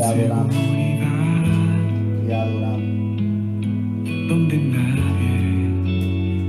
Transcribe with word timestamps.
Te 0.00 0.06
adoramos. 0.06 0.56
Te 2.26 2.34
adoramos. 2.34 2.80
donde 4.30 4.56
nadie 4.56 5.36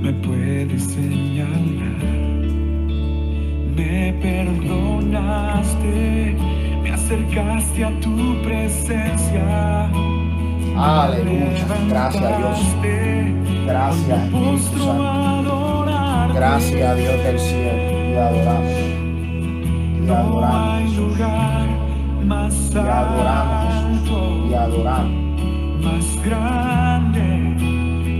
me 0.00 0.12
puede 0.26 0.78
señalar. 0.78 2.02
Me 3.76 4.14
perdonaste, 4.22 5.94
me 6.82 6.92
acercaste 6.92 7.84
a 7.84 8.00
tu 8.00 8.40
presencia. 8.42 9.90
Aleluya. 10.74 11.66
Gracias, 11.90 12.38
Dios. 12.38 12.58
Gracias, 13.66 14.18
Espíritu 14.18 14.78
Santo. 14.78 15.84
Gracias, 16.34 16.96
Dios 16.96 17.22
del 17.22 17.38
cielo. 17.38 17.76
Te 18.12 18.18
adoramos. 18.18 18.92
Adoramos, 23.02 24.48
Te 24.48 24.56
adoramos. 24.56 25.12
más 25.84 26.06
grande 26.24 27.26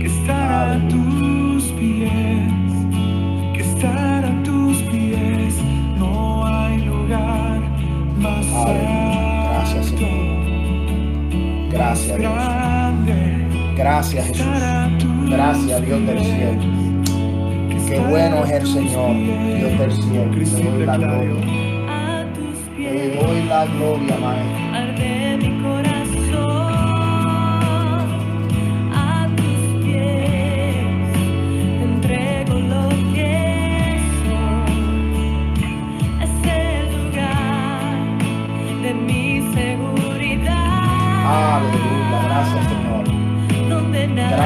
que 0.01 0.05
estar 0.07 0.69
a 0.75 0.87
tus 0.89 1.63
pies, 1.79 2.51
que 3.53 3.61
estar 3.61 4.25
a 4.25 4.43
tus 4.43 4.77
pies. 4.83 5.55
No 5.97 6.45
hay 6.45 6.81
lugar 6.85 7.61
más. 8.17 8.45
Gracias, 9.49 9.85
Señor. 9.87 11.69
Gracias, 11.71 12.17
Dios. 12.19 12.33
Gracias, 13.75 14.27
Jesús. 14.27 14.45
Gracias, 15.29 15.81
Dios 15.85 16.05
del 16.05 16.19
cielo. 16.19 16.61
Qué 17.87 17.99
bueno 17.99 18.43
es 18.45 18.51
el 18.51 18.67
Señor. 18.67 19.13
Dios 19.57 19.79
del 19.79 19.91
cielo. 19.91 20.31
Te 20.31 20.63
doy 20.71 20.85
la 20.85 20.97
gloria. 20.97 21.33
Te 22.77 23.15
doy 23.15 23.39
la 23.47 23.65
gloria, 23.65 24.15
Maestro. 24.17 24.52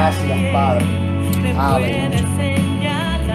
Gracias, 0.08 0.54
Padre. 0.54 0.86
Aleluya. 1.60 2.10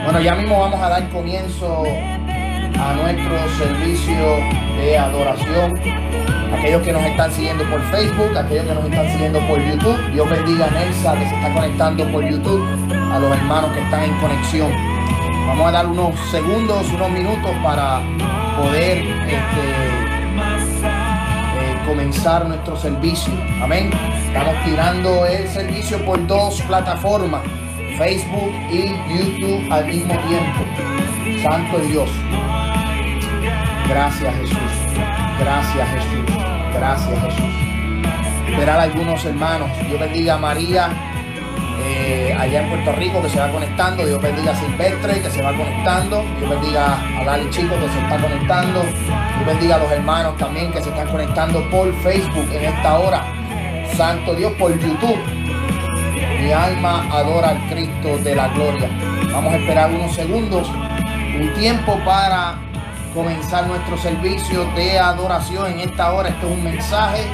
Bueno, 0.04 0.20
ya 0.22 0.34
mismo 0.36 0.58
vamos 0.58 0.80
a 0.80 0.88
dar 0.88 1.06
comienzo 1.10 1.84
a 1.84 2.94
nuestro 2.94 3.36
servicio 3.58 4.36
de 4.78 4.96
adoración. 4.96 5.78
Aquellos 6.58 6.80
que 6.80 6.92
nos 6.94 7.02
están 7.02 7.30
siguiendo 7.30 7.64
por 7.64 7.82
Facebook, 7.90 8.34
aquellos 8.38 8.64
que 8.64 8.74
nos 8.74 8.84
están 8.86 9.12
siguiendo 9.12 9.38
por 9.40 9.60
YouTube. 9.60 10.12
Dios 10.14 10.30
bendiga 10.30 10.66
a 10.66 10.70
Nelsa 10.70 11.12
que 11.12 11.28
se 11.28 11.34
está 11.34 11.52
conectando 11.52 12.10
por 12.10 12.24
YouTube, 12.24 12.66
a 12.90 13.18
los 13.18 13.30
hermanos 13.32 13.70
que 13.72 13.80
están 13.80 14.04
en 14.04 14.14
conexión. 14.18 14.72
Vamos 15.46 15.68
a 15.68 15.72
dar 15.72 15.86
unos 15.86 16.18
segundos, 16.30 16.90
unos 16.90 17.10
minutos 17.10 17.50
para 17.62 18.00
poder 18.56 18.96
este, 18.96 20.11
comenzar 21.92 22.48
nuestro 22.48 22.74
servicio. 22.74 23.34
Amén. 23.60 23.90
Estamos 24.26 24.54
tirando 24.64 25.26
el 25.26 25.46
servicio 25.46 26.02
por 26.06 26.26
dos 26.26 26.58
plataformas, 26.62 27.42
Facebook 27.98 28.50
y 28.70 28.88
YouTube 29.12 29.70
al 29.70 29.84
mismo 29.84 30.14
tiempo. 30.26 31.42
Santo 31.42 31.78
Dios. 31.80 32.08
Gracias 33.90 34.34
Jesús. 34.36 34.72
Gracias 35.38 35.88
Jesús. 35.90 36.36
Gracias 36.72 37.22
Jesús. 37.24 37.54
Esperar 38.48 38.80
a 38.80 38.82
algunos 38.84 39.22
hermanos. 39.26 39.68
Dios 39.86 40.00
bendiga 40.00 40.34
a 40.36 40.38
María 40.38 41.11
allá 42.42 42.62
en 42.62 42.68
Puerto 42.70 42.92
Rico 42.92 43.22
que 43.22 43.28
se 43.28 43.38
va 43.38 43.48
conectando. 43.50 44.04
Dios 44.04 44.20
bendiga 44.20 44.52
a 44.52 44.56
Silvestre 44.56 45.20
que 45.20 45.30
se 45.30 45.42
va 45.42 45.56
conectando. 45.56 46.24
Dios 46.38 46.50
bendiga 46.50 46.98
a 47.20 47.24
Lali 47.24 47.48
Chico 47.50 47.74
que 47.76 47.88
se 47.88 47.98
está 48.00 48.18
conectando. 48.20 48.82
Dios 48.82 49.46
bendiga 49.46 49.76
a 49.76 49.78
los 49.78 49.92
hermanos 49.92 50.36
también 50.38 50.72
que 50.72 50.82
se 50.82 50.90
están 50.90 51.08
conectando 51.08 51.70
por 51.70 51.92
Facebook 52.02 52.48
en 52.52 52.64
esta 52.64 52.98
hora. 52.98 53.24
Santo 53.96 54.34
Dios 54.34 54.52
por 54.58 54.72
YouTube. 54.72 55.18
Mi 56.40 56.52
alma 56.52 57.06
adora 57.12 57.50
al 57.50 57.68
Cristo 57.68 58.18
de 58.18 58.34
la 58.34 58.48
gloria. 58.48 58.90
Vamos 59.32 59.52
a 59.54 59.56
esperar 59.56 59.90
unos 59.90 60.12
segundos, 60.12 60.68
un 60.68 61.54
tiempo 61.54 61.96
para 62.04 62.56
comenzar 63.14 63.66
nuestro 63.68 63.96
servicio 63.96 64.64
de 64.74 64.98
adoración 64.98 65.72
en 65.72 65.80
esta 65.80 66.12
hora. 66.12 66.30
Esto 66.30 66.48
es 66.48 66.52
un 66.52 66.64
mensaje 66.64 67.24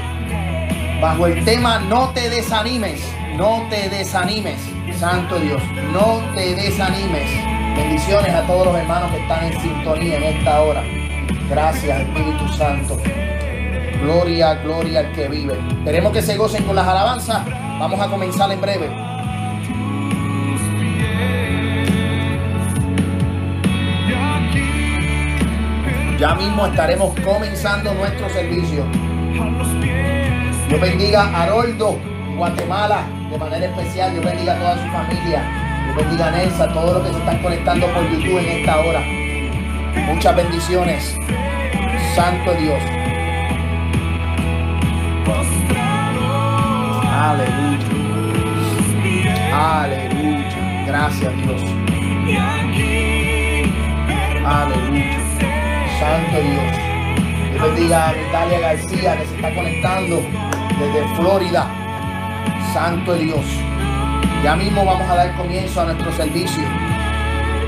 bajo 1.00 1.26
el 1.26 1.44
tema 1.44 1.78
No 1.78 2.10
te 2.10 2.28
desanimes, 2.28 3.00
no 3.36 3.66
te 3.70 3.88
desanimes, 3.88 4.58
Santo 4.98 5.38
Dios, 5.38 5.62
no 5.92 6.20
te 6.34 6.56
desanimes. 6.56 7.30
Bendiciones 7.76 8.34
a 8.34 8.44
todos 8.48 8.66
los 8.66 8.76
hermanos 8.76 9.12
que 9.12 9.18
están 9.18 9.44
en 9.44 9.60
sintonía 9.60 10.16
en 10.16 10.24
esta 10.24 10.60
hora. 10.60 10.82
Gracias 11.48 12.00
Espíritu 12.00 12.48
Santo. 12.48 12.98
Gloria, 14.02 14.54
gloria 14.54 15.00
al 15.00 15.12
que 15.12 15.28
vive. 15.28 15.56
Esperemos 15.70 16.12
que 16.12 16.20
se 16.20 16.36
gocen 16.36 16.64
con 16.64 16.74
las 16.74 16.88
alabanzas. 16.88 17.46
Vamos 17.78 18.00
a 18.00 18.08
comenzar 18.08 18.50
en 18.50 18.60
breve. 18.60 18.90
Ya 26.18 26.34
mismo 26.34 26.66
estaremos 26.66 27.14
comenzando 27.20 27.94
nuestro 27.94 28.28
servicio. 28.30 28.84
Dios 30.68 30.80
bendiga 30.80 31.22
a 31.22 31.44
Haroldo, 31.44 31.96
Guatemala, 32.36 33.06
de 33.30 33.38
manera 33.38 33.66
especial. 33.66 34.12
Dios 34.12 34.24
bendiga 34.24 34.54
a 34.54 34.58
toda 34.58 34.74
su 34.78 34.90
familia. 34.90 35.42
Dios 35.84 35.96
bendiga 35.96 36.28
a 36.28 36.30
Nelsa, 36.30 36.64
a 36.64 36.72
todos 36.72 36.94
los 36.94 37.02
que 37.06 37.12
se 37.12 37.18
están 37.18 37.42
conectando 37.42 37.86
por 37.88 38.10
YouTube 38.10 38.38
en 38.38 38.60
esta 38.60 38.80
hora. 38.80 39.00
Muchas 40.06 40.36
bendiciones. 40.36 41.18
Santo 42.14 42.54
Dios. 42.54 42.82
Aleluya. 47.20 47.78
Aleluya. 49.52 50.84
Gracias 50.86 51.36
Dios. 51.36 51.62
Aleluya. 54.46 55.18
Santo 56.00 56.40
Dios. 56.40 57.52
Dios 57.52 57.62
bendiga 57.62 58.08
a 58.08 58.12
Vitalia 58.12 58.58
García 58.60 59.16
que 59.16 59.26
se 59.26 59.34
está 59.36 59.54
conectando 59.54 60.22
desde 60.78 61.16
Florida. 61.16 61.87
Santo 62.78 63.14
Dios. 63.14 63.44
Ya 64.44 64.54
mismo 64.54 64.84
vamos 64.84 65.10
a 65.10 65.16
dar 65.16 65.36
comienzo 65.36 65.80
a 65.80 65.86
nuestro 65.86 66.12
servicio. 66.12 66.62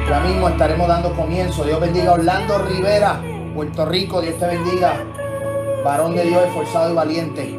Ya 0.08 0.20
mismo 0.20 0.48
estaremos 0.48 0.86
dando 0.86 1.12
comienzo. 1.16 1.64
Dios 1.64 1.80
bendiga 1.80 2.10
a 2.10 2.14
Orlando 2.14 2.58
Rivera, 2.58 3.20
Puerto 3.52 3.86
Rico. 3.86 4.20
Dios 4.20 4.38
te 4.38 4.46
bendiga. 4.46 5.04
Varón 5.84 6.14
de 6.14 6.26
Dios 6.26 6.44
esforzado 6.46 6.92
y 6.92 6.94
valiente. 6.94 7.58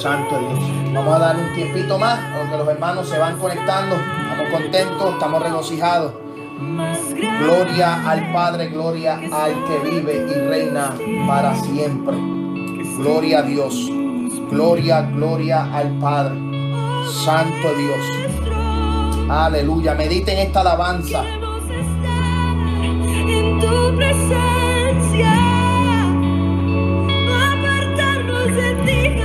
Santo 0.00 0.38
Dios. 0.38 0.94
Vamos 0.94 1.14
a 1.14 1.18
dar 1.18 1.36
un 1.36 1.52
tiempito 1.54 1.98
más, 1.98 2.18
aunque 2.40 2.56
los 2.56 2.68
hermanos 2.68 3.06
se 3.06 3.18
van 3.18 3.38
conectando. 3.38 3.94
Estamos 3.94 4.50
contentos, 4.50 5.12
estamos 5.12 5.42
regocijados. 5.42 6.14
Gloria 7.38 8.10
al 8.10 8.32
Padre, 8.32 8.68
gloria 8.68 9.20
al 9.30 9.52
que 9.66 9.90
vive 9.90 10.26
y 10.26 10.48
reina 10.48 10.94
para 11.26 11.54
siempre. 11.54 12.16
Gloria 12.96 13.40
a 13.40 13.42
Dios. 13.42 14.01
Gloria, 14.52 15.00
gloria 15.00 15.72
al 15.72 15.88
Padre. 15.98 16.38
Santo 17.24 17.72
Dios. 17.74 18.04
Aleluya. 19.30 19.94
Mediten 19.94 20.38
esta 20.38 20.60
alabanza. 20.60 21.24
En 23.24 23.58
tu 23.60 23.96
presencia, 23.96 25.34
no 27.26 27.34
apartarnos 27.34 28.54
de 28.54 28.74
ti 28.84 29.22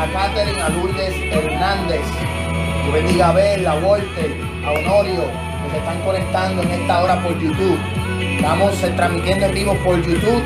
a 0.00 0.06
Catherine, 0.12 0.62
a 0.62 0.68
Lourdes 0.70 1.14
Hernández. 1.30 2.00
Yo 2.86 2.92
bendiga 2.92 3.28
a 3.28 3.32
Bel, 3.32 3.66
a 3.66 3.74
Walter, 3.74 4.34
a 4.64 4.70
Honorio, 4.70 5.24
que 5.62 5.70
se 5.72 5.78
están 5.78 6.00
conectando 6.00 6.62
en 6.62 6.70
esta 6.70 7.02
hora 7.02 7.22
por 7.22 7.38
YouTube. 7.38 7.78
Estamos 8.18 8.82
eh, 8.82 8.92
transmitiendo 8.96 9.46
en 9.46 9.54
vivo 9.54 9.74
por 9.84 9.96
YouTube. 10.00 10.42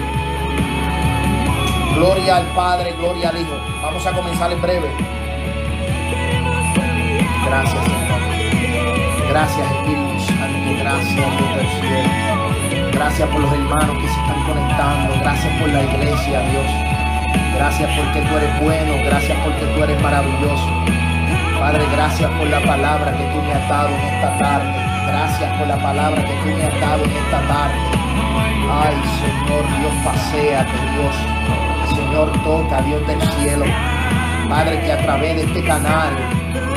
Gloria 1.95 2.37
al 2.39 2.47
Padre, 2.47 2.95
gloria 2.99 3.29
al 3.29 3.41
Hijo. 3.41 3.55
Vamos 3.81 4.05
a 4.05 4.13
comenzar 4.13 4.51
en 4.51 4.61
breve. 4.61 4.91
Gracias, 7.47 7.85
Señor. 7.85 9.29
Gracias, 9.29 9.71
Espíritu 9.71 10.21
Santo. 10.27 10.71
Gracias, 10.81 11.15
Dios. 11.15 12.93
Gracias 12.93 13.29
por 13.29 13.41
los 13.41 13.53
hermanos 13.53 13.99
que 14.03 14.09
se 14.09 14.21
están 14.21 14.45
conectando. 14.47 15.15
Gracias 15.21 15.61
por 15.61 15.69
la 15.69 15.83
iglesia, 15.85 16.41
Dios. 16.41 16.94
Gracias 17.57 17.91
porque 17.97 18.21
tú 18.21 18.37
eres 18.37 18.61
bueno. 18.61 18.93
Gracias 19.05 19.39
porque 19.45 19.67
tú 19.67 19.83
eres 19.83 20.01
maravilloso. 20.03 20.69
Padre, 21.59 21.85
gracias 21.93 22.31
por 22.33 22.47
la 22.49 22.61
palabra 22.61 23.13
que 23.13 23.25
tú 23.25 23.43
me 23.43 23.53
has 23.53 23.69
dado 23.69 23.89
en 23.89 24.01
esta 24.01 24.39
tarde. 24.39 24.73
Gracias 25.07 25.59
por 25.59 25.69
la 25.69 25.77
palabra 25.79 26.25
que 26.25 26.35
tú 26.43 26.49
me 26.57 26.65
has 26.65 26.81
dado 26.81 27.05
en 27.05 27.11
esta 27.11 27.41
tarde. 27.49 27.79
Ay, 28.71 28.97
Señor, 29.21 29.65
Dios, 29.79 29.95
paséate, 30.05 30.73
Dios. 30.93 31.15
Señor, 31.95 32.33
toca, 32.43 32.83
Dios 32.83 33.07
del 33.07 33.23
cielo. 33.33 33.65
Padre, 34.49 34.81
que 34.81 34.93
a 34.93 34.99
través 34.99 35.37
de 35.37 35.43
este 35.45 35.65
canal, 35.65 36.11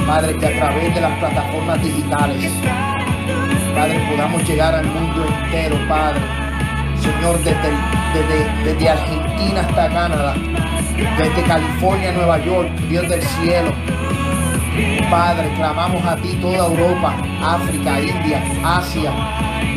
Padre, 0.06 0.38
que 0.38 0.46
a 0.48 0.58
través 0.58 0.96
de 0.96 1.02
las 1.02 1.20
plataformas 1.20 1.84
digitales, 1.84 2.52
Padre, 3.76 4.00
podamos 4.10 4.44
llegar 4.48 4.76
al 4.76 4.86
mundo 4.86 5.26
entero, 5.44 5.78
Padre. 5.88 6.22
Señor, 7.02 7.38
desde, 7.44 7.70
desde, 8.14 8.64
desde 8.64 8.90
Argentina 8.90 9.62
hasta 9.62 9.90
Canadá, 9.90 10.34
desde 10.98 11.44
California, 11.44 12.12
Nueva 12.12 12.44
York, 12.44 12.70
Dios 12.90 13.08
del 13.08 13.22
cielo. 13.22 13.72
Padre, 15.10 15.50
clamamos 15.56 16.04
a 16.06 16.16
ti 16.18 16.30
toda 16.42 16.58
Europa, 16.58 17.16
África, 17.42 18.00
India, 18.00 18.44
Asia. 18.64 19.12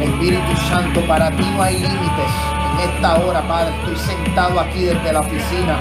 Espíritu 0.00 0.56
Santo, 0.69 1.00
para 1.06 1.31
ti 1.31 1.44
no 1.55 1.62
hay 1.62 1.75
límites. 1.75 2.32
En 2.72 2.90
esta 2.90 3.17
hora, 3.17 3.43
Padre, 3.43 3.75
estoy 3.81 3.96
sentado 3.96 4.61
aquí 4.61 4.81
desde 4.84 5.12
la 5.12 5.20
oficina. 5.20 5.78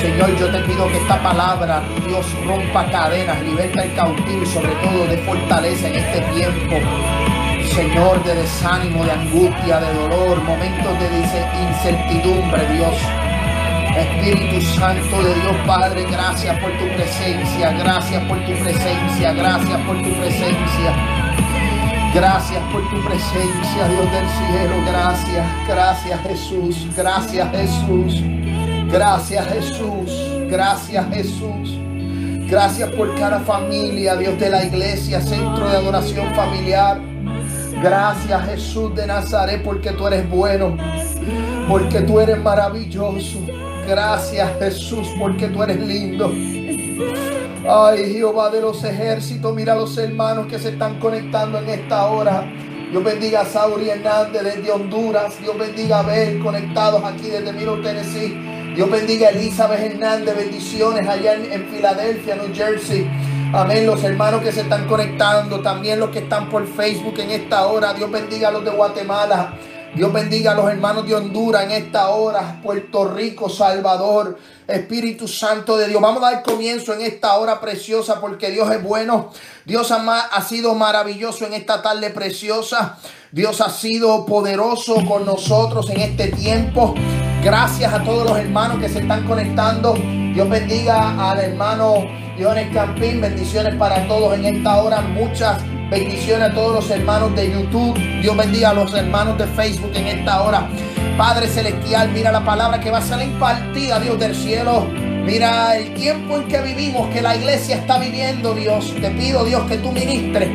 Señor, 0.00 0.36
yo 0.38 0.50
te 0.50 0.58
pido 0.60 0.86
que 0.88 0.96
esta 0.98 1.22
palabra, 1.22 1.82
Dios, 2.06 2.26
rompa 2.46 2.86
cadenas, 2.90 3.42
liberta 3.42 3.82
el 3.84 3.94
cautivo 3.94 4.42
y 4.42 4.46
sobre 4.46 4.72
todo 4.76 5.06
de 5.06 5.18
fortaleza 5.18 5.88
en 5.88 5.96
este 5.96 6.20
tiempo. 6.32 6.76
Señor, 7.74 8.22
de 8.24 8.34
desánimo, 8.34 9.04
de 9.04 9.12
angustia, 9.12 9.80
de 9.80 9.94
dolor, 9.94 10.42
momentos 10.44 10.98
de 10.98 11.68
incertidumbre, 11.68 12.66
Dios. 12.74 13.21
Espíritu 13.96 14.60
Santo 14.78 15.22
de 15.22 15.34
Dios 15.34 15.56
Padre, 15.66 16.04
gracias 16.10 16.58
por 16.60 16.70
tu 16.78 16.86
presencia, 16.94 17.72
gracias 17.72 18.24
por 18.24 18.38
tu 18.38 18.52
presencia, 18.52 19.32
gracias 19.32 19.80
por 19.80 19.96
tu 19.96 20.10
presencia. 20.14 21.22
Gracias 22.14 22.60
por 22.70 22.82
tu 22.90 23.02
presencia, 23.04 23.88
Dios 23.88 24.12
del 24.12 24.28
cielo, 24.28 24.74
gracias, 24.86 25.46
gracias 25.66 26.20
Jesús, 26.20 26.86
gracias 26.94 27.50
Jesús, 27.52 28.22
gracias 28.92 29.46
Jesús, 29.48 30.10
gracias 30.50 31.06
Jesús. 31.14 31.78
Gracias 32.52 32.90
por 32.90 33.14
cada 33.18 33.40
familia, 33.40 34.14
Dios 34.14 34.38
de 34.38 34.50
la 34.50 34.62
iglesia, 34.62 35.22
centro 35.22 35.66
de 35.70 35.76
adoración 35.78 36.34
familiar. 36.34 37.00
Gracias 37.82 38.44
Jesús 38.44 38.94
de 38.94 39.06
Nazaret 39.06 39.62
porque 39.62 39.92
tú 39.92 40.06
eres 40.06 40.28
bueno, 40.28 40.76
porque 41.66 42.02
tú 42.02 42.20
eres 42.20 42.38
maravilloso. 42.42 43.38
Gracias 43.86 44.58
Jesús 44.58 45.08
porque 45.18 45.48
tú 45.48 45.62
eres 45.62 45.80
lindo. 45.80 46.32
Ay 47.68 48.12
Jehová 48.12 48.50
de 48.50 48.60
los 48.60 48.82
ejércitos, 48.84 49.54
mira 49.54 49.72
a 49.74 49.76
los 49.76 49.96
hermanos 49.98 50.46
que 50.46 50.58
se 50.58 50.70
están 50.70 50.98
conectando 50.98 51.58
en 51.58 51.68
esta 51.68 52.06
hora. 52.06 52.44
Dios 52.92 53.04
bendiga 53.04 53.40
a 53.40 53.44
Sauri 53.46 53.88
Hernández 53.88 54.42
desde 54.42 54.70
Honduras. 54.70 55.38
Dios 55.40 55.56
bendiga 55.58 56.00
a 56.00 56.02
Bel 56.02 56.42
conectados 56.42 57.02
aquí 57.02 57.28
desde 57.28 57.50
Miro, 57.50 57.80
Tennessee. 57.80 58.36
Dios 58.74 58.90
bendiga 58.90 59.28
a 59.28 59.30
Elizabeth 59.30 59.80
Hernández. 59.80 60.36
Bendiciones 60.36 61.08
allá 61.08 61.34
en, 61.34 61.50
en 61.50 61.68
Filadelfia, 61.68 62.36
New 62.36 62.54
Jersey. 62.54 63.10
Amén. 63.54 63.86
Los 63.86 64.04
hermanos 64.04 64.42
que 64.42 64.52
se 64.52 64.60
están 64.60 64.86
conectando. 64.86 65.60
También 65.60 66.00
los 66.00 66.10
que 66.10 66.18
están 66.18 66.50
por 66.50 66.66
Facebook 66.66 67.18
en 67.18 67.30
esta 67.30 67.66
hora. 67.66 67.94
Dios 67.94 68.10
bendiga 68.10 68.48
a 68.48 68.52
los 68.52 68.62
de 68.62 68.72
Guatemala. 68.72 69.54
Dios 69.94 70.10
bendiga 70.10 70.52
a 70.52 70.54
los 70.54 70.70
hermanos 70.70 71.06
de 71.06 71.14
Honduras 71.14 71.64
en 71.64 71.72
esta 71.72 72.08
hora, 72.08 72.60
Puerto 72.62 73.12
Rico, 73.12 73.50
Salvador, 73.50 74.38
Espíritu 74.66 75.28
Santo 75.28 75.76
de 75.76 75.86
Dios. 75.86 76.00
Vamos 76.00 76.22
a 76.22 76.30
dar 76.30 76.42
comienzo 76.42 76.94
en 76.94 77.02
esta 77.02 77.34
hora 77.34 77.60
preciosa 77.60 78.18
porque 78.18 78.50
Dios 78.50 78.70
es 78.70 78.82
bueno. 78.82 79.30
Dios 79.66 79.92
ha, 79.92 80.40
sido 80.48 80.74
maravilloso 80.74 81.44
en 81.44 81.52
esta 81.52 81.82
tarde 81.82 82.08
preciosa. 82.08 82.98
Dios 83.32 83.62
ha 83.62 83.70
sido 83.70 84.26
poderoso 84.26 85.06
con 85.06 85.24
nosotros 85.24 85.88
en 85.88 86.02
este 86.02 86.28
tiempo. 86.32 86.94
Gracias 87.42 87.90
a 87.90 88.04
todos 88.04 88.28
los 88.28 88.38
hermanos 88.38 88.78
que 88.78 88.90
se 88.90 88.98
están 88.98 89.26
conectando. 89.26 89.94
Dios 89.94 90.50
bendiga 90.50 91.30
al 91.30 91.40
hermano 91.40 91.94
Diones 92.36 92.68
Campín. 92.74 93.22
Bendiciones 93.22 93.74
para 93.76 94.06
todos 94.06 94.34
en 94.34 94.44
esta 94.44 94.82
hora. 94.82 95.00
Muchas 95.00 95.56
bendiciones 95.90 96.50
a 96.50 96.52
todos 96.52 96.74
los 96.74 96.90
hermanos 96.90 97.34
de 97.34 97.50
YouTube. 97.50 97.94
Dios 98.20 98.36
bendiga 98.36 98.68
a 98.68 98.74
los 98.74 98.92
hermanos 98.92 99.38
de 99.38 99.46
Facebook 99.46 99.92
en 99.94 100.08
esta 100.08 100.42
hora. 100.42 100.68
Padre 101.16 101.46
Celestial, 101.48 102.10
mira 102.12 102.32
la 102.32 102.44
palabra 102.44 102.80
que 102.80 102.90
va 102.90 102.98
a 102.98 103.02
ser 103.02 103.22
impartida, 103.22 103.98
Dios 103.98 104.18
del 104.18 104.34
cielo. 104.34 104.86
Mira 105.24 105.78
el 105.78 105.94
tiempo 105.94 106.36
en 106.36 106.48
que 106.48 106.60
vivimos, 106.60 107.08
que 107.08 107.22
la 107.22 107.34
iglesia 107.34 107.76
está 107.76 107.98
viviendo, 107.98 108.52
Dios. 108.52 108.94
Te 109.00 109.10
pido, 109.12 109.42
Dios, 109.46 109.62
que 109.70 109.78
tú 109.78 109.90
ministres, 109.90 110.50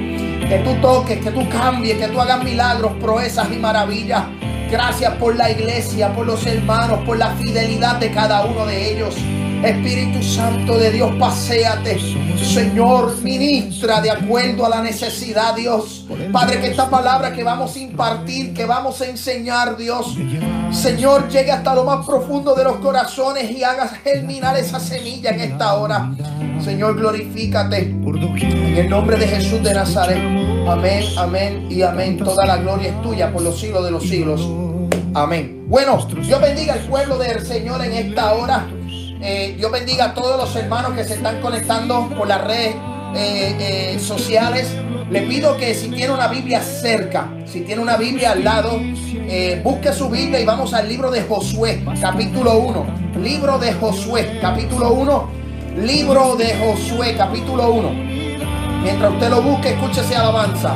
que 0.47 0.59
tú 0.59 0.73
toques, 0.81 1.19
que 1.19 1.31
tú 1.31 1.47
cambies, 1.49 1.97
que 1.97 2.07
tú 2.07 2.19
hagas 2.19 2.43
milagros, 2.43 2.93
proezas 3.01 3.51
y 3.51 3.57
maravillas. 3.57 4.23
Gracias 4.69 5.13
por 5.13 5.35
la 5.35 5.49
iglesia, 5.49 6.13
por 6.13 6.25
los 6.25 6.45
hermanos, 6.45 6.99
por 7.05 7.17
la 7.17 7.31
fidelidad 7.35 7.95
de 7.97 8.11
cada 8.11 8.45
uno 8.45 8.65
de 8.65 8.93
ellos. 8.93 9.15
Espíritu 9.63 10.21
Santo 10.21 10.77
de 10.77 10.91
Dios, 10.91 11.11
paséate. 11.17 11.97
Señor, 12.37 13.17
ministra 13.23 14.01
de 14.01 14.11
acuerdo 14.11 14.65
a 14.65 14.69
la 14.69 14.81
necesidad, 14.81 15.55
Dios. 15.55 16.05
Padre, 16.31 16.59
que 16.59 16.67
esta 16.67 16.89
palabra 16.89 17.33
que 17.33 17.43
vamos 17.43 17.75
a 17.75 17.79
impartir, 17.79 18.53
que 18.53 18.65
vamos 18.65 19.01
a 19.01 19.07
enseñar, 19.07 19.75
Dios. 19.77 20.15
Señor, 20.71 21.27
llegue 21.29 21.51
hasta 21.51 21.73
lo 21.73 21.83
más 21.85 22.05
profundo 22.05 22.53
de 22.53 22.65
los 22.65 22.75
corazones 22.77 23.49
y 23.49 23.63
hagas 23.63 23.93
germinar 24.03 24.57
esa 24.57 24.79
semilla 24.79 25.31
en 25.31 25.39
esta 25.39 25.73
hora. 25.75 26.11
Señor, 26.61 26.95
glorifícate. 26.97 27.77
En 27.81 28.77
el 28.77 28.89
nombre 28.89 29.17
de 29.17 29.27
Jesús 29.27 29.61
de 29.63 29.73
Nazaret. 29.73 30.17
Amén, 30.67 31.03
amén 31.17 31.67
y 31.69 31.81
amén. 31.81 32.17
Toda 32.17 32.45
la 32.45 32.57
gloria 32.57 32.89
es 32.89 33.01
tuya 33.01 33.31
por 33.31 33.41
los 33.41 33.59
siglos 33.59 33.83
de 33.85 33.91
los 33.91 34.03
siglos. 34.03 34.47
Amén. 35.13 35.65
Bueno, 35.67 36.05
Dios 36.21 36.41
bendiga 36.41 36.73
al 36.73 36.81
pueblo 36.81 37.17
del 37.17 37.45
Señor 37.45 37.83
en 37.83 37.93
esta 37.93 38.33
hora. 38.33 38.67
Eh, 39.21 39.55
Dios 39.57 39.71
bendiga 39.71 40.05
a 40.05 40.13
todos 40.13 40.37
los 40.37 40.55
hermanos 40.55 40.93
que 40.93 41.03
se 41.03 41.15
están 41.15 41.41
conectando 41.41 42.09
por 42.17 42.27
las 42.27 42.43
redes 42.45 42.75
eh, 43.15 43.55
eh, 43.95 43.99
sociales. 43.99 44.67
Le 45.09 45.21
pido 45.21 45.57
que 45.57 45.73
si 45.73 45.87
tiene 45.89 46.13
una 46.13 46.27
Biblia 46.27 46.61
cerca, 46.61 47.29
si 47.45 47.61
tiene 47.61 47.81
una 47.81 47.97
Biblia 47.97 48.31
al 48.31 48.43
lado, 48.43 48.79
busque 49.63 49.93
su 49.93 50.09
Biblia 50.09 50.39
y 50.39 50.45
vamos 50.45 50.73
al 50.73 50.87
libro 50.89 51.09
de 51.09 51.21
Josué, 51.21 51.81
capítulo 52.01 52.57
1. 52.59 52.85
Libro 53.21 53.57
de 53.57 53.73
Josué, 53.73 54.37
capítulo 54.41 54.93
1. 54.93 55.36
Libro 55.77 56.35
de 56.35 56.55
Josué, 56.55 57.15
capítulo 57.15 57.71
1. 57.71 57.91
Mientras 58.81 59.13
usted 59.13 59.29
lo 59.29 59.43
busque, 59.43 59.73
escúchese 59.73 60.15
alabanza. 60.15 60.75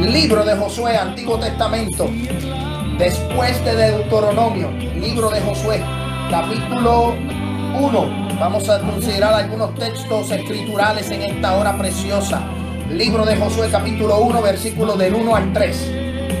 Libro 0.00 0.44
de 0.44 0.56
Josué, 0.56 0.96
Antiguo 0.96 1.38
Testamento. 1.38 2.10
Después 2.98 3.64
de 3.64 3.76
Deuteronomio, 3.76 4.72
libro 4.72 5.30
de 5.30 5.40
Josué, 5.40 5.84
capítulo 6.32 7.14
1. 7.80 8.26
Vamos 8.40 8.68
a 8.68 8.80
considerar 8.80 9.34
algunos 9.34 9.72
textos 9.76 10.32
escriturales 10.32 11.08
en 11.10 11.22
esta 11.22 11.56
hora 11.56 11.78
preciosa. 11.78 12.55
Libro 12.90 13.24
de 13.24 13.36
Josué, 13.36 13.68
capítulo 13.70 14.18
1, 14.20 14.42
versículos 14.42 14.98
del 14.98 15.14
1 15.14 15.36
al 15.36 15.52
3. 15.52 15.90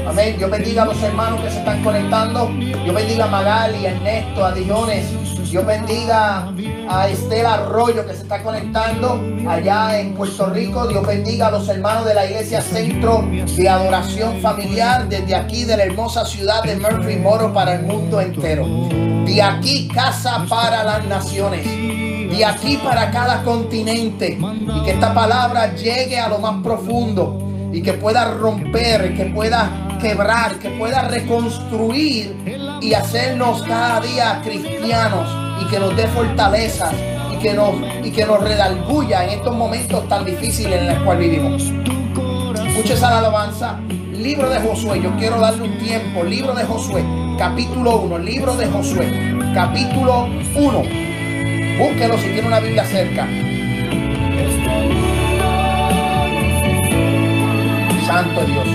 Amén. 0.06 0.36
Dios 0.38 0.50
bendiga 0.50 0.82
a 0.82 0.86
los 0.86 1.02
hermanos 1.02 1.40
que 1.40 1.50
se 1.50 1.58
están 1.58 1.82
conectando. 1.82 2.48
Dios 2.48 2.94
bendiga 2.94 3.24
a 3.24 3.28
Magali, 3.28 3.84
a 3.84 3.90
Ernesto, 3.90 4.44
a 4.44 4.52
Dijones. 4.52 5.06
Dios 5.50 5.64
bendiga 5.64 6.52
a 6.88 7.08
Estela 7.08 7.54
Arroyo 7.54 8.06
que 8.06 8.14
se 8.14 8.22
está 8.22 8.42
conectando 8.42 9.20
allá 9.48 9.98
en 9.98 10.14
Puerto 10.14 10.46
Rico. 10.46 10.86
Dios 10.86 11.06
bendiga 11.06 11.48
a 11.48 11.50
los 11.50 11.68
hermanos 11.68 12.04
de 12.04 12.14
la 12.14 12.26
iglesia 12.26 12.60
Centro 12.60 13.24
de 13.30 13.68
Adoración 13.68 14.40
Familiar 14.40 15.08
desde 15.08 15.34
aquí 15.34 15.64
de 15.64 15.76
la 15.76 15.84
hermosa 15.84 16.24
ciudad 16.24 16.62
de 16.62 16.76
Murphy 16.76 17.16
Moro 17.16 17.52
para 17.52 17.74
el 17.74 17.82
mundo 17.82 18.20
entero. 18.20 18.66
De 19.24 19.42
aquí 19.42 19.88
casa 19.88 20.44
para 20.48 20.84
las 20.84 21.04
naciones. 21.06 22.05
De 22.36 22.44
aquí 22.44 22.76
para 22.76 23.10
cada 23.10 23.42
continente. 23.42 24.38
Y 24.38 24.84
que 24.84 24.90
esta 24.90 25.14
palabra 25.14 25.74
llegue 25.74 26.18
a 26.18 26.28
lo 26.28 26.38
más 26.38 26.62
profundo. 26.62 27.42
y 27.72 27.82
que 27.82 27.92
pueda 27.92 28.24
romper, 28.32 29.14
que 29.14 29.26
pueda 29.26 29.98
quebrar, 30.00 30.54
que 30.58 30.70
pueda 30.70 31.02
reconstruir 31.02 32.34
y 32.80 32.94
hacernos 32.94 33.62
cada 33.62 34.00
día 34.00 34.40
cristianos 34.42 35.28
y 35.60 35.66
que 35.68 35.78
nos 35.78 35.94
dé 35.94 36.06
fortaleza 36.06 36.90
y 37.34 37.36
que 37.38 37.52
nos, 37.52 37.74
y 38.02 38.10
que 38.10 38.24
nos 38.24 38.40
en 38.42 39.30
estos 39.30 39.54
momentos 39.54 40.08
tan 40.08 40.24
difíciles 40.24 40.80
en 40.80 40.88
los 40.88 40.98
cuales 41.00 41.28
vivimos. 41.28 41.72
Escuche 42.66 42.94
esa 42.94 43.18
alabanza. 43.18 43.78
Libro 44.12 44.48
de 44.48 44.58
Josué. 44.60 45.00
Yo 45.02 45.14
quiero 45.16 45.38
darle 45.38 45.62
un 45.62 45.78
tiempo. 45.78 46.24
Libro 46.24 46.54
de 46.54 46.64
Josué. 46.64 47.04
Capítulo 47.38 47.96
1. 47.98 48.18
Libro 48.18 48.56
de 48.56 48.66
Josué. 48.66 49.34
Capítulo 49.54 50.28
1. 50.54 51.15
Búsquelo 51.78 52.16
si 52.18 52.30
tiene 52.30 52.48
una 52.48 52.60
Biblia 52.60 52.84
cerca. 52.86 53.28
Santo 58.06 58.44
Dios. 58.46 58.66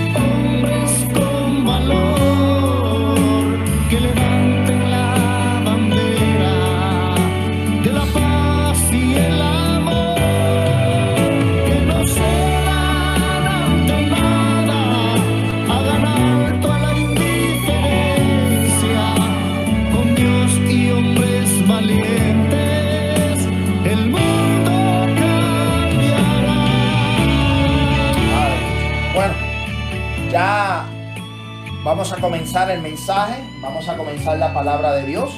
A 32.12 32.20
comenzar 32.20 32.70
el 32.70 32.82
mensaje, 32.82 33.42
vamos 33.60 33.88
a 33.88 33.96
comenzar 33.96 34.38
la 34.38 34.52
palabra 34.52 34.92
de 34.92 35.06
Dios. 35.06 35.30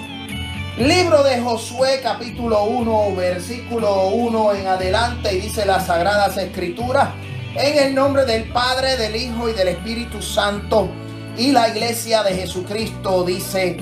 Libro 0.77 1.23
de 1.23 1.41
Josué 1.41 2.01
capítulo 2.03 2.65
1, 2.65 3.15
versículo 3.15 4.09
1 4.09 4.55
en 4.55 4.67
adelante 4.67 5.35
y 5.35 5.41
dice 5.41 5.65
las 5.65 5.87
sagradas 5.87 6.37
escrituras, 6.37 7.11
en 7.55 7.79
el 7.79 7.95
nombre 7.95 8.25
del 8.25 8.51
Padre, 8.51 8.97
del 8.97 9.15
Hijo 9.15 9.49
y 9.49 9.53
del 9.53 9.69
Espíritu 9.69 10.21
Santo 10.21 10.89
y 11.37 11.53
la 11.53 11.69
iglesia 11.69 12.25
de 12.25 12.35
Jesucristo 12.35 13.25
dice, 13.25 13.77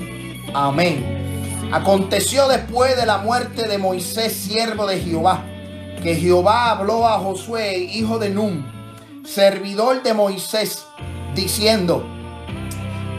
amén. 0.53 1.69
Aconteció 1.71 2.47
después 2.47 2.95
de 2.95 3.07
la 3.07 3.17
muerte 3.17 3.67
de 3.67 3.79
Moisés, 3.79 4.33
siervo 4.33 4.85
de 4.85 4.99
Jehová, 4.99 5.43
que 6.03 6.15
Jehová 6.15 6.69
habló 6.69 7.07
a 7.07 7.17
Josué, 7.17 7.77
hijo 7.77 8.19
de 8.19 8.29
Nun, 8.29 8.63
servidor 9.25 10.03
de 10.03 10.13
Moisés, 10.13 10.85
diciendo, 11.33 12.05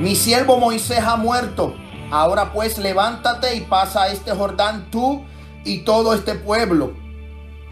mi 0.00 0.16
siervo 0.16 0.58
Moisés 0.58 1.00
ha 1.00 1.16
muerto. 1.16 1.74
Ahora 2.10 2.52
pues 2.52 2.78
levántate 2.78 3.56
y 3.56 3.60
pasa 3.62 4.08
este 4.08 4.32
Jordán 4.32 4.90
tú 4.90 5.24
y 5.64 5.78
todo 5.78 6.14
este 6.14 6.34
pueblo 6.34 6.94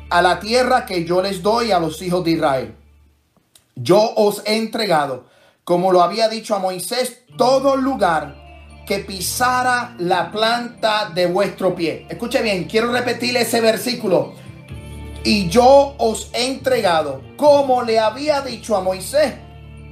a 0.09 0.21
la 0.21 0.41
tierra 0.41 0.85
que 0.85 1.05
yo 1.05 1.23
les 1.23 1.43
doy 1.43 1.73
a 1.73 1.79
los 1.79 2.00
hijos 2.02 2.25
de 2.25 2.33
Israel. 2.33 2.75
Yo 3.75 4.12
os 4.17 4.43
he 4.45 4.57
entregado, 4.57 5.25
como 5.64 5.91
lo 5.91 6.02
había 6.02 6.29
dicho 6.29 6.55
a 6.55 6.59
Moisés, 6.59 7.23
todo 7.37 7.76
lugar 7.76 8.37
que 8.87 8.99
pisara 8.99 9.95
la 9.99 10.31
planta 10.31 11.11
de 11.14 11.26
vuestro 11.26 11.75
pie. 11.75 12.07
Escuche 12.11 12.43
bien, 12.43 12.64
quiero 12.64 12.93
repetir 12.93 13.37
ese 13.37 13.61
versículo. 13.61 14.35
Y 15.25 15.49
yo 15.49 15.95
os 15.99 16.31
he 16.35 16.47
entregado, 16.47 17.23
como 17.37 17.83
le 17.83 17.99
había 17.99 18.43
dicho 18.43 18.76
a 18.76 18.81
Moisés, 18.81 19.35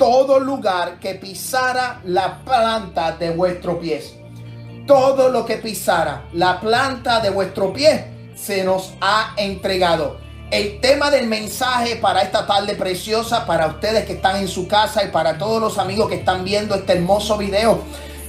todo 0.00 0.40
lugar 0.40 0.99
que 0.99 1.16
pisara 1.16 2.00
la 2.04 2.38
planta 2.42 3.12
de 3.12 3.33
vuestro 3.33 3.78
pies. 3.78 4.14
Todo 4.87 5.28
lo 5.28 5.45
que 5.45 5.57
pisara 5.57 6.25
la 6.33 6.59
planta 6.59 7.21
de 7.21 7.28
vuestro 7.28 7.71
pie 7.71 8.07
se 8.35 8.64
nos 8.64 8.95
ha 9.02 9.35
entregado. 9.37 10.16
El 10.50 10.80
tema 10.80 11.11
del 11.11 11.26
mensaje 11.26 11.97
para 11.97 12.23
esta 12.23 12.47
tarde 12.47 12.76
preciosa, 12.76 13.45
para 13.45 13.66
ustedes 13.66 14.07
que 14.07 14.14
están 14.14 14.37
en 14.37 14.49
su 14.49 14.66
casa 14.66 15.04
y 15.04 15.09
para 15.09 15.37
todos 15.37 15.61
los 15.61 15.76
amigos 15.76 16.09
que 16.09 16.14
están 16.14 16.45
viendo 16.45 16.75
este 16.76 16.95
hermoso 16.95 17.37
video, 17.37 17.83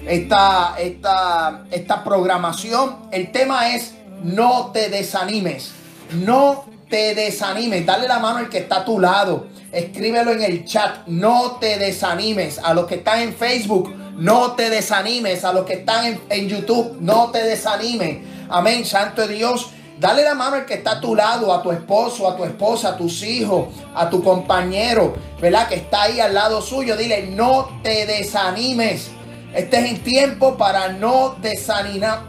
esta, 0.06 0.76
esta, 0.78 1.64
esta 1.72 2.04
programación, 2.04 2.98
el 3.12 3.32
tema 3.32 3.74
es 3.74 3.94
no 4.22 4.72
te 4.74 4.90
desanimes, 4.90 5.72
no 6.12 6.66
te 6.92 7.16
desanimes, 7.16 7.86
dale 7.86 8.08
la 8.08 8.20
mano 8.20 8.40
al 8.40 8.50
que 8.50 8.60
está 8.60 8.80
a 8.80 8.86
tu 8.86 9.00
lado, 9.00 9.48
escríbelo 9.72 10.32
en 10.32 10.44
el 10.44 10.66
chat, 10.66 11.08
no 11.08 11.58
te 11.60 11.80
desanimes, 11.80 12.60
a 12.60 12.74
los 12.74 12.86
que 12.86 12.96
están 12.96 13.22
en 13.22 13.34
Facebook, 13.34 13.96
no 14.18 14.52
te 14.52 14.70
desanimes, 14.70 15.46
a 15.46 15.54
los 15.54 15.66
que 15.66 15.76
están 15.76 16.20
en, 16.30 16.50
YouTube, 16.50 16.98
no 17.00 17.32
te 17.32 17.44
desanimes, 17.44 18.20
amén, 18.50 18.86
santo 18.86 19.26
Dios. 19.28 19.72
Dale 20.00 20.24
la 20.24 20.34
mano 20.34 20.56
al 20.56 20.66
que 20.66 20.74
está 20.74 20.94
a 20.94 21.00
tu 21.00 21.16
lado, 21.16 21.54
a 21.54 21.62
tu 21.62 21.72
esposo, 21.72 22.28
a 22.28 22.36
tu 22.36 22.44
esposa, 22.44 22.90
a 22.90 22.98
tus 22.98 23.22
hijos, 23.22 23.68
a 23.94 24.10
tu 24.10 24.24
compañero, 24.24 25.14
¿verdad? 25.40 25.68
Que 25.68 25.76
está 25.76 26.04
ahí 26.04 26.20
al 26.20 26.34
lado 26.34 26.60
suyo. 26.60 26.98
Dile, 26.98 27.28
no 27.28 27.80
te 27.84 28.08
desanimes. 28.08 29.12
Este 29.54 29.78
es 29.78 29.92
el 29.92 30.02
tiempo 30.02 30.58
para 30.58 30.88
no 30.88 31.36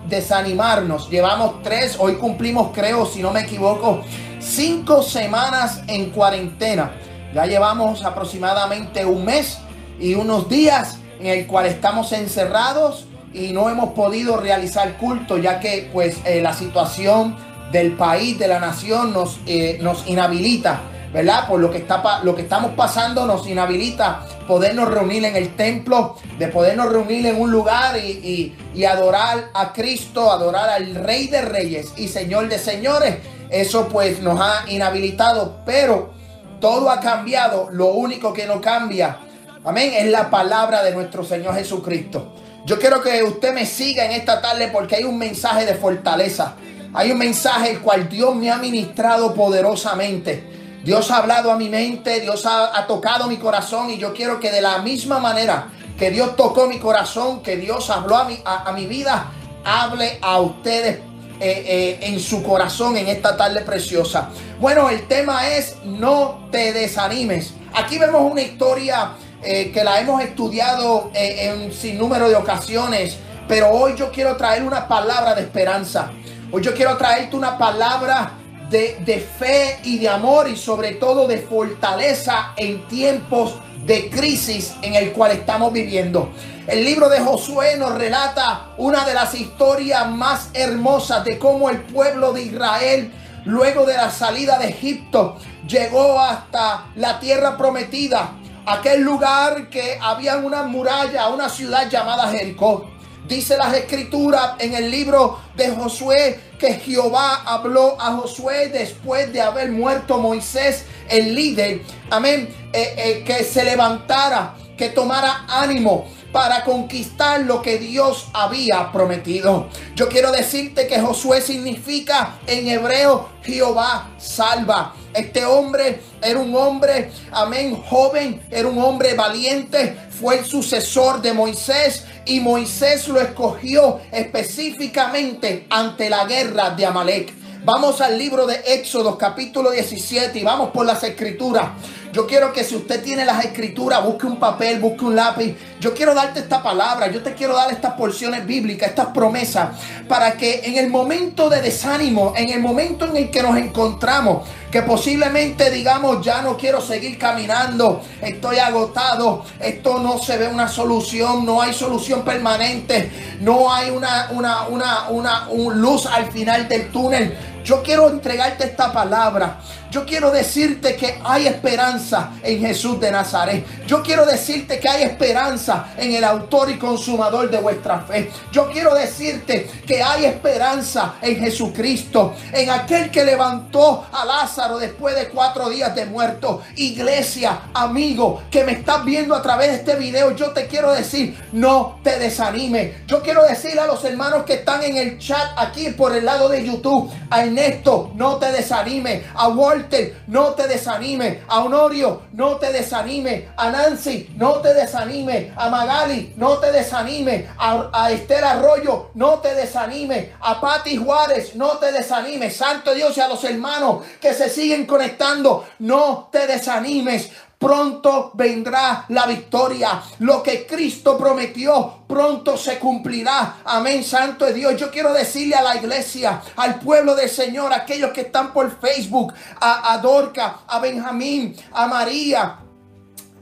desanimarnos. 0.04 1.08
Llevamos 1.08 1.62
tres, 1.62 1.96
hoy 1.98 2.16
cumplimos, 2.16 2.72
creo, 2.74 3.06
si 3.06 3.22
no 3.22 3.30
me 3.30 3.40
equivoco, 3.40 4.02
cinco 4.42 5.02
semanas 5.02 5.82
en 5.86 6.10
cuarentena. 6.10 6.90
Ya 7.34 7.46
llevamos 7.46 8.04
aproximadamente 8.04 9.04
un 9.06 9.24
mes 9.24 9.58
y 9.98 10.14
unos 10.14 10.48
días 10.48 10.98
en 11.20 11.26
el 11.26 11.46
cual 11.46 11.66
estamos 11.66 12.12
encerrados 12.12 13.06
y 13.32 13.52
no 13.52 13.70
hemos 13.70 13.90
podido 13.90 14.36
realizar 14.36 14.96
culto 14.98 15.38
ya 15.38 15.58
que 15.60 15.88
pues 15.92 16.16
eh, 16.24 16.42
la 16.42 16.52
situación 16.52 17.36
del 17.70 17.92
país, 17.92 18.38
de 18.38 18.48
la 18.48 18.58
nación 18.58 19.14
nos, 19.14 19.38
eh, 19.46 19.78
nos 19.80 20.06
inhabilita, 20.06 20.80
¿verdad? 21.14 21.46
Por 21.48 21.60
lo 21.60 21.70
que, 21.70 21.78
está, 21.78 22.20
lo 22.22 22.34
que 22.36 22.42
estamos 22.42 22.72
pasando 22.76 23.24
nos 23.24 23.46
inhabilita 23.46 24.26
podernos 24.46 24.88
reunir 24.90 25.24
en 25.24 25.36
el 25.36 25.56
templo, 25.56 26.16
de 26.38 26.48
podernos 26.48 26.92
reunir 26.92 27.24
en 27.26 27.40
un 27.40 27.50
lugar 27.50 27.96
y, 27.96 28.10
y- 28.10 28.56
y 28.74 28.84
adorar 28.84 29.44
a 29.54 29.72
Cristo, 29.72 30.30
adorar 30.30 30.68
al 30.68 30.94
Rey 30.94 31.28
de 31.28 31.40
Reyes 31.42 31.94
y 31.96 32.08
Señor 32.08 32.48
de 32.48 32.58
Señores. 32.58 33.16
Eso 33.52 33.86
pues 33.86 34.20
nos 34.20 34.40
ha 34.40 34.64
inhabilitado, 34.68 35.58
pero 35.66 36.10
todo 36.58 36.90
ha 36.90 37.00
cambiado. 37.00 37.68
Lo 37.70 37.88
único 37.88 38.32
que 38.32 38.46
no 38.46 38.62
cambia, 38.62 39.18
amén, 39.62 39.92
es 39.94 40.10
la 40.10 40.30
palabra 40.30 40.82
de 40.82 40.92
nuestro 40.92 41.22
Señor 41.22 41.54
Jesucristo. 41.54 42.32
Yo 42.64 42.78
quiero 42.78 43.02
que 43.02 43.22
usted 43.22 43.52
me 43.52 43.66
siga 43.66 44.06
en 44.06 44.12
esta 44.12 44.40
tarde 44.40 44.70
porque 44.72 44.96
hay 44.96 45.04
un 45.04 45.18
mensaje 45.18 45.66
de 45.66 45.74
fortaleza. 45.74 46.54
Hay 46.94 47.12
un 47.12 47.18
mensaje 47.18 47.72
el 47.72 47.80
cual 47.80 48.08
Dios 48.08 48.34
me 48.34 48.50
ha 48.50 48.56
ministrado 48.56 49.34
poderosamente. 49.34 50.80
Dios 50.82 51.10
ha 51.10 51.18
hablado 51.18 51.52
a 51.52 51.56
mi 51.56 51.68
mente, 51.68 52.20
Dios 52.20 52.46
ha, 52.46 52.86
tocado 52.86 53.28
mi 53.28 53.36
corazón 53.36 53.90
y 53.90 53.98
yo 53.98 54.14
quiero 54.14 54.40
que 54.40 54.50
de 54.50 54.62
la 54.62 54.78
misma 54.78 55.18
manera 55.18 55.68
que 55.98 56.10
Dios 56.10 56.36
tocó 56.36 56.66
mi 56.66 56.78
corazón, 56.78 57.42
que 57.42 57.58
Dios 57.58 57.90
habló 57.90 58.16
a 58.16 58.24
mi, 58.24 58.38
a 58.44 58.72
mi 58.72 58.86
vida, 58.86 59.30
hable 59.64 60.18
a 60.22 60.40
ustedes 60.40 61.11
eh, 61.44 61.64
eh, 61.66 61.98
en 62.02 62.20
su 62.20 62.40
corazón 62.40 62.96
en 62.96 63.08
esta 63.08 63.36
tarde 63.36 63.62
preciosa. 63.62 64.28
Bueno, 64.60 64.88
el 64.88 65.08
tema 65.08 65.48
es 65.48 65.74
no 65.84 66.46
te 66.52 66.72
desanimes. 66.72 67.54
Aquí 67.74 67.98
vemos 67.98 68.30
una 68.30 68.42
historia 68.42 69.14
eh, 69.42 69.72
que 69.74 69.82
la 69.82 69.98
hemos 69.98 70.22
estudiado 70.22 71.10
en 71.12 71.62
un 71.62 71.72
sinnúmero 71.72 72.28
de 72.28 72.36
ocasiones, 72.36 73.16
pero 73.48 73.70
hoy 73.70 73.94
yo 73.96 74.12
quiero 74.12 74.36
traer 74.36 74.62
una 74.62 74.86
palabra 74.86 75.34
de 75.34 75.42
esperanza. 75.42 76.12
Hoy 76.52 76.62
yo 76.62 76.74
quiero 76.74 76.96
traerte 76.96 77.34
una 77.34 77.58
palabra 77.58 78.34
de, 78.70 78.98
de 79.04 79.18
fe 79.18 79.80
y 79.82 79.98
de 79.98 80.08
amor 80.08 80.48
y 80.48 80.56
sobre 80.56 80.92
todo 80.92 81.26
de 81.26 81.38
fortaleza 81.38 82.52
en 82.56 82.86
tiempos 82.86 83.56
de 83.84 84.08
crisis 84.10 84.74
en 84.82 84.94
el 84.94 85.10
cual 85.10 85.32
estamos 85.32 85.72
viviendo. 85.72 86.30
El 86.66 86.84
libro 86.84 87.08
de 87.08 87.18
Josué 87.18 87.76
nos 87.76 87.92
relata 87.96 88.68
una 88.76 89.04
de 89.04 89.14
las 89.14 89.34
historias 89.34 90.08
más 90.08 90.48
hermosas 90.54 91.24
de 91.24 91.36
cómo 91.36 91.68
el 91.68 91.82
pueblo 91.82 92.32
de 92.32 92.42
Israel, 92.42 93.12
luego 93.44 93.84
de 93.84 93.94
la 93.94 94.12
salida 94.12 94.58
de 94.60 94.68
Egipto, 94.68 95.38
llegó 95.66 96.20
hasta 96.20 96.84
la 96.94 97.18
tierra 97.18 97.56
prometida, 97.56 98.34
aquel 98.64 99.00
lugar 99.00 99.70
que 99.70 99.98
había 100.00 100.36
una 100.36 100.62
muralla, 100.62 101.30
una 101.30 101.48
ciudad 101.48 101.90
llamada 101.90 102.28
Jericó. 102.28 102.88
Dice 103.26 103.56
las 103.56 103.74
escrituras 103.74 104.52
en 104.60 104.74
el 104.74 104.88
libro 104.88 105.40
de 105.56 105.68
Josué 105.70 106.52
que 106.60 106.74
Jehová 106.74 107.42
habló 107.44 108.00
a 108.00 108.12
Josué 108.12 108.68
después 108.68 109.32
de 109.32 109.40
haber 109.40 109.72
muerto 109.72 110.18
Moisés, 110.18 110.84
el 111.08 111.34
líder. 111.34 111.82
Amén. 112.08 112.48
Eh, 112.72 112.94
eh, 112.96 113.24
que 113.26 113.42
se 113.42 113.64
levantara, 113.64 114.54
que 114.76 114.90
tomara 114.90 115.44
ánimo. 115.48 116.06
Para 116.32 116.64
conquistar 116.64 117.42
lo 117.42 117.60
que 117.60 117.78
Dios 117.78 118.28
había 118.32 118.90
prometido. 118.90 119.68
Yo 119.94 120.08
quiero 120.08 120.32
decirte 120.32 120.86
que 120.86 121.00
Josué 121.00 121.42
significa 121.42 122.38
en 122.46 122.68
hebreo 122.68 123.28
Jehová 123.42 124.10
salva. 124.18 124.94
Este 125.12 125.44
hombre 125.44 126.00
era 126.22 126.38
un 126.38 126.56
hombre, 126.56 127.12
amén, 127.30 127.76
joven, 127.76 128.40
era 128.50 128.66
un 128.66 128.78
hombre 128.78 129.14
valiente, 129.14 129.96
fue 130.08 130.38
el 130.38 130.44
sucesor 130.46 131.20
de 131.20 131.34
Moisés 131.34 132.06
y 132.24 132.40
Moisés 132.40 133.08
lo 133.08 133.20
escogió 133.20 134.00
específicamente 134.10 135.66
ante 135.68 136.08
la 136.08 136.24
guerra 136.24 136.70
de 136.70 136.86
Amalek. 136.86 137.34
Vamos 137.64 138.00
al 138.00 138.18
libro 138.18 138.44
de 138.46 138.56
Éxodo 138.66 139.16
capítulo 139.16 139.70
17 139.70 140.36
y 140.36 140.42
vamos 140.42 140.70
por 140.70 140.84
las 140.84 141.04
escrituras. 141.04 141.68
Yo 142.12 142.26
quiero 142.26 142.52
que 142.52 142.64
si 142.64 142.74
usted 142.74 143.02
tiene 143.02 143.24
las 143.24 143.44
escrituras, 143.44 144.04
busque 144.04 144.26
un 144.26 144.38
papel, 144.38 144.80
busque 144.80 145.04
un 145.04 145.14
lápiz. 145.14 145.56
Yo 145.82 145.92
quiero 145.94 146.14
darte 146.14 146.38
esta 146.38 146.62
palabra, 146.62 147.10
yo 147.10 147.24
te 147.24 147.34
quiero 147.34 147.56
dar 147.56 147.72
estas 147.72 147.94
porciones 147.94 148.46
bíblicas, 148.46 148.90
estas 148.90 149.06
promesas, 149.06 149.70
para 150.06 150.34
que 150.34 150.60
en 150.62 150.76
el 150.76 150.88
momento 150.88 151.50
de 151.50 151.60
desánimo, 151.60 152.34
en 152.36 152.50
el 152.50 152.60
momento 152.60 153.04
en 153.06 153.16
el 153.16 153.30
que 153.32 153.42
nos 153.42 153.56
encontramos, 153.56 154.46
que 154.70 154.82
posiblemente 154.82 155.72
digamos, 155.72 156.24
ya 156.24 156.40
no 156.40 156.56
quiero 156.56 156.80
seguir 156.80 157.18
caminando, 157.18 158.00
estoy 158.20 158.60
agotado, 158.60 159.44
esto 159.58 159.98
no 159.98 160.18
se 160.18 160.38
ve 160.38 160.46
una 160.46 160.68
solución, 160.68 161.44
no 161.44 161.60
hay 161.60 161.74
solución 161.74 162.22
permanente, 162.22 163.10
no 163.40 163.74
hay 163.74 163.90
una, 163.90 164.28
una, 164.30 164.68
una, 164.68 165.08
una, 165.08 165.48
un 165.48 165.80
luz 165.80 166.06
al 166.06 166.30
final 166.30 166.68
del 166.68 166.92
túnel. 166.92 167.36
Yo 167.64 167.82
quiero 167.82 168.08
entregarte 168.08 168.64
esta 168.64 168.92
palabra. 168.92 169.58
Yo 169.90 170.04
quiero 170.06 170.30
decirte 170.30 170.96
que 170.96 171.20
hay 171.22 171.46
esperanza 171.46 172.30
en 172.42 172.60
Jesús 172.60 172.98
de 172.98 173.12
Nazaret. 173.12 173.64
Yo 173.86 174.02
quiero 174.02 174.24
decirte 174.24 174.80
que 174.80 174.88
hay 174.88 175.02
esperanza 175.02 175.71
en 175.96 176.14
el 176.14 176.24
autor 176.24 176.70
y 176.70 176.78
consumador 176.78 177.50
de 177.50 177.58
vuestra 177.58 178.00
fe. 178.00 178.30
Yo 178.50 178.70
quiero 178.70 178.94
decirte 178.94 179.68
que 179.86 180.02
hay 180.02 180.24
esperanza 180.24 181.14
en 181.20 181.36
Jesucristo, 181.38 182.34
en 182.52 182.70
aquel 182.70 183.10
que 183.10 183.24
levantó 183.24 184.04
a 184.12 184.24
Lázaro 184.24 184.78
después 184.78 185.14
de 185.14 185.28
cuatro 185.28 185.68
días 185.68 185.94
de 185.94 186.06
muerto. 186.06 186.62
Iglesia, 186.76 187.62
amigo, 187.74 188.42
que 188.50 188.64
me 188.64 188.72
estás 188.72 189.04
viendo 189.04 189.34
a 189.34 189.42
través 189.42 189.68
de 189.68 189.76
este 189.76 189.96
video, 189.96 190.32
yo 190.32 190.50
te 190.50 190.66
quiero 190.66 190.92
decir, 190.92 191.36
no 191.52 191.98
te 192.02 192.18
desanime. 192.18 193.02
Yo 193.06 193.22
quiero 193.22 193.44
decirle 193.44 193.80
a 193.80 193.86
los 193.86 194.04
hermanos 194.04 194.44
que 194.44 194.54
están 194.54 194.82
en 194.82 194.96
el 194.96 195.18
chat 195.18 195.52
aquí 195.56 195.90
por 195.90 196.14
el 196.14 196.24
lado 196.24 196.48
de 196.48 196.64
YouTube, 196.64 197.10
a 197.30 197.44
Ernesto, 197.44 198.12
no 198.14 198.36
te 198.36 198.50
desanime. 198.52 199.24
A 199.34 199.48
Walter, 199.48 200.16
no 200.26 200.54
te 200.54 200.68
desanime. 200.68 201.40
A 201.48 201.60
Honorio, 201.60 202.22
no 202.32 202.56
te 202.56 202.72
desanime. 202.72 203.48
A 203.56 203.70
Nancy, 203.70 204.30
no 204.36 204.54
te 204.60 204.74
desanime. 204.74 205.52
A 205.62 205.68
Magali, 205.68 206.32
no 206.38 206.58
te 206.58 206.72
desanime. 206.72 207.48
A, 207.56 207.88
a 207.92 208.10
Esther 208.10 208.42
Arroyo, 208.42 209.10
no 209.14 209.38
te 209.38 209.54
desanime. 209.54 210.32
A 210.40 210.60
Patti 210.60 210.96
Juárez, 210.96 211.54
no 211.54 211.78
te 211.78 211.92
desanime. 211.92 212.50
Santo 212.50 212.92
Dios 212.92 213.16
y 213.16 213.20
a 213.20 213.28
los 213.28 213.44
hermanos 213.44 214.04
que 214.20 214.34
se 214.34 214.50
siguen 214.50 214.86
conectando, 214.86 215.64
no 215.78 216.28
te 216.32 216.48
desanimes. 216.48 217.30
Pronto 217.60 218.32
vendrá 218.34 219.04
la 219.10 219.24
victoria. 219.26 220.02
Lo 220.18 220.42
que 220.42 220.66
Cristo 220.66 221.16
prometió 221.16 221.98
pronto 222.08 222.56
se 222.56 222.80
cumplirá. 222.80 223.58
Amén, 223.64 224.02
Santo 224.02 224.46
Dios. 224.46 224.74
Yo 224.76 224.90
quiero 224.90 225.12
decirle 225.12 225.54
a 225.54 225.62
la 225.62 225.76
iglesia, 225.76 226.42
al 226.56 226.80
pueblo 226.80 227.14
del 227.14 227.30
Señor, 227.30 227.72
aquellos 227.72 228.10
que 228.10 228.22
están 228.22 228.52
por 228.52 228.80
Facebook, 228.80 229.32
a, 229.60 229.92
a 229.92 229.98
Dorca, 229.98 230.62
a 230.66 230.80
Benjamín, 230.80 231.54
a 231.72 231.86
María, 231.86 232.58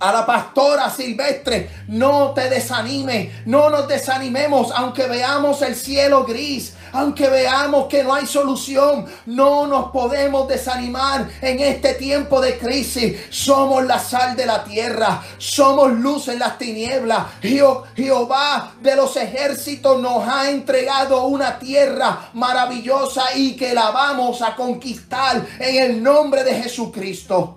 a 0.01 0.13
la 0.13 0.25
pastora 0.27 0.91
Silvestre, 0.91 1.71
no 1.89 2.31
te 2.31 2.49
desanime, 2.49 3.43
no 3.47 3.69
nos 3.71 3.87
desanimemos, 3.87 4.73
aunque 4.75 5.07
veamos 5.07 5.61
el 5.63 5.77
cielo 5.77 6.25
gris, 6.25 6.73
aunque 6.93 7.29
veamos 7.29 7.87
que 7.87 8.03
no 8.03 8.15
hay 8.15 8.27
solución, 8.27 9.07
no 9.27 9.67
nos 9.67 9.91
podemos 9.93 10.49
desanimar 10.49 11.29
en 11.41 11.61
este 11.61 11.95
tiempo 11.95 12.41
de 12.41 12.59
crisis. 12.59 13.17
Somos 13.31 13.85
la 13.85 13.99
sal 14.01 14.35
de 14.37 14.47
la 14.47 14.65
tierra, 14.65 15.23
somos 15.39 15.93
luz 15.93 16.29
en 16.29 16.39
las 16.41 16.59
tinieblas. 16.59 17.27
Jeho- 17.43 17.85
Jehová 17.95 18.73
de 18.81 18.97
los 18.97 19.15
ejércitos 19.17 20.01
nos 20.01 20.27
ha 20.27 20.51
entregado 20.51 21.25
una 21.27 21.59
tierra 21.59 22.31
maravillosa 22.33 23.37
y 23.37 23.55
que 23.55 23.75
la 23.75 23.91
vamos 23.91 24.43
a 24.43 24.57
conquistar 24.57 25.47
en 25.59 25.77
el 25.91 26.03
nombre 26.03 26.43
de 26.43 26.55
Jesucristo. 26.55 27.57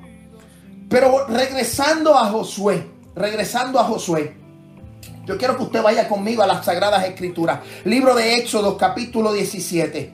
Pero 0.94 1.26
regresando 1.26 2.16
a 2.16 2.30
Josué, 2.30 2.86
regresando 3.16 3.80
a 3.80 3.84
Josué, 3.84 4.38
yo 5.26 5.40
quiero 5.40 5.58
que 5.58 5.64
usted 5.64 5.82
vaya 5.82 6.08
conmigo 6.08 6.44
a 6.44 6.46
las 6.46 6.64
Sagradas 6.64 7.04
Escrituras. 7.04 7.62
Libro 7.84 8.14
de 8.14 8.36
Éxodo, 8.36 8.78
capítulo 8.78 9.34
17. 9.34 10.14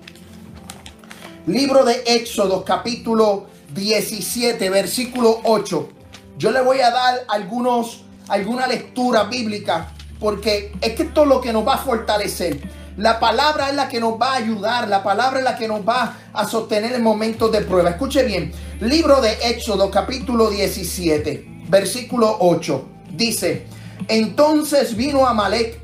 Libro 1.48 1.84
de 1.84 2.02
Éxodo, 2.06 2.64
capítulo 2.64 3.48
17, 3.74 4.70
versículo 4.70 5.42
8. 5.44 5.90
Yo 6.38 6.50
le 6.52 6.62
voy 6.62 6.80
a 6.80 6.92
dar 6.92 7.26
algunos, 7.28 8.06
alguna 8.30 8.66
lectura 8.66 9.24
bíblica, 9.24 9.92
porque 10.18 10.72
es 10.80 10.94
que 10.94 11.04
esto 11.04 11.24
es 11.24 11.28
lo 11.28 11.42
que 11.42 11.52
nos 11.52 11.68
va 11.68 11.74
a 11.74 11.80
fortalecer. 11.80 12.58
La 12.98 13.20
palabra 13.20 13.70
es 13.70 13.76
la 13.76 13.88
que 13.88 14.00
nos 14.00 14.20
va 14.20 14.34
a 14.34 14.38
ayudar, 14.38 14.88
la 14.88 15.04
palabra 15.04 15.40
es 15.40 15.46
la 15.46 15.56
que 15.56 15.68
nos 15.68 15.88
va 15.88 16.18
a 16.34 16.46
sostener 16.46 16.94
en 16.94 17.04
momentos 17.04 17.52
de 17.52 17.62
prueba. 17.62 17.92
Escuche 17.92 18.24
bien, 18.24 18.52
libro 18.82 19.22
de 19.22 19.32
Éxodo 19.44 19.90
capítulo 19.90 20.50
17, 20.50 21.66
versículo 21.70 22.38
8. 22.40 22.90
Dice, 23.12 23.68
entonces 24.08 24.96
vino 24.96 25.28
Amalek 25.28 25.80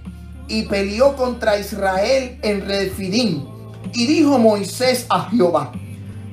y 0.47 0.63
peleó 0.63 1.15
contra 1.15 1.57
Israel 1.57 2.37
en 2.41 2.67
Refidim. 2.67 3.45
Y 3.93 4.07
dijo 4.07 4.37
Moisés 4.37 5.05
a 5.09 5.29
Jehová, 5.29 5.71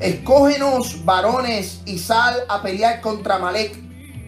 escógenos 0.00 1.04
varones 1.04 1.80
y 1.86 1.98
sal 1.98 2.44
a 2.48 2.62
pelear 2.62 3.00
contra 3.00 3.36
Amalek. 3.36 3.78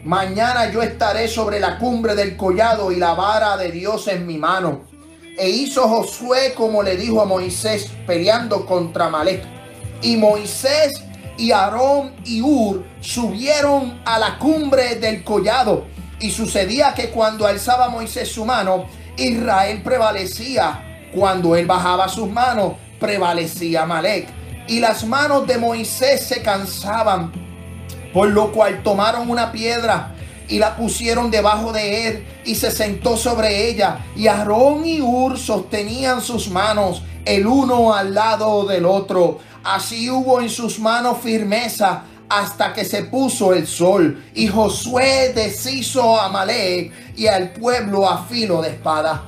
Mañana 0.05 0.71
yo 0.71 0.83
estaré 0.83 1.27
sobre 1.27 1.59
la 1.59 1.79
cumbre 1.79 2.15
del 2.15 2.37
collado 2.37 2.93
y 2.93 2.97
la 2.97 3.15
vara 3.15 3.57
de 3.57 3.73
Dios 3.73 4.07
en 4.09 4.27
mi 4.27 4.39
mano. 4.39 4.94
E 5.37 5.49
hizo 5.49 5.89
Josué 5.89 6.55
como 6.55 6.83
le 6.83 6.97
dijo 6.97 7.21
a 7.21 7.25
Moisés, 7.25 7.91
peleando 8.07 8.65
contra 8.67 9.07
Amalek. 9.07 9.43
Y 10.01 10.17
Moisés 10.17 11.03
y 11.37 11.51
Aarón 11.51 12.13
y 12.25 12.41
Ur 12.41 12.85
subieron 13.01 14.01
a 14.05 14.19
la 14.19 14.39
cumbre 14.39 14.97
del 14.97 15.25
collado. 15.25 15.87
Y 16.21 16.31
sucedía 16.31 16.95
que 16.95 17.11
cuando 17.11 17.47
alzaba 17.47 17.89
Moisés 17.89 18.31
su 18.31 18.45
mano, 18.45 18.87
Israel 19.17 19.83
prevalecía. 19.83 21.09
Cuando 21.13 21.57
él 21.57 21.67
bajaba 21.67 22.09
sus 22.09 22.29
manos, 22.31 22.75
prevalecía 23.01 23.83
Amalek. 23.83 24.29
Y 24.69 24.79
las 24.79 25.05
manos 25.05 25.47
de 25.47 25.59
Moisés 25.59 26.25
se 26.27 26.43
cansaban, 26.43 27.33
por 28.13 28.29
lo 28.29 28.53
cual 28.53 28.83
tomaron 28.83 29.29
una 29.29 29.53
piedra 29.53 30.14
y 30.49 30.59
la 30.59 30.77
pusieron 30.77 31.31
debajo 31.31 31.73
de 31.73 32.09
él 32.09 32.27
y 32.45 32.55
se 32.55 32.71
sentó 32.71 33.17
sobre 33.17 33.69
ella. 33.69 34.05
Y 34.17 34.27
Aarón 34.27 34.87
y 34.87 35.01
Ur 35.01 35.39
sostenían 35.39 36.21
sus 36.21 36.51
manos 36.51 37.03
el 37.25 37.47
uno 37.47 37.95
al 37.95 38.15
lado 38.15 38.65
del 38.65 38.85
otro. 38.85 39.39
Así 39.63 40.11
hubo 40.11 40.41
en 40.41 40.51
sus 40.51 40.79
manos 40.79 41.19
firmeza 41.23 42.05
hasta 42.29 42.73
que 42.73 42.85
se 42.85 43.05
puso 43.05 43.55
el 43.55 43.67
sol. 43.67 44.23
Y 44.35 44.49
Josué 44.49 45.33
deshizo 45.35 46.21
a 46.21 46.27
Amalek 46.27 46.93
y 47.17 47.27
al 47.27 47.53
pueblo 47.53 48.09
a 48.09 48.25
filo 48.25 48.61
de 48.63 48.71
espada. 48.71 49.25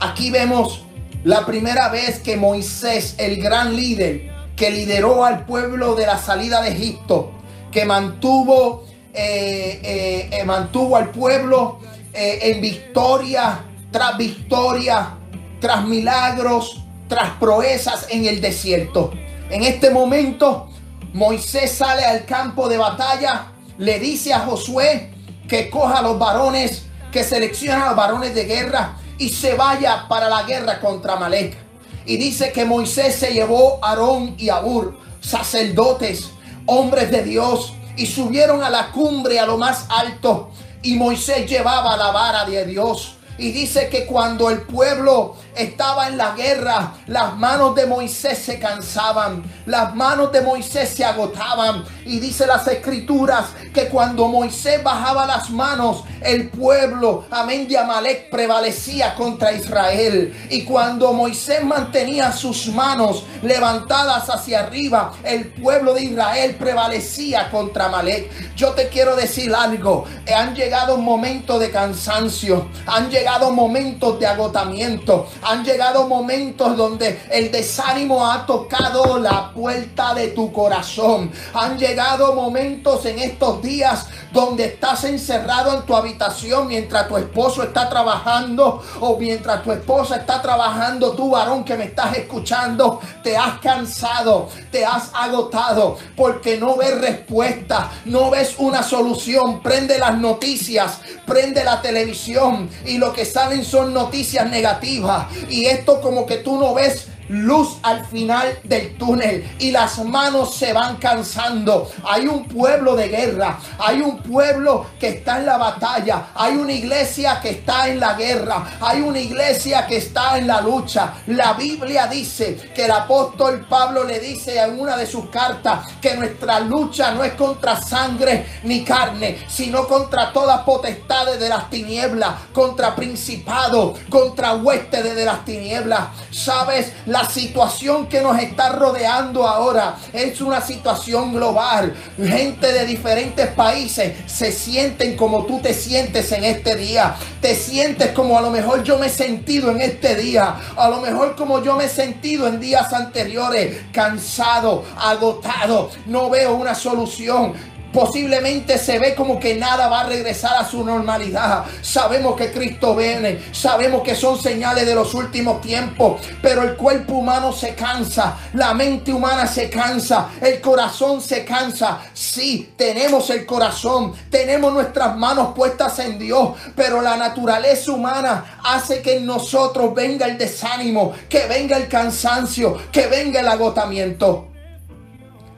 Aquí 0.00 0.30
vemos 0.30 0.84
la 1.24 1.46
primera 1.46 1.88
vez 1.88 2.20
que 2.20 2.36
Moisés, 2.36 3.14
el 3.18 3.40
gran 3.42 3.74
líder, 3.74 4.30
que 4.56 4.70
lideró 4.70 5.24
al 5.24 5.46
pueblo 5.46 5.94
de 5.94 6.06
la 6.06 6.18
salida 6.18 6.62
de 6.62 6.70
Egipto, 6.70 7.32
que 7.72 7.84
mantuvo, 7.84 8.84
eh, 9.14 9.80
eh, 9.82 10.28
eh, 10.32 10.44
mantuvo 10.44 10.96
al 10.96 11.10
pueblo 11.10 11.78
eh, 12.12 12.40
en 12.42 12.60
victoria 12.60 13.64
tras 13.94 14.18
victoria, 14.18 15.14
tras 15.60 15.84
milagros, 15.84 16.82
tras 17.08 17.30
proezas 17.38 18.08
en 18.10 18.26
el 18.26 18.40
desierto. 18.40 19.12
En 19.50 19.62
este 19.62 19.90
momento, 19.90 20.68
Moisés 21.12 21.70
sale 21.70 22.04
al 22.04 22.24
campo 22.24 22.68
de 22.68 22.76
batalla, 22.76 23.52
le 23.78 24.00
dice 24.00 24.34
a 24.34 24.40
Josué 24.40 25.12
que 25.48 25.70
coja 25.70 25.98
a 25.98 26.02
los 26.02 26.18
varones, 26.18 26.86
que 27.12 27.22
selecciona 27.22 27.84
a 27.84 27.88
los 27.90 27.96
varones 27.96 28.34
de 28.34 28.46
guerra 28.46 28.96
y 29.16 29.28
se 29.28 29.54
vaya 29.54 30.06
para 30.08 30.28
la 30.28 30.42
guerra 30.42 30.80
contra 30.80 31.14
Malek. 31.14 31.56
Y 32.04 32.16
dice 32.16 32.50
que 32.50 32.64
Moisés 32.64 33.14
se 33.14 33.32
llevó 33.32 33.78
a 33.80 33.90
Aarón 33.90 34.34
y 34.38 34.48
a 34.48 34.60
Ur, 34.60 34.98
sacerdotes, 35.20 36.30
hombres 36.66 37.12
de 37.12 37.22
Dios, 37.22 37.74
y 37.96 38.06
subieron 38.06 38.62
a 38.62 38.70
la 38.70 38.90
cumbre, 38.90 39.38
a 39.38 39.46
lo 39.46 39.58
más 39.58 39.86
alto. 39.88 40.50
Y 40.82 40.96
Moisés 40.96 41.48
llevaba 41.48 41.96
la 41.96 42.10
vara 42.10 42.44
de 42.44 42.64
Dios. 42.66 43.14
Y 43.38 43.50
dice 43.50 43.88
que 43.88 44.06
cuando 44.06 44.50
el 44.50 44.62
pueblo 44.62 45.36
estaba 45.56 46.08
en 46.08 46.16
la 46.16 46.34
guerra, 46.34 46.94
las 47.06 47.36
manos 47.36 47.74
de 47.74 47.86
Moisés 47.86 48.38
se 48.38 48.58
cansaban, 48.58 49.42
las 49.66 49.94
manos 49.94 50.32
de 50.32 50.40
Moisés 50.40 50.90
se 50.90 51.04
agotaban. 51.04 51.84
Y 52.04 52.20
dice 52.20 52.46
las 52.46 52.66
escrituras 52.68 53.46
que 53.72 53.88
cuando 53.88 54.28
Moisés 54.28 54.82
bajaba 54.82 55.26
las 55.26 55.50
manos, 55.50 56.04
el 56.20 56.48
pueblo, 56.48 57.24
amén, 57.30 57.68
de 57.68 57.78
Amalek 57.78 58.30
prevalecía 58.30 59.14
contra 59.14 59.52
Israel. 59.52 60.34
Y 60.50 60.64
cuando 60.64 61.12
Moisés 61.12 61.64
mantenía 61.64 62.32
sus 62.32 62.68
manos 62.68 63.24
levantadas 63.42 64.30
hacia 64.30 64.60
arriba, 64.60 65.12
el 65.24 65.48
pueblo 65.48 65.94
de 65.94 66.04
Israel 66.04 66.56
prevalecía 66.58 67.50
contra 67.50 67.86
Amalek. 67.86 68.54
Yo 68.54 68.72
te 68.72 68.88
quiero 68.88 69.16
decir 69.16 69.54
algo, 69.54 70.04
han 70.34 70.54
llegado 70.54 70.96
momentos 70.96 71.60
de 71.60 71.70
cansancio, 71.70 72.68
han 72.86 73.10
momentos 73.50 74.18
de 74.18 74.26
agotamiento, 74.26 75.26
han 75.42 75.64
llegado 75.64 76.06
momentos 76.06 76.76
donde 76.76 77.20
el 77.30 77.50
desánimo 77.50 78.30
ha 78.30 78.46
tocado 78.46 79.18
la 79.18 79.50
puerta 79.52 80.14
de 80.14 80.28
tu 80.28 80.52
corazón, 80.52 81.30
han 81.54 81.78
llegado 81.78 82.34
momentos 82.34 83.04
en 83.06 83.18
estos 83.18 83.62
días 83.62 84.06
donde 84.32 84.66
estás 84.66 85.04
encerrado 85.04 85.74
en 85.74 85.82
tu 85.82 85.94
habitación 85.94 86.66
mientras 86.66 87.08
tu 87.08 87.16
esposo 87.16 87.62
está 87.62 87.88
trabajando 87.88 88.82
o 89.00 89.16
mientras 89.16 89.62
tu 89.62 89.72
esposa 89.72 90.16
está 90.16 90.42
trabajando, 90.42 91.12
tú 91.12 91.30
varón 91.30 91.64
que 91.64 91.76
me 91.76 91.84
estás 91.84 92.16
escuchando, 92.16 93.00
te 93.22 93.36
has 93.36 93.60
cansado, 93.60 94.48
te 94.70 94.84
has 94.84 95.10
agotado 95.14 95.96
porque 96.16 96.58
no 96.58 96.76
ves 96.76 97.00
respuesta, 97.00 97.90
no 98.04 98.30
ves 98.30 98.56
una 98.58 98.82
solución, 98.82 99.60
prende 99.60 99.98
las 99.98 100.18
noticias, 100.18 100.98
prende 101.26 101.64
la 101.64 101.80
televisión 101.80 102.68
y 102.84 102.98
lo 102.98 103.12
que 103.14 103.24
salen 103.24 103.64
son 103.64 103.94
noticias 103.94 104.50
negativas. 104.50 105.26
Y 105.48 105.64
esto 105.66 106.00
como 106.00 106.26
que 106.26 106.36
tú 106.36 106.58
no 106.58 106.74
ves 106.74 107.06
luz 107.28 107.78
al 107.82 108.04
final 108.06 108.58
del 108.64 108.96
túnel 108.96 109.56
y 109.58 109.70
las 109.70 109.98
manos 110.04 110.54
se 110.54 110.72
van 110.72 110.96
cansando. 110.96 111.90
Hay 112.04 112.26
un 112.26 112.46
pueblo 112.46 112.94
de 112.96 113.08
guerra, 113.08 113.58
hay 113.78 114.00
un 114.00 114.18
pueblo 114.18 114.86
que 114.98 115.08
está 115.08 115.38
en 115.38 115.46
la 115.46 115.56
batalla, 115.56 116.28
hay 116.34 116.56
una 116.56 116.72
iglesia 116.72 117.40
que 117.40 117.50
está 117.50 117.88
en 117.88 118.00
la 118.00 118.14
guerra, 118.14 118.78
hay 118.80 119.00
una 119.00 119.18
iglesia 119.18 119.86
que 119.86 119.98
está 119.98 120.38
en 120.38 120.46
la 120.46 120.60
lucha. 120.60 121.14
La 121.28 121.54
Biblia 121.54 122.06
dice 122.06 122.70
que 122.74 122.84
el 122.84 122.90
apóstol 122.90 123.66
Pablo 123.68 124.04
le 124.04 124.20
dice 124.20 124.58
en 124.58 124.78
una 124.78 124.96
de 124.96 125.06
sus 125.06 125.28
cartas 125.30 125.86
que 126.00 126.16
nuestra 126.16 126.60
lucha 126.60 127.12
no 127.12 127.24
es 127.24 127.32
contra 127.34 127.80
sangre 127.80 128.46
ni 128.64 128.84
carne, 128.84 129.38
sino 129.48 129.86
contra 129.86 130.32
todas 130.32 130.60
potestades 130.62 131.38
de 131.40 131.48
las 131.48 131.70
tinieblas, 131.70 132.34
contra 132.52 132.94
principados, 132.94 133.98
contra 134.08 134.54
huestes 134.54 135.14
de 135.14 135.24
las 135.24 135.44
tinieblas. 135.44 136.08
¿Sabes? 136.30 136.92
La 137.14 137.30
situación 137.30 138.08
que 138.08 138.20
nos 138.20 138.36
está 138.40 138.70
rodeando 138.70 139.46
ahora 139.46 139.94
es 140.12 140.40
una 140.40 140.60
situación 140.60 141.32
global. 141.32 141.94
Gente 142.16 142.72
de 142.72 142.84
diferentes 142.84 143.46
países 143.50 144.14
se 144.26 144.50
sienten 144.50 145.16
como 145.16 145.46
tú 145.46 145.60
te 145.60 145.74
sientes 145.74 146.32
en 146.32 146.42
este 146.42 146.74
día. 146.74 147.14
Te 147.40 147.54
sientes 147.54 148.10
como 148.10 148.36
a 148.36 148.40
lo 148.40 148.50
mejor 148.50 148.82
yo 148.82 148.98
me 148.98 149.06
he 149.06 149.10
sentido 149.10 149.70
en 149.70 149.80
este 149.82 150.16
día. 150.16 150.56
A 150.76 150.88
lo 150.88 151.00
mejor 151.00 151.36
como 151.36 151.62
yo 151.62 151.76
me 151.76 151.84
he 151.84 151.88
sentido 151.88 152.48
en 152.48 152.58
días 152.58 152.92
anteriores. 152.92 153.82
Cansado, 153.92 154.84
agotado. 154.96 155.90
No 156.06 156.28
veo 156.30 156.56
una 156.56 156.74
solución. 156.74 157.73
Posiblemente 157.94 158.76
se 158.76 158.98
ve 158.98 159.14
como 159.14 159.38
que 159.38 159.54
nada 159.54 159.86
va 159.86 160.00
a 160.00 160.08
regresar 160.08 160.56
a 160.56 160.68
su 160.68 160.84
normalidad. 160.84 161.64
Sabemos 161.80 162.34
que 162.34 162.50
Cristo 162.50 162.96
viene. 162.96 163.40
Sabemos 163.52 164.02
que 164.02 164.16
son 164.16 164.36
señales 164.36 164.84
de 164.84 164.96
los 164.96 165.14
últimos 165.14 165.60
tiempos. 165.60 166.20
Pero 166.42 166.64
el 166.64 166.74
cuerpo 166.74 167.14
humano 167.14 167.52
se 167.52 167.76
cansa. 167.76 168.36
La 168.54 168.74
mente 168.74 169.12
humana 169.12 169.46
se 169.46 169.70
cansa. 169.70 170.30
El 170.40 170.60
corazón 170.60 171.20
se 171.20 171.44
cansa. 171.44 172.00
Sí, 172.12 172.74
tenemos 172.76 173.30
el 173.30 173.46
corazón. 173.46 174.12
Tenemos 174.28 174.72
nuestras 174.72 175.16
manos 175.16 175.54
puestas 175.54 175.96
en 176.00 176.18
Dios. 176.18 176.50
Pero 176.74 177.00
la 177.00 177.16
naturaleza 177.16 177.92
humana 177.92 178.58
hace 178.64 179.02
que 179.02 179.18
en 179.18 179.26
nosotros 179.26 179.94
venga 179.94 180.26
el 180.26 180.36
desánimo. 180.36 181.12
Que 181.28 181.46
venga 181.46 181.76
el 181.76 181.86
cansancio. 181.86 182.76
Que 182.90 183.06
venga 183.06 183.38
el 183.38 183.46
agotamiento. 183.46 184.48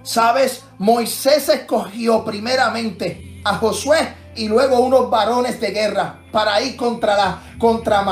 Sabes, 0.03 0.66
Moisés 0.79 1.49
escogió 1.49 2.25
primeramente 2.25 3.41
a 3.45 3.55
Josué 3.55 4.15
y 4.35 4.49
luego 4.49 4.81
unos 4.81 5.09
varones 5.09 5.61
de 5.61 5.71
guerra 5.71 6.17
para 6.31 6.61
ir 6.61 6.77
contra 6.77 7.17
la 7.17 7.43
contra. 7.59 8.05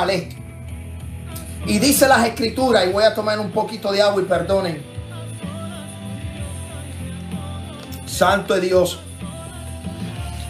Y 1.66 1.78
dice 1.78 2.08
las 2.08 2.26
escrituras, 2.26 2.86
y 2.86 2.90
voy 2.92 3.04
a 3.04 3.14
tomar 3.14 3.38
un 3.38 3.50
poquito 3.50 3.92
de 3.92 4.02
agua 4.02 4.22
y 4.22 4.24
perdonen. 4.24 4.82
Santo 8.06 8.54
de 8.54 8.60
Dios. 8.62 9.00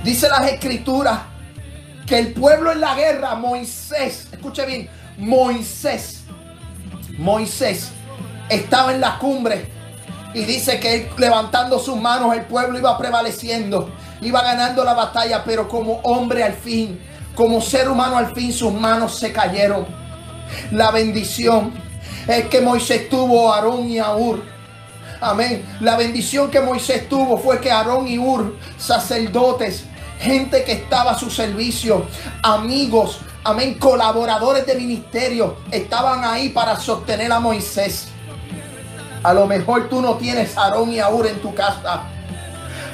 Dice 0.05 0.29
las 0.29 0.51
escrituras 0.51 1.21
que 2.07 2.19
el 2.19 2.33
pueblo 2.33 2.73
en 2.73 2.81
la 2.81 2.95
guerra, 2.95 3.35
Moisés, 3.35 4.29
escuche 4.31 4.67
bien, 4.67 4.89
Moisés, 5.17 6.25
Moisés 7.17 7.91
estaba 8.49 8.93
en 8.93 9.01
la 9.01 9.19
cumbre 9.19 9.74
y 10.35 10.45
dice 10.45 10.81
que 10.81 10.95
él, 10.95 11.09
levantando 11.17 11.79
sus 11.79 11.97
manos 11.97 12.35
el 12.35 12.43
pueblo 12.43 12.79
iba 12.79 12.99
prevaleciendo, 12.99 13.91
iba 14.21 14.43
ganando 14.43 14.85
la 14.85 14.93
batalla, 14.93 15.45
pero 15.45 15.69
como 15.69 16.01
hombre 16.03 16.43
al 16.43 16.55
fin, 16.55 17.01
como 17.35 17.61
ser 17.61 17.89
humano 17.89 18.17
al 18.17 18.35
fin 18.35 18.53
sus 18.53 18.73
manos 18.73 19.17
se 19.17 19.33
cayeron. 19.33 19.87
La 20.73 20.91
bendición 20.91 21.73
es 22.27 22.47
que 22.47 22.61
Moisés 22.61 23.09
tuvo 23.09 23.53
a 23.53 23.57
Aarón 23.57 23.89
y 23.89 23.99
a 23.99 24.15
Ur. 24.15 24.43
Amén. 25.21 25.65
La 25.81 25.97
bendición 25.97 26.51
que 26.51 26.61
Moisés 26.61 27.09
tuvo 27.09 27.39
fue 27.39 27.61
que 27.61 27.71
Aarón 27.71 28.09
y 28.09 28.19
Ur, 28.19 28.57
sacerdotes, 28.77 29.85
gente 30.21 30.65
que 30.65 30.73
estaba 30.73 31.13
a 31.13 31.19
su 31.19 31.31
servicio, 31.31 32.07
amigos, 32.43 33.21
amén, 33.45 33.79
colaboradores 33.79 34.67
de 34.67 34.75
ministerio, 34.75 35.59
estaban 35.71 36.25
ahí 36.25 36.49
para 36.49 36.79
sostener 36.79 37.31
a 37.33 37.41
Moisés. 37.41 38.09
A 39.25 39.33
lo 39.33 39.47
mejor 39.47 39.89
tú 39.89 40.03
no 40.03 40.17
tienes 40.17 40.57
Aarón 40.59 40.93
y 40.93 41.01
a 41.01 41.09
Ur 41.09 41.27
en 41.27 41.41
tu 41.41 41.55
casa. 41.55 42.03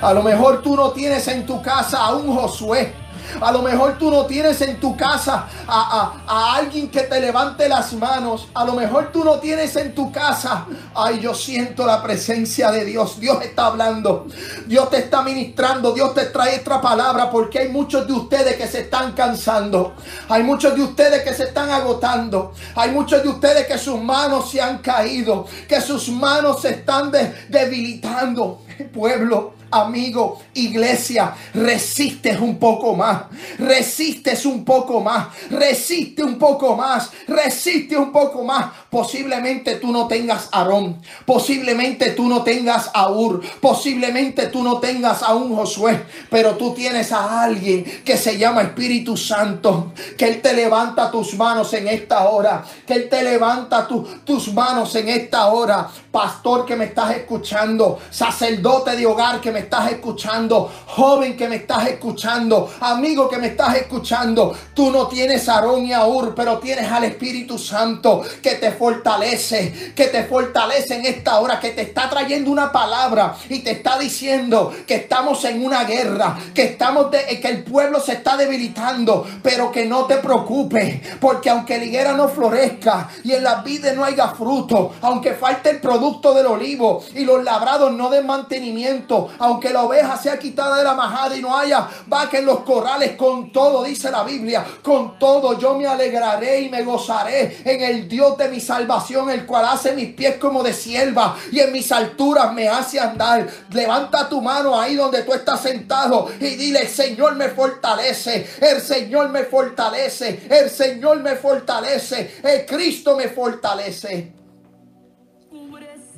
A 0.00 0.14
lo 0.14 0.22
mejor 0.22 0.62
tú 0.62 0.76
no 0.76 0.92
tienes 0.92 1.26
en 1.26 1.44
tu 1.44 1.60
casa 1.60 2.04
a 2.04 2.14
un 2.14 2.32
Josué. 2.32 2.94
A 3.40 3.52
lo 3.52 3.62
mejor 3.62 3.98
tú 3.98 4.10
no 4.10 4.26
tienes 4.26 4.60
en 4.62 4.78
tu 4.80 4.96
casa 4.96 5.46
a, 5.66 6.22
a- 6.26 6.32
a 6.52 6.54
alguien 6.56 6.88
que 6.90 7.02
te 7.02 7.20
levante 7.20 7.68
las 7.68 7.92
manos. 7.94 8.48
A 8.54 8.64
lo 8.64 8.74
mejor 8.74 9.10
tú 9.12 9.24
no 9.24 9.38
tienes 9.38 9.74
en 9.76 9.94
tu 9.94 10.10
casa. 10.12 10.66
Ay, 10.94 11.20
yo 11.20 11.34
siento 11.34 11.86
la 11.86 12.02
presencia 12.02 12.70
de 12.70 12.84
Dios. 12.84 13.18
Dios 13.20 13.42
está 13.42 13.66
hablando. 13.66 14.26
Dios 14.66 14.90
te 14.90 14.98
está 14.98 15.22
ministrando. 15.22 15.92
Dios 15.92 16.14
te 16.14 16.26
trae 16.26 16.60
otra 16.60 16.80
palabra 16.80 17.30
porque 17.30 17.58
hay 17.60 17.68
muchos 17.68 18.06
de 18.06 18.12
ustedes 18.12 18.56
que 18.56 18.66
se 18.66 18.80
están 18.80 19.12
cansando. 19.12 19.94
Hay 20.28 20.42
muchos 20.42 20.74
de 20.74 20.82
ustedes 20.82 21.22
que 21.22 21.34
se 21.34 21.44
están 21.44 21.70
agotando. 21.70 22.52
Hay 22.74 22.90
muchos 22.90 23.22
de 23.22 23.28
ustedes 23.28 23.66
que 23.66 23.78
sus 23.78 24.00
manos 24.00 24.50
se 24.50 24.60
han 24.60 24.78
caído. 24.78 25.46
Que 25.68 25.80
sus 25.80 26.08
manos 26.08 26.62
se 26.62 26.70
están 26.70 27.10
de- 27.10 27.34
debilitando. 27.48 28.62
Pueblo, 28.92 29.54
amigo, 29.70 30.40
iglesia, 30.54 31.34
resistes 31.54 32.38
un 32.40 32.58
poco 32.58 32.94
más, 32.94 33.22
resistes 33.58 34.44
un 34.46 34.64
poco 34.64 35.00
más, 35.00 35.28
resiste 35.50 36.22
un 36.22 36.38
poco 36.38 36.76
más, 36.76 37.10
resiste 37.28 37.96
un 37.96 38.12
poco 38.12 38.44
más. 38.44 38.66
Posiblemente 38.90 39.76
tú 39.76 39.92
no 39.92 40.06
tengas 40.08 40.48
Aarón, 40.52 41.00
posiblemente 41.24 42.10
tú 42.10 42.28
no 42.28 42.42
tengas 42.42 42.90
a 42.92 43.10
Ur, 43.10 43.40
posiblemente 43.60 44.46
tú 44.48 44.62
no 44.62 44.78
tengas 44.78 45.22
a 45.22 45.34
un 45.34 45.54
Josué, 45.54 46.04
pero 46.28 46.56
tú 46.56 46.74
tienes 46.74 47.12
a 47.12 47.42
alguien 47.42 47.84
que 48.04 48.16
se 48.16 48.36
llama 48.36 48.62
Espíritu 48.62 49.16
Santo, 49.16 49.92
que 50.18 50.26
Él 50.26 50.40
te 50.42 50.52
levanta 50.54 51.10
tus 51.10 51.34
manos 51.34 51.72
en 51.74 51.88
esta 51.88 52.28
hora, 52.28 52.64
que 52.86 52.94
Él 52.94 53.08
te 53.08 53.22
levanta 53.22 53.86
tu- 53.86 54.02
tus 54.24 54.52
manos 54.52 54.94
en 54.96 55.08
esta 55.08 55.46
hora, 55.46 55.88
pastor 56.10 56.66
que 56.66 56.76
me 56.76 56.86
estás 56.86 57.16
escuchando, 57.16 57.98
sacerdote 58.10 58.96
de 58.96 59.06
hogar 59.06 59.40
que 59.40 59.52
me 59.52 59.59
estás 59.60 59.92
escuchando, 59.92 60.70
joven 60.86 61.36
que 61.36 61.48
me 61.48 61.56
estás 61.56 61.86
escuchando, 61.88 62.70
amigo 62.80 63.28
que 63.28 63.38
me 63.38 63.48
estás 63.48 63.76
escuchando. 63.76 64.54
Tú 64.74 64.90
no 64.90 65.06
tienes 65.06 65.48
a 65.48 65.56
Aarón 65.56 65.86
y 65.86 65.92
a 65.92 66.06
Ur, 66.06 66.34
pero 66.34 66.58
tienes 66.58 66.90
al 66.90 67.04
Espíritu 67.04 67.58
Santo 67.58 68.22
que 68.42 68.56
te 68.56 68.72
fortalece, 68.72 69.92
que 69.94 70.06
te 70.06 70.24
fortalece 70.24 70.96
en 70.96 71.06
esta 71.06 71.40
hora, 71.40 71.60
que 71.60 71.70
te 71.70 71.82
está 71.82 72.08
trayendo 72.08 72.50
una 72.50 72.72
palabra 72.72 73.34
y 73.48 73.60
te 73.60 73.72
está 73.72 73.98
diciendo 73.98 74.72
que 74.86 74.96
estamos 74.96 75.44
en 75.44 75.64
una 75.64 75.84
guerra, 75.84 76.38
que 76.54 76.64
estamos 76.64 77.10
de, 77.10 77.40
que 77.40 77.48
el 77.48 77.64
pueblo 77.64 78.00
se 78.00 78.12
está 78.12 78.36
debilitando, 78.36 79.26
pero 79.42 79.70
que 79.70 79.86
no 79.86 80.04
te 80.04 80.16
preocupes, 80.16 81.00
porque 81.20 81.50
aunque 81.50 81.78
la 81.78 81.84
higuera 81.84 82.12
no 82.12 82.28
florezca 82.28 83.08
y 83.24 83.32
en 83.32 83.44
las 83.44 83.62
vides 83.64 83.94
no 83.94 84.04
haya 84.04 84.28
fruto, 84.28 84.94
aunque 85.00 85.34
falte 85.34 85.70
el 85.70 85.80
producto 85.80 86.34
del 86.34 86.46
olivo 86.46 87.02
y 87.14 87.24
los 87.24 87.42
labrados 87.44 87.92
no 87.92 88.10
den 88.10 88.26
mantenimiento, 88.26 89.28
la 89.72 89.82
oveja 89.84 90.16
sea 90.16 90.38
quitada 90.38 90.76
de 90.76 90.84
la 90.84 90.94
majada 90.94 91.36
y 91.36 91.42
no 91.42 91.56
haya 91.56 91.88
vaca 92.06 92.38
en 92.38 92.46
los 92.46 92.60
corrales, 92.60 93.16
con 93.16 93.50
todo, 93.50 93.82
dice 93.82 94.10
la 94.10 94.22
Biblia, 94.22 94.64
con 94.82 95.18
todo 95.18 95.58
yo 95.58 95.74
me 95.74 95.86
alegraré 95.86 96.60
y 96.60 96.68
me 96.68 96.82
gozaré 96.82 97.62
en 97.64 97.80
el 97.80 98.08
Dios 98.08 98.36
de 98.36 98.48
mi 98.48 98.60
salvación, 98.60 99.30
el 99.30 99.46
cual 99.46 99.64
hace 99.66 99.92
mis 99.92 100.14
pies 100.14 100.36
como 100.36 100.62
de 100.62 100.72
sierva 100.72 101.36
y 101.50 101.60
en 101.60 101.72
mis 101.72 101.90
alturas 101.90 102.52
me 102.52 102.68
hace 102.68 103.00
andar. 103.00 103.48
Levanta 103.72 104.28
tu 104.28 104.40
mano 104.40 104.78
ahí 104.78 104.96
donde 104.96 105.22
tú 105.22 105.32
estás 105.32 105.60
sentado 105.60 106.28
y 106.38 106.56
dile, 106.56 106.82
el 106.82 106.88
Señor 106.88 107.36
me 107.36 107.48
fortalece, 107.48 108.48
el 108.60 108.80
Señor 108.80 109.30
me 109.30 109.44
fortalece, 109.44 110.46
el 110.50 110.70
Señor 110.70 111.20
me 111.20 111.36
fortalece, 111.36 112.40
el 112.42 112.66
Cristo 112.66 113.16
me 113.16 113.28
fortalece. 113.28 114.40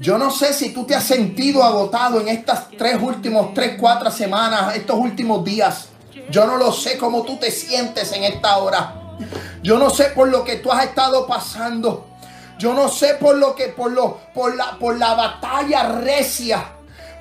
Yo 0.02 0.18
no 0.18 0.32
sé 0.32 0.52
si 0.52 0.70
tú 0.70 0.84
te 0.84 0.96
has 0.96 1.04
sentido 1.04 1.62
agotado 1.62 2.20
en 2.20 2.26
estas 2.26 2.68
tres 2.76 3.00
últimos, 3.00 3.54
tres, 3.54 3.76
cuatro 3.78 4.10
semanas, 4.10 4.74
estos 4.74 4.98
últimos 4.98 5.44
días. 5.44 5.90
Yo 6.28 6.44
no 6.44 6.56
lo 6.56 6.72
sé 6.72 6.98
cómo 6.98 7.22
tú 7.22 7.36
te 7.36 7.52
sientes 7.52 8.10
en 8.10 8.24
esta 8.24 8.56
hora. 8.56 8.96
Yo 9.62 9.78
no 9.78 9.90
sé 9.90 10.06
por 10.06 10.26
lo 10.26 10.42
que 10.42 10.56
tú 10.56 10.72
has 10.72 10.86
estado 10.86 11.24
pasando. 11.24 12.08
Yo 12.58 12.74
no 12.74 12.88
sé 12.88 13.14
por 13.14 13.36
lo 13.36 13.54
que, 13.54 13.68
por 13.68 13.92
lo, 13.92 14.18
por 14.34 14.56
la, 14.56 14.76
por 14.76 14.98
la 14.98 15.14
batalla 15.14 15.84
recia, 16.00 16.64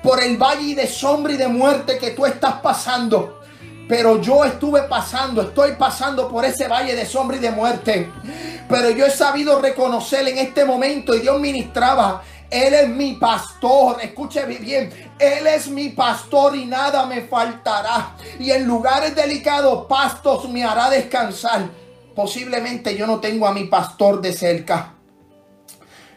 por 0.02 0.20
el 0.20 0.36
valle 0.36 0.74
de 0.74 0.88
sombra 0.88 1.34
y 1.34 1.36
de 1.36 1.46
muerte 1.46 1.98
que 1.98 2.10
tú 2.10 2.26
estás 2.26 2.54
pasando. 2.54 3.42
Pero 3.88 4.20
yo 4.20 4.44
estuve 4.44 4.82
pasando, 4.82 5.42
estoy 5.42 5.76
pasando 5.78 6.28
por 6.28 6.44
ese 6.44 6.66
valle 6.66 6.96
de 6.96 7.06
sombra 7.06 7.36
y 7.36 7.40
de 7.40 7.50
muerte. 7.52 8.10
Pero 8.68 8.90
yo 8.90 9.06
he 9.06 9.10
sabido 9.10 9.60
reconocer 9.60 10.26
en 10.26 10.38
este 10.38 10.64
momento 10.64 11.14
y 11.14 11.20
Dios 11.20 11.38
ministraba. 11.38 12.24
Él 12.52 12.74
es 12.74 12.88
mi 12.90 13.14
pastor, 13.14 13.96
escuche 14.02 14.44
bien, 14.44 14.92
Él 15.18 15.46
es 15.46 15.68
mi 15.68 15.88
pastor 15.88 16.54
y 16.54 16.66
nada 16.66 17.06
me 17.06 17.22
faltará. 17.22 18.14
Y 18.38 18.50
en 18.50 18.66
lugares 18.66 19.16
delicados, 19.16 19.86
pastos 19.86 20.46
me 20.50 20.62
hará 20.62 20.90
descansar. 20.90 21.70
Posiblemente 22.14 22.94
yo 22.94 23.06
no 23.06 23.20
tengo 23.20 23.46
a 23.46 23.54
mi 23.54 23.64
pastor 23.64 24.20
de 24.20 24.34
cerca. 24.34 24.92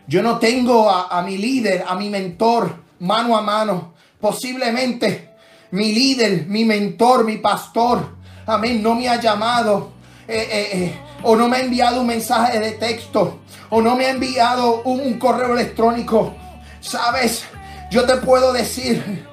Yo 0.07 0.21
no 0.21 0.37
tengo 0.37 0.89
a, 0.89 1.21
mi 1.21 1.37
líder, 1.37 1.85
a 1.87 1.95
mi 1.95 2.09
mentor, 2.09 2.83
mano 2.99 3.37
a 3.37 3.41
mano. 3.41 3.93
Posiblemente 4.19 5.35
mi 5.71 5.93
líder, 5.93 6.47
mi 6.47 6.65
mentor, 6.65 7.23
mi 7.23 7.37
pastor, 7.37 8.17
amén, 8.45 8.83
no 8.83 8.93
me 8.93 9.07
ha 9.07 9.21
llamado 9.21 9.91
eh, 10.27 10.47
eh, 10.51 10.69
eh, 10.73 10.99
o 11.23 11.35
no 11.35 11.47
me 11.47 11.57
ha 11.57 11.59
enviado 11.61 12.01
un 12.01 12.07
mensaje 12.07 12.59
de 12.59 12.71
texto 12.73 13.39
o 13.69 13.81
no 13.81 13.95
me 13.95 14.05
ha 14.05 14.11
enviado 14.11 14.81
un, 14.83 15.17
correo 15.19 15.53
electrónico. 15.53 16.33
Sabes, 16.79 17.45
yo 17.91 18.05
te 18.05 18.17
puedo 18.17 18.53
decir 18.53 19.25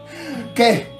que 0.54 0.90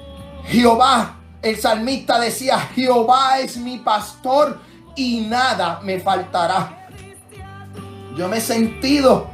Jehová, 0.45 1.17
el 1.41 1.59
salmista 1.59 2.19
decía, 2.19 2.59
Jehová 2.75 3.39
es 3.39 3.57
mi 3.57 3.79
pastor 3.79 4.59
y 4.95 5.21
nada 5.21 5.79
me 5.83 5.99
faltará. 5.99 6.87
Yo 8.15 8.27
me 8.27 8.37
he 8.37 8.41
sentido, 8.41 9.27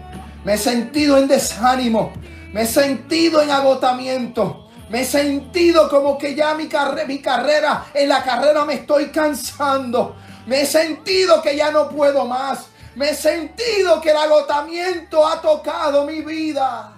me 0.45 0.53
he 0.53 0.57
sentido 0.57 1.17
en 1.17 1.27
desánimo, 1.27 2.13
me 2.53 2.61
he 2.61 2.65
sentido 2.65 3.41
en 3.41 3.51
agotamiento. 3.51 4.65
Me 4.89 5.01
he 5.01 5.05
sentido 5.05 5.87
como 5.87 6.17
que 6.17 6.33
ya 6.33 6.55
mi, 6.55 6.67
carre- 6.67 7.05
mi 7.05 7.19
carrera, 7.19 7.85
en 7.93 8.09
la 8.09 8.23
carrera 8.23 8.65
me 8.65 8.73
estoy 8.73 9.09
cansando. 9.09 10.15
Me 10.49 10.61
he 10.61 10.65
sentido 10.65 11.43
que 11.43 11.55
ya 11.55 11.69
no 11.69 11.89
puedo 11.89 12.25
más. 12.25 12.65
Me 12.95 13.11
he 13.11 13.13
sentido 13.13 14.01
que 14.01 14.09
el 14.09 14.17
agotamiento 14.17 15.25
ha 15.25 15.39
tocado 15.39 16.07
mi 16.07 16.21
vida. 16.21 16.93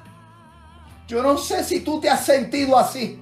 Yo 1.05 1.21
no 1.21 1.37
sé 1.37 1.61
si 1.65 1.81
tú 1.81 1.99
te 1.99 2.09
has 2.09 2.23
sentido 2.25 2.77
así. 2.77 3.19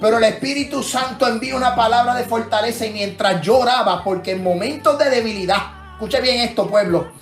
Pero 0.00 0.18
el 0.18 0.24
Espíritu 0.24 0.82
Santo 0.82 1.24
envía 1.28 1.54
una 1.54 1.76
palabra 1.76 2.16
de 2.16 2.24
fortaleza 2.24 2.84
y 2.86 2.90
mientras 2.90 3.40
lloraba, 3.40 4.02
porque 4.02 4.32
en 4.32 4.42
momentos 4.42 4.98
de 4.98 5.08
debilidad, 5.08 5.92
escuche 5.92 6.20
bien 6.20 6.40
esto 6.40 6.68
pueblo, 6.68 7.12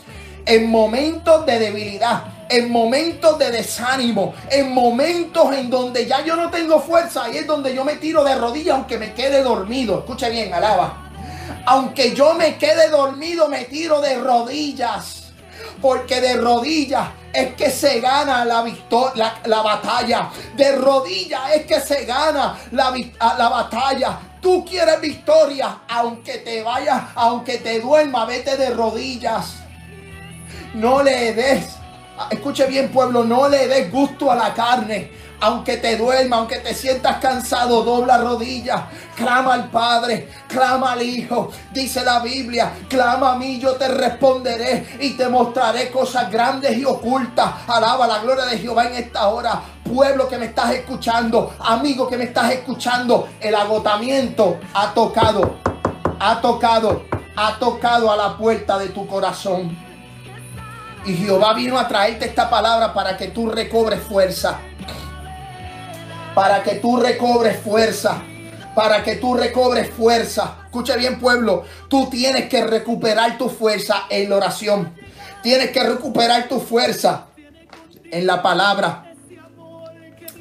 en 0.47 0.71
momentos 0.71 1.45
de 1.45 1.59
debilidad, 1.59 2.47
en 2.49 2.71
momentos 2.71 3.39
de 3.39 3.51
desánimo, 3.51 4.35
en 4.51 4.73
momentos 4.73 5.55
en 5.55 5.69
donde 5.69 6.07
ya 6.07 6.25
yo 6.25 6.35
no 6.35 6.51
tengo 6.51 6.81
fuerza, 6.81 7.25
ahí 7.25 7.37
es 7.39 7.47
donde 7.47 7.75
yo 7.75 7.85
me 7.85 7.97
tiro 7.97 8.25
de 8.25 8.35
rodillas 8.37 8.77
aunque 8.77 8.97
me 8.97 9.13
quede 9.13 9.43
dormido. 9.43 9.99
Escuche 9.99 10.31
bien, 10.31 10.55
alaba. 10.55 11.06
Aunque 11.67 12.15
yo 12.15 12.35
me 12.35 12.57
quede 12.57 12.89
dormido, 12.91 13.49
me 13.49 13.65
tiro 13.65 14.01
de 14.01 14.17
rodillas. 14.17 15.33
Porque 15.81 16.21
de 16.21 16.37
rodillas 16.37 17.09
es 17.33 17.55
que 17.55 17.71
se 17.71 18.01
gana 18.01 18.45
la, 18.45 18.65
la, 19.15 19.41
la 19.45 19.63
batalla. 19.63 20.31
De 20.57 20.73
rodillas 20.77 21.41
es 21.55 21.67
que 21.67 21.81
se 21.81 22.05
gana 22.05 22.59
la, 22.73 22.95
la 23.37 23.49
batalla. 23.49 24.19
Tú 24.41 24.65
quieres 24.65 25.01
victoria, 25.01 25.81
aunque 25.89 26.39
te 26.39 26.63
vayas, 26.63 27.03
aunque 27.15 27.59
te 27.59 27.81
duerma, 27.81 28.25
vete 28.25 28.57
de 28.57 28.71
rodillas. 28.71 29.57
No 30.75 31.03
le 31.03 31.33
des, 31.33 31.65
escuche 32.31 32.67
bien 32.67 32.91
pueblo, 32.91 33.25
no 33.25 33.49
le 33.49 33.67
des 33.67 33.91
gusto 33.91 34.31
a 34.31 34.37
la 34.37 34.55
carne. 34.55 35.11
Aunque 35.41 35.77
te 35.77 35.97
duerma, 35.97 36.37
aunque 36.37 36.59
te 36.61 36.75
sientas 36.75 37.19
cansado, 37.19 37.83
dobla 37.83 38.17
rodillas, 38.19 38.83
clama 39.15 39.55
al 39.55 39.69
Padre, 39.69 40.31
clama 40.49 40.93
al 40.93 41.03
Hijo. 41.03 41.51
Dice 41.73 42.03
la 42.03 42.21
Biblia, 42.21 42.73
clama 42.89 43.33
a 43.33 43.37
mí, 43.37 43.61
yo 43.61 43.75
te 43.75 43.89
responderé 43.89 44.97
y 44.99 45.11
te 45.11 45.29
mostraré 45.29 45.91
cosas 45.91 46.31
grandes 46.31 46.79
y 46.79 46.85
ocultas. 46.85 47.51
Alaba 47.69 48.07
la 48.07 48.19
gloria 48.21 48.47
de 48.47 48.59
Jehová 48.59 48.87
en 48.87 48.95
esta 48.95 49.29
hora. 49.29 49.61
Pueblo 49.85 50.27
que 50.29 50.39
me 50.39 50.47
estás 50.47 50.73
escuchando, 50.73 51.55
amigo 51.61 52.09
que 52.09 52.17
me 52.17 52.25
estás 52.25 52.53
escuchando, 52.53 53.29
el 53.41 53.55
agotamiento 53.55 54.59
ha 54.75 54.93
tocado, 54.95 55.59
ha 56.19 56.41
tocado, 56.41 57.05
ha 57.37 57.59
tocado 57.59 58.11
a 58.11 58.17
la 58.17 58.37
puerta 58.37 58.79
de 58.79 58.89
tu 58.89 59.07
corazón. 59.07 59.77
Y 61.05 61.15
Jehová 61.15 61.53
vino 61.53 61.79
a 61.79 61.87
traerte 61.87 62.25
esta 62.25 62.51
palabra 62.51 62.93
para 62.93 63.17
que 63.17 63.29
tú 63.29 63.49
recobres 63.49 64.03
fuerza. 64.03 64.59
Para 66.37 66.63
que 66.63 66.75
tú 66.75 66.99
recobres 66.99 67.59
fuerza. 67.61 68.23
Para 68.75 69.03
que 69.03 69.17
tú 69.17 69.33
recobres 69.33 69.89
fuerza. 69.89 70.59
Escucha 70.67 70.95
bien 70.95 71.19
pueblo. 71.19 71.65
Tú 71.89 72.11
tienes 72.11 72.47
que 72.51 72.63
recuperar 72.63 73.39
tu 73.39 73.49
fuerza 73.49 74.05
en 74.11 74.29
la 74.29 74.37
oración. 74.37 74.95
Tienes 75.43 75.71
que 75.71 75.83
recuperar 75.83 76.47
tu 76.47 76.61
fuerza 76.61 77.29
en 78.11 78.27
la 78.27 78.43
palabra. 78.43 79.15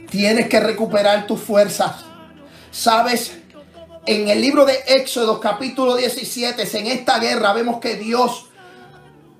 Tienes 0.09 0.49
que 0.49 0.59
recuperar 0.59 1.25
tus 1.27 1.39
fuerzas. 1.39 2.03
Sabes, 2.71 3.31
en 4.05 4.27
el 4.27 4.41
libro 4.41 4.65
de 4.65 4.77
Éxodo 4.87 5.39
capítulo 5.39 5.95
17, 5.95 6.77
en 6.77 6.87
esta 6.87 7.19
guerra 7.19 7.53
vemos 7.53 7.79
que 7.79 7.95
Dios 7.95 8.47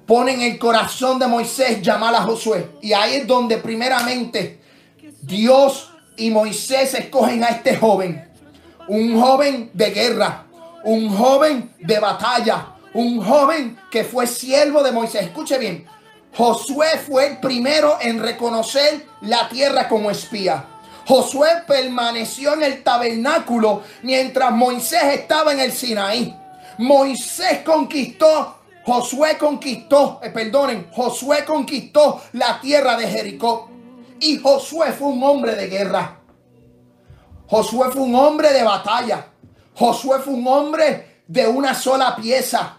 pone 0.05 0.35
en 0.35 0.41
el 0.41 0.57
corazón 0.57 1.19
de 1.19 1.27
Moisés 1.27 1.81
llamar 1.81 2.15
a 2.15 2.21
Josué. 2.21 2.69
Y 2.81 2.93
ahí 2.93 3.15
es 3.15 3.27
donde 3.27 3.57
primeramente 3.57 4.61
Dios 5.21 5.91
y 6.17 6.29
Moisés 6.31 6.93
escogen 6.93 7.43
a 7.43 7.47
este 7.47 7.77
joven. 7.77 8.29
Un 8.87 9.19
joven 9.19 9.69
de 9.73 9.91
guerra, 9.91 10.45
un 10.83 11.09
joven 11.09 11.73
de 11.79 11.99
batalla, 11.99 12.67
un 12.93 13.21
joven 13.21 13.77
que 13.89 14.03
fue 14.03 14.27
siervo 14.27 14.83
de 14.83 14.91
Moisés. 14.91 15.23
Escuche 15.23 15.57
bien, 15.57 15.87
Josué 16.35 16.99
fue 17.05 17.27
el 17.27 17.37
primero 17.37 17.97
en 18.01 18.21
reconocer 18.21 19.05
la 19.21 19.47
tierra 19.47 19.87
como 19.87 20.11
espía. 20.11 20.65
Josué 21.07 21.49
permaneció 21.67 22.53
en 22.53 22.63
el 22.63 22.83
tabernáculo 22.83 23.83
mientras 24.01 24.51
Moisés 24.51 25.03
estaba 25.13 25.53
en 25.53 25.59
el 25.59 25.71
Sinaí. 25.71 26.35
Moisés 26.77 27.59
conquistó, 27.63 28.57
Josué 28.83 29.37
conquistó, 29.37 30.19
eh, 30.21 30.29
perdonen, 30.29 30.87
Josué 30.91 31.45
conquistó 31.45 32.21
la 32.33 32.59
tierra 32.59 32.97
de 32.97 33.07
Jericó. 33.07 33.69
Y 34.19 34.37
Josué 34.37 34.91
fue 34.93 35.07
un 35.07 35.23
hombre 35.23 35.55
de 35.55 35.67
guerra. 35.67 36.19
Josué 37.47 37.89
fue 37.91 38.01
un 38.01 38.15
hombre 38.15 38.51
de 38.53 38.63
batalla. 38.63 39.27
Josué 39.75 40.19
fue 40.19 40.33
un 40.33 40.47
hombre 40.47 41.21
de 41.27 41.47
una 41.47 41.73
sola 41.73 42.15
pieza. 42.15 42.77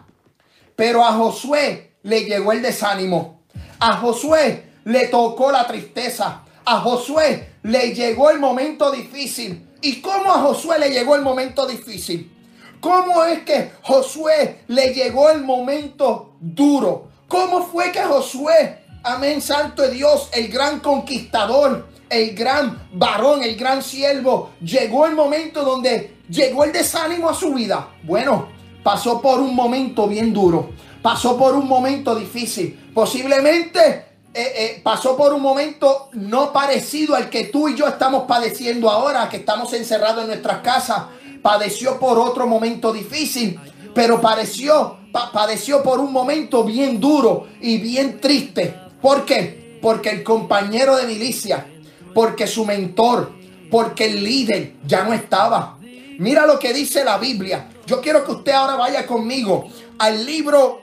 Pero 0.74 1.04
a 1.04 1.12
Josué 1.12 1.96
le 2.02 2.24
llegó 2.24 2.52
el 2.52 2.62
desánimo. 2.62 3.42
A 3.78 3.96
Josué 3.98 4.72
le 4.84 5.08
tocó 5.08 5.52
la 5.52 5.66
tristeza. 5.66 6.42
A 6.64 6.80
Josué 6.80 7.54
le 7.62 7.94
llegó 7.94 8.30
el 8.30 8.38
momento 8.38 8.90
difícil. 8.90 9.68
¿Y 9.82 10.00
cómo 10.00 10.32
a 10.32 10.40
Josué 10.40 10.78
le 10.78 10.90
llegó 10.90 11.14
el 11.14 11.22
momento 11.22 11.66
difícil? 11.66 12.32
¿Cómo 12.80 13.24
es 13.24 13.42
que 13.42 13.72
Josué 13.82 14.62
le 14.68 14.94
llegó 14.94 15.30
el 15.30 15.42
momento 15.42 16.36
duro? 16.40 17.08
¿Cómo 17.28 17.64
fue 17.64 17.90
que 17.92 18.02
Josué, 18.02 18.85
amén, 19.06 19.40
santo 19.40 19.82
de 19.82 19.90
Dios, 19.92 20.28
el 20.32 20.48
gran 20.48 20.80
conquistador, 20.80 21.86
el 22.10 22.34
gran 22.34 22.88
varón, 22.92 23.42
el 23.42 23.56
gran 23.56 23.82
siervo, 23.82 24.50
llegó 24.60 25.06
el 25.06 25.14
momento 25.14 25.62
donde 25.64 26.18
llegó 26.28 26.64
el 26.64 26.72
desánimo 26.72 27.28
a 27.30 27.34
su 27.34 27.54
vida? 27.54 27.88
Bueno, 28.02 28.48
pasó 28.82 29.20
por 29.20 29.40
un 29.40 29.54
momento 29.54 30.06
bien 30.08 30.32
duro, 30.32 30.70
pasó 31.02 31.36
por 31.36 31.54
un 31.54 31.66
momento 31.68 32.14
difícil. 32.14 32.90
Posiblemente 32.94 34.06
eh, 34.34 34.52
eh, 34.56 34.80
pasó 34.82 35.16
por 35.16 35.32
un 35.32 35.42
momento 35.42 36.08
no 36.12 36.52
parecido 36.52 37.14
al 37.14 37.30
que 37.30 37.44
tú 37.44 37.68
y 37.68 37.76
yo 37.76 37.86
estamos 37.86 38.24
padeciendo 38.24 38.90
ahora, 38.90 39.28
que 39.28 39.38
estamos 39.38 39.72
encerrados 39.72 40.22
en 40.22 40.28
nuestras 40.28 40.58
casas. 40.62 41.04
Padeció 41.42 41.98
por 42.00 42.18
otro 42.18 42.46
momento 42.46 42.92
difícil, 42.92 43.58
pero 43.94 44.20
padeció, 44.20 44.98
pa- 45.12 45.30
padeció 45.30 45.82
por 45.82 46.00
un 46.00 46.12
momento 46.12 46.64
bien 46.64 46.98
duro 47.00 47.46
y 47.60 47.78
bien 47.78 48.20
triste. 48.20 48.74
¿Por 49.06 49.24
qué? 49.24 49.78
Porque 49.80 50.10
el 50.10 50.24
compañero 50.24 50.96
de 50.96 51.06
milicia, 51.06 51.64
porque 52.12 52.48
su 52.48 52.66
mentor, 52.66 53.30
porque 53.70 54.06
el 54.06 54.24
líder 54.24 54.72
ya 54.84 55.04
no 55.04 55.12
estaba. 55.12 55.78
Mira 56.18 56.44
lo 56.44 56.58
que 56.58 56.72
dice 56.72 57.04
la 57.04 57.16
Biblia. 57.16 57.68
Yo 57.86 58.00
quiero 58.00 58.24
que 58.24 58.32
usted 58.32 58.50
ahora 58.50 58.74
vaya 58.74 59.06
conmigo 59.06 59.68
al 59.96 60.26
libro 60.26 60.82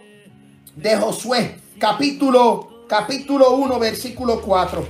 de 0.73 0.95
Josué, 0.95 1.59
capítulo, 1.77 2.85
capítulo 2.87 3.57
1, 3.57 3.77
versículo 3.77 4.39
4. 4.39 4.87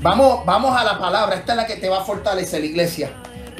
Vamos, 0.00 0.46
vamos 0.46 0.80
a 0.80 0.84
la 0.84 1.00
palabra. 1.00 1.34
Esta 1.34 1.54
es 1.54 1.56
la 1.56 1.66
que 1.66 1.74
te 1.74 1.88
va 1.88 2.02
a 2.02 2.04
fortalecer 2.04 2.60
la 2.60 2.66
iglesia. 2.66 3.10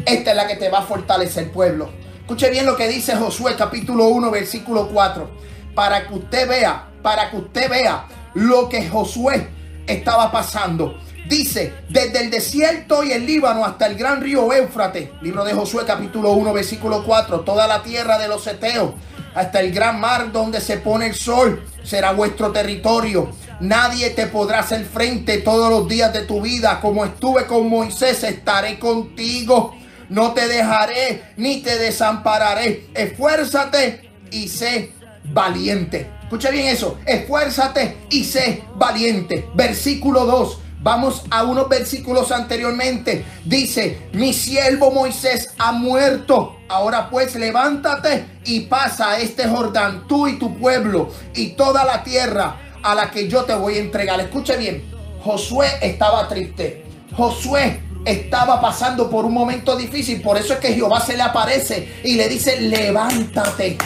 Esta 0.07 0.31
es 0.31 0.37
la 0.37 0.47
que 0.47 0.55
te 0.55 0.68
va 0.68 0.79
a 0.79 0.83
fortalecer 0.83 1.42
el 1.42 1.51
pueblo. 1.51 1.90
Escuche 2.20 2.49
bien 2.51 2.64
lo 2.64 2.77
que 2.77 2.87
dice 2.87 3.16
Josué 3.16 3.57
capítulo 3.59 4.07
1 4.07 4.31
versículo 4.31 4.88
4. 4.92 5.29
Para 5.75 6.07
que 6.07 6.14
usted 6.14 6.49
vea, 6.49 6.93
para 7.05 7.31
que 7.31 7.37
usted 7.37 7.69
vea 7.69 8.07
lo 8.33 8.67
que 8.71 8.88
Josué 8.88 9.47
estaba 9.87 10.33
pasando. 10.33 10.99
Dice, 11.29 11.75
desde 11.90 12.23
el 12.23 12.31
desierto 12.31 13.05
y 13.05 13.12
el 13.12 13.27
Líbano 13.27 13.62
hasta 13.62 13.87
el 13.87 13.95
gran 13.95 14.23
río 14.23 14.51
Éufrates, 14.51 15.11
libro 15.21 15.45
de 15.45 15.53
Josué 15.53 15.85
capítulo 15.87 16.33
1 16.33 16.53
versículo 16.55 17.05
4, 17.05 17.40
toda 17.40 17.67
la 17.67 17.83
tierra 17.83 18.19
de 18.19 18.27
los 18.27 18.47
Eteos, 18.47 18.95
hasta 19.35 19.61
el 19.61 19.71
gran 19.73 20.01
mar 20.01 20.33
donde 20.33 20.62
se 20.62 20.79
pone 20.79 21.09
el 21.09 21.14
sol, 21.14 21.62
será 21.83 22.12
vuestro 22.12 22.53
territorio. 22.53 23.33
Nadie 23.61 24.11
te 24.11 24.27
podrá 24.27 24.61
hacer 24.61 24.87
frente 24.87 25.38
todos 25.38 25.71
los 25.71 25.87
días 25.87 26.11
de 26.12 26.23
tu 26.23 26.40
vida. 26.40 26.81
Como 26.81 27.05
estuve 27.05 27.45
con 27.45 27.69
Moisés, 27.69 28.25
estaré 28.25 28.79
contigo. 28.79 29.77
No 30.09 30.33
te 30.33 30.49
dejaré 30.49 31.35
ni 31.37 31.61
te 31.61 31.79
desampararé. 31.79 32.87
Esfuérzate 32.95 34.11
y 34.31 34.49
sé 34.49 34.93
valiente. 35.25 36.13
Escucha 36.25 36.51
bien 36.51 36.67
eso. 36.67 36.99
Esfuérzate 37.07 37.99
y 38.11 38.25
sé 38.25 38.65
valiente. 38.75 39.49
Versículo 39.55 40.25
2. 40.27 40.59
Vamos 40.81 41.23
a 41.31 41.45
unos 41.45 41.69
versículos 41.69 42.31
anteriormente. 42.31 43.25
Dice, 43.45 44.09
mi 44.13 44.35
siervo 44.35 44.91
Moisés 44.91 45.49
ha 45.59 45.73
muerto. 45.73 46.57
Ahora 46.69 47.09
pues 47.09 47.35
levántate 47.37 48.27
y 48.45 48.61
pasa 48.61 49.13
a 49.13 49.19
este 49.19 49.49
Jordán, 49.49 50.07
tú 50.07 50.29
y 50.29 50.39
tu 50.39 50.59
pueblo 50.59 51.11
y 51.35 51.53
toda 51.53 51.85
la 51.85 52.03
tierra 52.03 52.57
a 52.83 52.95
la 52.95 53.11
que 53.11 53.29
yo 53.29 53.45
te 53.45 53.55
voy 53.55 53.77
a 53.77 53.81
entregar. 53.81 54.21
Escuche 54.21 54.57
bien, 54.59 54.85
Josué 55.23 55.69
estaba 55.81 56.29
triste. 56.29 56.85
Josué 57.17 57.81
estaba 58.05 58.61
pasando 58.61 59.09
por 59.09 59.25
un 59.25 59.33
momento 59.33 59.77
difícil. 59.77 60.21
Por 60.21 60.37
eso 60.37 60.55
es 60.55 60.59
que 60.59 60.75
Jehová 60.75 61.01
se 61.01 61.17
le 61.17 61.23
aparece 61.23 62.01
y 62.05 62.15
le 62.17 62.29
dice, 62.29 62.61
levántate, 62.61 63.79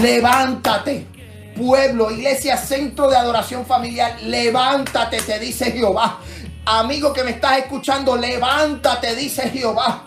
levántate. 0.00 1.17
Pueblo, 1.58 2.12
iglesia, 2.12 2.56
centro 2.56 3.10
de 3.10 3.16
adoración 3.16 3.66
familiar, 3.66 4.16
levántate, 4.22 5.20
te 5.20 5.40
dice 5.40 5.72
Jehová. 5.72 6.20
Amigo 6.64 7.12
que 7.12 7.24
me 7.24 7.32
estás 7.32 7.58
escuchando, 7.58 8.16
levántate, 8.16 9.16
dice 9.16 9.50
Jehová. 9.50 10.04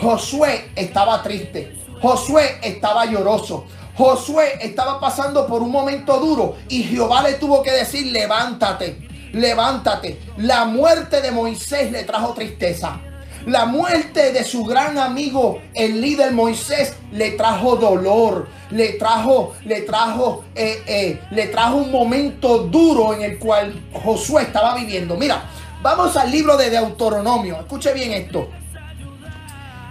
Josué 0.00 0.70
estaba 0.76 1.20
triste. 1.20 1.76
Josué 2.00 2.60
estaba 2.62 3.06
lloroso. 3.06 3.66
Josué 3.96 4.58
estaba 4.60 5.00
pasando 5.00 5.48
por 5.48 5.62
un 5.62 5.72
momento 5.72 6.20
duro 6.20 6.56
y 6.68 6.84
Jehová 6.84 7.24
le 7.24 7.34
tuvo 7.34 7.60
que 7.60 7.72
decir, 7.72 8.12
levántate, 8.12 9.08
levántate. 9.32 10.20
La 10.36 10.64
muerte 10.64 11.20
de 11.20 11.32
Moisés 11.32 11.90
le 11.90 12.04
trajo 12.04 12.34
tristeza. 12.34 13.00
La 13.48 13.64
muerte 13.64 14.30
de 14.30 14.44
su 14.44 14.62
gran 14.62 14.98
amigo, 14.98 15.62
el 15.72 16.02
líder 16.02 16.32
Moisés, 16.32 16.94
le 17.12 17.30
trajo 17.30 17.76
dolor, 17.76 18.46
le 18.70 18.90
trajo, 18.98 19.54
le 19.64 19.80
trajo, 19.80 20.44
eh, 20.54 20.82
eh, 20.86 21.20
le 21.30 21.46
trajo 21.46 21.76
un 21.76 21.90
momento 21.90 22.58
duro 22.64 23.14
en 23.14 23.22
el 23.22 23.38
cual 23.38 23.72
Josué 23.90 24.42
estaba 24.42 24.74
viviendo. 24.74 25.16
Mira, 25.16 25.44
vamos 25.80 26.14
al 26.18 26.30
libro 26.30 26.58
de 26.58 26.68
Deuteronomio. 26.68 27.58
Escuche 27.60 27.94
bien 27.94 28.12
esto. 28.12 28.50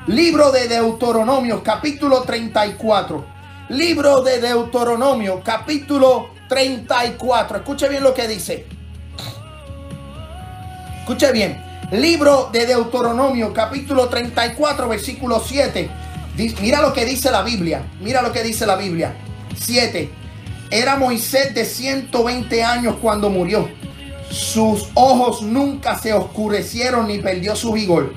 Libro 0.06 0.52
de 0.52 0.68
Deuteronomio, 0.68 1.64
capítulo 1.64 2.22
34. 2.22 3.26
Libro 3.70 4.22
de 4.22 4.40
Deuteronomio, 4.40 5.42
capítulo 5.44 6.30
34. 6.48 7.58
Escuche 7.58 7.90
bien 7.90 8.04
lo 8.04 8.14
que 8.14 8.28
dice. 8.28 8.68
Escuche 11.02 11.32
bien. 11.32 11.67
Libro 11.92 12.50
de 12.52 12.66
Deuteronomio, 12.66 13.54
capítulo 13.54 14.10
34, 14.10 14.90
versículo 14.90 15.40
7. 15.40 15.90
Di- 16.36 16.54
Mira 16.62 16.82
lo 16.82 16.92
que 16.94 17.06
dice 17.06 17.32
la 17.32 17.42
Biblia. 17.44 17.84
Mira 18.02 18.22
lo 18.22 18.32
que 18.34 18.44
dice 18.44 18.66
la 18.66 18.76
Biblia. 18.76 19.16
7. 19.58 20.10
Era 20.70 20.98
Moisés 20.98 21.54
de 21.56 21.64
120 21.64 22.62
años 22.64 22.96
cuando 23.02 23.30
murió. 23.30 23.70
Sus 24.30 24.90
ojos 24.96 25.42
nunca 25.42 25.98
se 25.98 26.12
oscurecieron 26.14 27.08
ni 27.08 27.20
perdió 27.20 27.56
su 27.56 27.72
vigor. 27.72 28.14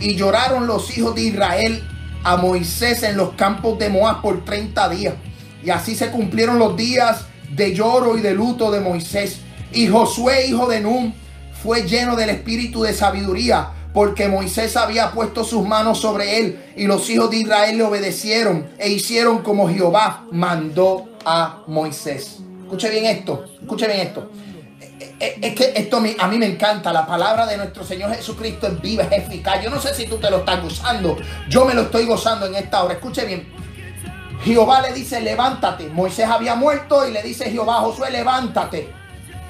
Y 0.00 0.16
lloraron 0.16 0.66
los 0.66 0.96
hijos 0.98 1.14
de 1.14 1.22
Israel 1.22 1.84
a 2.24 2.36
Moisés 2.36 3.04
en 3.04 3.16
los 3.16 3.34
campos 3.34 3.78
de 3.78 3.88
Moab 3.88 4.20
por 4.20 4.44
30 4.44 4.88
días. 4.88 5.14
Y 5.64 5.70
así 5.70 5.94
se 5.94 6.10
cumplieron 6.10 6.58
los 6.58 6.76
días 6.76 7.26
de 7.54 7.72
lloro 7.72 8.18
y 8.18 8.20
de 8.20 8.34
luto 8.34 8.72
de 8.72 8.80
Moisés. 8.80 9.38
Y 9.72 9.86
Josué, 9.86 10.46
hijo 10.48 10.66
de 10.66 10.80
Nun, 10.80 11.14
fue 11.62 11.82
lleno 11.82 12.16
del 12.16 12.30
espíritu 12.30 12.82
de 12.82 12.92
sabiduría, 12.92 13.70
porque 13.94 14.26
Moisés 14.28 14.76
había 14.76 15.12
puesto 15.12 15.44
sus 15.44 15.66
manos 15.66 16.00
sobre 16.00 16.38
él, 16.38 16.72
y 16.76 16.86
los 16.86 17.08
hijos 17.10 17.30
de 17.30 17.36
Israel 17.36 17.76
le 17.76 17.84
obedecieron 17.84 18.70
e 18.78 18.88
hicieron 18.90 19.42
como 19.42 19.68
Jehová 19.68 20.24
mandó 20.32 21.08
a 21.24 21.62
Moisés. 21.66 22.38
Escuche 22.64 22.90
bien 22.90 23.04
esto, 23.06 23.44
escuche 23.60 23.86
bien 23.86 24.00
esto. 24.00 24.30
Eh, 24.80 25.14
eh, 25.20 25.38
Es 25.42 25.54
que 25.54 25.72
esto 25.76 25.98
a 26.18 26.28
mí 26.28 26.38
me 26.38 26.46
encanta. 26.46 26.92
La 26.92 27.06
palabra 27.06 27.46
de 27.46 27.56
nuestro 27.56 27.84
Señor 27.84 28.14
Jesucristo 28.14 28.66
es 28.66 28.80
viva, 28.80 29.04
es 29.04 29.24
eficaz. 29.24 29.62
Yo 29.62 29.70
no 29.70 29.80
sé 29.80 29.94
si 29.94 30.06
tú 30.06 30.16
te 30.16 30.30
lo 30.30 30.38
estás 30.38 30.62
gozando. 30.62 31.16
Yo 31.48 31.64
me 31.64 31.74
lo 31.74 31.82
estoy 31.82 32.06
gozando 32.06 32.46
en 32.46 32.54
esta 32.54 32.82
hora. 32.82 32.94
Escuche 32.94 33.24
bien. 33.26 33.46
Jehová 34.42 34.80
le 34.80 34.92
dice, 34.92 35.20
levántate. 35.20 35.88
Moisés 35.88 36.26
había 36.26 36.54
muerto 36.54 37.06
y 37.06 37.12
le 37.12 37.22
dice 37.22 37.50
Jehová, 37.50 37.74
Josué, 37.74 38.10
levántate. 38.10 39.01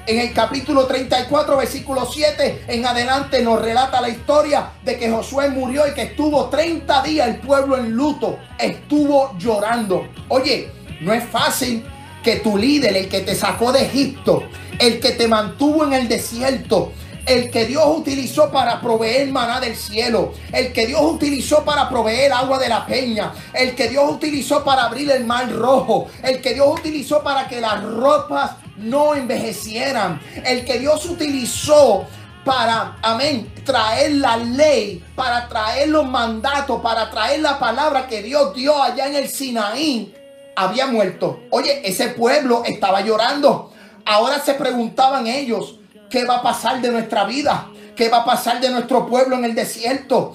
En 0.05 0.19
el 0.19 0.33
capítulo 0.33 0.85
34, 0.85 1.55
versículo 1.55 2.05
7 2.05 2.65
en 2.67 2.85
adelante 2.85 3.41
nos 3.41 3.61
relata 3.61 4.01
la 4.01 4.09
historia 4.09 4.71
de 4.83 4.97
que 4.99 5.09
Josué 5.09 5.47
murió 5.47 5.87
y 5.87 5.93
que 5.93 6.01
estuvo 6.01 6.49
30 6.49 7.03
días 7.03 7.29
el 7.29 7.37
pueblo 7.37 7.77
en 7.77 7.91
luto, 7.91 8.37
estuvo 8.59 9.33
llorando. 9.37 10.09
Oye, 10.27 10.69
no 10.99 11.13
es 11.13 11.23
fácil 11.23 11.85
que 12.21 12.37
tu 12.37 12.57
líder, 12.57 12.97
el 12.97 13.07
que 13.07 13.21
te 13.21 13.33
sacó 13.33 13.71
de 13.71 13.85
Egipto, 13.85 14.43
el 14.77 14.99
que 14.99 15.11
te 15.11 15.25
mantuvo 15.29 15.85
en 15.85 15.93
el 15.93 16.09
desierto, 16.09 16.91
el 17.25 17.49
que 17.49 17.65
Dios 17.65 17.85
utilizó 17.87 18.51
para 18.51 18.81
proveer 18.81 19.31
maná 19.31 19.61
del 19.61 19.77
cielo, 19.77 20.33
el 20.51 20.73
que 20.73 20.85
Dios 20.85 21.01
utilizó 21.01 21.63
para 21.63 21.87
proveer 21.89 22.33
agua 22.33 22.59
de 22.59 22.67
la 22.67 22.85
peña, 22.85 23.31
el 23.53 23.73
que 23.73 23.87
Dios 23.87 24.03
utilizó 24.11 24.65
para 24.65 24.83
abrir 24.83 25.09
el 25.11 25.23
mar 25.23 25.49
rojo, 25.49 26.07
el 26.23 26.41
que 26.41 26.53
Dios 26.53 26.67
utilizó 26.67 27.23
para 27.23 27.47
que 27.47 27.61
las 27.61 27.81
ropas 27.81 28.51
no 28.77 29.15
envejecieran, 29.15 30.21
el 30.45 30.65
que 30.65 30.79
Dios 30.79 31.05
utilizó 31.05 32.05
para, 32.43 32.97
amén, 33.01 33.51
traer 33.63 34.15
la 34.15 34.37
ley, 34.37 35.03
para 35.15 35.47
traer 35.47 35.89
los 35.89 36.05
mandatos, 36.05 36.81
para 36.81 37.09
traer 37.09 37.39
la 37.41 37.57
palabra 37.57 38.07
que 38.07 38.21
Dios 38.21 38.53
dio 38.53 38.81
allá 38.81 39.07
en 39.07 39.15
el 39.15 39.29
Sinaí, 39.29 40.13
había 40.55 40.87
muerto. 40.87 41.41
Oye, 41.51 41.81
ese 41.87 42.09
pueblo 42.09 42.63
estaba 42.65 43.01
llorando. 43.01 43.71
Ahora 44.05 44.39
se 44.39 44.53
preguntaban 44.55 45.27
ellos, 45.27 45.79
¿qué 46.09 46.25
va 46.25 46.37
a 46.37 46.41
pasar 46.41 46.81
de 46.81 46.91
nuestra 46.91 47.23
vida? 47.23 47.69
¿Qué 47.95 48.09
va 48.09 48.17
a 48.17 48.25
pasar 48.25 48.59
de 48.59 48.69
nuestro 48.69 49.07
pueblo 49.07 49.35
en 49.35 49.45
el 49.45 49.55
desierto? 49.55 50.33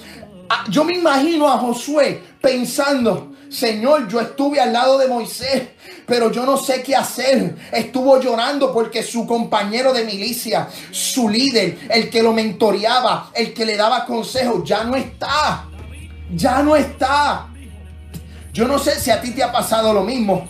Ah, 0.49 0.65
Yo 0.71 0.85
me 0.85 0.95
imagino 0.95 1.49
a 1.49 1.59
Josué 1.59 2.23
pensando, 2.41 3.33
Señor, 3.51 4.09
yo 4.09 4.21
estuve 4.21 4.61
al 4.61 4.73
lado 4.73 4.99
de 4.99 5.09
Moisés, 5.09 5.69
pero 6.07 6.31
yo 6.31 6.45
no 6.45 6.57
sé 6.57 6.83
qué 6.83 6.95
hacer. 6.95 7.55
Estuvo 7.73 8.21
llorando 8.21 8.73
porque 8.73 9.03
su 9.03 9.27
compañero 9.27 9.93
de 9.93 10.05
milicia, 10.05 10.69
su 10.91 11.29
líder, 11.29 11.79
el 11.91 12.11
que 12.11 12.23
lo 12.23 12.33
mentoreaba, 12.33 13.31
el 13.35 13.55
que 13.55 13.65
le 13.65 13.77
daba 13.77 14.05
consejos, 14.05 14.63
ya 14.65 14.85
no 14.85 14.97
está. 14.97 15.67
Ya 16.35 16.63
no 16.63 16.77
está. 16.77 17.49
Yo 18.53 18.67
no 18.67 18.79
sé 18.79 19.01
si 19.01 19.11
a 19.11 19.21
ti 19.21 19.31
te 19.31 19.43
ha 19.43 19.53
pasado 19.53 19.93
lo 19.93 20.03
mismo, 20.03 20.49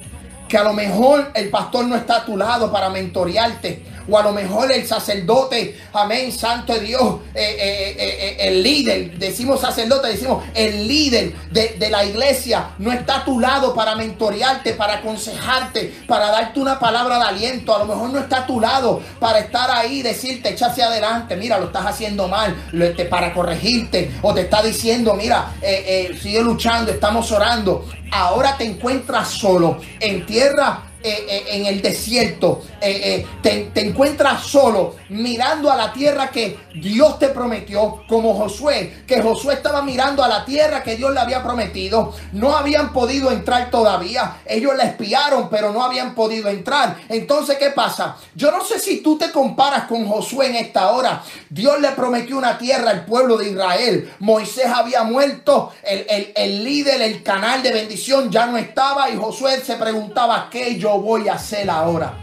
que 0.48 0.56
a 0.56 0.64
lo 0.64 0.72
mejor 0.72 1.30
el 1.34 1.50
pastor 1.50 1.84
no 1.84 1.94
está 1.94 2.18
a 2.18 2.24
tu 2.24 2.36
lado 2.36 2.72
para 2.72 2.88
mentorearte, 2.88 3.84
o 4.08 4.18
a 4.18 4.22
lo 4.22 4.32
mejor 4.32 4.72
el 4.72 4.86
sacerdote, 4.86 5.78
amén, 5.92 6.32
santo 6.32 6.74
de 6.74 6.80
Dios, 6.80 7.16
eh, 7.34 7.56
eh, 7.58 7.96
eh, 7.98 8.36
el 8.48 8.62
líder, 8.62 9.18
decimos 9.18 9.60
sacerdote, 9.60 10.08
decimos 10.08 10.44
el 10.54 10.86
líder 10.86 11.32
de, 11.50 11.76
de 11.78 11.90
la 11.90 12.04
iglesia 12.04 12.70
no 12.78 12.92
está 12.92 13.18
a 13.18 13.24
tu 13.24 13.40
lado 13.40 13.74
para 13.74 13.94
mentorearte, 13.94 14.72
para 14.74 14.94
aconsejarte, 14.94 15.94
para 16.06 16.30
darte 16.30 16.60
una 16.60 16.78
palabra 16.78 17.18
de 17.18 17.24
aliento, 17.24 17.74
a 17.74 17.78
lo 17.78 17.86
mejor 17.86 18.10
no 18.10 18.18
está 18.18 18.38
a 18.38 18.46
tu 18.46 18.60
lado 18.60 19.00
para 19.18 19.40
estar 19.40 19.70
ahí, 19.70 20.02
decirte, 20.02 20.50
echa 20.50 20.66
hacia 20.66 20.86
adelante, 20.86 21.36
mira, 21.36 21.58
lo 21.58 21.66
estás 21.66 21.86
haciendo 21.86 22.28
mal, 22.28 22.56
este, 22.72 23.04
para 23.04 23.32
corregirte, 23.32 24.12
o 24.22 24.34
te 24.34 24.42
está 24.42 24.62
diciendo, 24.62 25.14
mira, 25.14 25.54
eh, 25.62 26.10
eh, 26.12 26.18
sigue 26.20 26.42
luchando, 26.42 26.92
estamos 26.92 27.30
orando. 27.32 27.86
Ahora 28.10 28.56
te 28.56 28.64
encuentras 28.64 29.28
solo 29.28 29.80
en 30.00 30.24
tierra. 30.24 30.87
Eh, 31.02 31.26
eh, 31.28 31.44
en 31.50 31.66
el 31.66 31.80
desierto, 31.82 32.62
eh, 32.80 33.24
te, 33.42 33.70
te 33.72 33.86
encuentras 33.86 34.42
solo 34.44 34.96
mirando 35.10 35.70
a 35.70 35.76
la 35.76 35.92
tierra 35.92 36.30
que 36.30 36.58
Dios 36.74 37.18
te 37.18 37.28
prometió, 37.28 38.02
como 38.08 38.34
Josué, 38.34 39.04
que 39.06 39.22
Josué 39.22 39.54
estaba 39.54 39.82
mirando 39.82 40.22
a 40.22 40.28
la 40.28 40.44
tierra 40.44 40.82
que 40.82 40.96
Dios 40.96 41.12
le 41.12 41.20
había 41.20 41.42
prometido. 41.42 42.14
No 42.32 42.56
habían 42.56 42.92
podido 42.92 43.30
entrar 43.30 43.70
todavía. 43.70 44.38
Ellos 44.46 44.76
la 44.76 44.84
espiaron, 44.84 45.48
pero 45.48 45.72
no 45.72 45.82
habían 45.84 46.14
podido 46.14 46.48
entrar. 46.48 46.96
Entonces, 47.08 47.58
¿qué 47.58 47.70
pasa? 47.70 48.16
Yo 48.34 48.50
no 48.50 48.64
sé 48.64 48.78
si 48.78 49.00
tú 49.00 49.16
te 49.18 49.30
comparas 49.30 49.84
con 49.84 50.06
Josué 50.06 50.46
en 50.48 50.56
esta 50.56 50.90
hora. 50.90 51.22
Dios 51.48 51.80
le 51.80 51.90
prometió 51.92 52.36
una 52.38 52.58
tierra 52.58 52.90
al 52.90 53.04
pueblo 53.04 53.36
de 53.36 53.50
Israel. 53.50 54.12
Moisés 54.20 54.66
había 54.66 55.02
muerto, 55.04 55.72
el, 55.82 56.06
el- 56.08 56.32
el 56.34 56.64
líder, 56.64 57.00
el 57.02 57.22
canal 57.22 57.62
de 57.62 57.72
bendición 57.72 58.30
ya 58.30 58.46
no 58.46 58.56
estaba 58.56 59.10
y 59.10 59.16
Josué 59.16 59.60
se 59.64 59.76
preguntaba, 59.76 60.48
¿qué 60.50 60.76
yo 60.78 60.87
voy 60.98 61.28
a 61.28 61.34
hacer 61.34 61.68
ahora? 61.68 62.14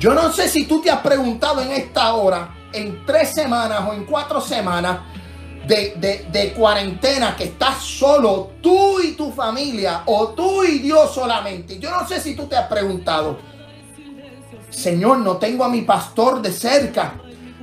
Yo 0.00 0.14
no 0.14 0.32
sé 0.32 0.48
si 0.48 0.64
tú 0.64 0.80
te 0.82 0.90
has 0.90 1.00
preguntado 1.00 1.60
en 1.60 1.70
esta 1.72 2.14
hora, 2.14 2.54
en 2.72 3.06
tres 3.06 3.30
semanas 3.34 3.82
o 3.88 3.92
en 3.92 4.04
cuatro 4.04 4.40
semanas 4.40 4.98
de, 5.66 5.94
de- 5.96 6.26
de 6.32 6.52
cuarentena, 6.54 7.36
que 7.36 7.44
estás 7.44 7.78
solo, 7.84 8.50
tú 8.60 8.98
y 9.00 9.12
tu 9.12 9.30
familia, 9.30 10.02
o 10.06 10.28
tú 10.30 10.64
y 10.64 10.80
Dios 10.80 11.14
solamente. 11.14 11.78
Yo 11.78 11.90
no 11.90 12.06
sé 12.08 12.20
si 12.20 12.34
tú 12.34 12.46
te 12.46 12.56
has 12.56 12.66
preguntado, 12.66 13.38
Señor, 14.70 15.18
no 15.18 15.36
tengo 15.36 15.64
a 15.64 15.68
mi 15.68 15.82
pastor 15.82 16.40
de 16.42 16.50
cerca. 16.50 17.14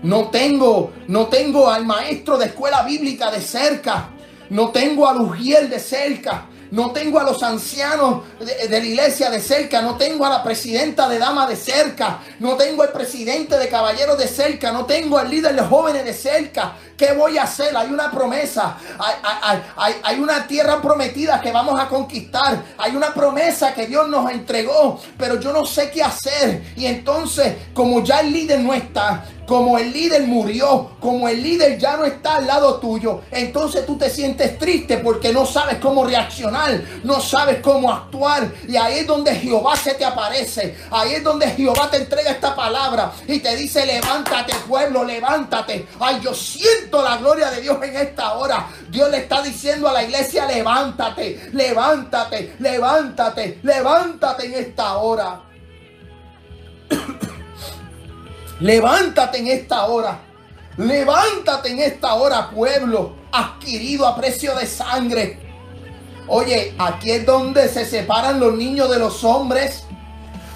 No 0.04 0.30
tengo, 0.30 0.94
no 1.08 1.26
tengo 1.28 1.70
al 1.70 1.86
maestro 1.86 2.38
de 2.38 2.46
escuela 2.46 2.84
bíblica 2.84 3.32
de 3.32 3.42
cerca. 3.42 4.12
No 4.50 4.70
tengo 4.70 5.10
a 5.10 5.14
Lugiel 5.14 5.70
de 5.70 5.80
cerca. 5.80 6.46
No 6.72 6.92
tengo 6.92 7.20
a 7.20 7.24
los 7.24 7.42
ancianos 7.42 8.24
de, 8.40 8.70
la 8.70 8.78
iglesia 8.86 9.30
de 9.30 9.40
cerca. 9.42 9.82
No 9.82 9.96
tengo 9.96 10.26
a 10.26 10.30
la 10.30 10.44
presidenta 10.44 11.10
de 11.10 11.18
dama 11.18 11.48
de 11.48 11.56
cerca. 11.56 12.20
No 12.40 12.56
tengo 12.56 12.84
al 12.84 12.90
presidente 12.92 13.58
de 13.58 13.70
caballeros 13.70 14.18
de 14.18 14.28
cerca. 14.28 14.72
No 14.72 14.86
tengo 14.86 15.18
al 15.18 15.30
líder 15.30 15.56
de 15.56 15.62
jóvenes 15.64 16.06
de 16.06 16.14
cerca. 16.14 16.74
¿Qué 16.96 17.14
voy 17.14 17.38
a 17.38 17.44
hacer? 17.44 17.76
Hay 17.76 17.88
una 17.92 18.12
promesa. 18.12 18.78
Hay- 19.00 19.62
hay- 19.78 19.96
hay 20.04 20.20
una 20.20 20.46
tierra 20.46 20.82
prometida 20.82 21.40
que 21.42 21.52
vamos 21.52 21.80
a 21.80 21.88
conquistar. 21.88 22.62
Hay 22.78 22.96
una 22.96 23.14
promesa 23.14 23.74
que 23.74 23.88
Dios 23.88 24.08
nos 24.10 24.30
entregó. 24.32 25.00
Pero 25.18 25.40
yo 25.40 25.52
no 25.54 25.66
sé 25.66 25.90
qué 25.90 26.04
hacer. 26.04 26.62
Y 26.76 26.86
entonces, 26.86 27.56
como 27.74 28.04
ya 28.04 28.20
el 28.20 28.32
líder 28.32 28.60
no 28.60 28.74
está, 28.74 29.26
como 29.50 29.80
el 29.80 29.92
líder 29.92 30.28
murió, 30.28 30.92
como 31.00 31.28
el 31.28 31.42
líder 31.42 31.80
ya 31.80 31.98
no 31.98 32.06
está 32.06 32.36
al 32.36 32.46
lado 32.46 32.76
tuyo, 32.76 33.22
entonces 33.32 33.84
tú 33.84 33.98
te 33.98 34.08
sientes 34.08 34.60
triste 34.60 35.00
porque 35.00 35.34
no 35.34 35.44
sabes 35.44 35.80
cómo 35.80 36.06
reaccionar, 36.06 36.80
no 37.04 37.20
sabes 37.20 37.58
cómo 37.60 37.92
actuar. 37.92 38.48
Y 38.68 38.76
ahí 38.76 39.00
es 39.00 39.08
donde 39.08 39.34
Jehová 39.34 39.76
se 39.76 39.96
te 39.96 40.06
aparece, 40.06 40.78
ahí 40.92 41.14
es 41.14 41.24
donde 41.24 41.48
Jehová 41.48 41.90
te 41.90 41.98
entrega 41.98 42.30
esta 42.30 42.56
palabra 42.56 43.12
y 43.28 43.40
te 43.40 43.56
dice, 43.56 43.88
levántate 43.88 44.54
pueblo, 44.68 45.04
levántate. 45.04 45.88
Ay, 46.00 46.20
yo 46.22 46.32
siento 46.32 47.02
la 47.02 47.18
gloria 47.18 47.50
de 47.50 47.62
Dios 47.62 47.82
en 47.82 47.96
esta 47.96 48.34
hora. 48.34 48.68
Dios 48.92 49.10
le 49.10 49.18
está 49.18 49.42
diciendo 49.42 49.90
a 49.90 49.94
la 49.94 50.04
iglesia, 50.04 50.46
levántate, 50.46 51.50
levántate, 51.54 52.56
levántate, 52.60 53.58
levántate 53.64 54.46
en 54.46 54.54
esta 54.54 54.98
hora. 54.98 55.49
Levántate 58.60 59.40
en 59.40 59.48
esta 59.48 59.86
hora. 59.86 60.20
Levántate 60.78 61.72
en 61.72 61.80
esta 61.80 62.14
hora, 62.16 62.50
pueblo, 62.50 63.14
adquirido 63.32 64.08
a 64.08 64.16
precio 64.16 64.56
de 64.56 64.66
sangre. 64.66 65.40
Oye, 66.28 66.74
aquí 66.78 67.12
es 67.12 67.26
donde 67.26 67.68
se 67.70 67.86
separan 67.86 68.40
los 68.40 68.54
niños 68.54 68.90
de 68.90 69.00
los 69.00 69.24
hombres. 69.24 69.84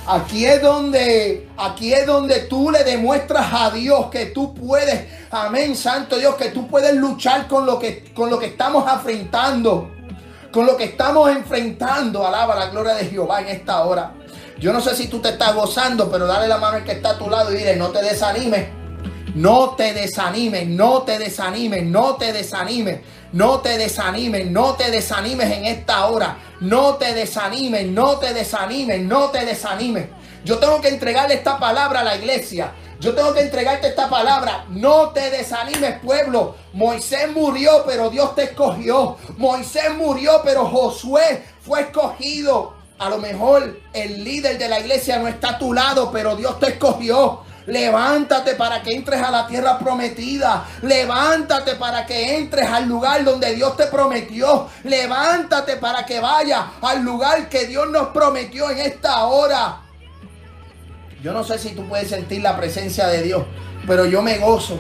Aquí 0.05 0.45
es 0.45 0.61
donde, 0.61 1.49
aquí 1.57 1.93
es 1.93 2.05
donde 2.05 2.41
tú 2.41 2.71
le 2.71 2.83
demuestras 2.83 3.47
a 3.53 3.71
Dios 3.71 4.07
que 4.07 4.27
tú 4.27 4.53
puedes, 4.53 5.07
amén, 5.31 5.77
santo 5.77 6.17
Dios, 6.17 6.35
que 6.35 6.49
tú 6.49 6.67
puedes 6.67 6.93
luchar 6.95 7.47
con 7.47 7.65
lo 7.65 7.79
que, 7.79 8.11
con 8.13 8.29
lo 8.29 8.37
que 8.37 8.47
estamos 8.47 8.85
enfrentando, 8.91 9.89
con 10.51 10.65
lo 10.65 10.75
que 10.75 10.83
estamos 10.85 11.29
enfrentando. 11.31 12.27
Alaba 12.27 12.53
la 12.55 12.67
gloria 12.67 12.95
de 12.95 13.05
Jehová 13.05 13.41
en 13.41 13.47
esta 13.47 13.85
hora. 13.85 14.13
Yo 14.63 14.71
no 14.71 14.79
sé 14.79 14.95
si 14.95 15.07
tú 15.07 15.19
te 15.19 15.27
estás 15.27 15.53
gozando, 15.53 16.09
pero 16.09 16.25
dale 16.25 16.47
la 16.47 16.57
mano 16.57 16.77
al 16.77 16.85
que 16.85 16.93
está 16.93 17.09
a 17.09 17.17
tu 17.17 17.29
lado 17.29 17.51
y 17.51 17.57
dile, 17.57 17.75
no 17.75 17.89
te 17.89 18.01
desanimes. 18.01 18.67
No 19.35 19.71
te 19.71 19.93
desanimes, 19.93 20.69
no 20.69 21.01
te 21.01 21.19
desanimes, 21.19 21.83
no 21.83 22.15
te 22.15 22.31
desanimes, 22.31 23.01
no 23.33 23.59
te 23.59 23.77
desanimes, 23.77 24.49
no 24.49 24.75
te 24.75 24.89
desanimes 24.89 25.51
en 25.51 25.65
esta 25.65 26.05
hora. 26.05 26.37
No 26.61 26.93
te 26.95 27.13
desanimes, 27.13 27.87
no 27.87 28.19
te 28.19 28.33
desanimes, 28.33 29.01
no 29.01 29.31
te 29.31 29.45
desanimes. 29.45 30.05
Yo 30.45 30.59
tengo 30.59 30.79
que 30.79 30.87
entregarle 30.87 31.33
esta 31.33 31.59
palabra 31.59 31.99
a 31.99 32.05
la 32.05 32.15
iglesia. 32.15 32.71
Yo 33.01 33.13
tengo 33.13 33.33
que 33.33 33.41
entregarte 33.41 33.89
esta 33.89 34.09
palabra. 34.09 34.63
No 34.69 35.09
te 35.09 35.29
desanimes, 35.29 35.99
pueblo. 35.99 36.55
Moisés 36.71 37.29
murió, 37.33 37.83
pero 37.85 38.09
Dios 38.09 38.33
te 38.33 38.43
escogió. 38.43 39.17
Moisés 39.35 39.93
murió, 39.93 40.39
pero 40.41 40.63
Josué 40.67 41.43
fue 41.59 41.81
escogido. 41.81 42.81
A 43.03 43.09
lo 43.09 43.17
mejor 43.17 43.81
el 43.91 44.23
líder 44.23 44.57
de 44.57 44.69
la 44.69 44.79
iglesia 44.79 45.19
no 45.19 45.27
está 45.27 45.49
a 45.49 45.59
tu 45.59 45.73
lado, 45.73 46.09
pero 46.09 46.37
Dios 46.37 46.57
te 46.59 46.69
escogió. 46.69 47.41
Levántate 47.65 48.55
para 48.55 48.81
que 48.81 48.93
entres 48.93 49.21
a 49.21 49.29
la 49.29 49.45
tierra 49.45 49.77
prometida. 49.77 50.65
Levántate 50.81 51.75
para 51.75 52.05
que 52.05 52.37
entres 52.37 52.69
al 52.69 52.87
lugar 52.87 53.25
donde 53.25 53.53
Dios 53.55 53.75
te 53.75 53.87
prometió. 53.87 54.69
Levántate 54.85 55.75
para 55.75 56.05
que 56.05 56.21
vayas 56.21 56.61
al 56.81 57.03
lugar 57.03 57.49
que 57.49 57.67
Dios 57.67 57.89
nos 57.89 58.07
prometió 58.09 58.69
en 58.69 58.79
esta 58.79 59.25
hora. 59.25 59.81
Yo 61.21 61.33
no 61.33 61.43
sé 61.43 61.57
si 61.57 61.71
tú 61.71 61.85
puedes 61.89 62.07
sentir 62.07 62.41
la 62.41 62.55
presencia 62.55 63.07
de 63.07 63.21
Dios, 63.21 63.43
pero 63.85 64.05
yo 64.05 64.21
me 64.21 64.37
gozo 64.37 64.79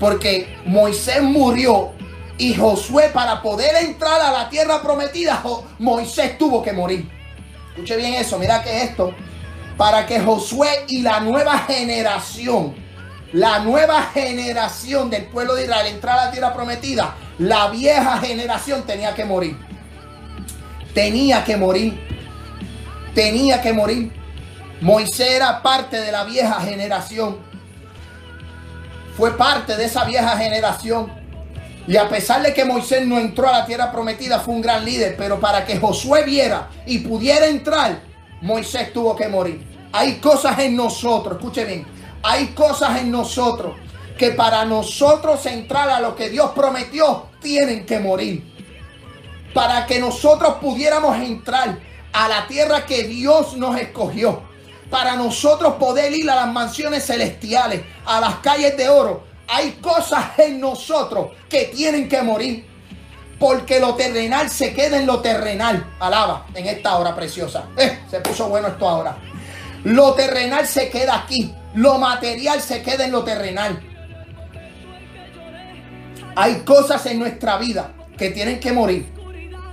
porque 0.00 0.58
Moisés 0.66 1.22
murió 1.22 1.92
y 2.36 2.54
Josué 2.54 3.10
para 3.12 3.40
poder 3.40 3.76
entrar 3.84 4.20
a 4.20 4.32
la 4.32 4.50
tierra 4.50 4.82
prometida, 4.82 5.42
Moisés 5.78 6.36
tuvo 6.36 6.62
que 6.62 6.72
morir. 6.72 7.13
Escuche 7.74 7.96
bien 7.96 8.14
eso, 8.14 8.38
mira 8.38 8.62
que 8.62 8.84
esto, 8.84 9.12
para 9.76 10.06
que 10.06 10.20
Josué 10.20 10.84
y 10.86 11.02
la 11.02 11.18
nueva 11.18 11.58
generación, 11.58 12.72
la 13.32 13.58
nueva 13.58 14.00
generación 14.14 15.10
del 15.10 15.24
pueblo 15.24 15.56
de 15.56 15.64
Israel 15.64 15.88
entrara 15.88 16.22
a 16.22 16.24
la 16.26 16.30
tierra 16.30 16.54
prometida, 16.54 17.16
la 17.38 17.70
vieja 17.70 18.18
generación 18.18 18.84
tenía 18.84 19.12
que 19.12 19.24
morir. 19.24 19.58
Tenía 20.94 21.44
que 21.44 21.56
morir. 21.56 22.00
Tenía 23.12 23.60
que 23.60 23.72
morir. 23.72 24.12
Moisés 24.80 25.32
era 25.32 25.60
parte 25.60 26.00
de 26.00 26.12
la 26.12 26.22
vieja 26.22 26.60
generación. 26.60 27.38
Fue 29.16 29.36
parte 29.36 29.76
de 29.76 29.86
esa 29.86 30.04
vieja 30.04 30.36
generación. 30.36 31.10
Y 31.86 31.96
a 31.96 32.08
pesar 32.08 32.42
de 32.42 32.54
que 32.54 32.64
Moisés 32.64 33.06
no 33.06 33.18
entró 33.18 33.48
a 33.48 33.52
la 33.52 33.66
tierra 33.66 33.92
prometida, 33.92 34.40
fue 34.40 34.54
un 34.54 34.62
gran 34.62 34.84
líder. 34.84 35.16
Pero 35.16 35.38
para 35.38 35.64
que 35.64 35.78
Josué 35.78 36.24
viera 36.24 36.70
y 36.86 36.98
pudiera 36.98 37.46
entrar, 37.46 38.00
Moisés 38.40 38.92
tuvo 38.92 39.14
que 39.14 39.28
morir. 39.28 39.66
Hay 39.92 40.14
cosas 40.14 40.58
en 40.58 40.74
nosotros, 40.74 41.36
escuche 41.36 41.64
bien, 41.64 41.86
hay 42.22 42.48
cosas 42.48 43.00
en 43.00 43.10
nosotros 43.10 43.74
que 44.18 44.30
para 44.30 44.64
nosotros 44.64 45.44
entrar 45.46 45.88
a 45.90 46.00
lo 46.00 46.14
que 46.14 46.30
Dios 46.30 46.50
prometió, 46.54 47.26
tienen 47.40 47.84
que 47.84 47.98
morir. 47.98 48.52
Para 49.52 49.86
que 49.86 49.98
nosotros 49.98 50.54
pudiéramos 50.60 51.16
entrar 51.18 51.78
a 52.12 52.28
la 52.28 52.46
tierra 52.46 52.86
que 52.86 53.04
Dios 53.04 53.56
nos 53.56 53.76
escogió. 53.78 54.42
Para 54.90 55.16
nosotros 55.16 55.74
poder 55.74 56.12
ir 56.12 56.30
a 56.30 56.36
las 56.36 56.52
mansiones 56.52 57.06
celestiales, 57.06 57.82
a 58.04 58.20
las 58.20 58.36
calles 58.36 58.76
de 58.76 58.88
oro. 58.88 59.24
Hay 59.48 59.72
cosas 59.72 60.38
en 60.38 60.60
nosotros 60.60 61.32
que 61.48 61.66
tienen 61.74 62.08
que 62.08 62.22
morir. 62.22 62.66
Porque 63.38 63.80
lo 63.80 63.94
terrenal 63.94 64.48
se 64.48 64.72
queda 64.72 64.98
en 64.98 65.06
lo 65.06 65.20
terrenal. 65.20 65.94
Alaba 65.98 66.46
en 66.54 66.66
esta 66.66 66.96
hora 66.96 67.14
preciosa. 67.14 67.66
Eh, 67.76 68.00
se 68.10 68.20
puso 68.20 68.48
bueno 68.48 68.68
esto 68.68 68.88
ahora. 68.88 69.16
Lo 69.84 70.14
terrenal 70.14 70.66
se 70.66 70.88
queda 70.88 71.16
aquí. 71.16 71.52
Lo 71.74 71.98
material 71.98 72.60
se 72.60 72.82
queda 72.82 73.04
en 73.04 73.12
lo 73.12 73.24
terrenal. 73.24 73.82
Hay 76.36 76.60
cosas 76.60 77.04
en 77.06 77.18
nuestra 77.18 77.58
vida 77.58 77.92
que 78.16 78.30
tienen 78.30 78.60
que 78.60 78.72
morir. 78.72 79.12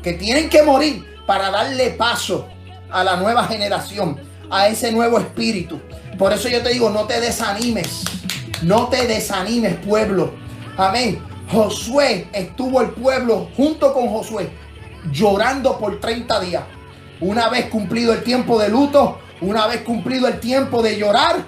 Que 0.04 0.14
tienen 0.14 0.50
que 0.50 0.64
morir 0.64 1.06
para 1.26 1.52
darle 1.52 1.92
paso 1.92 2.48
a 2.90 3.04
la 3.04 3.16
nueva 3.16 3.46
generación, 3.46 4.20
a 4.50 4.68
ese 4.68 4.92
nuevo 4.92 5.20
espíritu. 5.20 5.80
Por 6.18 6.34
eso 6.34 6.50
yo 6.50 6.62
te 6.62 6.70
digo, 6.70 6.90
no 6.90 7.06
te 7.06 7.22
desanimes. 7.22 8.04
No 8.62 8.88
te 8.90 9.08
desanimes, 9.08 9.76
pueblo. 9.78 10.34
Amén. 10.78 11.22
Josué 11.52 12.28
estuvo 12.32 12.80
el 12.82 12.92
pueblo 12.92 13.50
junto 13.58 13.94
con 13.94 14.08
Josué 14.08 14.50
llorando 15.12 15.78
por 15.78 16.00
30 16.00 16.40
días. 16.42 16.64
Una 17.20 17.50
vez 17.50 17.66
cumplido 17.66 18.14
el 18.14 18.24
tiempo 18.24 18.60
de 18.60 18.70
luto, 18.70 19.20
una 19.42 19.68
vez 19.68 19.82
cumplido 19.82 20.28
el 20.28 20.40
tiempo 20.40 20.82
de 20.82 20.98
llorar, 20.98 21.44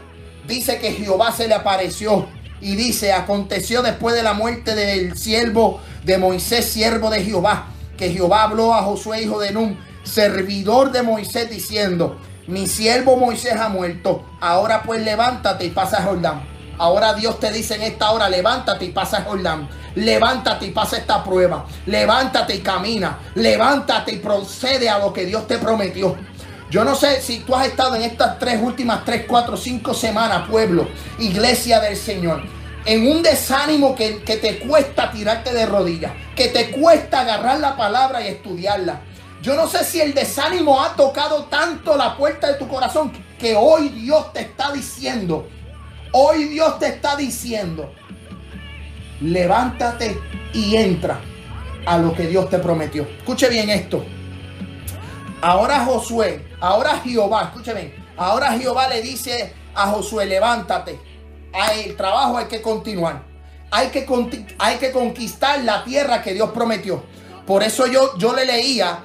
dice 0.47 0.79
que 0.79 0.91
Jehová 0.91 1.31
se 1.31 1.47
le 1.47 1.53
apareció 1.53 2.27
y 2.61 2.75
dice, 2.75 3.13
aconteció 3.13 3.81
después 3.81 4.15
de 4.15 4.23
la 4.23 4.33
muerte 4.33 4.75
del 4.75 5.17
siervo 5.17 5.79
de 6.03 6.17
Moisés, 6.17 6.65
siervo 6.65 7.09
de 7.09 7.23
Jehová, 7.23 7.67
que 7.97 8.11
Jehová 8.11 8.43
habló 8.43 8.73
a 8.73 8.83
Josué, 8.83 9.21
hijo 9.21 9.39
de 9.39 9.51
Nun, 9.51 9.77
servidor 10.03 10.91
de 10.91 11.03
Moisés, 11.03 11.49
diciendo, 11.49 12.17
mi 12.47 12.67
siervo 12.67 13.17
Moisés 13.17 13.53
ha 13.53 13.69
muerto, 13.69 14.25
ahora 14.41 14.83
pues 14.83 15.03
levántate 15.03 15.65
y 15.65 15.69
pasa 15.69 15.97
a 15.99 16.03
Jordán. 16.03 16.52
Ahora 16.77 17.13
Dios 17.13 17.39
te 17.39 17.51
dice 17.51 17.75
en 17.75 17.83
esta 17.83 18.11
hora, 18.11 18.29
levántate 18.29 18.85
y 18.85 18.89
pasa 18.89 19.17
a 19.17 19.23
Jordán. 19.23 19.69
Levántate 19.95 20.65
y 20.65 20.71
pasa 20.71 20.97
esta 20.97 21.23
prueba. 21.23 21.65
Levántate 21.85 22.55
y 22.55 22.59
camina. 22.61 23.19
Levántate 23.35 24.13
y 24.13 24.17
procede 24.17 24.89
a 24.89 24.99
lo 24.99 25.13
que 25.13 25.25
Dios 25.25 25.47
te 25.47 25.57
prometió. 25.57 26.15
Yo 26.73 26.83
no 26.83 26.95
sé 26.95 27.21
si 27.21 27.41
tú 27.41 27.55
has 27.55 27.67
estado 27.67 27.95
en 27.95 28.01
estas 28.01 28.39
tres 28.39 28.59
últimas, 28.59 29.05
tres, 29.05 29.25
cuatro, 29.27 29.55
cinco 29.55 29.93
semanas, 29.93 30.49
pueblo, 30.49 30.87
iglesia 31.19 31.79
del 31.79 31.95
Señor, 31.95 32.41
en 32.83 33.07
un 33.07 33.21
desánimo 33.21 33.93
que, 33.93 34.23
que 34.23 34.37
te 34.37 34.57
cuesta 34.57 35.11
tirarte 35.11 35.53
de 35.53 35.67
rodillas, 35.67 36.11
que 36.35 36.47
te 36.47 36.71
cuesta 36.71 37.19
agarrar 37.19 37.59
la 37.59 37.77
palabra 37.77 38.23
y 38.23 38.29
estudiarla. 38.29 39.01
Yo 39.43 39.55
no 39.55 39.67
sé 39.67 39.83
si 39.83 40.01
el 40.01 40.15
desánimo 40.15 40.81
ha 40.81 40.95
tocado 40.95 41.43
tanto 41.43 41.95
la 41.95 42.17
puerta 42.17 42.47
de 42.47 42.55
tu 42.55 42.67
corazón 42.67 43.11
que 43.37 43.55
hoy 43.55 43.89
Dios 43.89 44.33
te 44.33 44.39
está 44.39 44.71
diciendo, 44.71 45.47
hoy 46.13 46.45
Dios 46.45 46.79
te 46.79 46.87
está 46.87 47.17
diciendo, 47.17 47.93
levántate 49.19 50.17
y 50.53 50.77
entra 50.77 51.19
a 51.85 51.97
lo 51.97 52.13
que 52.13 52.27
Dios 52.27 52.49
te 52.49 52.59
prometió. 52.59 53.03
Escuche 53.03 53.49
bien 53.49 53.69
esto. 53.69 54.05
Ahora 55.41 55.83
Josué, 55.83 56.47
ahora 56.61 57.01
Jehová, 57.03 57.51
escuche 57.51 57.73
bien, 57.73 57.93
ahora 58.15 58.53
Jehová 58.53 58.87
le 58.87 59.01
dice 59.01 59.53
a 59.75 59.87
Josué, 59.87 60.25
levántate. 60.25 60.97
El 61.75 61.95
trabajo 61.97 62.37
hay 62.37 62.45
que 62.45 62.61
continuar. 62.61 63.23
Hay 63.69 63.87
que, 63.89 64.05
hay 64.59 64.77
que 64.77 64.91
conquistar 64.91 65.63
la 65.63 65.83
tierra 65.83 66.21
que 66.21 66.33
Dios 66.33 66.51
prometió. 66.51 67.03
Por 67.45 67.63
eso 67.63 67.87
yo, 67.87 68.17
yo 68.17 68.33
le 68.33 68.45
leía 68.45 69.03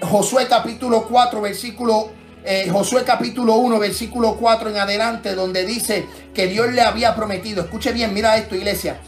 Josué 0.00 0.46
capítulo 0.48 1.06
4, 1.08 1.40
versículo, 1.40 2.10
eh, 2.50 2.70
Josué 2.70 3.04
capítulo 3.04 3.56
1, 3.56 3.78
versículo 3.78 4.36
4 4.36 4.70
en 4.70 4.78
adelante, 4.78 5.34
donde 5.34 5.66
dice 5.66 6.06
que 6.32 6.46
Dios 6.46 6.72
le 6.72 6.80
había 6.80 7.14
prometido, 7.14 7.62
escuche 7.62 7.92
bien, 7.92 8.14
mira 8.14 8.38
esto 8.38 8.54
iglesia, 8.54 8.98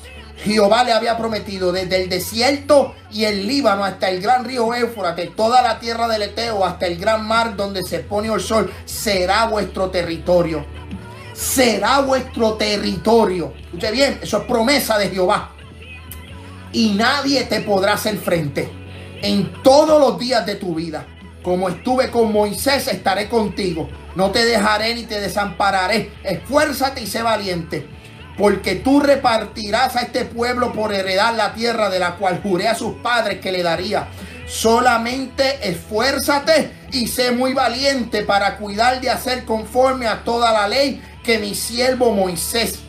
Jehová 0.45 0.85
le 0.85 0.93
había 0.93 1.17
prometido 1.17 1.73
desde 1.73 2.03
el 2.03 2.11
desierto 2.11 2.95
y 3.11 3.25
el 3.25 3.47
Líbano 3.47 3.83
hasta 3.83 4.11
el 4.11 4.21
gran 4.21 4.45
río 4.45 4.75
Éufrates, 4.75 5.35
toda 5.35 5.63
la 5.63 5.79
tierra 5.79 6.07
del 6.07 6.21
Eteo, 6.21 6.67
hasta 6.67 6.87
el 6.87 6.99
gran 6.99 7.27
mar 7.27 7.57
donde 7.57 7.83
se 7.83 8.01
pone 8.01 8.29
el 8.29 8.43
sol, 8.43 8.71
será 8.85 9.47
vuestro 9.47 9.89
territorio. 9.89 10.67
Será 11.33 12.01
vuestro 12.01 12.55
territorio. 12.55 13.55
Escuche 13.65 13.91
bien, 13.91 14.19
eso 14.23 14.37
es 14.37 14.45
promesa 14.45 14.99
de 14.99 15.09
Jehová. 15.09 15.53
Y 16.73 16.91
nadie 16.91 17.45
te 17.45 17.61
podrá 17.61 17.95
hacer 17.95 18.19
frente 18.19 18.69
en 19.23 19.51
todos 19.63 19.99
los 19.99 20.19
días 20.19 20.45
de 20.45 20.57
tu 20.57 20.75
vida. 20.75 21.07
Como 21.43 21.69
estuve 21.71 22.11
con 22.11 22.33
Moisés, 22.33 22.87
estaré 22.89 23.29
contigo. 23.29 23.89
No 24.15 24.31
te 24.31 24.45
dejaré 24.45 24.95
ni 24.95 25.05
te 25.05 25.21
desampararé. 25.21 26.13
Esfuérzate 26.23 27.03
y 27.03 27.07
sé 27.07 27.23
valiente. 27.23 27.89
Porque 28.37 28.77
tú 28.77 29.01
repartirás 29.01 29.97
a 29.97 30.03
este 30.03 30.25
pueblo 30.25 30.73
por 30.73 30.93
heredar 30.93 31.35
la 31.35 31.55
tierra 31.55 31.89
de 31.91 31.99
la 31.99 32.17
cual 32.17 32.41
juré 32.43 32.69
a 32.69 32.75
sus 32.75 32.97
padres 32.97 33.41
que 33.41 33.53
le 33.53 33.63
daría. 33.63 34.09
Solamente 34.47 35.69
esfuérzate 35.69 36.73
y 36.93 37.07
sé 37.07 37.31
muy 37.31 37.55
valiente 37.55 38.23
para 38.25 38.57
cuidar 38.57 39.01
de 39.01 39.11
hacer 39.11 39.45
conforme 39.45 40.07
a 40.09 40.25
toda 40.25 40.53
la 40.53 40.69
ley 40.69 41.03
que 41.23 41.39
mi 41.39 41.55
siervo 41.55 42.13
Moisés 42.13 42.81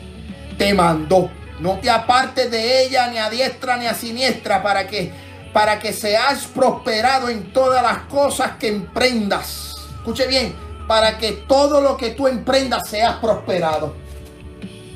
te 0.58 0.74
mandó. 0.74 1.30
No 1.60 1.78
te 1.78 1.88
apartes 1.88 2.50
de 2.50 2.84
ella 2.84 3.06
ni 3.08 3.18
a 3.18 3.30
diestra 3.30 3.76
ni 3.76 3.86
a 3.86 3.94
siniestra 3.94 4.62
para 4.62 4.86
que 4.88 5.12
para 5.52 5.78
que 5.78 5.92
seas 5.92 6.46
prosperado 6.46 7.28
en 7.28 7.52
todas 7.52 7.82
las 7.82 7.98
cosas 8.04 8.52
que 8.58 8.68
emprendas. 8.68 9.74
Escuche 9.96 10.26
bien, 10.26 10.54
para 10.86 11.18
que 11.18 11.32
todo 11.32 11.80
lo 11.80 11.96
que 11.96 12.10
tú 12.10 12.26
emprendas 12.26 12.88
seas 12.88 13.16
prosperado. 13.16 13.94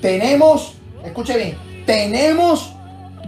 Tenemos, 0.01 0.75
escuche 1.05 1.37
bien, 1.37 1.85
tenemos 1.87 2.73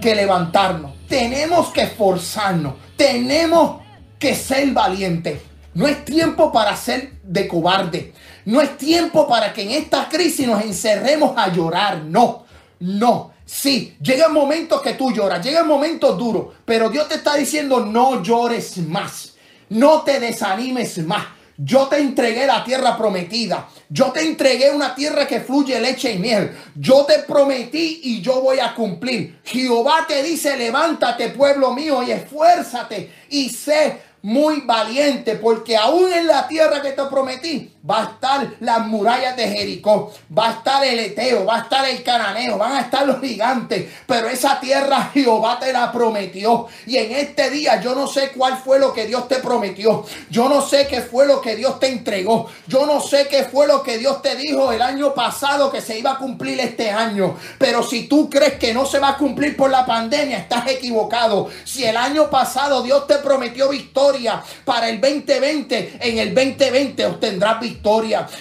que 0.01 0.15
levantarnos, 0.15 0.93
tenemos 1.09 1.69
que 1.69 1.83
esforzarnos, 1.83 2.75
tenemos 2.97 3.83
que 4.19 4.35
ser 4.35 4.71
valientes. 4.73 5.43
No 5.75 5.87
es 5.87 6.05
tiempo 6.05 6.51
para 6.51 6.77
ser 6.77 7.13
de 7.23 7.47
cobarde. 7.47 8.13
No 8.45 8.61
es 8.61 8.77
tiempo 8.79 9.29
para 9.29 9.53
que 9.53 9.63
en 9.63 9.71
esta 9.71 10.09
crisis 10.09 10.47
nos 10.47 10.63
encerremos 10.63 11.37
a 11.37 11.53
llorar. 11.53 12.03
No, 12.03 12.45
no. 12.81 13.33
Sí, 13.51 13.97
llegan 14.03 14.35
momentos 14.35 14.83
que 14.83 14.93
tú 14.93 15.11
lloras, 15.11 15.43
llegan 15.43 15.67
momentos 15.67 16.19
duros, 16.19 16.49
pero 16.67 16.91
Dios 16.91 17.09
te 17.09 17.15
está 17.15 17.35
diciendo 17.35 17.81
no 17.81 18.23
llores 18.23 18.77
más, 18.77 19.37
no 19.71 20.03
te 20.03 20.21
desanimes 20.21 20.99
más. 20.99 21.25
Yo 21.57 21.89
te 21.89 21.97
entregué 21.97 22.47
la 22.47 22.63
tierra 22.63 22.97
prometida. 22.97 23.67
Yo 23.89 24.13
te 24.13 24.21
entregué 24.21 24.71
una 24.71 24.95
tierra 24.95 25.27
que 25.27 25.41
fluye 25.41 25.81
leche 25.81 26.13
y 26.13 26.19
miel. 26.19 26.55
Yo 26.77 27.07
te 27.07 27.21
prometí 27.21 28.03
y 28.05 28.21
yo 28.21 28.43
voy 28.43 28.61
a 28.61 28.75
cumplir. 28.75 29.41
Jehová 29.45 30.05
te 30.07 30.23
dice, 30.23 30.55
levántate 30.57 31.31
pueblo 31.31 31.73
mío 31.73 32.03
y 32.03 32.13
esfuérzate 32.13 33.11
y 33.31 33.49
sé 33.49 34.03
muy 34.23 34.61
valiente, 34.61 35.37
porque 35.37 35.77
aún 35.77 36.13
en 36.13 36.27
la 36.27 36.47
tierra 36.47 36.83
que 36.83 36.91
te 36.91 37.05
prometí 37.05 37.73
va 37.89 38.01
a 38.01 38.05
estar 38.05 38.55
las 38.61 38.87
murallas 38.87 39.37
de 39.37 39.49
Jericó, 39.49 40.13
va 40.37 40.49
a 40.49 40.53
estar 40.53 40.85
el 40.85 40.99
Eteo, 40.99 41.45
va 41.47 41.57
a 41.57 41.61
estar 41.61 41.89
el 41.89 42.03
Cananeo, 42.03 42.59
van 42.59 42.73
a 42.73 42.81
estar 42.81 43.07
los 43.07 43.21
gigantes, 43.21 43.91
pero 44.07 44.29
esa 44.29 44.61
tierra 44.61 45.11
Jehová 45.15 45.59
te 45.59 45.73
la 45.73 45.91
prometió. 45.93 46.67
Y 46.87 46.97
en 46.97 47.13
este 47.13 47.51
día 47.51 47.81
yo 47.81 47.95
no 47.95 48.07
sé 48.07 48.31
cuál 48.31 48.59
fue 48.59 48.79
lo 48.79 48.93
que 48.93 49.07
Dios 49.07 49.29
te 49.29 49.37
prometió, 49.37 50.05
yo 50.31 50.49
no 50.49 50.63
sé 50.63 50.87
qué 50.87 51.01
fue 51.01 51.27
lo 51.27 51.41
que 51.41 51.57
Dios 51.57 51.81
te 51.81 51.89
entregó, 51.89 52.49
yo 52.67 52.87
no 52.87 53.01
sé 53.01 53.29
qué 53.29 53.45
fue 53.45 53.67
lo 53.67 53.83
que 53.83 53.99
Dios 53.99 54.23
te 54.23 54.37
dijo 54.37 54.73
el 54.73 54.83
año 54.83 55.15
pasado 55.15 55.71
que 55.71 55.81
se 55.81 55.99
iba 55.99 56.13
a 56.13 56.19
cumplir 56.19 56.61
este 56.61 56.91
año, 56.91 57.37
pero 57.59 57.83
si 57.83 58.07
tú 58.07 58.29
crees 58.29 58.55
que 58.55 58.75
no 58.75 58.87
se 58.87 58.99
va 58.99 59.11
a 59.11 59.17
cumplir 59.17 59.57
por 59.57 59.71
la 59.71 59.87
pandemia, 59.87 60.39
estás 60.39 60.67
equivocado. 60.69 61.49
Si 61.65 61.85
el 61.85 61.97
año 61.97 62.29
pasado 62.31 62.83
Dios 62.83 63.07
te 63.07 63.17
prometió 63.17 63.69
victoria, 63.69 64.43
para 64.65 64.89
el 64.89 65.01
2020, 65.01 65.99
en 66.01 66.19
el 66.19 66.35
2020 66.35 67.07
obtendrás 67.07 67.61
victoria. 67.61 67.78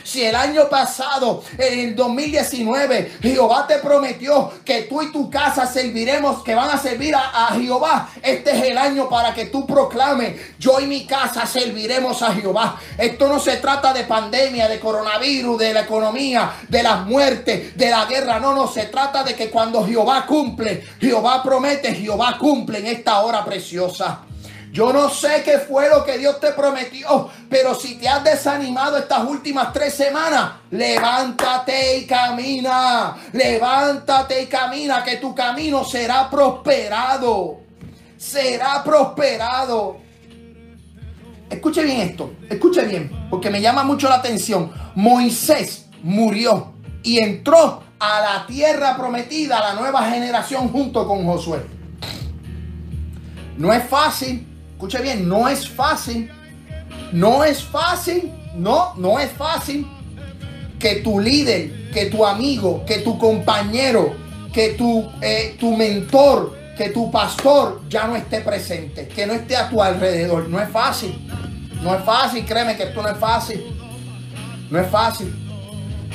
Si 0.03 0.23
el 0.23 0.35
año 0.35 0.67
pasado, 0.69 1.43
en 1.57 1.79
el 1.79 1.95
2019, 1.95 3.17
Jehová 3.21 3.65
te 3.67 3.77
prometió 3.77 4.51
que 4.65 4.83
tú 4.83 5.01
y 5.01 5.11
tu 5.11 5.29
casa 5.29 5.65
serviremos, 5.65 6.43
que 6.43 6.55
van 6.55 6.69
a 6.69 6.77
servir 6.77 7.15
a, 7.15 7.47
a 7.47 7.55
Jehová, 7.55 8.09
este 8.21 8.51
es 8.51 8.63
el 8.63 8.77
año 8.77 9.07
para 9.09 9.33
que 9.33 9.45
tú 9.45 9.65
proclames, 9.65 10.57
yo 10.59 10.79
y 10.79 10.87
mi 10.87 11.05
casa 11.05 11.45
serviremos 11.45 12.21
a 12.21 12.33
Jehová. 12.33 12.79
Esto 12.97 13.27
no 13.27 13.39
se 13.39 13.57
trata 13.57 13.93
de 13.93 14.03
pandemia, 14.03 14.67
de 14.67 14.79
coronavirus, 14.79 15.57
de 15.57 15.73
la 15.73 15.81
economía, 15.81 16.51
de 16.67 16.83
las 16.83 17.05
muertes, 17.05 17.75
de 17.77 17.89
la 17.89 18.05
guerra. 18.05 18.39
No, 18.39 18.53
no, 18.53 18.67
se 18.67 18.85
trata 18.85 19.23
de 19.23 19.35
que 19.35 19.49
cuando 19.49 19.85
Jehová 19.85 20.25
cumple, 20.25 20.83
Jehová 20.99 21.41
promete, 21.43 21.93
Jehová 21.93 22.37
cumple 22.37 22.79
en 22.79 22.87
esta 22.87 23.19
hora 23.19 23.43
preciosa. 23.45 24.26
Yo 24.77 24.93
no 24.93 25.09
sé 25.09 25.41
qué 25.43 25.57
fue 25.57 25.89
lo 25.89 26.05
que 26.05 26.19
Dios 26.19 26.39
te 26.39 26.51
prometió, 26.51 27.31
pero 27.49 27.73
si 27.73 27.95
te 27.95 28.07
has 28.07 28.23
desanimado 28.23 28.97
estas 28.97 29.23
últimas 29.23 29.73
tres 29.73 29.95
semanas, 29.95 30.51
levántate 30.69 31.97
y 31.97 32.05
camina. 32.05 33.17
Levántate 33.33 34.43
y 34.43 34.45
camina, 34.45 35.03
que 35.03 35.15
tu 35.15 35.33
camino 35.33 35.83
será 35.83 36.29
prosperado. 36.29 37.57
Será 38.17 38.83
prosperado. 38.83 39.97
Escuche 41.49 41.83
bien 41.83 42.01
esto, 42.01 42.33
escuche 42.47 42.85
bien, 42.85 43.27
porque 43.31 43.49
me 43.49 43.59
llama 43.59 43.83
mucho 43.83 44.07
la 44.07 44.17
atención. 44.17 44.71
Moisés 44.93 45.87
murió 46.03 46.73
y 47.01 47.17
entró 47.17 47.81
a 47.97 48.21
la 48.21 48.45
tierra 48.45 48.95
prometida, 48.95 49.57
a 49.57 49.73
la 49.73 49.81
nueva 49.81 50.03
generación 50.03 50.69
junto 50.69 51.07
con 51.07 51.25
Josué. 51.25 51.65
No 53.57 53.73
es 53.73 53.83
fácil, 53.89 54.46
escuche 54.77 55.01
bien, 55.01 55.27
no 55.27 55.47
es 55.47 55.67
fácil, 55.67 56.29
no 57.11 57.43
es 57.43 57.63
fácil, 57.63 58.31
no, 58.53 58.93
no 58.95 59.19
es 59.19 59.31
fácil 59.31 59.87
que 60.77 60.97
tu 60.97 61.19
líder, 61.19 61.89
que 61.91 62.05
tu 62.05 62.23
amigo, 62.23 62.85
que 62.85 62.99
tu 62.99 63.17
compañero, 63.17 64.15
que 64.53 64.75
tu, 64.75 65.09
eh, 65.19 65.57
tu 65.59 65.75
mentor, 65.75 66.55
que 66.77 66.89
tu 66.89 67.09
pastor 67.09 67.81
ya 67.89 68.05
no 68.05 68.15
esté 68.15 68.41
presente, 68.41 69.07
que 69.07 69.25
no 69.25 69.33
esté 69.33 69.57
a 69.57 69.67
tu 69.67 69.81
alrededor. 69.81 70.47
No 70.47 70.61
es 70.61 70.69
fácil, 70.69 71.27
no 71.81 71.95
es 71.95 72.03
fácil, 72.03 72.45
créeme 72.45 72.77
que 72.77 72.83
esto 72.83 73.01
no 73.01 73.09
es 73.09 73.17
fácil, 73.17 73.65
no 74.69 74.79
es 74.79 74.87
fácil. 74.91 75.33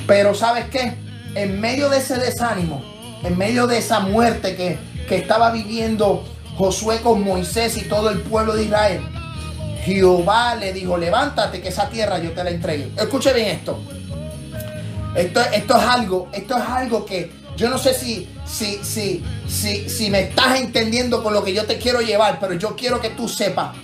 Pero 0.07 0.35
¿sabes 0.35 0.67
qué? 0.67 0.95
En 1.35 1.61
medio 1.61 1.89
de 1.89 1.99
ese 1.99 2.17
desánimo, 2.17 2.81
en 3.25 3.37
medio 3.37 3.67
de 3.67 3.79
esa 3.79 3.99
muerte 3.99 4.55
que, 4.55 4.79
que 5.09 5.17
estaba 5.17 5.51
viviendo 5.51 6.23
Josué 6.57 7.01
con 7.01 7.23
Moisés 7.23 7.77
y 7.77 7.83
todo 7.83 8.11
el 8.11 8.21
pueblo 8.21 8.55
de 8.55 8.65
Israel, 8.65 9.01
Jehová 9.85 10.55
le 10.55 10.73
dijo, 10.73 10.97
levántate 10.97 11.61
que 11.61 11.69
esa 11.69 11.89
tierra 11.89 12.19
yo 12.19 12.33
te 12.33 12.45
la 12.45 12.51
entregué. 12.51 12.91
Escuche 12.97 13.33
bien 13.33 13.49
esto. 13.49 13.81
Esto, 15.17 15.41
esto 15.41 15.77
es 15.77 15.83
algo, 15.83 16.29
esto 16.33 16.57
es 16.57 16.65
algo 16.65 17.05
que 17.05 17.31
yo 17.57 17.69
no 17.69 17.79
sé 17.79 17.95
si, 17.95 18.29
si, 18.47 18.81
si, 18.83 19.23
si, 19.47 19.89
si 19.89 20.11
me 20.11 20.23
estás 20.23 20.59
entendiendo 20.59 21.23
con 21.23 21.35
lo 21.35 21.45
que 21.45 21.53
yo 21.53 21.67
te 21.67 21.79
quiero 21.79 22.01
llevar, 22.01 22.39
pero 22.41 22.55
yo 22.55 22.75
quiero 22.77 23.01
que 23.01 23.11
tú 23.11 23.29
sepas 23.29 23.77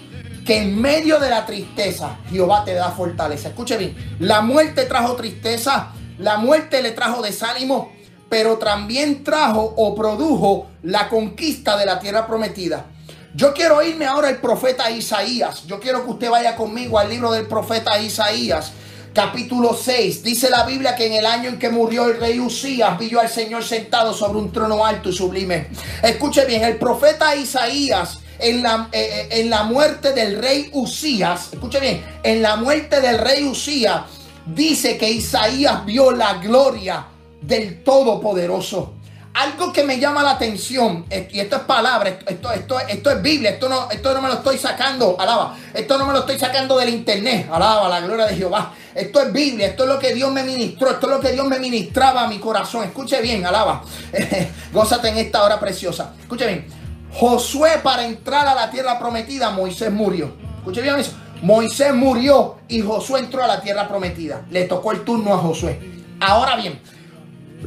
que 0.47 0.63
en 0.63 0.81
medio 0.81 1.21
de 1.21 1.29
la 1.29 1.45
tristeza 1.45 2.17
Jehová 2.31 2.65
te 2.65 2.73
da 2.73 2.91
fortaleza. 2.91 3.49
Escuche 3.49 3.77
bien, 3.77 4.17
la 4.19 4.41
muerte 4.41 4.87
trajo 4.87 5.15
tristeza, 5.15 5.93
la 6.19 6.39
muerte 6.39 6.83
le 6.83 6.93
trajo 6.93 7.21
desánimo, 7.21 7.93
pero 8.29 8.59
también 8.59 9.25
trajo 9.25 9.75
o 9.77 9.95
produjo 9.95 10.69
la 10.83 11.09
conquista 11.09 11.77
de 11.77 11.87
la 11.87 11.99
tierra 11.99 12.27
prometida. 12.27 12.87
Yo 13.35 13.53
quiero 13.55 13.83
irme 13.83 14.07
ahora 14.07 14.29
al 14.29 14.39
profeta 14.39 14.91
Isaías. 14.91 15.67
Yo 15.67 15.79
quiero 15.79 16.05
que 16.05 16.11
usted 16.11 16.31
vaya 16.31 16.57
conmigo 16.57 16.99
al 16.99 17.09
libro 17.09 17.31
del 17.31 17.47
profeta 17.47 17.99
Isaías, 18.01 18.73
capítulo 19.15 19.75
6. 19.75 20.23
Dice 20.23 20.51
la 20.51 20.65
Biblia 20.65 20.97
que 20.97 21.07
en 21.07 21.13
el 21.15 21.27
año 21.27 21.51
en 21.51 21.59
que 21.59 21.71
murió 21.71 22.07
el 22.07 22.19
rey 22.19 22.41
Usías, 22.41 22.99
vio 22.99 23.21
al 23.21 23.29
Señor 23.29 23.65
sentado 23.65 24.13
sobre 24.13 24.39
un 24.39 24.51
trono 24.51 24.85
alto 24.85 25.11
y 25.11 25.13
sublime. 25.13 25.69
Escuche 26.03 26.45
bien, 26.47 26.65
el 26.65 26.79
profeta 26.79 27.37
Isaías 27.37 28.21
en 28.39 28.63
la, 28.63 28.89
eh, 28.93 29.29
eh, 29.31 29.41
en 29.41 29.51
la 29.51 29.65
muerte 29.65 30.13
del 30.13 30.39
rey 30.39 30.71
Usías, 30.73 31.53
escuche 31.53 31.81
bien, 31.81 32.05
en 32.23 32.43
la 32.43 32.57
muerte 32.57 33.01
del 33.01 33.19
rey 33.19 33.45
Usías, 33.45 34.03
dice 34.47 34.97
que 34.97 35.11
Isaías 35.11 35.85
vio 35.85 36.13
la 36.13 36.35
gloria 36.35 37.07
del 37.41 37.83
Todopoderoso. 37.83 38.95
Algo 39.35 39.73
que 39.73 39.85
me 39.85 40.01
llama 40.01 40.23
la 40.23 40.33
atención, 40.33 41.05
eh, 41.11 41.29
y 41.31 41.39
esto 41.39 41.57
es 41.57 41.63
palabra, 41.63 42.09
esto, 42.09 42.51
esto, 42.51 42.81
esto, 42.81 43.11
es 43.11 43.23
Biblia, 43.23 43.51
esto 43.51 43.69
no, 43.69 43.89
esto 43.89 44.13
no 44.13 44.21
me 44.21 44.29
lo 44.29 44.35
estoy 44.35 44.59
sacando, 44.59 45.15
alaba, 45.17 45.57
esto 45.73 45.97
no 45.97 46.07
me 46.07 46.13
lo 46.13 46.21
estoy 46.21 46.39
sacando 46.39 46.77
del 46.77 46.89
internet, 46.89 47.49
alaba 47.53 47.89
la 47.89 48.01
gloria 48.01 48.27
de 48.27 48.35
Jehová. 48.35 48.75
Esto 48.93 49.21
es 49.21 49.33
Biblia, 49.33 49.69
esto 49.69 49.85
es 49.85 49.91
lo 49.91 49.99
que 49.99 50.13
Dios 50.13 50.33
me 50.33 50.43
ministró, 50.43 50.91
esto 50.91 51.07
es 51.07 51.13
lo 51.13 51.21
que 51.21 51.31
Dios 51.31 51.47
me 51.47 51.61
ministraba 51.61 52.25
a 52.25 52.29
mi 52.29 52.41
corazón. 52.41 52.83
Escuche 52.83 53.21
bien, 53.21 53.47
alaba, 53.47 53.85
gózate 54.73 55.09
en 55.09 55.19
esta 55.19 55.45
hora 55.45 55.61
preciosa. 55.61 56.15
Escuche 56.21 56.47
bien, 56.47 56.67
Josué 57.13 57.79
para 57.83 58.05
entrar 58.05 58.47
a 58.47 58.55
la 58.55 58.71
tierra 58.71 58.99
prometida, 58.99 59.51
Moisés 59.51 59.93
murió. 59.93 60.33
Escuche 60.59 60.83
bien 60.83 60.99
eso. 60.99 61.13
Moisés 61.43 61.95
murió 61.95 62.57
y 62.69 62.81
Josué 62.81 63.21
entró 63.21 63.45
a 63.45 63.47
la 63.47 63.61
tierra 63.61 63.87
prometida. 63.89 64.45
Le 64.51 64.65
tocó 64.65 64.93
el 64.93 65.05
turno 65.05 65.35
a 65.35 65.39
Josué. 65.39 65.79
Ahora 66.21 66.57
bien, 66.57 66.81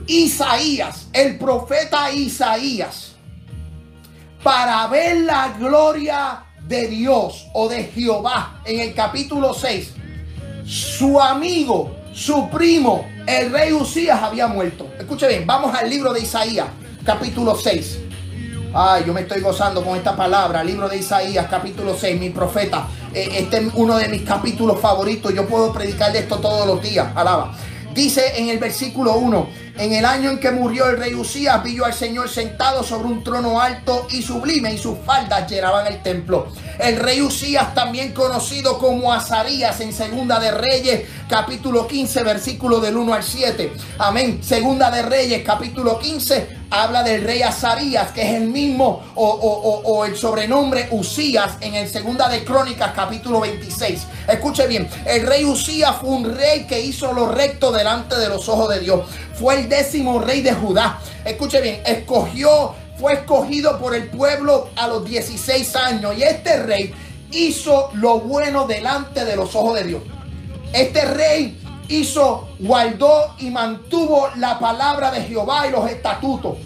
Isaías, 0.07 1.07
el 1.13 1.37
profeta 1.37 2.11
Isaías, 2.11 3.13
para 4.43 4.87
ver 4.87 5.21
la 5.21 5.55
gloria 5.57 6.43
de 6.67 6.87
Dios 6.87 7.47
o 7.53 7.67
de 7.69 7.83
Jehová 7.85 8.61
en 8.65 8.79
el 8.79 8.93
capítulo 8.93 9.53
6, 9.53 9.93
su 10.65 11.19
amigo, 11.19 11.95
su 12.13 12.49
primo, 12.49 13.05
el 13.27 13.51
rey 13.51 13.73
Usías 13.73 14.21
había 14.21 14.47
muerto. 14.47 14.87
Escuche 14.97 15.27
bien, 15.27 15.45
vamos 15.45 15.75
al 15.75 15.89
libro 15.89 16.13
de 16.13 16.21
Isaías, 16.21 16.67
capítulo 17.05 17.55
6. 17.55 17.99
Ay, 18.73 19.03
yo 19.05 19.13
me 19.13 19.21
estoy 19.21 19.41
gozando 19.41 19.83
con 19.83 19.97
esta 19.97 20.15
palabra. 20.15 20.63
Libro 20.63 20.87
de 20.87 20.97
Isaías, 20.97 21.47
capítulo 21.49 21.93
6, 21.93 22.17
mi 22.17 22.29
profeta. 22.29 22.87
Eh, 23.13 23.29
este 23.39 23.57
es 23.57 23.73
uno 23.75 23.97
de 23.97 24.07
mis 24.07 24.21
capítulos 24.21 24.79
favoritos. 24.79 25.33
Yo 25.33 25.45
puedo 25.45 25.73
predicar 25.73 26.13
de 26.13 26.19
esto 26.19 26.37
todos 26.37 26.65
los 26.65 26.81
días. 26.81 27.09
Alaba. 27.13 27.53
Dice 27.93 28.23
en 28.37 28.47
el 28.47 28.59
versículo 28.59 29.15
1, 29.15 29.49
en 29.81 29.93
el 29.93 30.05
año 30.05 30.29
en 30.29 30.39
que 30.39 30.51
murió 30.51 30.87
el 30.89 30.97
rey 30.97 31.15
Usías, 31.15 31.63
vi 31.63 31.75
yo 31.75 31.85
al 31.85 31.93
Señor 31.95 32.29
sentado 32.29 32.83
sobre 32.83 33.07
un 33.07 33.23
trono 33.23 33.59
alto 33.59 34.05
y 34.11 34.21
sublime 34.21 34.71
y 34.71 34.77
sus 34.77 34.99
faldas 34.99 35.49
llenaban 35.49 35.87
el 35.87 36.03
templo. 36.03 36.49
El 36.77 36.97
rey 36.97 37.19
Usías, 37.19 37.73
también 37.73 38.11
conocido 38.11 38.77
como 38.77 39.11
Azarías 39.11 39.79
en 39.81 39.91
Segunda 39.91 40.39
de 40.39 40.51
Reyes, 40.51 41.09
capítulo 41.27 41.87
15, 41.87 42.21
versículo 42.21 42.79
del 42.79 42.95
1 42.95 43.11
al 43.11 43.23
7. 43.23 43.73
Amén. 43.97 44.43
Segunda 44.43 44.91
de 44.91 45.01
Reyes, 45.01 45.41
capítulo 45.43 45.97
15, 45.97 46.60
habla 46.71 47.03
del 47.03 47.23
rey 47.23 47.41
Azarías, 47.41 48.11
que 48.11 48.21
es 48.21 48.41
el 48.41 48.47
mismo 48.47 49.03
o, 49.15 50.05
el 50.05 50.15
sobrenombre 50.15 50.87
Usías 50.91 51.57
en 51.59 51.75
el 51.75 51.87
Segunda 51.89 52.29
de 52.29 52.43
Crónicas, 52.43 52.93
capítulo 52.95 53.41
26. 53.41 54.07
Escuche 54.27 54.65
bien, 54.67 54.89
el 55.05 55.27
rey 55.27 55.43
Usías 55.43 55.97
fue 55.97 56.09
un 56.09 56.35
rey 56.35 56.65
que 56.65 56.79
hizo 56.79 57.13
lo 57.13 57.29
recto 57.29 57.71
delante 57.71 58.17
de 58.17 58.29
los 58.29 58.47
ojos 58.47 58.69
de 58.69 58.79
Dios. 58.79 59.01
Fue 59.35 59.59
el 59.59 59.69
décimo 59.69 60.19
rey 60.19 60.41
de 60.41 60.53
Judá. 60.53 60.99
Escuche 61.25 61.61
bien, 61.61 61.81
escogió, 61.85 62.73
fue 62.97 63.13
escogido 63.13 63.77
por 63.77 63.93
el 63.93 64.09
pueblo 64.09 64.69
a 64.75 64.87
los 64.87 65.03
16 65.05 65.75
años. 65.75 66.17
Y 66.17 66.23
este 66.23 66.63
rey 66.63 66.93
hizo 67.31 67.89
lo 67.93 68.19
bueno 68.19 68.65
delante 68.65 69.25
de 69.25 69.35
los 69.35 69.55
ojos 69.55 69.75
de 69.75 69.83
Dios. 69.83 70.03
Este 70.73 71.03
rey 71.03 71.60
hizo, 71.91 72.49
guardó 72.59 73.35
y 73.39 73.49
mantuvo 73.49 74.29
la 74.37 74.57
palabra 74.59 75.11
de 75.11 75.21
Jehová 75.23 75.67
y 75.67 75.71
los 75.71 75.89
estatutos. 75.89 76.57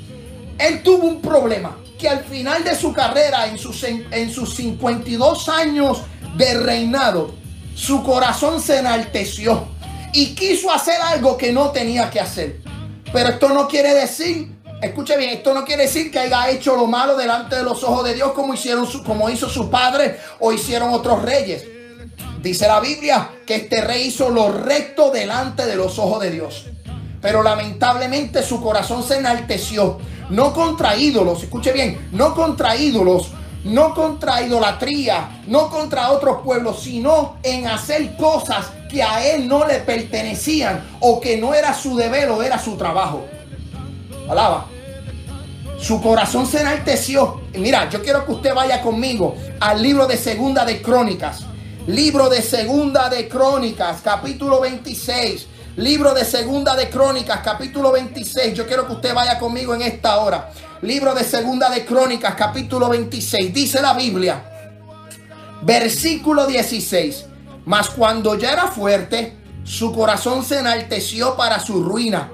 Él 0.57 0.81
tuvo 0.83 1.07
un 1.07 1.21
problema 1.21 1.77
que 1.99 2.07
al 2.09 2.23
final 2.23 2.63
de 2.63 2.75
su 2.75 2.93
carrera, 2.93 3.47
en 3.47 3.57
sus, 3.57 3.83
en, 3.83 4.31
sus 4.31 4.55
52 4.55 5.49
años 5.49 6.01
de 6.37 6.53
reinado, 6.55 7.33
su 7.75 8.03
corazón 8.03 8.61
se 8.61 8.79
enalteció 8.79 9.65
y 10.13 10.33
quiso 10.35 10.71
hacer 10.71 11.01
algo 11.01 11.37
que 11.37 11.51
no 11.51 11.71
tenía 11.71 12.09
que 12.09 12.19
hacer. 12.19 12.61
Pero 13.11 13.29
esto 13.29 13.49
no 13.49 13.67
quiere 13.67 13.93
decir, 13.93 14.53
escuche 14.81 15.17
bien, 15.17 15.31
esto 15.31 15.53
no 15.53 15.63
quiere 15.65 15.83
decir 15.83 16.11
que 16.11 16.19
haya 16.19 16.49
hecho 16.49 16.75
lo 16.75 16.85
malo 16.87 17.15
delante 17.17 17.55
de 17.57 17.63
los 17.63 17.83
ojos 17.83 18.03
de 18.05 18.13
Dios 18.13 18.31
como 18.33 18.53
hicieron 18.53 18.85
su- 18.87 19.03
como 19.03 19.29
hizo 19.29 19.49
su 19.49 19.69
padre 19.69 20.19
o 20.39 20.51
hicieron 20.53 20.93
otros 20.93 21.21
reyes. 21.21 21.65
Dice 22.45 22.67
la 22.67 22.79
Biblia 22.79 23.31
que 23.43 23.55
este 23.55 23.81
rey 23.81 24.03
hizo 24.03 24.29
lo 24.29 24.51
recto 24.51 25.09
delante 25.09 25.65
de 25.65 25.75
los 25.75 25.97
ojos 25.97 26.21
de 26.21 26.29
Dios. 26.29 26.65
Pero 27.19 27.41
lamentablemente 27.41 28.43
su 28.43 28.61
corazón 28.61 29.01
se 29.01 29.17
enalteció. 29.17 29.97
No 30.29 30.53
contra 30.53 30.95
ídolos, 30.95 31.41
escuche 31.41 31.71
bien, 31.71 32.07
no 32.11 32.35
contra 32.35 32.75
ídolos, 32.75 33.31
no 33.63 33.95
contra 33.95 34.43
idolatría, 34.43 35.41
no 35.47 35.71
contra 35.71 36.11
otros 36.11 36.43
pueblos, 36.43 36.83
sino 36.83 37.37
en 37.41 37.65
hacer 37.65 38.15
cosas 38.15 38.67
que 38.91 39.01
a 39.01 39.25
él 39.25 39.47
no 39.47 39.65
le 39.65 39.79
pertenecían 39.79 40.85
o 40.99 41.19
que 41.19 41.37
no 41.37 41.55
era 41.55 41.73
su 41.73 41.95
deber 41.95 42.29
o 42.29 42.43
era 42.43 42.59
su 42.59 42.77
trabajo. 42.77 43.25
Alaba. 44.29 44.67
Su 45.79 45.99
corazón 45.99 46.45
se 46.45 46.61
enalteció. 46.61 47.41
Mira, 47.55 47.89
yo 47.89 48.03
quiero 48.03 48.23
que 48.23 48.33
usted 48.33 48.53
vaya 48.53 48.83
conmigo 48.83 49.35
al 49.59 49.81
libro 49.81 50.05
de 50.05 50.17
Segunda 50.17 50.63
de 50.63 50.83
Crónicas. 50.83 51.43
Libro 51.87 52.29
de 52.29 52.41
Segunda 52.41 53.09
de 53.09 53.27
Crónicas, 53.29 54.01
capítulo 54.03 54.59
26. 54.59 55.45
Libro 55.77 56.15
de 56.15 56.25
Segunda 56.25 56.75
de 56.75 56.89
Crónicas, 56.89 57.41
capítulo 57.43 57.91
26. 57.91 58.55
Yo 58.55 58.65
quiero 58.65 58.87
que 58.87 58.93
usted 58.93 59.13
vaya 59.13 59.37
conmigo 59.37 59.75
en 59.75 59.83
esta 59.83 60.17
hora. 60.17 60.49
Libro 60.81 61.13
de 61.13 61.23
Segunda 61.23 61.69
de 61.69 61.85
Crónicas, 61.85 62.33
capítulo 62.33 62.89
26. 62.89 63.53
Dice 63.53 63.83
la 63.83 63.93
Biblia, 63.93 64.43
versículo 65.61 66.47
16. 66.47 67.27
Mas 67.65 67.91
cuando 67.91 68.33
ya 68.33 68.53
era 68.53 68.65
fuerte, 68.65 69.37
su 69.63 69.93
corazón 69.93 70.43
se 70.43 70.61
enalteció 70.61 71.35
para 71.35 71.59
su 71.59 71.83
ruina, 71.83 72.31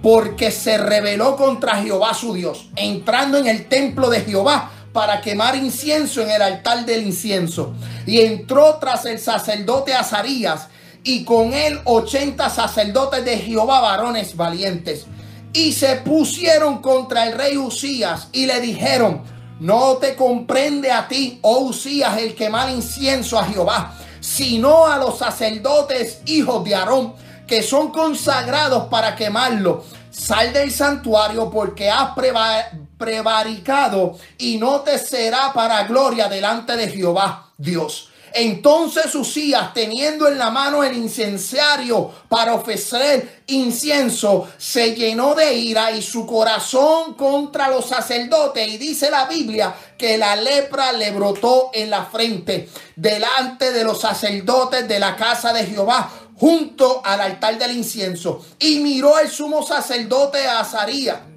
porque 0.00 0.52
se 0.52 0.78
rebeló 0.78 1.34
contra 1.34 1.78
Jehová 1.78 2.14
su 2.14 2.34
Dios, 2.34 2.68
entrando 2.76 3.36
en 3.36 3.48
el 3.48 3.66
templo 3.66 4.08
de 4.10 4.20
Jehová 4.20 4.70
para 4.92 5.20
quemar 5.20 5.56
incienso 5.56 6.20
en 6.22 6.30
el 6.30 6.42
altar 6.42 6.84
del 6.84 7.06
incienso. 7.06 7.74
Y 8.06 8.20
entró 8.20 8.76
tras 8.76 9.04
el 9.06 9.18
sacerdote 9.18 9.94
Azarías, 9.94 10.68
y 11.04 11.24
con 11.24 11.52
él 11.52 11.80
ochenta 11.84 12.48
sacerdotes 12.48 13.24
de 13.24 13.38
Jehová, 13.38 13.80
varones 13.80 14.36
valientes. 14.36 15.06
Y 15.52 15.72
se 15.72 15.96
pusieron 15.96 16.78
contra 16.80 17.26
el 17.26 17.36
rey 17.36 17.56
Usías 17.56 18.28
y 18.32 18.46
le 18.46 18.60
dijeron, 18.60 19.22
no 19.60 19.96
te 19.96 20.14
comprende 20.14 20.90
a 20.90 21.08
ti, 21.08 21.38
oh 21.42 21.58
Usías, 21.60 22.18
el 22.18 22.34
quemar 22.34 22.70
incienso 22.70 23.38
a 23.38 23.44
Jehová, 23.44 23.94
sino 24.20 24.86
a 24.86 24.96
los 24.96 25.18
sacerdotes 25.18 26.20
hijos 26.26 26.64
de 26.64 26.74
Aarón, 26.74 27.14
que 27.46 27.62
son 27.62 27.90
consagrados 27.90 28.84
para 28.84 29.14
quemarlo. 29.16 29.84
Sal 30.10 30.52
del 30.52 30.70
santuario 30.70 31.50
porque 31.50 31.90
has 31.90 32.10
prevaricado 33.02 34.16
y 34.38 34.58
no 34.58 34.82
te 34.82 34.96
será 34.96 35.52
para 35.52 35.82
gloria 35.88 36.28
delante 36.28 36.76
de 36.76 36.86
Jehová 36.86 37.48
Dios. 37.58 38.10
Entonces 38.32 39.12
Usías, 39.16 39.74
teniendo 39.74 40.28
en 40.28 40.38
la 40.38 40.50
mano 40.50 40.84
el 40.84 40.96
incensario 40.96 42.12
para 42.28 42.54
ofrecer 42.54 43.42
incienso, 43.48 44.48
se 44.56 44.94
llenó 44.94 45.34
de 45.34 45.52
ira 45.52 45.90
y 45.90 46.00
su 46.00 46.24
corazón 46.24 47.14
contra 47.14 47.68
los 47.68 47.86
sacerdotes. 47.86 48.68
Y 48.68 48.78
dice 48.78 49.10
la 49.10 49.26
Biblia 49.26 49.74
que 49.98 50.16
la 50.16 50.36
lepra 50.36 50.92
le 50.92 51.10
brotó 51.10 51.70
en 51.74 51.90
la 51.90 52.04
frente 52.04 52.68
delante 52.94 53.72
de 53.72 53.82
los 53.82 54.00
sacerdotes 54.00 54.86
de 54.86 55.00
la 55.00 55.16
casa 55.16 55.52
de 55.52 55.66
Jehová 55.66 56.08
junto 56.38 57.02
al 57.04 57.20
altar 57.20 57.58
del 57.58 57.76
incienso. 57.76 58.46
Y 58.60 58.78
miró 58.78 59.18
el 59.18 59.28
sumo 59.28 59.66
sacerdote 59.66 60.46
a 60.46 60.60
Azarías. 60.60 61.31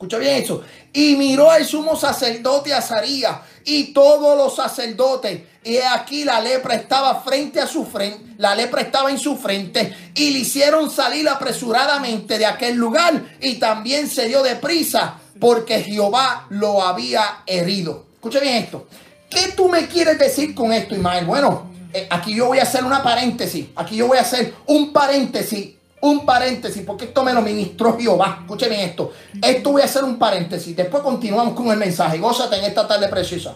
Escucha 0.00 0.16
bien 0.16 0.42
eso. 0.42 0.62
Y 0.94 1.14
miró 1.16 1.54
el 1.54 1.66
sumo 1.66 1.94
sacerdote 1.94 2.72
Azarías 2.72 3.36
y 3.66 3.92
todos 3.92 4.34
los 4.34 4.56
sacerdotes. 4.56 5.42
Y 5.62 5.76
aquí 5.76 6.24
la 6.24 6.40
lepra 6.40 6.74
estaba 6.74 7.20
frente 7.20 7.60
a 7.60 7.66
su 7.66 7.84
frente. 7.84 8.36
La 8.38 8.54
lepra 8.54 8.80
estaba 8.80 9.10
en 9.10 9.18
su 9.18 9.36
frente. 9.36 9.94
Y 10.14 10.30
le 10.30 10.38
hicieron 10.38 10.90
salir 10.90 11.28
apresuradamente 11.28 12.38
de 12.38 12.46
aquel 12.46 12.76
lugar. 12.76 13.36
Y 13.42 13.56
también 13.56 14.08
se 14.08 14.26
dio 14.26 14.42
de 14.42 14.56
prisa 14.56 15.18
porque 15.38 15.82
Jehová 15.82 16.46
lo 16.48 16.82
había 16.82 17.42
herido. 17.44 18.06
Escucha 18.14 18.40
bien 18.40 18.54
esto. 18.54 18.86
¿Qué 19.28 19.52
tú 19.54 19.68
me 19.68 19.86
quieres 19.86 20.18
decir 20.18 20.54
con 20.54 20.72
esto, 20.72 20.94
Ismael? 20.94 21.26
Bueno, 21.26 21.70
eh, 21.92 22.06
aquí 22.08 22.34
yo 22.34 22.46
voy 22.46 22.58
a 22.58 22.62
hacer 22.62 22.84
una 22.84 23.02
paréntesis. 23.02 23.66
Aquí 23.76 23.96
yo 23.96 24.06
voy 24.06 24.16
a 24.16 24.22
hacer 24.22 24.54
un 24.64 24.94
paréntesis. 24.94 25.74
Un 26.02 26.24
paréntesis, 26.24 26.82
porque 26.86 27.06
esto 27.06 27.22
me 27.22 27.32
lo 27.34 27.42
ministró 27.42 27.98
Jehová. 27.98 28.38
Escúcheme 28.40 28.84
esto. 28.84 29.12
Esto 29.42 29.72
voy 29.72 29.82
a 29.82 29.84
hacer 29.84 30.02
un 30.02 30.18
paréntesis. 30.18 30.74
Después 30.74 31.02
continuamos 31.02 31.54
con 31.54 31.70
el 31.70 31.76
mensaje. 31.76 32.18
Gózate 32.18 32.56
en 32.56 32.64
esta 32.64 32.88
tarde 32.88 33.08
preciosa. 33.08 33.54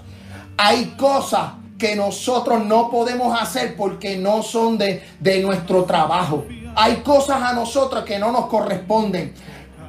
Hay 0.58 0.94
cosas 0.98 1.52
que 1.78 1.96
nosotros 1.96 2.64
no 2.64 2.90
podemos 2.90 3.40
hacer 3.40 3.74
porque 3.76 4.16
no 4.18 4.42
son 4.42 4.76
de, 4.76 5.02
de 5.20 5.40
nuestro 5.40 5.84
trabajo. 5.84 6.44
Hay 6.76 6.96
cosas 6.96 7.42
a 7.42 7.52
nosotros 7.54 8.04
que 8.04 8.18
no 8.18 8.30
nos 8.30 8.46
corresponden. 8.46 9.32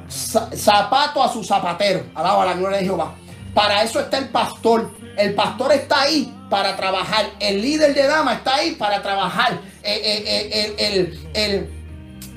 Za- 0.08 0.48
zapato 0.56 1.22
a 1.22 1.30
su 1.32 1.44
zapatero. 1.44 2.04
Alaba 2.14 2.46
la 2.46 2.54
gloria 2.54 2.78
de 2.78 2.84
Jehová. 2.84 3.14
Para 3.52 3.82
eso 3.82 4.00
está 4.00 4.18
el 4.18 4.28
pastor. 4.30 4.90
El 5.18 5.34
pastor 5.34 5.72
está 5.72 6.02
ahí 6.02 6.32
para 6.48 6.74
trabajar. 6.76 7.26
El 7.38 7.60
líder 7.60 7.94
de 7.94 8.06
dama 8.06 8.34
está 8.34 8.54
ahí 8.56 8.72
para 8.76 9.02
trabajar. 9.02 9.60
Eh, 9.82 10.00
eh, 10.02 10.24
eh, 10.26 10.74
el, 10.78 10.96
el, 10.96 11.28
el- 11.34 11.75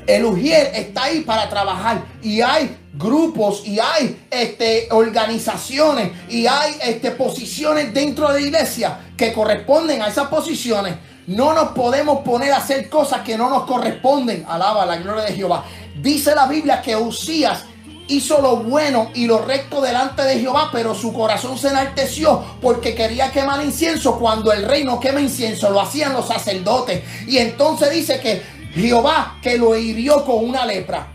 el 0.09 0.25
Ujier 0.25 0.71
está 0.73 1.03
ahí 1.03 1.21
para 1.21 1.47
trabajar 1.47 2.03
y 2.23 2.41
hay 2.41 2.75
grupos 2.93 3.61
y 3.65 3.79
hay 3.79 4.25
este, 4.31 4.87
organizaciones 4.91 6.11
y 6.27 6.47
hay 6.47 6.75
este, 6.81 7.11
posiciones 7.11 7.93
dentro 7.93 8.27
de 8.29 8.41
la 8.41 8.47
iglesia 8.47 8.99
que 9.15 9.31
corresponden 9.31 10.01
a 10.01 10.07
esas 10.07 10.27
posiciones. 10.27 10.95
No 11.27 11.53
nos 11.53 11.69
podemos 11.69 12.21
poner 12.21 12.51
a 12.53 12.57
hacer 12.57 12.89
cosas 12.89 13.21
que 13.21 13.37
no 13.37 13.51
nos 13.51 13.63
corresponden. 13.65 14.45
Alaba 14.49 14.83
la 14.87 14.97
gloria 14.97 15.25
de 15.25 15.33
Jehová. 15.33 15.63
Dice 16.01 16.33
la 16.33 16.47
Biblia 16.47 16.81
que 16.81 16.95
Usías 16.95 17.65
hizo 18.07 18.41
lo 18.41 18.57
bueno 18.57 19.11
y 19.13 19.27
lo 19.27 19.45
recto 19.45 19.79
delante 19.79 20.23
de 20.23 20.39
Jehová, 20.39 20.69
pero 20.71 20.95
su 20.95 21.13
corazón 21.13 21.55
se 21.59 21.67
enalteció 21.67 22.43
porque 22.59 22.95
quería 22.95 23.31
quemar 23.31 23.63
incienso 23.63 24.17
cuando 24.17 24.51
el 24.51 24.65
rey 24.65 24.83
no 24.83 24.99
quema 24.99 25.21
incienso, 25.21 25.69
lo 25.69 25.79
hacían 25.79 26.13
los 26.13 26.27
sacerdotes. 26.27 27.03
Y 27.27 27.37
entonces 27.37 27.91
dice 27.91 28.19
que 28.19 28.58
Jehová 28.73 29.37
que 29.41 29.57
lo 29.57 29.75
hirió 29.75 30.23
con 30.25 30.45
una 30.45 30.65
lepra. 30.65 31.07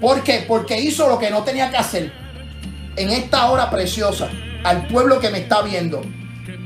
¿Por 0.00 0.22
qué? 0.22 0.44
Porque 0.46 0.78
hizo 0.78 1.08
lo 1.08 1.18
que 1.18 1.30
no 1.30 1.42
tenía 1.42 1.70
que 1.70 1.76
hacer. 1.76 2.12
En 2.96 3.10
esta 3.10 3.50
hora 3.50 3.70
preciosa, 3.70 4.28
al 4.64 4.86
pueblo 4.88 5.20
que 5.20 5.30
me 5.30 5.38
está 5.38 5.62
viendo, 5.62 6.02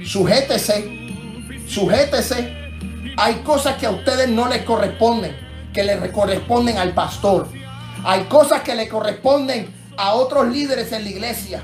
sujétese, 0.05 1.09
sujétese. 1.66 2.57
Hay 3.16 3.34
cosas 3.44 3.76
que 3.76 3.86
a 3.86 3.90
ustedes 3.90 4.28
no 4.28 4.48
les 4.48 4.62
corresponden, 4.62 5.36
que 5.72 5.84
le 5.84 6.11
corresponden 6.11 6.78
al 6.78 6.94
pastor. 6.94 7.48
Hay 8.05 8.24
cosas 8.24 8.62
que 8.62 8.74
le 8.74 8.88
corresponden 8.88 9.68
a 9.96 10.14
otros 10.14 10.48
líderes 10.48 10.92
en 10.92 11.05
la 11.05 11.11
iglesia. 11.11 11.62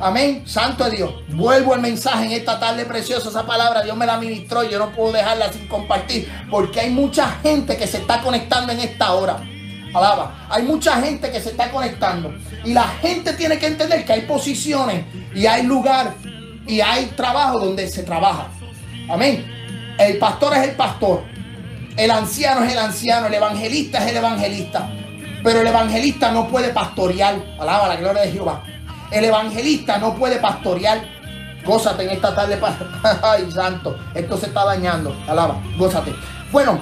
Amén. 0.00 0.44
Santo 0.46 0.88
Dios. 0.88 1.12
Vuelvo 1.28 1.74
al 1.74 1.82
mensaje 1.82 2.24
en 2.24 2.32
esta 2.32 2.58
tarde 2.58 2.86
preciosa. 2.86 3.28
Esa 3.28 3.44
palabra 3.44 3.82
Dios 3.82 3.96
me 3.96 4.06
la 4.06 4.16
ministró 4.16 4.62
yo 4.62 4.78
no 4.78 4.90
puedo 4.92 5.12
dejarla 5.12 5.52
sin 5.52 5.68
compartir. 5.68 6.30
Porque 6.50 6.80
hay 6.80 6.90
mucha 6.90 7.38
gente 7.42 7.76
que 7.76 7.86
se 7.86 7.98
está 7.98 8.22
conectando 8.22 8.72
en 8.72 8.80
esta 8.80 9.12
hora. 9.12 9.36
Alaba. 9.92 10.46
Hay 10.48 10.62
mucha 10.62 11.00
gente 11.02 11.30
que 11.30 11.40
se 11.40 11.50
está 11.50 11.70
conectando. 11.70 12.32
Y 12.64 12.72
la 12.72 12.88
gente 13.02 13.34
tiene 13.34 13.58
que 13.58 13.66
entender 13.66 14.04
que 14.06 14.12
hay 14.14 14.22
posiciones 14.22 15.04
y 15.34 15.46
hay 15.46 15.64
lugar 15.64 16.14
y 16.66 16.80
hay 16.80 17.06
trabajo 17.16 17.58
donde 17.58 17.86
se 17.88 18.02
trabaja. 18.02 18.48
Amén. 19.08 19.44
El 19.98 20.16
pastor 20.16 20.54
es 20.56 20.62
el 20.62 20.76
pastor. 20.76 21.24
El 21.96 22.10
anciano 22.10 22.64
es 22.64 22.72
el 22.72 22.78
anciano. 22.78 23.26
El 23.26 23.34
evangelista 23.34 23.98
es 23.98 24.12
el 24.12 24.16
evangelista. 24.16 24.88
Pero 25.44 25.60
el 25.60 25.66
evangelista 25.66 26.32
no 26.32 26.48
puede 26.48 26.70
pastorear. 26.70 27.36
Alaba 27.58 27.88
la 27.88 27.96
gloria 27.96 28.22
de 28.22 28.32
Jehová. 28.32 28.62
El 29.10 29.24
evangelista 29.24 29.98
no 29.98 30.14
puede 30.14 30.38
pastorear. 30.38 31.02
Gózate 31.64 32.04
en 32.04 32.10
esta 32.10 32.34
tarde. 32.34 32.58
Ay, 33.22 33.50
santo. 33.50 33.98
Esto 34.14 34.36
se 34.36 34.46
está 34.46 34.64
dañando. 34.64 35.16
Alaba. 35.28 35.60
Gózate. 35.76 36.14
Bueno, 36.52 36.80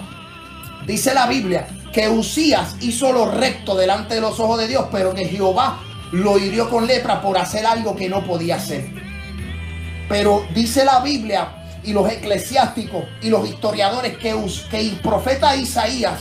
dice 0.87 1.15
la 1.15 1.27
Biblia 1.27 1.67
que 1.93 2.09
Usías 2.09 2.77
hizo 2.81 3.13
lo 3.13 3.31
recto 3.31 3.75
delante 3.75 4.15
de 4.15 4.21
los 4.21 4.39
ojos 4.41 4.59
de 4.59 4.69
Dios, 4.69 4.87
pero 4.93 5.15
que 5.15 5.27
Jehová 5.27 5.81
lo 6.13 6.39
hirió 6.39 6.69
con 6.71 6.87
lepra 6.87 7.21
por 7.21 7.39
hacer 7.39 7.67
algo 7.67 7.97
que 7.97 8.09
no 8.09 8.25
podía 8.25 8.57
hacer. 8.57 8.89
Pero 10.09 10.47
dice 10.55 10.85
la 10.85 11.01
Biblia 11.01 11.49
y 11.83 11.93
los 11.93 12.11
eclesiásticos 12.11 13.05
y 13.23 13.31
los 13.31 13.49
historiadores 13.49 14.17
que, 14.19 14.35
que 14.71 14.81
el 14.81 15.01
profeta 15.01 15.57
Isaías 15.57 16.21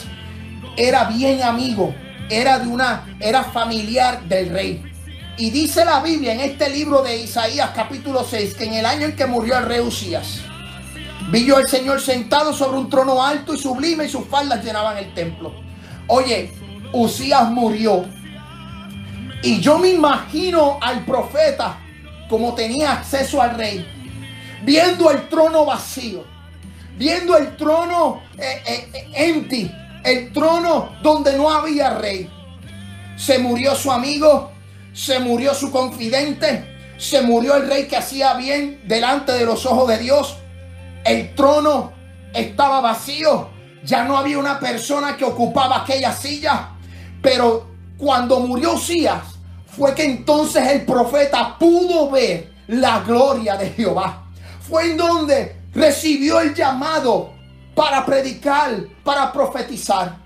era 0.75 1.05
bien 1.05 1.41
amigo, 1.41 1.93
era 2.29 2.59
de 2.59 2.67
una, 2.67 3.17
era 3.19 3.43
familiar 3.43 4.21
del 4.23 4.49
rey. 4.49 4.83
Y 5.39 5.51
dice 5.51 5.85
la 5.85 5.99
Biblia 5.99 6.33
en 6.33 6.39
este 6.39 6.67
libro 6.67 7.03
de 7.03 7.15
Isaías 7.15 7.69
capítulo 7.75 8.25
6 8.27 8.55
que 8.55 8.63
en 8.63 8.73
el 8.73 8.87
año 8.87 9.05
en 9.05 9.15
que 9.15 9.27
murió 9.27 9.59
el 9.59 9.65
rey 9.65 9.81
Usías, 9.81 10.39
vi 11.29 11.45
yo 11.45 11.57
al 11.57 11.67
Señor 11.67 12.01
sentado 12.01 12.51
sobre 12.53 12.79
un 12.79 12.89
trono 12.89 13.23
alto 13.23 13.53
y 13.53 13.59
sublime 13.59 14.05
y 14.05 14.09
sus 14.09 14.25
faldas 14.25 14.65
llenaban 14.65 14.97
el 14.97 15.13
templo. 15.13 15.53
Oye, 16.07 16.51
Usías 16.91 17.51
murió. 17.51 18.05
Y 19.43 19.59
yo 19.59 19.77
me 19.77 19.89
imagino 19.89 20.79
al 20.81 21.05
profeta 21.05 21.77
como 22.27 22.55
tenía 22.55 22.93
acceso 22.93 23.39
al 23.39 23.55
rey, 23.55 23.85
viendo 24.63 25.11
el 25.11 25.29
trono 25.29 25.65
vacío, 25.65 26.25
viendo 26.97 27.37
el 27.37 27.55
trono 27.55 28.23
eh, 28.39 28.63
eh, 28.65 28.89
eh, 28.91 29.07
empty, 29.13 29.71
el 30.03 30.33
trono 30.33 30.93
donde 31.03 31.37
no 31.37 31.47
había 31.51 31.91
rey. 31.99 32.27
Se 33.15 33.37
murió 33.37 33.75
su 33.75 33.91
amigo, 33.91 34.56
se 34.97 35.19
murió 35.19 35.53
su 35.53 35.71
confidente, 35.71 36.95
se 36.97 37.21
murió 37.21 37.55
el 37.55 37.69
rey 37.69 37.87
que 37.87 37.97
hacía 37.97 38.33
bien 38.33 38.81
delante 38.85 39.31
de 39.31 39.45
los 39.45 39.63
ojos 39.67 39.87
de 39.89 39.99
Dios. 39.99 40.37
El 41.05 41.35
trono 41.35 41.93
estaba 42.33 42.81
vacío, 42.81 43.47
ya 43.83 44.05
no 44.05 44.17
había 44.17 44.39
una 44.39 44.59
persona 44.59 45.15
que 45.15 45.23
ocupaba 45.23 45.83
aquella 45.83 46.11
silla. 46.11 46.69
Pero 47.21 47.67
cuando 47.95 48.39
murió 48.39 48.73
Usías, 48.73 49.21
fue 49.67 49.93
que 49.93 50.03
entonces 50.03 50.67
el 50.67 50.83
profeta 50.83 51.55
pudo 51.59 52.09
ver 52.09 52.51
la 52.65 53.01
gloria 53.01 53.55
de 53.55 53.69
Jehová. 53.69 54.25
Fue 54.67 54.89
en 54.89 54.97
donde 54.97 55.57
recibió 55.75 56.39
el 56.39 56.55
llamado 56.55 57.33
para 57.75 58.03
predicar, 58.03 58.83
para 59.03 59.31
profetizar. 59.31 60.17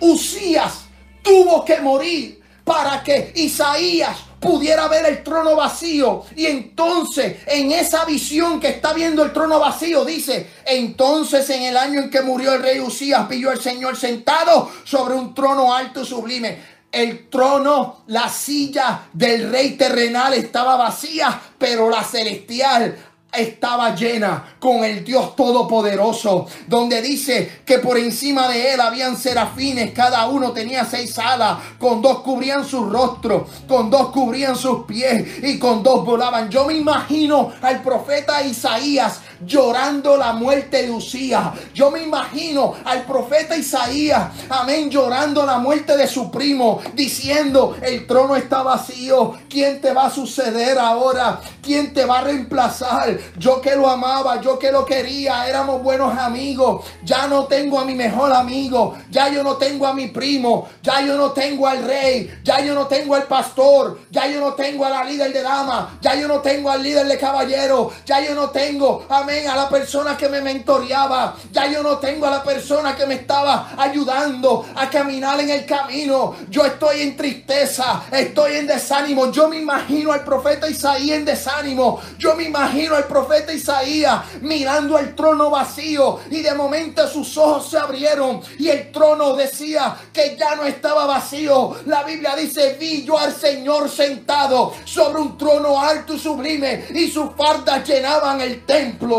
Usías 0.00 0.86
tuvo 1.22 1.62
que 1.62 1.78
morir 1.82 2.43
para 2.64 3.02
que 3.02 3.32
Isaías 3.36 4.16
pudiera 4.40 4.88
ver 4.88 5.06
el 5.06 5.22
trono 5.22 5.56
vacío. 5.56 6.24
Y 6.36 6.46
entonces, 6.46 7.38
en 7.46 7.72
esa 7.72 8.04
visión 8.04 8.60
que 8.60 8.68
está 8.68 8.92
viendo 8.92 9.22
el 9.22 9.32
trono 9.32 9.58
vacío, 9.58 10.04
dice, 10.04 10.50
entonces 10.64 11.48
en 11.50 11.62
el 11.62 11.76
año 11.76 12.00
en 12.00 12.10
que 12.10 12.22
murió 12.22 12.54
el 12.54 12.62
rey 12.62 12.80
Usías, 12.80 13.28
vio 13.28 13.52
el 13.52 13.60
Señor 13.60 13.96
sentado 13.96 14.70
sobre 14.84 15.14
un 15.14 15.34
trono 15.34 15.74
alto 15.74 16.02
y 16.02 16.06
sublime. 16.06 16.74
El 16.92 17.28
trono, 17.28 18.04
la 18.08 18.28
silla 18.28 19.08
del 19.12 19.50
rey 19.50 19.72
terrenal 19.72 20.32
estaba 20.34 20.76
vacía, 20.76 21.40
pero 21.58 21.90
la 21.90 22.04
celestial 22.04 22.96
estaba 23.36 23.94
llena 23.94 24.56
con 24.58 24.84
el 24.84 25.04
Dios 25.04 25.36
Todopoderoso, 25.36 26.46
donde 26.66 27.02
dice 27.02 27.60
que 27.64 27.78
por 27.78 27.98
encima 27.98 28.48
de 28.48 28.74
él 28.74 28.80
habían 28.80 29.16
serafines, 29.16 29.92
cada 29.92 30.26
uno 30.28 30.52
tenía 30.52 30.84
seis 30.84 31.18
alas, 31.18 31.58
con 31.78 32.00
dos 32.00 32.20
cubrían 32.20 32.64
su 32.64 32.84
rostro, 32.86 33.46
con 33.68 33.90
dos 33.90 34.10
cubrían 34.10 34.56
sus 34.56 34.84
pies 34.84 35.42
y 35.42 35.58
con 35.58 35.82
dos 35.82 36.04
volaban. 36.04 36.50
Yo 36.50 36.66
me 36.66 36.74
imagino 36.74 37.52
al 37.60 37.82
profeta 37.82 38.42
Isaías 38.42 39.20
llorando 39.46 40.16
la 40.16 40.32
muerte 40.32 40.82
de 40.82 40.90
Usías. 40.90 41.52
Yo 41.74 41.90
me 41.90 42.02
imagino 42.02 42.74
al 42.84 43.04
profeta 43.04 43.56
Isaías, 43.56 44.28
amén, 44.48 44.90
llorando 44.90 45.44
la 45.44 45.58
muerte 45.58 45.96
de 45.96 46.06
su 46.06 46.30
primo, 46.30 46.80
diciendo, 46.94 47.76
el 47.82 48.06
trono 48.06 48.36
está 48.36 48.62
vacío, 48.62 49.34
¿quién 49.48 49.80
te 49.80 49.92
va 49.92 50.06
a 50.06 50.10
suceder 50.10 50.78
ahora? 50.78 51.40
¿Quién 51.62 51.92
te 51.92 52.04
va 52.04 52.18
a 52.18 52.22
reemplazar? 52.22 53.18
Yo 53.38 53.60
que 53.60 53.74
lo 53.74 53.88
amaba, 53.88 54.40
yo 54.40 54.58
que 54.58 54.70
lo 54.70 54.84
quería, 54.84 55.48
éramos 55.48 55.82
buenos 55.82 56.16
amigos, 56.18 56.84
ya 57.02 57.26
no 57.26 57.44
tengo 57.44 57.78
a 57.78 57.84
mi 57.84 57.94
mejor 57.94 58.32
amigo, 58.32 58.96
ya 59.10 59.28
yo 59.28 59.42
no 59.42 59.56
tengo 59.56 59.86
a 59.86 59.94
mi 59.94 60.08
primo, 60.08 60.68
ya 60.82 61.00
yo 61.00 61.16
no 61.16 61.32
tengo 61.32 61.66
al 61.66 61.84
rey, 61.84 62.40
ya 62.42 62.60
yo 62.60 62.74
no 62.74 62.86
tengo 62.86 63.14
al 63.14 63.24
pastor, 63.24 64.00
ya 64.10 64.26
yo 64.26 64.40
no 64.40 64.54
tengo 64.54 64.84
a 64.84 64.90
la 64.90 65.04
líder 65.04 65.32
de 65.32 65.42
dama, 65.42 65.98
ya 66.00 66.14
yo 66.14 66.28
no 66.28 66.40
tengo 66.40 66.70
al 66.70 66.82
líder 66.82 67.06
de 67.06 67.18
caballero, 67.18 67.90
ya 68.04 68.20
yo 68.20 68.34
no 68.34 68.50
tengo, 68.50 69.06
amén 69.08 69.33
a 69.42 69.56
la 69.56 69.68
persona 69.68 70.16
que 70.16 70.28
me 70.28 70.40
mentoreaba. 70.40 71.36
Ya 71.50 71.66
yo 71.66 71.82
no 71.82 71.98
tengo 71.98 72.26
a 72.26 72.30
la 72.30 72.42
persona 72.42 72.94
que 72.94 73.06
me 73.06 73.14
estaba 73.14 73.74
ayudando 73.76 74.64
a 74.74 74.88
caminar 74.88 75.40
en 75.40 75.50
el 75.50 75.66
camino. 75.66 76.36
Yo 76.48 76.64
estoy 76.64 77.00
en 77.00 77.16
tristeza, 77.16 78.04
estoy 78.10 78.56
en 78.56 78.66
desánimo. 78.66 79.30
Yo 79.32 79.48
me 79.48 79.58
imagino 79.58 80.12
al 80.12 80.24
profeta 80.24 80.68
Isaías 80.68 81.18
en 81.18 81.24
desánimo. 81.24 82.00
Yo 82.18 82.34
me 82.36 82.44
imagino 82.44 82.94
al 82.94 83.04
profeta 83.04 83.52
Isaías 83.52 84.22
mirando 84.40 84.98
el 84.98 85.14
trono 85.14 85.50
vacío 85.50 86.20
y 86.30 86.40
de 86.40 86.54
momento 86.54 87.06
sus 87.08 87.36
ojos 87.36 87.68
se 87.70 87.78
abrieron 87.78 88.40
y 88.58 88.68
el 88.68 88.92
trono 88.92 89.34
decía 89.34 89.96
que 90.12 90.36
ya 90.38 90.54
no 90.54 90.64
estaba 90.64 91.06
vacío. 91.06 91.76
La 91.86 92.04
Biblia 92.04 92.36
dice, 92.36 92.76
vi 92.78 93.04
yo 93.04 93.18
al 93.18 93.34
Señor 93.34 93.88
sentado 93.88 94.72
sobre 94.84 95.20
un 95.20 95.36
trono 95.36 95.80
alto 95.80 96.14
y 96.14 96.18
sublime 96.18 96.86
y 96.90 97.10
sus 97.10 97.30
fardas 97.36 97.86
llenaban 97.86 98.40
el 98.40 98.64
templo. 98.64 99.13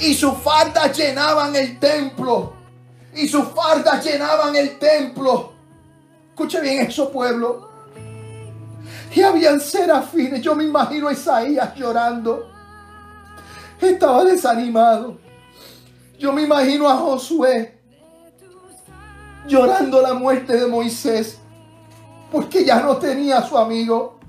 Y 0.00 0.14
sus 0.14 0.34
fardas 0.38 0.96
llenaban 0.96 1.54
el 1.54 1.78
templo. 1.78 2.54
Y 3.14 3.28
sus 3.28 3.48
fardas 3.48 4.04
llenaban 4.04 4.54
el 4.56 4.78
templo. 4.78 5.52
Escuche 6.30 6.60
bien 6.60 6.86
eso, 6.86 7.10
pueblo. 7.10 7.68
Y 9.14 9.20
habían 9.22 9.60
serafines. 9.60 10.40
Yo 10.40 10.54
me 10.54 10.64
imagino 10.64 11.08
a 11.08 11.12
Isaías 11.12 11.74
llorando. 11.74 12.50
Estaba 13.80 14.24
desanimado. 14.24 15.18
Yo 16.18 16.32
me 16.32 16.42
imagino 16.42 16.88
a 16.88 16.96
Josué 16.96 17.78
llorando 19.46 20.00
la 20.00 20.14
muerte 20.14 20.56
de 20.56 20.66
Moisés. 20.66 21.38
Porque 22.30 22.64
ya 22.64 22.80
no 22.80 22.96
tenía 22.96 23.38
a 23.38 23.46
su 23.46 23.58
amigo. 23.58 24.19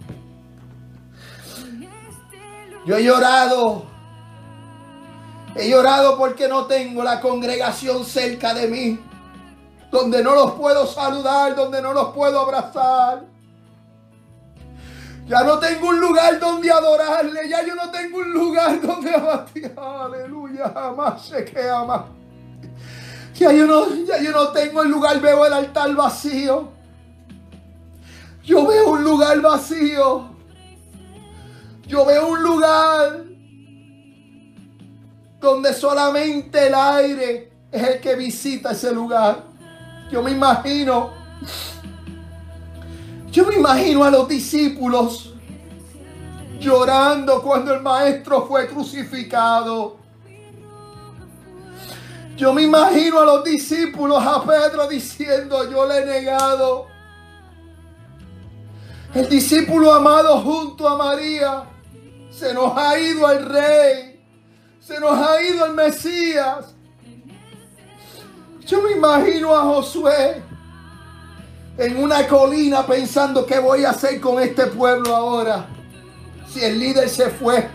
Yo 2.86 2.98
he 2.98 3.04
llorado. 3.04 3.84
He 5.56 5.70
llorado 5.70 6.18
porque 6.18 6.48
no 6.48 6.66
tengo 6.66 7.04
la 7.04 7.20
congregación 7.20 8.06
cerca 8.06 8.54
de 8.54 8.68
mí. 8.68 9.00
Donde 9.92 10.24
no 10.24 10.34
los 10.34 10.54
puedo 10.54 10.88
saludar, 10.88 11.56
donde 11.56 11.82
no 11.82 11.94
los 11.94 12.14
puedo 12.14 12.40
abrazar. 12.40 13.24
Ya 15.28 15.44
no 15.44 15.60
tengo 15.60 15.90
un 15.90 16.00
lugar 16.00 16.40
donde 16.40 16.72
adorarle. 16.72 17.48
Ya 17.48 17.66
yo 17.66 17.76
no 17.76 17.92
tengo 17.92 18.18
un 18.18 18.32
lugar 18.32 18.82
donde 18.82 19.14
abatir. 19.14 19.74
Aleluya. 19.78 20.72
Jamás 20.74 21.26
se 21.26 21.46
que 21.46 21.70
ama. 21.70 22.08
Ya 23.36 23.52
yo, 23.52 23.66
no, 23.66 23.94
ya 24.06 24.22
yo 24.22 24.32
no 24.32 24.50
tengo 24.50 24.82
el 24.82 24.90
lugar. 24.90 25.20
Veo 25.20 25.46
el 25.46 25.54
altar 25.54 25.94
vacío. 25.94 26.70
Yo 28.44 28.66
veo 28.66 28.92
un 28.92 29.04
lugar 29.04 29.40
vacío. 29.42 30.31
Yo 31.92 32.06
veo 32.06 32.26
un 32.30 32.42
lugar 32.42 33.26
donde 35.42 35.74
solamente 35.74 36.68
el 36.68 36.74
aire 36.74 37.52
es 37.70 37.84
el 37.84 38.00
que 38.00 38.16
visita 38.16 38.72
ese 38.72 38.94
lugar. 38.94 39.44
Yo 40.10 40.24
me 40.24 40.32
imagino, 40.32 41.12
yo 43.30 43.46
me 43.46 43.56
imagino 43.56 44.06
a 44.06 44.10
los 44.10 44.26
discípulos 44.26 45.34
llorando 46.62 47.42
cuando 47.42 47.74
el 47.74 47.82
maestro 47.82 48.48
fue 48.48 48.70
crucificado. 48.70 49.98
Yo 52.38 52.54
me 52.54 52.62
imagino 52.62 53.20
a 53.20 53.26
los 53.26 53.44
discípulos, 53.44 54.26
a 54.26 54.42
Pedro 54.46 54.88
diciendo, 54.88 55.70
yo 55.70 55.86
le 55.86 55.98
he 55.98 56.06
negado. 56.06 56.88
El 59.14 59.28
discípulo 59.28 59.94
amado 59.94 60.40
junto 60.40 60.88
a 60.88 60.96
María, 60.96 61.66
se 62.32 62.54
nos 62.54 62.76
ha 62.78 62.98
ido 62.98 63.30
el 63.30 63.46
rey, 63.46 64.20
se 64.80 65.00
nos 65.00 65.18
ha 65.18 65.42
ido 65.42 65.66
el 65.66 65.74
Mesías. 65.74 66.74
Yo 68.66 68.82
me 68.82 68.94
imagino 68.94 69.56
a 69.56 69.64
Josué 69.64 70.42
en 71.78 71.98
una 71.98 72.28
colina 72.28 72.86
pensando 72.86 73.46
qué 73.46 73.60
voy 73.60 73.84
a 73.84 73.92
hacer 73.92 74.20
con 74.22 74.42
este 74.42 74.68
pueblo 74.68 75.16
ahora. 75.16 75.68
Si 76.48 76.64
el 76.64 76.80
líder 76.80 77.10
se 77.10 77.30
fue. 77.30 77.70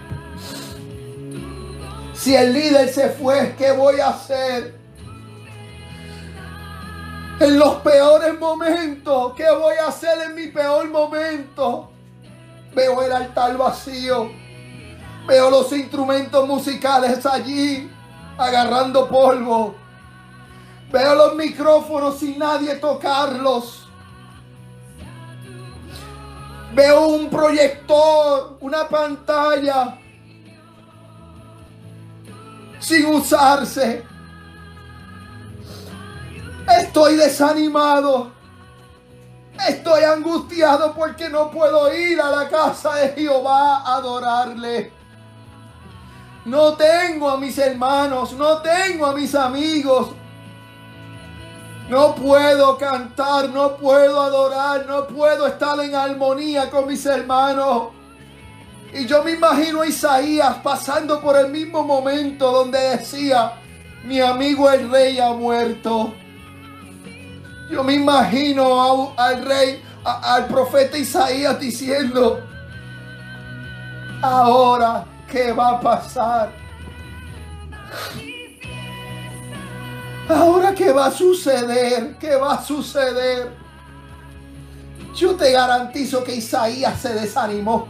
Si 2.15 2.35
el 2.35 2.53
líder 2.53 2.89
se 2.89 3.11
fue, 3.11 3.55
¿qué 3.59 3.73
voy 3.73 4.01
a 4.01 4.09
hacer? 4.09 4.75
En 7.39 7.59
los 7.59 7.75
peores 7.77 8.39
momentos, 8.39 9.35
¿qué 9.37 9.51
voy 9.51 9.75
a 9.77 9.89
hacer 9.89 10.19
en 10.27 10.35
mi 10.35 10.47
peor 10.47 10.89
momento? 10.89 11.91
Veo 12.75 13.03
el 13.03 13.13
altar 13.13 13.57
vacío. 13.59 14.46
Veo 15.27 15.51
los 15.51 15.73
instrumentos 15.73 16.47
musicales 16.47 17.27
allí 17.27 17.91
agarrando 18.39 19.09
polvo. 19.09 19.75
Veo 20.91 21.15
los 21.15 21.35
micrófonos 21.35 22.19
sin 22.19 22.39
nadie 22.39 22.77
tocarlos. 22.77 23.89
Veo 26.75 27.09
un 27.09 27.29
proyector, 27.29 28.59
una 28.61 28.89
pantalla 28.89 29.99
sin 32.79 33.07
usarse. 33.07 34.05
Estoy 36.79 37.17
desanimado. 37.17 38.31
Estoy 39.69 40.05
angustiado 40.05 40.95
porque 40.95 41.29
no 41.31 41.51
puedo 41.51 41.93
ir 41.93 42.21
a 42.21 42.31
la 42.31 42.49
casa 42.49 42.95
de 42.97 43.09
Jehová 43.09 43.79
a 43.79 43.97
adorarle. 43.97 44.96
No 46.47 46.75
tengo 46.75 47.29
a 47.29 47.39
mis 47.39 47.59
hermanos, 47.59 48.33
no 48.35 48.59
tengo 48.59 49.07
a 49.07 49.13
mis 49.13 49.35
amigos. 49.35 50.11
No 51.89 52.15
puedo 52.15 52.79
cantar, 52.79 53.49
no 53.49 53.77
puedo 53.77 54.23
adorar, 54.23 54.87
no 54.87 55.09
puedo 55.09 55.49
estar 55.49 55.81
en 55.81 55.97
armonía 55.97 56.71
con 56.71 56.87
mis 56.87 57.05
hermanos. 57.05 57.89
Y 58.93 59.07
yo 59.07 59.25
me 59.25 59.33
imagino 59.33 59.83
a 59.83 59.89
Isaías 59.89 60.59
pasando 60.63 61.21
por 61.21 61.37
el 61.37 61.49
mismo 61.51 61.83
momento 61.83 62.53
donde 62.53 62.79
decía, 62.91 63.55
mi 64.05 64.21
amigo 64.21 64.71
el 64.71 64.89
rey 64.89 65.19
ha 65.19 65.31
muerto. 65.31 66.15
Yo 67.73 67.83
me 67.83 67.95
imagino 67.95 69.15
al 69.17 69.45
rey, 69.45 69.83
al 70.05 70.47
profeta 70.47 70.97
Isaías 70.97 71.59
diciendo, 71.59 72.41
ahora, 74.23 75.05
¿qué 75.31 75.53
va 75.53 75.71
a 75.71 75.81
pasar? 75.81 76.51
Ahora, 80.29 80.75
¿qué 80.75 80.93
va 80.93 81.07
a 81.07 81.11
suceder? 81.11 82.17
¿Qué 82.19 82.35
va 82.35 82.55
a 82.55 82.63
suceder? 82.63 83.53
Yo 85.15 85.35
te 85.37 85.53
garantizo 85.53 86.25
que 86.25 86.35
Isaías 86.35 87.01
se 87.01 87.15
desanimó. 87.15 87.87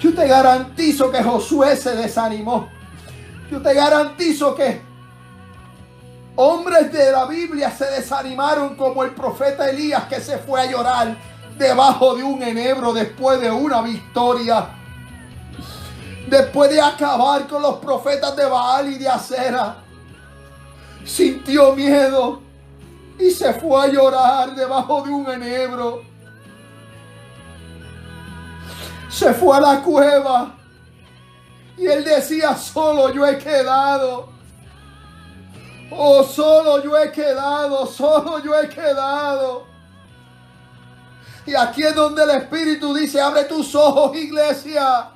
Yo 0.00 0.14
te 0.14 0.26
garantizo 0.26 1.10
que 1.10 1.22
Josué 1.22 1.76
se 1.76 1.94
desanimó. 1.94 2.68
Yo 3.50 3.60
te 3.60 3.74
garantizo 3.74 4.54
que 4.54 4.80
hombres 6.36 6.90
de 6.90 7.12
la 7.12 7.26
Biblia 7.26 7.70
se 7.70 7.84
desanimaron 7.84 8.74
como 8.76 9.04
el 9.04 9.10
profeta 9.10 9.68
Elías 9.68 10.04
que 10.04 10.20
se 10.20 10.38
fue 10.38 10.62
a 10.62 10.70
llorar 10.70 11.16
debajo 11.58 12.14
de 12.14 12.22
un 12.22 12.42
enebro 12.42 12.94
después 12.94 13.40
de 13.40 13.50
una 13.50 13.82
victoria. 13.82 14.79
Después 16.30 16.70
de 16.70 16.80
acabar 16.80 17.48
con 17.48 17.60
los 17.60 17.78
profetas 17.78 18.36
de 18.36 18.44
Baal 18.44 18.92
y 18.92 18.98
de 18.98 19.08
Acera. 19.08 19.78
Sintió 21.04 21.74
miedo 21.74 22.40
y 23.18 23.32
se 23.32 23.52
fue 23.54 23.82
a 23.82 23.88
llorar 23.88 24.54
debajo 24.54 25.02
de 25.02 25.10
un 25.10 25.28
enebro. 25.28 26.02
Se 29.08 29.34
fue 29.34 29.56
a 29.56 29.60
la 29.60 29.82
cueva 29.82 30.54
y 31.76 31.86
él 31.86 32.04
decía, 32.04 32.56
solo 32.56 33.12
yo 33.12 33.26
he 33.26 33.36
quedado. 33.36 34.28
Oh, 35.90 36.22
solo 36.22 36.80
yo 36.80 36.96
he 36.96 37.10
quedado, 37.10 37.86
solo 37.86 38.38
yo 38.38 38.54
he 38.54 38.68
quedado. 38.68 39.66
Y 41.44 41.56
aquí 41.56 41.82
es 41.82 41.96
donde 41.96 42.22
el 42.22 42.30
Espíritu 42.30 42.94
dice, 42.94 43.20
abre 43.20 43.42
tus 43.44 43.74
ojos, 43.74 44.16
iglesia. 44.16 45.10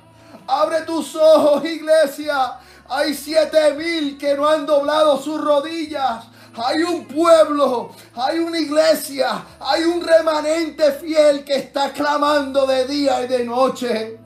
Abre 0.47 0.81
tus 0.81 1.15
ojos, 1.15 1.65
iglesia. 1.65 2.59
Hay 2.87 3.13
siete 3.13 3.73
mil 3.73 4.17
que 4.17 4.35
no 4.35 4.47
han 4.47 4.65
doblado 4.65 5.21
sus 5.21 5.41
rodillas. 5.41 6.25
Hay 6.57 6.83
un 6.83 7.05
pueblo, 7.05 7.91
hay 8.15 8.39
una 8.39 8.57
iglesia, 8.57 9.43
hay 9.59 9.83
un 9.83 10.01
remanente 10.01 10.93
fiel 10.93 11.43
que 11.43 11.55
está 11.55 11.91
clamando 11.91 12.65
de 12.65 12.85
día 12.85 13.23
y 13.23 13.27
de 13.27 13.43
noche. 13.43 14.19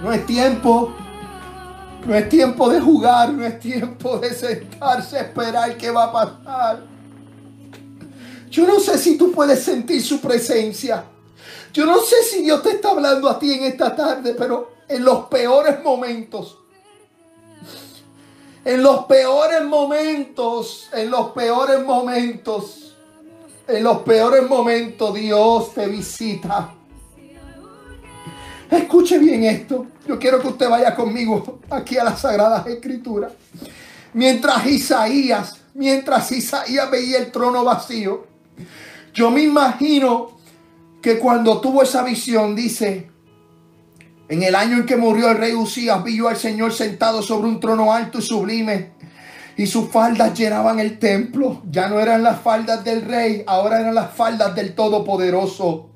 No 0.00 0.12
es 0.12 0.24
tiempo, 0.24 0.94
no 2.06 2.14
es 2.14 2.28
tiempo 2.28 2.70
de 2.70 2.80
jugar, 2.80 3.32
no 3.32 3.44
es 3.44 3.60
tiempo 3.60 4.18
de 4.18 4.32
sentarse 4.32 5.18
a 5.18 5.22
esperar 5.22 5.76
qué 5.76 5.90
va 5.90 6.04
a 6.04 6.12
pasar. 6.12 6.82
Yo 8.48 8.66
no 8.66 8.80
sé 8.80 8.96
si 8.96 9.18
tú 9.18 9.32
puedes 9.32 9.62
sentir 9.62 10.02
su 10.02 10.20
presencia. 10.20 11.04
Yo 11.76 11.84
no 11.84 12.00
sé 12.00 12.22
si 12.22 12.40
Dios 12.40 12.62
te 12.62 12.70
está 12.70 12.92
hablando 12.92 13.28
a 13.28 13.38
ti 13.38 13.52
en 13.52 13.64
esta 13.64 13.94
tarde, 13.94 14.32
pero 14.32 14.76
en 14.88 15.04
los 15.04 15.26
peores 15.26 15.84
momentos, 15.84 16.56
en 18.64 18.82
los 18.82 19.04
peores 19.04 19.62
momentos, 19.62 20.88
en 20.90 21.10
los 21.10 21.32
peores 21.32 21.84
momentos, 21.84 22.96
en 23.68 23.84
los 23.84 23.98
peores 23.98 24.48
momentos 24.48 25.12
Dios 25.12 25.74
te 25.74 25.86
visita. 25.86 26.72
Escuche 28.70 29.18
bien 29.18 29.44
esto. 29.44 29.86
Yo 30.08 30.18
quiero 30.18 30.40
que 30.40 30.48
usted 30.48 30.70
vaya 30.70 30.94
conmigo 30.94 31.58
aquí 31.68 31.98
a 31.98 32.04
las 32.04 32.22
Sagradas 32.22 32.66
Escrituras. 32.68 33.32
Mientras 34.14 34.64
Isaías, 34.64 35.58
mientras 35.74 36.32
Isaías 36.32 36.90
veía 36.90 37.18
el 37.18 37.30
trono 37.30 37.64
vacío, 37.64 38.24
yo 39.12 39.30
me 39.30 39.42
imagino 39.42 40.35
que 41.06 41.20
cuando 41.20 41.60
tuvo 41.60 41.84
esa 41.84 42.02
visión, 42.02 42.56
dice, 42.56 43.08
en 44.28 44.42
el 44.42 44.56
año 44.56 44.78
en 44.78 44.86
que 44.86 44.96
murió 44.96 45.30
el 45.30 45.38
rey 45.38 45.54
Usías, 45.54 46.02
vi 46.02 46.16
yo 46.16 46.26
al 46.26 46.36
Señor 46.36 46.72
sentado 46.72 47.22
sobre 47.22 47.46
un 47.46 47.60
trono 47.60 47.92
alto 47.92 48.18
y 48.18 48.22
sublime. 48.22 48.90
Y 49.56 49.66
sus 49.66 49.88
faldas 49.88 50.36
llenaban 50.36 50.80
el 50.80 50.98
templo. 50.98 51.62
Ya 51.70 51.88
no 51.88 52.00
eran 52.00 52.24
las 52.24 52.40
faldas 52.40 52.82
del 52.82 53.02
rey, 53.02 53.44
ahora 53.46 53.82
eran 53.82 53.94
las 53.94 54.14
faldas 54.14 54.56
del 54.56 54.74
Todopoderoso. 54.74 55.90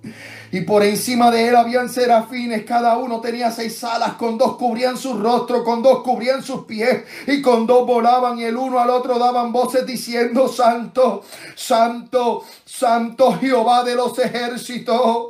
Y 0.53 0.62
por 0.62 0.82
encima 0.82 1.30
de 1.30 1.48
él 1.48 1.57
habían 1.57 1.88
serafines, 1.88 2.64
cada 2.64 2.96
uno 2.98 3.20
tenía 3.20 3.53
seis 3.53 3.82
alas, 3.84 4.14
con 4.14 4.36
dos 4.36 4.57
cubrían 4.57 4.96
su 4.96 5.14
rostro, 5.14 5.62
con 5.62 5.82
dos 5.82 6.03
cubrían 6.03 6.42
sus 6.42 6.64
pies, 6.64 7.05
y 7.26 7.40
con 7.40 7.66
dos 7.66 7.86
volaban, 7.86 8.38
y 8.38 8.44
el 8.44 8.57
uno 8.57 8.80
al 8.80 8.90
otro 8.90 9.18
daban 9.18 9.53
voces 9.53 9.86
diciendo, 9.86 10.48
Santo, 10.48 11.22
Santo, 11.55 12.44
Santo 12.64 13.38
Jehová 13.38 13.84
de 13.84 13.94
los 13.94 14.18
ejércitos. 14.18 15.28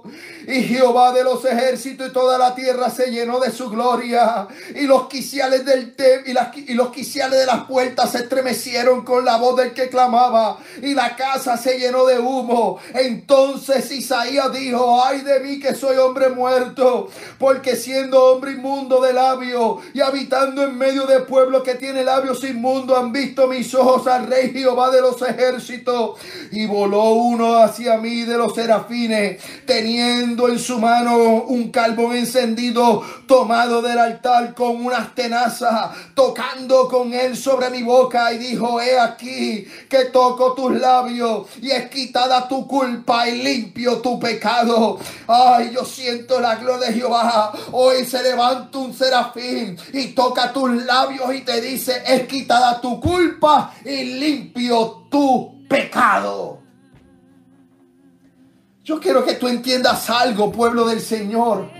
Y 0.50 0.62
Jehová 0.64 1.12
de 1.12 1.22
los 1.22 1.44
ejércitos 1.44 2.08
y 2.08 2.12
toda 2.12 2.36
la 2.38 2.54
tierra 2.54 2.90
se 2.90 3.10
llenó 3.10 3.38
de 3.38 3.50
su 3.52 3.70
gloria. 3.70 4.48
Y 4.74 4.82
los 4.86 5.06
quiciales 5.08 5.64
del 5.64 5.94
te 5.94 6.24
y, 6.26 6.32
las- 6.32 6.56
y 6.56 6.74
los 6.74 6.90
quiciales 6.90 7.38
de 7.38 7.46
las 7.46 7.64
puertas 7.66 8.10
se 8.12 8.18
estremecieron 8.18 9.04
con 9.04 9.24
la 9.24 9.36
voz 9.36 9.56
del 9.56 9.72
que 9.72 9.88
clamaba. 9.88 10.58
Y 10.82 10.94
la 10.94 11.14
casa 11.14 11.56
se 11.56 11.78
llenó 11.78 12.04
de 12.06 12.18
humo. 12.18 12.78
Entonces 12.94 13.90
Isaías 13.92 14.52
dijo, 14.52 15.02
ay 15.04 15.20
de 15.20 15.40
mí 15.40 15.60
que 15.60 15.74
soy 15.74 15.96
hombre 15.98 16.28
muerto. 16.30 17.08
Porque 17.38 17.76
siendo 17.76 18.24
hombre 18.32 18.52
inmundo 18.52 19.00
de 19.00 19.12
labio 19.12 19.80
y 19.94 20.00
habitando 20.00 20.62
en 20.64 20.76
medio 20.76 21.06
de 21.06 21.20
pueblo 21.20 21.62
que 21.62 21.74
tiene 21.76 22.02
labios 22.02 22.42
inmundos, 22.44 22.98
han 22.98 23.12
visto 23.12 23.46
mis 23.46 23.72
ojos 23.74 24.06
al 24.06 24.26
rey 24.26 24.50
Jehová 24.52 24.90
de 24.90 25.00
los 25.00 25.20
ejércitos. 25.22 26.18
Y 26.50 26.66
voló 26.66 27.10
uno 27.12 27.58
hacia 27.62 27.96
mí 27.98 28.22
de 28.24 28.36
los 28.36 28.54
serafines, 28.54 29.40
teniendo 29.66 30.39
en 30.48 30.58
su 30.58 30.78
mano 30.78 31.16
un 31.44 31.70
carbón 31.70 32.16
encendido, 32.16 33.02
tomado 33.26 33.82
del 33.82 33.98
altar 33.98 34.54
con 34.54 34.84
unas 34.84 35.14
tenazas, 35.14 35.90
tocando 36.14 36.88
con 36.88 37.12
él 37.12 37.36
sobre 37.36 37.70
mi 37.70 37.82
boca. 37.82 38.32
Y 38.32 38.38
dijo, 38.38 38.80
he 38.80 38.98
aquí 38.98 39.66
que 39.88 40.06
toco 40.06 40.54
tus 40.54 40.72
labios 40.72 41.46
y 41.60 41.70
es 41.70 41.88
quitada 41.90 42.48
tu 42.48 42.66
culpa 42.66 43.28
y 43.28 43.42
limpio 43.42 43.98
tu 43.98 44.18
pecado. 44.18 44.98
Ay, 45.26 45.72
yo 45.74 45.84
siento 45.84 46.40
la 46.40 46.56
gloria 46.56 46.88
de 46.88 46.94
Jehová. 46.94 47.52
Hoy 47.72 48.04
se 48.04 48.22
levanta 48.22 48.78
un 48.78 48.94
serafín 48.94 49.76
y 49.92 50.08
toca 50.08 50.52
tus 50.52 50.70
labios 50.84 51.34
y 51.34 51.40
te 51.40 51.60
dice, 51.60 52.02
es 52.06 52.26
quitada 52.26 52.80
tu 52.80 53.00
culpa 53.00 53.74
y 53.84 54.04
limpio 54.04 55.06
tu 55.10 55.66
pecado. 55.68 56.59
Yo 58.90 58.98
quiero 58.98 59.24
que 59.24 59.34
tú 59.34 59.46
entiendas 59.46 60.10
algo, 60.10 60.50
pueblo 60.50 60.84
del 60.84 61.00
Señor. 61.00 61.70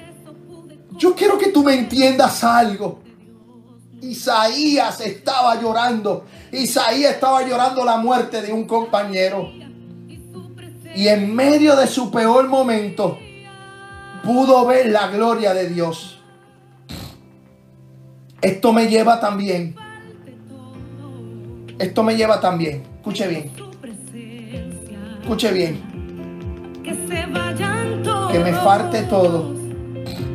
Yo 0.92 1.12
quiero 1.16 1.38
que 1.38 1.48
tú 1.48 1.64
me 1.64 1.74
entiendas 1.74 2.44
algo. 2.44 3.00
Isaías 4.00 5.00
estaba 5.00 5.60
llorando. 5.60 6.24
Isaías 6.52 7.14
estaba 7.14 7.42
llorando 7.42 7.84
la 7.84 7.96
muerte 7.96 8.40
de 8.42 8.52
un 8.52 8.64
compañero. 8.64 9.50
Y 10.94 11.08
en 11.08 11.34
medio 11.34 11.74
de 11.74 11.88
su 11.88 12.12
peor 12.12 12.46
momento 12.46 13.18
pudo 14.22 14.64
ver 14.66 14.86
la 14.90 15.08
gloria 15.08 15.52
de 15.52 15.68
Dios. 15.68 16.20
Esto 18.40 18.72
me 18.72 18.86
lleva 18.86 19.18
también. 19.18 19.74
Esto 21.76 22.04
me 22.04 22.14
lleva 22.14 22.40
también. 22.40 22.84
Escuche 22.98 23.26
bien. 23.26 23.50
Escuche 25.20 25.50
bien. 25.50 25.89
Que 28.30 28.38
me 28.38 28.52
falte 28.52 29.02
todo. 29.02 29.54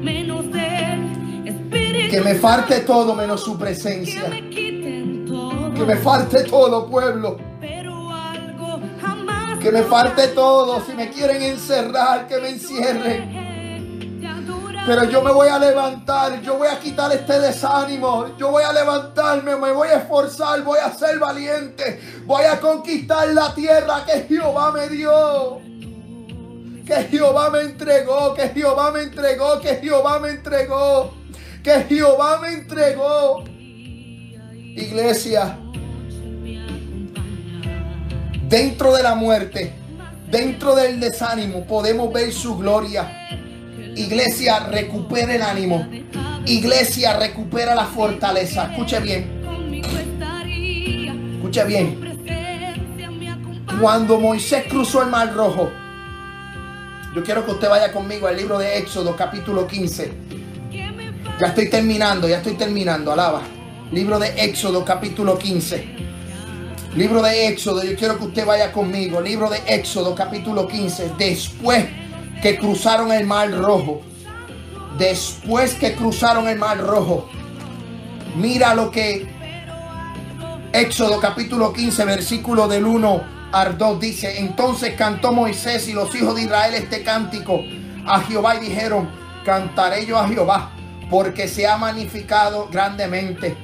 Menos 0.02 0.52
del 0.52 1.48
Espíritu. 1.48 2.12
Que 2.12 2.22
me 2.22 2.36
falte 2.36 2.82
todo 2.82 3.16
menos 3.16 3.42
su 3.42 3.58
presencia. 3.58 4.30
Que 4.30 5.86
me 5.86 5.96
falte 5.96 6.44
todo, 6.44 6.90
pueblo. 6.90 7.38
Que 9.62 9.72
me 9.72 9.84
falte 9.84 10.28
todo. 10.30 10.82
Si 10.86 10.94
me 10.94 11.10
quieren 11.10 11.42
encerrar, 11.42 12.28
que 12.28 12.38
me 12.40 12.50
encierren. 12.50 13.46
Pero 14.86 15.06
yo 15.06 15.24
me 15.24 15.32
voy 15.32 15.48
a 15.48 15.58
levantar, 15.58 16.40
yo 16.42 16.58
voy 16.58 16.68
a 16.68 16.80
quitar 16.80 17.12
este 17.12 17.40
desánimo, 17.40 18.38
yo 18.38 18.52
voy 18.52 18.64
a 18.64 18.72
levantarme, 18.72 19.56
me 19.56 19.72
voy 19.72 19.88
a 19.88 19.98
esforzar, 19.98 20.62
voy 20.62 20.78
a 20.78 20.94
ser 20.94 21.18
valiente, 21.18 22.00
voy 22.24 22.44
a 22.44 22.60
conquistar 22.60 23.30
la 23.30 23.52
tierra 23.56 24.06
que 24.06 24.28
Jehová 24.28 24.72
me 24.72 24.88
dio. 24.90 25.65
Que 26.86 27.04
Jehová 27.10 27.50
me 27.50 27.62
entregó, 27.62 28.36
que 28.36 28.50
Jehová 28.50 28.92
me 28.92 29.02
entregó, 29.02 29.60
que 29.60 29.76
Jehová 29.78 30.20
me 30.20 30.30
entregó, 30.30 31.14
que 31.64 31.84
Jehová 31.90 32.40
me 32.40 32.50
entregó. 32.50 33.44
Iglesia, 34.78 35.58
dentro 38.48 38.94
de 38.94 39.02
la 39.02 39.16
muerte, 39.16 39.74
dentro 40.30 40.76
del 40.76 41.00
desánimo, 41.00 41.66
podemos 41.66 42.14
ver 42.14 42.32
su 42.32 42.56
gloria. 42.58 43.30
Iglesia, 43.96 44.60
recupera 44.60 45.34
el 45.34 45.42
ánimo. 45.42 45.88
Iglesia, 46.46 47.18
recupera 47.18 47.74
la 47.74 47.86
fortaleza. 47.86 48.66
Escuche 48.72 49.00
bien, 49.00 49.74
escuche 51.38 51.64
bien. 51.64 52.06
Cuando 53.82 54.20
Moisés 54.20 54.66
cruzó 54.70 55.02
el 55.02 55.10
mar 55.10 55.34
rojo, 55.34 55.72
yo 57.16 57.24
quiero 57.24 57.46
que 57.46 57.52
usted 57.52 57.70
vaya 57.70 57.94
conmigo 57.94 58.28
al 58.28 58.36
libro 58.36 58.60
de 58.60 58.78
Éxodo, 58.78 59.16
capítulo 59.16 59.66
15. 59.66 60.12
Que 60.70 60.92
me 60.92 61.14
Ya 61.40 61.48
estoy 61.48 61.70
terminando, 61.70 62.28
ya 62.28 62.38
estoy 62.38 62.56
terminando, 62.56 63.14
alaba. 63.14 63.42
Libro 63.94 64.20
de 64.20 64.34
Éxodo, 64.36 64.84
capítulo 64.84 65.38
15. 65.38 65.96
Libro 66.98 67.22
de 67.22 67.48
Éxodo, 67.48 67.86
yo 67.86 67.96
quiero 67.96 68.18
que 68.18 68.26
usted 68.26 68.46
vaya 68.46 68.74
conmigo. 68.74 69.22
Libro 69.22 69.50
de 69.50 69.62
Éxodo, 69.66 70.14
capítulo 70.14 70.68
15. 70.68 71.14
Después 71.18 71.86
que 72.42 72.58
cruzaron 72.58 73.14
el 73.14 73.26
mar 73.26 73.50
rojo. 73.50 74.02
Después 74.98 75.76
que 75.76 75.96
cruzaron 75.96 76.50
el 76.50 76.60
mar 76.60 76.78
rojo. 76.80 77.30
Mira 78.36 78.76
lo 78.76 78.92
que 78.92 79.26
Éxodo 80.74 81.22
capítulo 81.22 81.72
15, 81.72 82.04
versículo 82.04 82.68
del 82.68 82.86
1 82.86 83.36
2 83.64 84.00
dice, 84.02 84.40
entonces 84.40 84.96
cantó 84.96 85.32
Moisés 85.32 85.88
y 85.88 85.94
los 85.94 86.14
hijos 86.14 86.36
de 86.36 86.42
Israel 86.42 86.76
este 86.76 87.04
cántico 87.04 87.62
a 88.06 88.20
Jehová 88.22 88.58
y 88.58 88.68
dijeron, 88.68 89.10
cantaré 89.46 90.06
yo 90.06 90.18
a 90.18 90.28
Jehová, 90.28 90.72
porque 91.10 91.48
se 91.48 91.66
ha 91.66 91.78
magnificado 91.78 92.68
grandemente, 92.70 93.56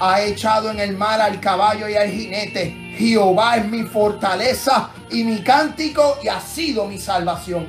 ha 0.00 0.20
echado 0.22 0.70
en 0.70 0.80
el 0.80 0.96
mar 0.96 1.20
al 1.20 1.38
caballo 1.38 1.88
y 1.88 1.94
al 1.94 2.10
jinete, 2.10 2.94
Jehová 2.98 3.58
es 3.58 3.68
mi 3.68 3.84
fortaleza 3.84 4.90
y 5.10 5.22
mi 5.22 5.42
cántico 5.42 6.18
y 6.24 6.28
ha 6.28 6.40
sido 6.40 6.86
mi 6.86 6.98
salvación. 6.98 7.66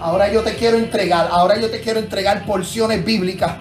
Ahora 0.00 0.32
yo 0.32 0.42
te 0.42 0.54
quiero 0.54 0.78
entregar, 0.78 1.28
ahora 1.30 1.60
yo 1.60 1.70
te 1.70 1.80
quiero 1.80 2.00
entregar 2.00 2.46
porciones 2.46 3.04
bíblicas 3.04 3.52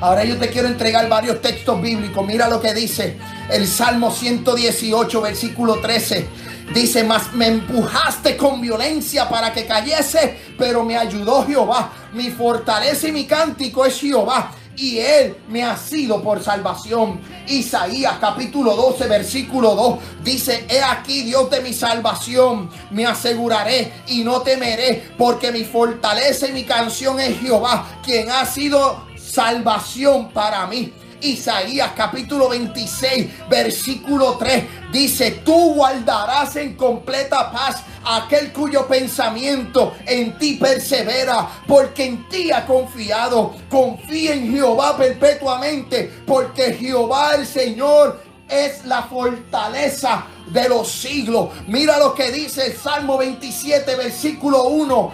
Ahora 0.00 0.24
yo 0.24 0.36
te 0.36 0.48
quiero 0.48 0.68
entregar 0.68 1.08
varios 1.08 1.40
textos 1.40 1.80
bíblicos. 1.80 2.26
Mira 2.26 2.48
lo 2.48 2.60
que 2.60 2.74
dice 2.74 3.16
el 3.50 3.66
Salmo 3.68 4.10
118, 4.10 5.20
versículo 5.20 5.80
13. 5.80 6.28
Dice, 6.74 7.04
mas 7.04 7.32
me 7.32 7.46
empujaste 7.46 8.36
con 8.36 8.60
violencia 8.60 9.28
para 9.28 9.52
que 9.52 9.66
cayese, 9.66 10.36
pero 10.58 10.84
me 10.84 10.96
ayudó 10.96 11.46
Jehová. 11.46 11.92
Mi 12.12 12.30
fortaleza 12.30 13.08
y 13.08 13.12
mi 13.12 13.24
cántico 13.24 13.84
es 13.84 14.00
Jehová. 14.00 14.52
Y 14.74 14.98
él 14.98 15.36
me 15.48 15.62
ha 15.62 15.76
sido 15.76 16.22
por 16.22 16.42
salvación. 16.42 17.20
Isaías 17.46 18.16
capítulo 18.20 18.74
12, 18.74 19.06
versículo 19.06 19.74
2 19.74 19.98
dice, 20.22 20.66
he 20.68 20.82
aquí 20.82 21.22
Dios 21.22 21.48
de 21.48 21.60
mi 21.60 21.72
salvación, 21.72 22.68
me 22.90 23.06
aseguraré 23.06 24.02
y 24.08 24.22
no 24.22 24.42
temeré, 24.42 25.12
porque 25.16 25.50
mi 25.50 25.64
fortaleza 25.64 26.48
y 26.48 26.52
mi 26.52 26.64
canción 26.64 27.18
es 27.20 27.40
Jehová, 27.40 28.00
quien 28.04 28.30
ha 28.30 28.44
sido 28.44 29.06
salvación 29.16 30.30
para 30.30 30.66
mí. 30.66 30.92
Isaías 31.20 31.92
capítulo 31.96 32.48
26, 32.48 33.48
versículo 33.48 34.36
3 34.38 34.64
dice, 34.92 35.42
tú 35.44 35.74
guardarás 35.74 36.56
en 36.56 36.74
completa 36.74 37.50
paz 37.50 37.82
aquel 38.04 38.52
cuyo 38.52 38.86
pensamiento 38.86 39.94
en 40.06 40.38
ti 40.38 40.54
persevera, 40.54 41.48
porque 41.66 42.06
en 42.06 42.28
ti 42.28 42.52
ha 42.52 42.64
confiado. 42.64 43.54
Confía 43.68 44.34
en 44.34 44.52
Jehová 44.52 44.96
perpetuamente, 44.96 46.10
porque 46.26 46.74
Jehová 46.74 47.34
el 47.34 47.46
Señor 47.46 48.22
es 48.48 48.84
la 48.84 49.02
fortaleza 49.02 50.26
de 50.48 50.68
los 50.68 50.90
siglos. 50.90 51.50
Mira 51.66 51.98
lo 51.98 52.14
que 52.14 52.30
dice 52.30 52.66
el 52.66 52.76
Salmo 52.76 53.18
27, 53.18 53.96
versículo 53.96 54.64
1 54.64 55.12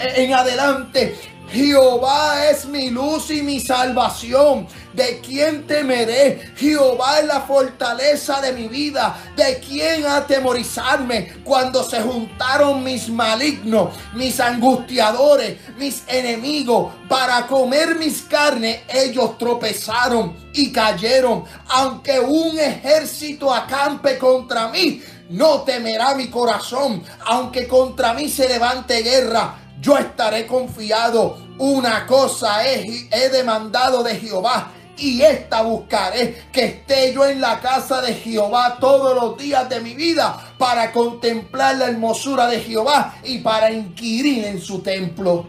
en 0.00 0.34
adelante. 0.34 1.35
Jehová 1.50 2.50
es 2.50 2.66
mi 2.66 2.90
luz 2.90 3.30
y 3.30 3.42
mi 3.42 3.60
salvación. 3.60 4.66
¿De 4.92 5.20
quién 5.20 5.66
temeré? 5.66 6.52
Jehová 6.56 7.20
es 7.20 7.26
la 7.26 7.42
fortaleza 7.42 8.40
de 8.40 8.52
mi 8.52 8.68
vida. 8.68 9.16
¿De 9.36 9.60
quién 9.60 10.06
atemorizarme? 10.06 11.34
Cuando 11.44 11.84
se 11.84 12.00
juntaron 12.00 12.82
mis 12.82 13.08
malignos, 13.08 13.90
mis 14.14 14.40
angustiadores, 14.40 15.58
mis 15.78 16.02
enemigos 16.08 16.92
para 17.08 17.46
comer 17.46 17.96
mis 17.96 18.22
carnes, 18.22 18.80
ellos 18.88 19.38
tropezaron 19.38 20.36
y 20.52 20.72
cayeron. 20.72 21.44
Aunque 21.68 22.18
un 22.18 22.58
ejército 22.58 23.54
acampe 23.54 24.18
contra 24.18 24.68
mí, 24.68 25.02
no 25.28 25.62
temerá 25.62 26.14
mi 26.14 26.28
corazón. 26.28 27.02
Aunque 27.24 27.68
contra 27.68 28.14
mí 28.14 28.28
se 28.28 28.48
levante 28.48 29.02
guerra 29.02 29.65
yo 29.80 29.98
estaré 29.98 30.46
confiado. 30.46 31.38
Una 31.58 32.06
cosa 32.06 32.66
he, 32.68 33.08
demandado 33.30 34.02
de 34.02 34.16
Jehová 34.16 34.72
y 34.98 35.22
esta 35.22 35.62
buscaré, 35.62 36.44
que 36.52 36.64
esté 36.64 37.12
yo 37.12 37.26
en 37.26 37.40
la 37.40 37.60
casa 37.60 38.00
de 38.02 38.14
Jehová 38.14 38.78
todos 38.78 39.14
los 39.14 39.38
días 39.38 39.68
de 39.68 39.80
mi 39.80 39.94
vida 39.94 40.54
para 40.58 40.92
contemplar 40.92 41.76
la 41.76 41.86
hermosura 41.86 42.46
de 42.46 42.60
Jehová 42.60 43.14
y 43.24 43.38
para 43.38 43.70
inquirir 43.70 44.44
en 44.44 44.60
su 44.60 44.80
templo. 44.80 45.46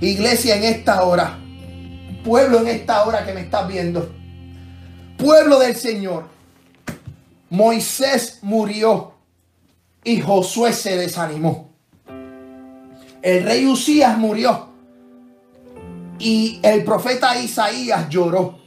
Iglesia 0.00 0.56
en 0.56 0.64
esta 0.64 1.02
hora, 1.02 1.38
pueblo 2.24 2.60
en 2.60 2.68
esta 2.68 3.04
hora 3.04 3.24
que 3.24 3.32
me 3.32 3.42
estás 3.42 3.68
viendo, 3.68 4.10
pueblo 5.16 5.58
del 5.58 5.76
Señor, 5.76 6.24
Moisés 7.50 8.38
murió 8.42 9.14
y 10.02 10.20
Josué 10.20 10.72
se 10.72 10.96
desanimó. 10.96 11.69
El 13.22 13.44
rey 13.44 13.66
Usías 13.66 14.16
murió 14.16 14.68
y 16.18 16.58
el 16.62 16.84
profeta 16.84 17.38
Isaías 17.38 18.08
lloró. 18.08 18.58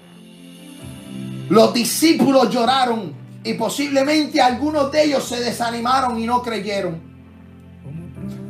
Los 1.50 1.74
discípulos 1.74 2.50
lloraron 2.50 3.14
y 3.44 3.54
posiblemente 3.56 4.42
algunos 4.42 4.92
de 4.92 5.04
ellos 5.04 5.24
se 5.24 5.40
desanimaron 5.40 6.20
y 6.20 6.26
no 6.26 6.42
creyeron 6.42 7.14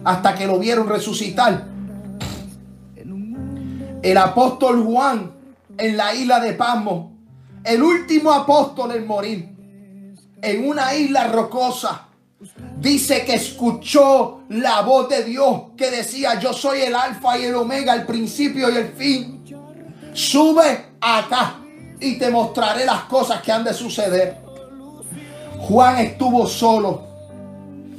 hasta 0.04 0.36
que 0.36 0.45
lo 0.45 0.60
vieron 0.60 0.88
resucitar. 0.88 1.68
El 4.01 4.18
apóstol 4.18 4.84
Juan 4.84 5.32
en 5.78 5.97
la 5.97 6.14
isla 6.14 6.39
de 6.39 6.54
Pasmo, 6.54 7.14
el 7.64 7.82
último 7.82 8.32
apóstol 8.34 8.91
en 8.91 9.08
morir, 9.08 9.49
en 10.41 10.68
una 10.68 10.93
isla 10.95 11.30
rocosa, 11.30 12.10
Dice 12.78 13.24
que 13.26 13.36
escuchó 13.36 14.41
la 14.50 14.82
voz 14.82 15.10
de 15.10 15.24
Dios 15.24 15.64
que 15.78 15.89
decía, 15.89 16.39
yo 16.39 16.54
soy 16.54 16.82
el 16.82 16.96
alfa 16.96 17.38
y 17.38 17.46
el 17.46 17.56
omega, 17.56 17.94
el 17.94 18.06
principio 18.06 18.70
y 18.70 18.76
el 18.76 18.89
fin. 18.94 19.44
Sube 20.14 20.86
acá 21.00 21.60
y 22.00 22.18
te 22.18 22.30
mostraré 22.30 22.86
las 22.86 23.04
cosas 23.04 23.41
que 23.41 23.52
han 23.52 23.64
de 23.64 23.74
suceder. 23.74 24.38
Juan 25.60 26.00
estuvo 26.00 26.46
solo. 26.46 27.04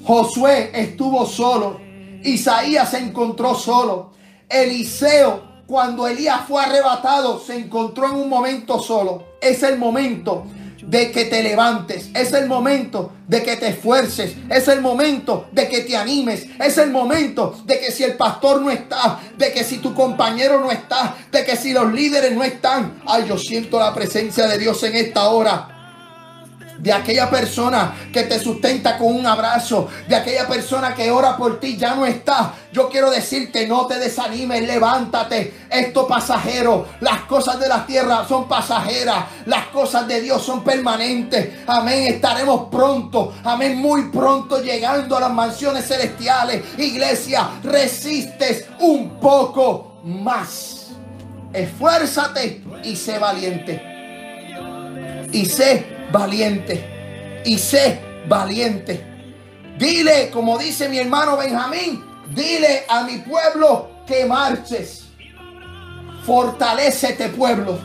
Josué 0.04 0.70
estuvo 0.74 1.24
solo. 1.24 1.80
Isaías 2.22 2.90
se 2.90 2.98
encontró 2.98 3.54
solo. 3.54 4.12
Eliseo, 4.48 5.42
cuando 5.66 6.06
Elías 6.06 6.42
fue 6.46 6.62
arrebatado, 6.62 7.40
se 7.40 7.56
encontró 7.56 8.08
en 8.08 8.16
un 8.16 8.28
momento 8.28 8.78
solo. 8.78 9.24
Es 9.40 9.62
el 9.62 9.78
momento 9.78 10.44
de 10.86 11.10
que 11.10 11.24
te 11.24 11.42
levantes, 11.42 12.10
es 12.14 12.32
el 12.32 12.46
momento 12.46 13.12
de 13.26 13.42
que 13.42 13.56
te 13.56 13.68
esfuerces, 13.68 14.34
es 14.50 14.68
el 14.68 14.80
momento 14.80 15.48
de 15.52 15.68
que 15.68 15.80
te 15.80 15.96
animes, 15.96 16.46
es 16.60 16.78
el 16.78 16.90
momento 16.90 17.62
de 17.64 17.80
que 17.80 17.90
si 17.90 18.04
el 18.04 18.14
pastor 18.14 18.60
no 18.60 18.70
está, 18.70 19.20
de 19.36 19.52
que 19.52 19.64
si 19.64 19.78
tu 19.78 19.94
compañero 19.94 20.60
no 20.60 20.70
está, 20.70 21.16
de 21.30 21.44
que 21.44 21.56
si 21.56 21.72
los 21.72 21.92
líderes 21.92 22.32
no 22.32 22.44
están, 22.44 23.02
ay, 23.06 23.24
yo 23.28 23.38
siento 23.38 23.78
la 23.78 23.94
presencia 23.94 24.46
de 24.46 24.58
Dios 24.58 24.82
en 24.82 24.94
esta 24.96 25.28
hora 25.28 25.73
de 26.84 26.92
aquella 26.92 27.30
persona 27.30 27.94
que 28.12 28.24
te 28.24 28.38
sustenta 28.38 28.98
con 28.98 29.16
un 29.16 29.26
abrazo, 29.26 29.88
de 30.06 30.14
aquella 30.14 30.46
persona 30.46 30.94
que 30.94 31.10
ora 31.10 31.34
por 31.34 31.58
ti, 31.58 31.78
ya 31.78 31.94
no 31.94 32.04
está. 32.04 32.52
Yo 32.70 32.90
quiero 32.90 33.10
decirte, 33.10 33.66
no 33.66 33.86
te 33.86 33.98
desanimes, 33.98 34.66
levántate. 34.66 35.64
Esto 35.70 36.06
pasajero, 36.06 36.88
las 37.00 37.22
cosas 37.22 37.58
de 37.58 37.68
la 37.68 37.86
tierra 37.86 38.26
son 38.28 38.46
pasajeras, 38.46 39.24
las 39.46 39.68
cosas 39.68 40.06
de 40.06 40.20
Dios 40.20 40.44
son 40.44 40.62
permanentes. 40.62 41.54
Amén, 41.66 42.06
estaremos 42.06 42.68
pronto, 42.70 43.32
amén, 43.44 43.78
muy 43.78 44.10
pronto 44.10 44.62
llegando 44.62 45.16
a 45.16 45.20
las 45.20 45.32
mansiones 45.32 45.88
celestiales. 45.88 46.62
Iglesia, 46.76 47.48
resistes 47.62 48.66
un 48.80 49.18
poco 49.18 50.00
más. 50.04 50.88
Esfuérzate 51.50 52.62
y 52.82 52.94
sé 52.94 53.18
valiente. 53.18 53.82
Y 55.32 55.46
sé 55.46 55.93
valiente. 56.14 57.42
Y 57.44 57.58
sé 57.58 58.00
valiente. 58.28 59.04
Dile, 59.76 60.30
como 60.30 60.56
dice 60.56 60.88
mi 60.88 60.98
hermano 60.98 61.36
Benjamín, 61.36 62.04
dile 62.28 62.84
a 62.88 63.02
mi 63.02 63.18
pueblo 63.18 63.90
que 64.06 64.24
marches. 64.24 65.06
Fortalecete 66.24 67.28
pueblo. 67.30 67.78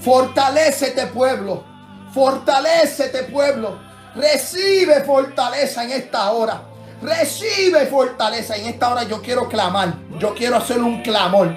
Fortalecete 0.00 1.06
pueblo. 1.08 1.64
Fortalecete 2.12 3.24
pueblo. 3.24 3.78
Recibe 4.14 5.04
fortaleza 5.04 5.84
en 5.84 5.90
esta 5.92 6.30
hora. 6.30 6.62
Recibe 7.02 7.86
fortaleza 7.86 8.56
en 8.56 8.66
esta 8.66 8.90
hora. 8.90 9.02
Yo 9.04 9.20
quiero 9.20 9.46
clamar. 9.48 9.94
Yo 10.18 10.34
quiero 10.34 10.56
hacer 10.56 10.78
un 10.80 11.02
clamor. 11.02 11.54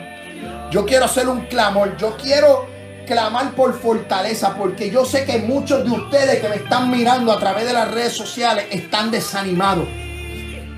Yo 0.70 0.86
quiero 0.86 1.05
hacer 1.05 1.30
un 1.30 1.45
clamor. 1.45 1.95
Yo 1.95 2.17
quiero 2.17 2.67
clamar 3.10 3.55
por 3.55 3.74
fortaleza, 3.74 4.55
porque 4.55 4.91
yo 4.91 5.03
sé 5.03 5.26
que 5.26 5.39
muchos 5.39 5.84
de 5.84 5.89
ustedes 5.89 6.39
que 6.39 6.47
me 6.47 6.57
están 6.57 6.91
mirando 6.91 7.32
a 7.32 7.39
través 7.39 7.66
de 7.66 7.74
las 7.74 7.89
redes 7.89 8.14
sociales 8.14 8.68
están 8.70 9.10
desanimados. 9.10 9.88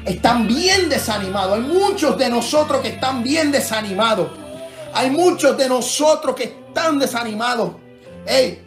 Están 0.05 0.47
bien 0.47 0.88
desanimados. 0.88 1.57
Hay 1.57 1.63
muchos 1.63 2.17
de 2.17 2.29
nosotros 2.29 2.79
que 2.79 2.88
están 2.88 3.21
bien 3.21 3.51
desanimados. 3.51 4.29
Hay 4.93 5.09
muchos 5.09 5.57
de 5.57 5.67
nosotros 5.67 6.34
que 6.34 6.45
están 6.45 6.99
desanimados. 6.99 7.73
Hey, 8.25 8.63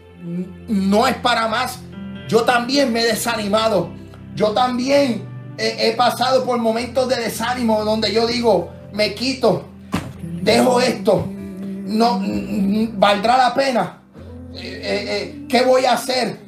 no 0.68 1.06
es 1.06 1.16
para 1.16 1.48
más. 1.48 1.78
Yo 2.28 2.42
también 2.42 2.92
me 2.92 3.00
he 3.00 3.06
desanimado. 3.06 3.88
Yo 4.34 4.50
también 4.50 5.26
he, 5.56 5.88
he 5.88 5.92
pasado 5.92 6.44
por 6.44 6.58
momentos 6.58 7.08
de 7.08 7.16
desánimo 7.16 7.82
donde 7.82 8.12
yo 8.12 8.26
digo, 8.26 8.70
me 8.92 9.14
quito, 9.14 9.64
dejo 10.42 10.80
esto, 10.82 11.26
no 11.84 12.20
valdrá 12.94 13.36
la 13.36 13.54
pena. 13.54 14.02
Eh, 14.54 14.58
eh, 14.62 15.04
eh, 15.08 15.46
¿Qué 15.48 15.62
voy 15.62 15.84
a 15.84 15.92
hacer? 15.92 16.44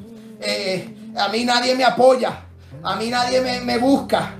a 1.17 1.29
mí 1.29 1.45
nadie 1.45 1.73
me 1.75 1.83
apoya. 1.83 2.43
A 2.83 2.95
mí 2.95 3.09
nadie 3.09 3.41
me, 3.41 3.77
busca. 3.79 4.35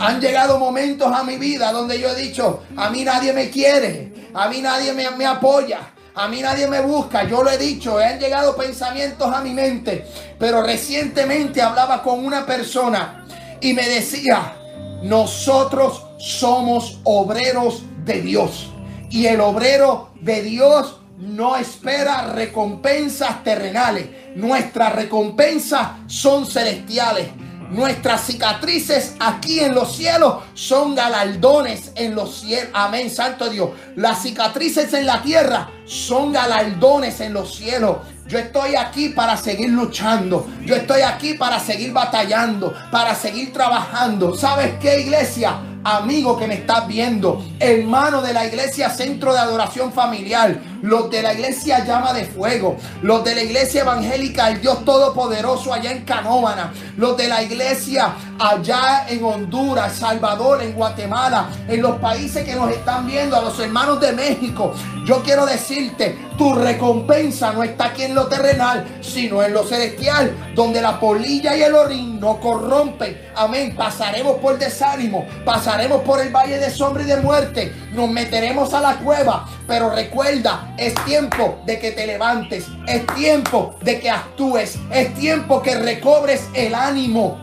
han 0.00 0.20
llegado 0.20 0.58
momentos 0.58 1.10
a 1.10 1.24
mi 1.24 1.38
vida 1.38 1.72
donde 1.72 1.98
yo 1.98 2.10
he 2.10 2.14
dicho, 2.14 2.64
a 2.76 2.90
mí 2.90 3.02
nadie 3.02 3.32
me 3.32 3.48
quiere. 3.48 4.30
A 4.34 4.48
mí 4.48 4.60
nadie 4.60 4.92
me 4.92 5.26
apoya. 5.26 5.92
A 6.14 6.28
mí 6.28 6.42
nadie 6.42 6.68
me 6.68 6.80
busca, 6.80 7.24
yo 7.24 7.42
lo 7.42 7.50
he 7.50 7.56
dicho, 7.56 7.96
han 7.96 8.18
llegado 8.18 8.54
pensamientos 8.54 9.34
a 9.34 9.40
mi 9.40 9.54
mente, 9.54 10.06
pero 10.38 10.62
recientemente 10.62 11.62
hablaba 11.62 12.02
con 12.02 12.22
una 12.26 12.44
persona 12.44 13.26
y 13.62 13.72
me 13.72 13.88
decía, 13.88 14.54
nosotros 15.02 16.04
somos 16.18 17.00
obreros 17.04 17.84
de 18.04 18.20
Dios. 18.20 18.68
Y 19.08 19.26
el 19.26 19.40
obrero 19.40 20.11
de 20.22 20.42
Dios 20.42 21.00
no 21.18 21.56
espera 21.56 22.32
recompensas 22.32 23.44
terrenales. 23.44 24.08
Nuestras 24.36 24.94
recompensas 24.94 25.88
son 26.06 26.46
celestiales. 26.46 27.28
Nuestras 27.70 28.26
cicatrices 28.26 29.14
aquí 29.18 29.60
en 29.60 29.74
los 29.74 29.96
cielos 29.96 30.42
son 30.54 30.94
galardones 30.94 31.92
en 31.96 32.14
los 32.14 32.40
cielos. 32.40 32.68
Amén, 32.74 33.10
Santo 33.10 33.48
Dios. 33.48 33.70
Las 33.96 34.22
cicatrices 34.22 34.92
en 34.92 35.06
la 35.06 35.22
tierra 35.22 35.70
son 35.86 36.32
galardones 36.32 37.20
en 37.20 37.32
los 37.32 37.54
cielos. 37.54 37.98
Yo 38.28 38.38
estoy 38.38 38.76
aquí 38.76 39.08
para 39.08 39.36
seguir 39.36 39.70
luchando. 39.70 40.46
Yo 40.64 40.76
estoy 40.76 41.02
aquí 41.02 41.34
para 41.34 41.58
seguir 41.58 41.92
batallando, 41.92 42.74
para 42.90 43.14
seguir 43.14 43.52
trabajando. 43.52 44.36
¿Sabes 44.36 44.74
qué, 44.80 45.00
iglesia? 45.00 45.71
Amigo 45.84 46.38
que 46.38 46.46
me 46.46 46.54
estás 46.54 46.86
viendo, 46.86 47.44
hermano 47.58 48.22
de 48.22 48.32
la 48.32 48.46
iglesia 48.46 48.90
Centro 48.90 49.32
de 49.32 49.40
Adoración 49.40 49.92
Familiar, 49.92 50.60
los 50.82 51.10
de 51.10 51.22
la 51.22 51.32
iglesia 51.34 51.84
llama 51.84 52.12
de 52.12 52.24
fuego, 52.24 52.76
los 53.02 53.24
de 53.24 53.34
la 53.34 53.42
iglesia 53.42 53.82
evangélica, 53.82 54.48
el 54.48 54.60
Dios 54.60 54.84
Todopoderoso 54.84 55.72
allá 55.72 55.92
en 55.92 56.04
Canóvana, 56.04 56.72
los 56.96 57.16
de 57.16 57.28
la 57.28 57.42
iglesia 57.42 58.14
allá 58.38 59.06
en 59.08 59.24
Honduras, 59.24 59.94
Salvador, 59.94 60.62
en 60.62 60.72
Guatemala, 60.72 61.48
en 61.68 61.82
los 61.82 61.98
países 61.98 62.44
que 62.44 62.54
nos 62.54 62.70
están 62.70 63.06
viendo, 63.06 63.36
a 63.36 63.42
los 63.42 63.58
hermanos 63.58 64.00
de 64.00 64.12
México. 64.12 64.74
Yo 65.04 65.22
quiero 65.22 65.46
decirte, 65.46 66.16
tu 66.38 66.54
recompensa 66.54 67.52
no 67.52 67.62
está 67.62 67.86
aquí 67.86 68.02
en 68.02 68.14
lo 68.14 68.26
terrenal, 68.26 68.86
sino 69.00 69.42
en 69.42 69.52
lo 69.52 69.64
celestial, 69.64 70.52
donde 70.54 70.80
la 70.80 70.98
polilla 70.98 71.56
y 71.56 71.62
el 71.62 71.74
orín 71.74 72.20
no 72.20 72.38
corrompen. 72.40 73.20
Amén. 73.34 73.74
Pasaremos 73.76 74.36
por 74.36 74.58
desánimo, 74.58 75.26
pasaremos 75.44 75.71
por 76.04 76.20
el 76.20 76.30
valle 76.30 76.58
de 76.58 76.70
sombra 76.70 77.02
y 77.02 77.06
de 77.06 77.16
muerte, 77.16 77.72
nos 77.92 78.10
meteremos 78.10 78.74
a 78.74 78.80
la 78.80 78.96
cueva, 78.96 79.48
pero 79.66 79.90
recuerda, 79.90 80.74
es 80.76 80.94
tiempo 81.06 81.62
de 81.64 81.78
que 81.78 81.92
te 81.92 82.06
levantes, 82.06 82.66
es 82.86 83.06
tiempo 83.14 83.74
de 83.80 83.98
que 83.98 84.10
actúes, 84.10 84.78
es 84.92 85.14
tiempo 85.14 85.62
que 85.62 85.74
recobres 85.76 86.46
el 86.54 86.74
ánimo. 86.74 87.40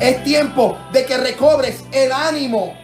Es 0.00 0.22
tiempo 0.22 0.76
de 0.92 1.06
que 1.06 1.16
recobres 1.16 1.82
el 1.92 2.12
ánimo. 2.12 2.74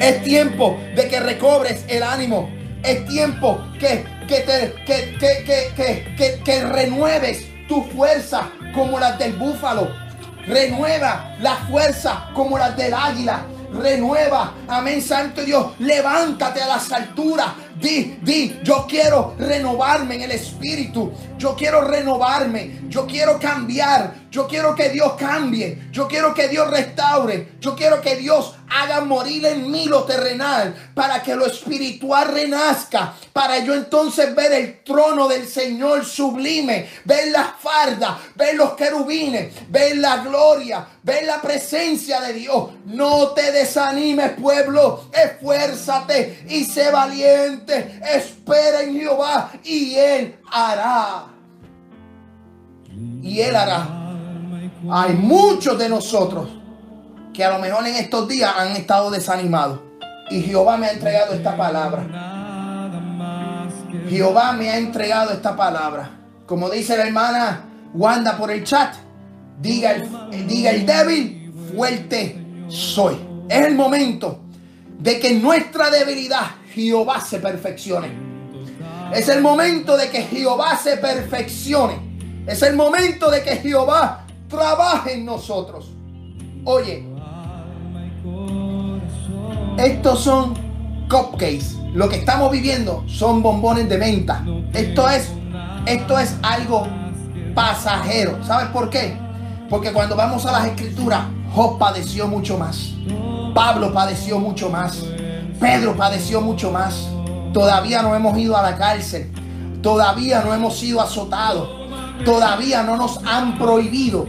Es 0.00 0.22
tiempo 0.24 0.78
de 0.94 1.08
que 1.08 1.20
recobres 1.20 1.84
el 1.88 2.02
ánimo. 2.02 2.50
Es 2.82 3.06
tiempo 3.06 3.58
que, 3.78 4.04
que, 4.26 4.40
te, 4.40 4.74
que, 4.84 6.14
que, 6.16 6.42
que, 6.44 6.64
renueves 6.64 7.46
tu 7.68 7.82
fuerza 7.82 8.50
como 8.74 8.98
las 8.98 9.18
del 9.18 9.34
búfalo. 9.34 9.88
Renueva 10.46 11.36
la 11.40 11.56
fuerza 11.68 12.30
como 12.34 12.58
las 12.58 12.76
del 12.76 12.94
águila. 12.94 13.46
Renueva, 13.72 14.54
amén, 14.68 15.02
Santo 15.02 15.44
Dios. 15.44 15.74
Levántate 15.78 16.62
a 16.62 16.68
las 16.68 16.90
alturas. 16.92 17.48
Di, 17.80 18.18
di, 18.22 18.60
yo 18.62 18.86
quiero 18.88 19.34
renovarme 19.38 20.14
en 20.14 20.22
el 20.22 20.30
espíritu. 20.32 21.12
Yo 21.36 21.54
quiero 21.54 21.82
renovarme. 21.82 22.80
Yo 22.88 23.06
quiero 23.06 23.38
cambiar. 23.38 24.14
Yo 24.30 24.46
quiero 24.46 24.74
que 24.74 24.88
Dios 24.90 25.14
cambie. 25.18 25.88
Yo 25.90 26.06
quiero 26.06 26.32
que 26.32 26.48
Dios 26.48 26.70
restaure. 26.70 27.56
Yo 27.60 27.74
quiero 27.74 28.00
que 28.00 28.16
Dios 28.16 28.55
haga 28.68 29.00
morir 29.02 29.44
en 29.46 29.70
mí 29.70 29.86
lo 29.86 30.04
terrenal 30.04 30.74
para 30.94 31.22
que 31.22 31.34
lo 31.34 31.46
espiritual 31.46 32.28
renazca. 32.28 33.14
Para 33.32 33.58
yo 33.58 33.74
entonces 33.74 34.34
ver 34.34 34.52
el 34.52 34.82
trono 34.82 35.28
del 35.28 35.46
Señor 35.46 36.04
sublime. 36.04 36.88
Ver 37.04 37.28
las 37.30 37.48
fardas. 37.60 38.16
Ver 38.34 38.54
los 38.54 38.72
querubines. 38.74 39.54
Ver 39.68 39.96
la 39.98 40.18
gloria. 40.18 40.86
Ver 41.02 41.24
la 41.24 41.40
presencia 41.40 42.20
de 42.20 42.32
Dios. 42.32 42.70
No 42.86 43.28
te 43.28 43.52
desanimes, 43.52 44.32
pueblo. 44.32 45.10
Esfuérzate 45.12 46.44
y 46.48 46.64
sé 46.64 46.90
valiente. 46.90 48.00
Espera 48.14 48.82
en 48.82 48.98
Jehová 48.98 49.52
y 49.64 49.94
Él 49.94 50.38
hará. 50.50 51.26
Y 53.22 53.40
Él 53.40 53.56
hará. 53.56 53.88
Hay 54.90 55.14
muchos 55.14 55.78
de 55.78 55.88
nosotros 55.88 56.55
que 57.36 57.44
a 57.44 57.50
lo 57.50 57.58
mejor 57.58 57.86
en 57.86 57.96
estos 57.96 58.26
días 58.26 58.50
han 58.56 58.74
estado 58.76 59.10
desanimados. 59.10 59.80
Y 60.30 60.40
Jehová 60.40 60.78
me 60.78 60.86
ha 60.86 60.92
entregado 60.92 61.34
esta 61.34 61.54
palabra. 61.54 62.06
Jehová 64.08 64.52
me 64.52 64.70
ha 64.70 64.78
entregado 64.78 65.32
esta 65.32 65.54
palabra. 65.54 66.10
Como 66.46 66.70
dice 66.70 66.96
la 66.96 67.06
hermana 67.06 67.64
Wanda 67.92 68.38
por 68.38 68.50
el 68.50 68.64
chat, 68.64 68.94
diga 69.60 69.92
el, 69.92 70.46
diga 70.48 70.70
el 70.70 70.86
débil, 70.86 71.52
fuerte 71.74 72.42
soy. 72.68 73.16
Es 73.48 73.66
el 73.66 73.74
momento 73.74 74.40
de 74.98 75.20
que 75.20 75.34
nuestra 75.34 75.90
debilidad 75.90 76.46
Jehová 76.72 77.20
se 77.20 77.38
perfeccione. 77.38 78.08
Es 79.12 79.28
el 79.28 79.42
momento 79.42 79.96
de 79.96 80.08
que 80.08 80.22
Jehová 80.22 80.76
se 80.82 80.96
perfeccione. 80.96 82.44
Es 82.46 82.62
el 82.62 82.76
momento 82.76 83.30
de 83.30 83.42
que 83.42 83.56
Jehová 83.56 84.24
trabaje 84.48 85.14
en 85.14 85.26
nosotros. 85.26 85.90
Oye, 86.64 87.15
estos 89.78 90.20
son 90.20 90.54
cupcakes. 91.08 91.76
Lo 91.94 92.08
que 92.08 92.16
estamos 92.16 92.50
viviendo 92.50 93.04
son 93.06 93.42
bombones 93.42 93.88
de 93.88 93.98
menta. 93.98 94.44
Esto 94.72 95.08
es, 95.08 95.30
esto 95.86 96.18
es 96.18 96.36
algo 96.42 96.86
pasajero. 97.54 98.38
¿Sabes 98.44 98.68
por 98.68 98.90
qué? 98.90 99.18
Porque 99.70 99.92
cuando 99.92 100.14
vamos 100.16 100.44
a 100.46 100.52
las 100.52 100.66
escrituras, 100.66 101.24
Job 101.54 101.78
padeció 101.78 102.28
mucho 102.28 102.58
más. 102.58 102.92
Pablo 103.54 103.92
padeció 103.92 104.38
mucho 104.38 104.68
más. 104.68 105.04
Pedro 105.58 105.96
padeció 105.96 106.40
mucho 106.40 106.70
más. 106.70 107.08
Todavía 107.52 108.02
no 108.02 108.14
hemos 108.14 108.36
ido 108.36 108.56
a 108.56 108.62
la 108.62 108.76
cárcel. 108.76 109.32
Todavía 109.82 110.42
no 110.42 110.52
hemos 110.52 110.78
sido 110.78 111.00
azotados. 111.00 111.86
Todavía 112.24 112.82
no 112.82 112.96
nos 112.96 113.20
han 113.24 113.58
prohibido, 113.58 114.26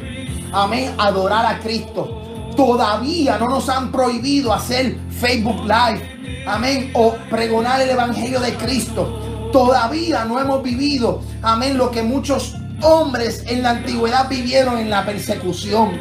amén, 0.52 0.94
adorar 0.98 1.46
a 1.46 1.60
Cristo. 1.60 2.22
Todavía 2.58 3.38
no 3.38 3.48
nos 3.48 3.70
han 3.70 3.92
prohibido 3.92 4.52
hacer 4.52 4.98
Facebook 5.12 5.62
Live, 5.62 6.44
amén, 6.48 6.90
o 6.96 7.16
pregonar 7.30 7.80
el 7.82 7.92
Evangelio 7.92 8.40
de 8.40 8.56
Cristo. 8.56 9.50
Todavía 9.54 10.26
no 10.26 10.40
hemos 10.40 10.64
vivido, 10.64 11.22
amén, 11.44 11.78
lo 11.78 11.92
que 11.92 12.02
muchos 12.02 12.56
hombres 12.82 13.44
en 13.46 13.62
la 13.62 13.70
antigüedad 13.70 14.28
vivieron 14.28 14.80
en 14.80 14.90
la 14.90 15.06
persecución. 15.06 15.92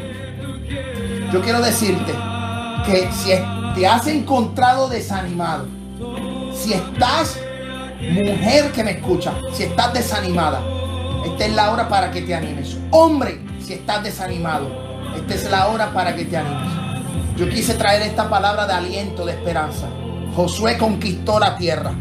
Yo 1.30 1.42
quiero 1.42 1.60
decirte 1.60 2.14
que 2.86 3.10
si 3.12 3.32
te 3.74 3.86
has 3.86 4.06
encontrado 4.06 4.88
desanimado, 4.88 5.66
si 6.54 6.72
estás, 6.72 7.38
mujer 8.00 8.72
que 8.72 8.82
me 8.82 8.92
escucha, 8.92 9.34
si 9.52 9.64
estás 9.64 9.92
desanimada, 9.92 10.62
esta 11.26 11.44
es 11.44 11.54
la 11.54 11.70
hora 11.70 11.86
para 11.86 12.10
que 12.10 12.22
te 12.22 12.34
animes. 12.34 12.78
Hombre, 12.90 13.42
si 13.60 13.74
estás 13.74 14.02
desanimado, 14.02 14.85
esta 15.16 15.34
es 15.34 15.51
la 15.51 15.68
hora 15.68 15.93
para 15.93 16.14
que 16.14 16.24
te 16.24 16.36
animes. 16.36 16.72
Yo 17.36 17.48
quise 17.48 17.74
traer 17.74 18.02
esta 18.02 18.28
palabra 18.28 18.66
de 18.66 18.72
aliento, 18.72 19.26
de 19.26 19.32
esperanza. 19.32 19.86
Josué 20.34 20.78
conquistó 20.78 21.38
la 21.38 21.56
tierra. 21.56 21.93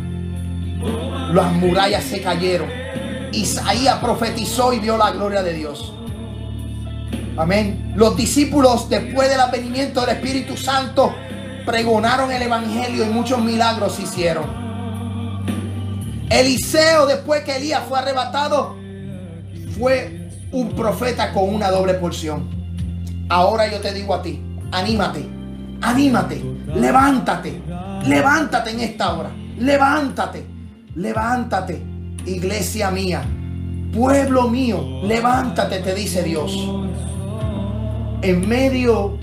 Las 1.33 1.51
murallas 1.53 2.03
se 2.03 2.21
cayeron. 2.21 2.69
Isaías 3.31 3.97
profetizó 3.99 4.71
y 4.73 4.79
vio 4.79 4.97
la 4.97 5.11
gloria 5.11 5.43
de 5.43 5.53
Dios. 5.53 5.93
Amén. 7.37 7.93
Los 7.95 8.15
discípulos, 8.15 8.87
después 8.89 9.29
del 9.29 9.41
advenimiento 9.41 10.01
del 10.01 10.15
Espíritu 10.15 10.55
Santo, 10.55 11.13
pregonaron 11.65 12.31
el 12.31 12.41
Evangelio 12.41 13.05
y 13.05 13.09
muchos 13.09 13.41
milagros 13.41 13.99
hicieron. 13.99 14.45
Eliseo, 16.29 17.05
después 17.05 17.43
que 17.43 17.57
Elías 17.57 17.83
fue 17.87 17.99
arrebatado, 17.99 18.77
fue 19.77 20.29
un 20.51 20.71
profeta 20.71 21.33
con 21.33 21.53
una 21.53 21.69
doble 21.69 21.95
porción. 21.95 22.64
Ahora 23.29 23.71
yo 23.71 23.79
te 23.79 23.93
digo 23.93 24.13
a 24.13 24.21
ti, 24.21 24.39
anímate, 24.71 25.25
anímate, 25.81 26.43
levántate, 26.75 27.61
levántate 28.05 28.71
en 28.71 28.79
esta 28.81 29.13
hora, 29.13 29.31
levántate, 29.57 30.45
levántate, 30.95 31.81
iglesia 32.25 32.91
mía, 32.91 33.23
pueblo 33.91 34.47
mío, 34.49 35.01
levántate, 35.03 35.79
te 35.79 35.95
dice 35.95 36.23
Dios. 36.23 36.51
En 38.21 38.47
medio 38.47 39.17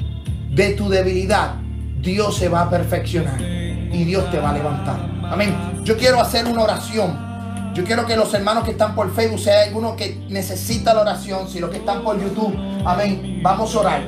de 0.50 0.74
tu 0.74 0.88
debilidad, 0.88 1.54
Dios 2.00 2.36
se 2.36 2.48
va 2.48 2.62
a 2.62 2.70
perfeccionar 2.70 3.40
y 3.40 4.04
Dios 4.04 4.30
te 4.30 4.38
va 4.38 4.50
a 4.50 4.54
levantar. 4.54 4.98
Amén. 5.30 5.54
Yo 5.84 5.96
quiero 5.96 6.20
hacer 6.20 6.46
una 6.46 6.62
oración. 6.62 7.31
Yo 7.74 7.84
quiero 7.84 8.04
que 8.04 8.16
los 8.16 8.32
hermanos 8.34 8.64
que 8.64 8.72
están 8.72 8.94
por 8.94 9.14
Facebook, 9.14 9.40
si 9.40 9.48
hay 9.48 9.68
alguno 9.68 9.96
que 9.96 10.22
necesita 10.28 10.92
la 10.92 11.00
oración, 11.00 11.48
si 11.48 11.58
los 11.58 11.70
que 11.70 11.78
están 11.78 12.04
por 12.04 12.20
YouTube, 12.20 12.54
amén, 12.84 13.40
vamos 13.42 13.74
a 13.74 13.80
orar. 13.80 14.02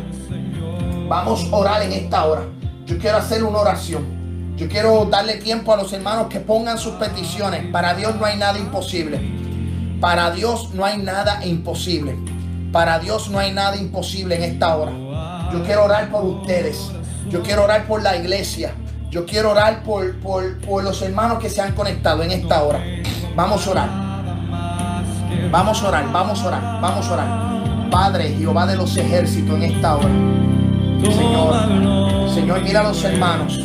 Vamos 1.08 1.46
a 1.50 1.56
orar 1.56 1.82
en 1.82 1.92
esta 1.92 2.26
hora. 2.26 2.42
Yo 2.84 2.98
quiero 2.98 3.16
hacer 3.16 3.42
una 3.42 3.58
oración. 3.58 4.04
Yo 4.56 4.68
quiero 4.68 5.06
darle 5.06 5.36
tiempo 5.36 5.72
a 5.72 5.78
los 5.78 5.92
hermanos 5.94 6.26
que 6.28 6.40
pongan 6.40 6.76
sus 6.76 6.92
peticiones. 6.94 7.64
Para 7.72 7.94
Dios 7.94 8.14
no 8.16 8.26
hay 8.26 8.36
nada 8.36 8.58
imposible. 8.58 9.18
Para 9.98 10.30
Dios 10.30 10.74
no 10.74 10.84
hay 10.84 10.98
nada 10.98 11.44
imposible. 11.46 12.16
Para 12.70 12.98
Dios 12.98 13.30
no 13.30 13.38
hay 13.38 13.52
nada 13.52 13.76
imposible 13.76 14.36
en 14.36 14.42
esta 14.42 14.76
hora. 14.76 14.92
Yo 15.52 15.64
quiero 15.64 15.84
orar 15.84 16.10
por 16.10 16.22
ustedes. 16.24 16.90
Yo 17.30 17.42
quiero 17.42 17.64
orar 17.64 17.86
por 17.86 18.02
la 18.02 18.14
iglesia. 18.14 18.74
Yo 19.10 19.24
quiero 19.24 19.52
orar 19.52 19.82
por, 19.82 20.20
por, 20.20 20.60
por 20.60 20.84
los 20.84 21.00
hermanos 21.00 21.38
que 21.38 21.48
se 21.48 21.62
han 21.62 21.72
conectado 21.72 22.22
en 22.22 22.32
esta 22.32 22.62
hora. 22.62 22.84
Vamos 23.36 23.66
a 23.66 23.70
orar. 23.70 23.88
Vamos 25.50 25.82
a 25.82 25.88
orar, 25.88 26.12
vamos 26.12 26.40
a 26.40 26.46
orar, 26.46 26.80
vamos 26.80 27.08
a 27.08 27.12
orar. 27.14 27.90
Padre 27.90 28.34
Jehová 28.38 28.66
de 28.66 28.76
los 28.76 28.96
ejércitos 28.96 29.56
en 29.56 29.62
esta 29.64 29.96
hora. 29.96 30.08
Señor, 31.02 32.30
Señor, 32.32 32.62
mira 32.62 32.80
a 32.80 32.84
los 32.84 33.04
hermanos, 33.04 33.58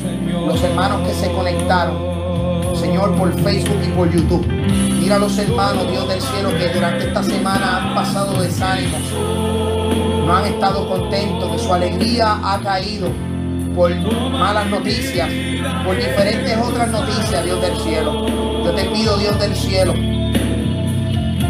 los 0.48 0.64
hermanos 0.64 1.08
que 1.08 1.14
se 1.14 1.32
conectaron, 1.32 1.96
Señor, 2.76 3.16
por 3.16 3.32
Facebook 3.42 3.80
y 3.86 3.90
por 3.92 4.12
YouTube. 4.12 4.46
Mira 4.48 5.18
a 5.18 5.20
los 5.20 5.38
hermanos, 5.38 5.90
Dios 5.90 6.08
del 6.08 6.22
cielo, 6.22 6.50
que 6.58 6.70
durante 6.70 7.08
esta 7.08 7.24
semana 7.24 7.78
han 7.78 7.96
pasado 7.96 8.42
desánimos. 8.42 9.02
no 10.26 10.36
han 10.36 10.46
estado 10.46 10.90
contentos, 10.90 11.52
que 11.52 11.60
su 11.60 11.74
alegría 11.74 12.40
ha 12.44 12.60
caído 12.60 13.10
por 13.76 13.96
malas 14.32 14.68
noticias, 14.68 15.30
por 15.86 15.96
diferentes 15.96 16.58
otras 16.58 16.90
noticias, 16.90 17.46
Dios 17.46 17.62
del 17.62 17.78
cielo. 17.78 18.49
Yo 18.70 18.76
te 18.76 18.86
pido, 18.86 19.18
Dios 19.18 19.40
del 19.40 19.56
cielo, 19.56 19.94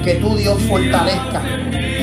que 0.05 0.19
tú, 0.21 0.37
Dios, 0.37 0.57
fortalezca. 0.69 1.41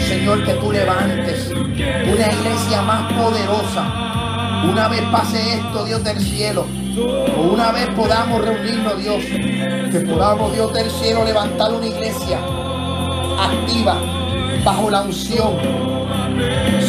Señor, 0.07 0.45
que 0.45 0.53
tú 0.53 0.71
levantes 0.71 1.53
una 1.53 2.33
iglesia 2.33 2.83
más 2.83 3.11
poderosa. 3.15 4.63
Una 4.71 4.89
vez 4.89 5.01
pase 5.11 5.55
esto, 5.55 5.87
Dios 5.87 6.05
del 6.05 6.21
cielo, 6.21 6.67
o 7.35 7.41
una 7.51 7.73
vez 7.73 7.87
podamos 7.97 8.45
reunirnos, 8.45 9.03
Dios, 9.03 9.25
que 9.91 10.01
podamos, 10.01 10.53
Dios 10.53 10.71
del 10.75 10.91
cielo, 10.91 11.25
levantar 11.25 11.73
una 11.73 11.87
iglesia 11.87 12.39
activa 13.41 13.97
bajo 14.67 14.91
la 14.91 15.01
unción. 15.01 15.57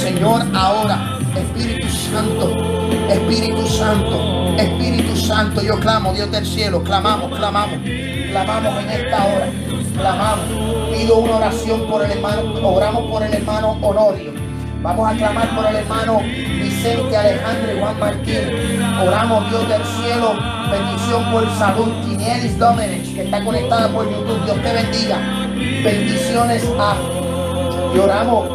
Señor, 0.02 0.45
ahora, 0.54 1.18
Espíritu 1.34 1.88
Santo, 2.12 2.52
Espíritu 3.10 3.68
Santo, 3.68 4.56
Espíritu 4.58 5.16
Santo, 5.16 5.62
yo 5.62 5.80
clamo, 5.80 6.14
Dios 6.14 6.30
del 6.30 6.45
cielo, 6.45 6.84
clamamos, 6.84 7.38
clamamos, 7.38 7.80
clamamos 8.30 8.84
en 8.84 8.90
esta 8.90 9.26
hora, 9.26 9.48
clamamos. 9.95 10.45
Pido 10.91 11.18
una 11.18 11.36
oración 11.38 11.88
por 11.88 12.04
el 12.04 12.12
hermano, 12.12 12.70
oramos 12.70 13.12
por 13.12 13.24
el 13.24 13.34
hermano 13.34 13.78
Honorio. 13.82 14.34
Vamos 14.82 15.12
a 15.12 15.16
clamar 15.16 15.56
por 15.56 15.66
el 15.66 15.76
hermano 15.76 16.20
Vicente 16.22 17.18
Alejandro 17.18 17.80
Juan 17.80 17.99
Martín. 17.99 18.84
Oramos, 19.06 19.49
Dios 19.49 19.68
del 19.68 19.84
cielo, 19.84 20.34
bendición 20.72 21.32
por 21.32 21.49
salud. 21.58 21.91
Tinielis 22.06 22.58
Domenech, 22.60 23.16
que 23.16 23.24
está 23.24 23.44
conectada 23.44 23.90
por 23.90 24.10
YouTube. 24.10 24.44
Dios 24.45 24.62
te 24.62 24.74
bendiga. 24.74 25.18
Bendiciones 25.84 26.64
a. 26.80 26.95
Y 27.94 27.99
oramos 27.99 28.49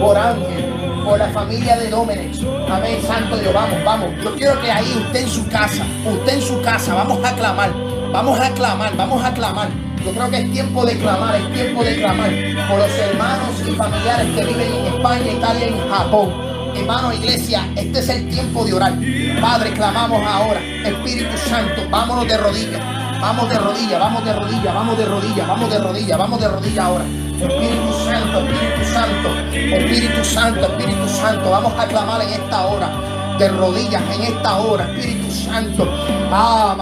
por 0.00 0.18
Ángel, 0.18 1.02
por 1.04 1.18
la 1.18 1.28
familia 1.28 1.76
de 1.78 1.88
Domenech. 1.88 2.36
Amén, 2.70 3.00
Santo 3.06 3.36
Dios, 3.36 3.54
vamos, 3.54 3.84
vamos. 3.84 4.08
Yo 4.22 4.34
quiero 4.34 4.60
que 4.60 4.70
ahí 4.70 4.92
usted 5.06 5.22
en 5.22 5.28
su 5.28 5.48
casa, 5.48 5.84
usted 6.04 6.34
en 6.34 6.42
su 6.42 6.60
casa, 6.62 6.94
vamos 6.94 7.24
a 7.24 7.34
clamar, 7.34 7.70
vamos 8.12 8.38
a 8.38 8.50
clamar, 8.50 8.96
vamos 8.96 9.24
a 9.24 9.32
clamar. 9.32 9.68
Yo 10.04 10.10
creo 10.12 10.30
que 10.30 10.38
es 10.38 10.52
tiempo 10.52 10.84
de 10.84 10.98
clamar, 10.98 11.36
es 11.36 11.52
tiempo 11.52 11.82
de 11.84 11.96
clamar 11.96 12.30
por 12.68 12.78
los 12.78 12.90
hermanos 12.90 13.50
y 13.66 13.70
familiares 13.72 14.26
que 14.34 14.44
viven 14.44 14.72
en 14.72 14.86
España, 14.94 15.32
Italia 15.32 15.68
y 15.68 15.90
Japón. 15.90 16.32
Hermano, 16.74 17.12
iglesia, 17.12 17.68
este 17.76 17.98
es 18.00 18.08
el 18.08 18.28
tiempo 18.28 18.64
de 18.64 18.74
orar. 18.74 18.94
Padre, 19.40 19.72
clamamos 19.72 20.26
ahora. 20.26 20.60
Espíritu 20.84 21.36
Santo, 21.48 21.82
vámonos 21.90 22.26
de 22.26 22.36
rodillas. 22.36 22.80
Vamos 23.20 23.48
de 23.48 23.58
rodillas, 23.58 24.00
vamos 24.00 24.24
de 24.24 24.32
rodillas, 24.32 24.74
vamos 24.74 24.98
de 24.98 25.04
rodillas, 25.04 25.46
vamos 25.46 25.70
de 25.70 25.78
rodillas, 25.78 26.18
vamos 26.18 26.40
de 26.40 26.48
rodillas 26.48 26.84
ahora. 26.84 27.04
Espíritu 27.40 27.92
Santo, 28.04 28.40
Espíritu 28.40 28.84
Santo, 28.92 29.28
Espíritu 29.52 30.24
Santo, 30.24 30.66
Espíritu 30.66 31.08
Santo. 31.08 31.50
Vamos 31.50 31.72
a 31.78 31.86
clamar 31.86 32.22
en 32.22 32.28
esta 32.30 32.66
hora. 32.66 32.90
De 33.38 33.48
rodillas 33.48 34.02
en 34.14 34.22
esta 34.22 34.56
hora, 34.56 34.84
Espíritu 34.92 35.30
Santo. 35.30 35.88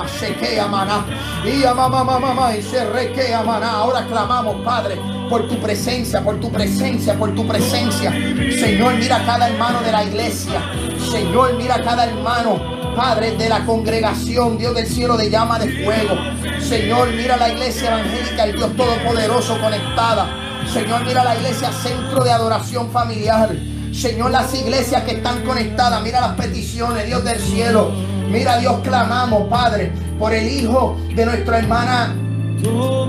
Se 0.07 0.33
que 0.37 0.63
maná. 0.63 1.05
Y 1.45 1.65
mamá, 1.65 2.05
mamá, 2.05 2.55
y 2.57 2.63
se 2.63 2.85
re 2.85 3.13
que 3.13 3.37
maná. 3.45 3.79
Ahora 3.79 4.07
clamamos, 4.07 4.65
Padre, 4.65 4.97
por 5.29 5.49
tu 5.49 5.59
presencia, 5.61 6.23
por 6.23 6.39
tu 6.39 6.53
presencia, 6.53 7.19
por 7.19 7.35
tu 7.35 7.45
presencia. 7.49 8.13
Señor, 8.13 8.95
mira 8.95 9.25
cada 9.27 9.49
hermano 9.49 9.81
de 9.83 9.91
la 9.91 10.05
iglesia. 10.05 10.63
Señor, 11.11 11.55
mira 11.55 11.83
cada 11.83 12.05
hermano. 12.05 12.61
Padre 12.95 13.33
de 13.33 13.49
la 13.49 13.67
congregación, 13.67 14.57
Dios 14.57 14.73
del 14.73 14.87
cielo 14.87 15.17
de 15.17 15.29
llama 15.29 15.59
de 15.59 15.85
fuego. 15.85 16.15
Señor, 16.61 17.09
mira 17.13 17.37
la 17.37 17.49
iglesia 17.49 17.89
evangélica, 17.89 18.45
el 18.45 18.57
Dios 18.57 18.77
Todopoderoso 18.77 19.61
conectada. 19.61 20.29
Señor, 20.73 21.05
mira 21.05 21.25
la 21.25 21.35
iglesia 21.35 21.73
centro 21.73 22.23
de 22.23 22.31
adoración 22.31 22.89
familiar. 22.93 23.51
Señor, 23.93 24.31
las 24.31 24.55
iglesias 24.55 25.03
que 25.03 25.13
están 25.13 25.43
conectadas, 25.43 26.01
mira 26.03 26.21
las 26.21 26.35
peticiones, 26.35 27.07
Dios 27.07 27.25
del 27.25 27.41
cielo. 27.41 28.10
Mira, 28.31 28.59
Dios, 28.59 28.81
clamamos, 28.85 29.49
Padre, 29.49 29.93
por 30.19 30.33
el 30.33 30.49
hijo 30.49 30.97
de 31.15 31.27
nuestra 31.27 31.59
hermana. 31.59 32.15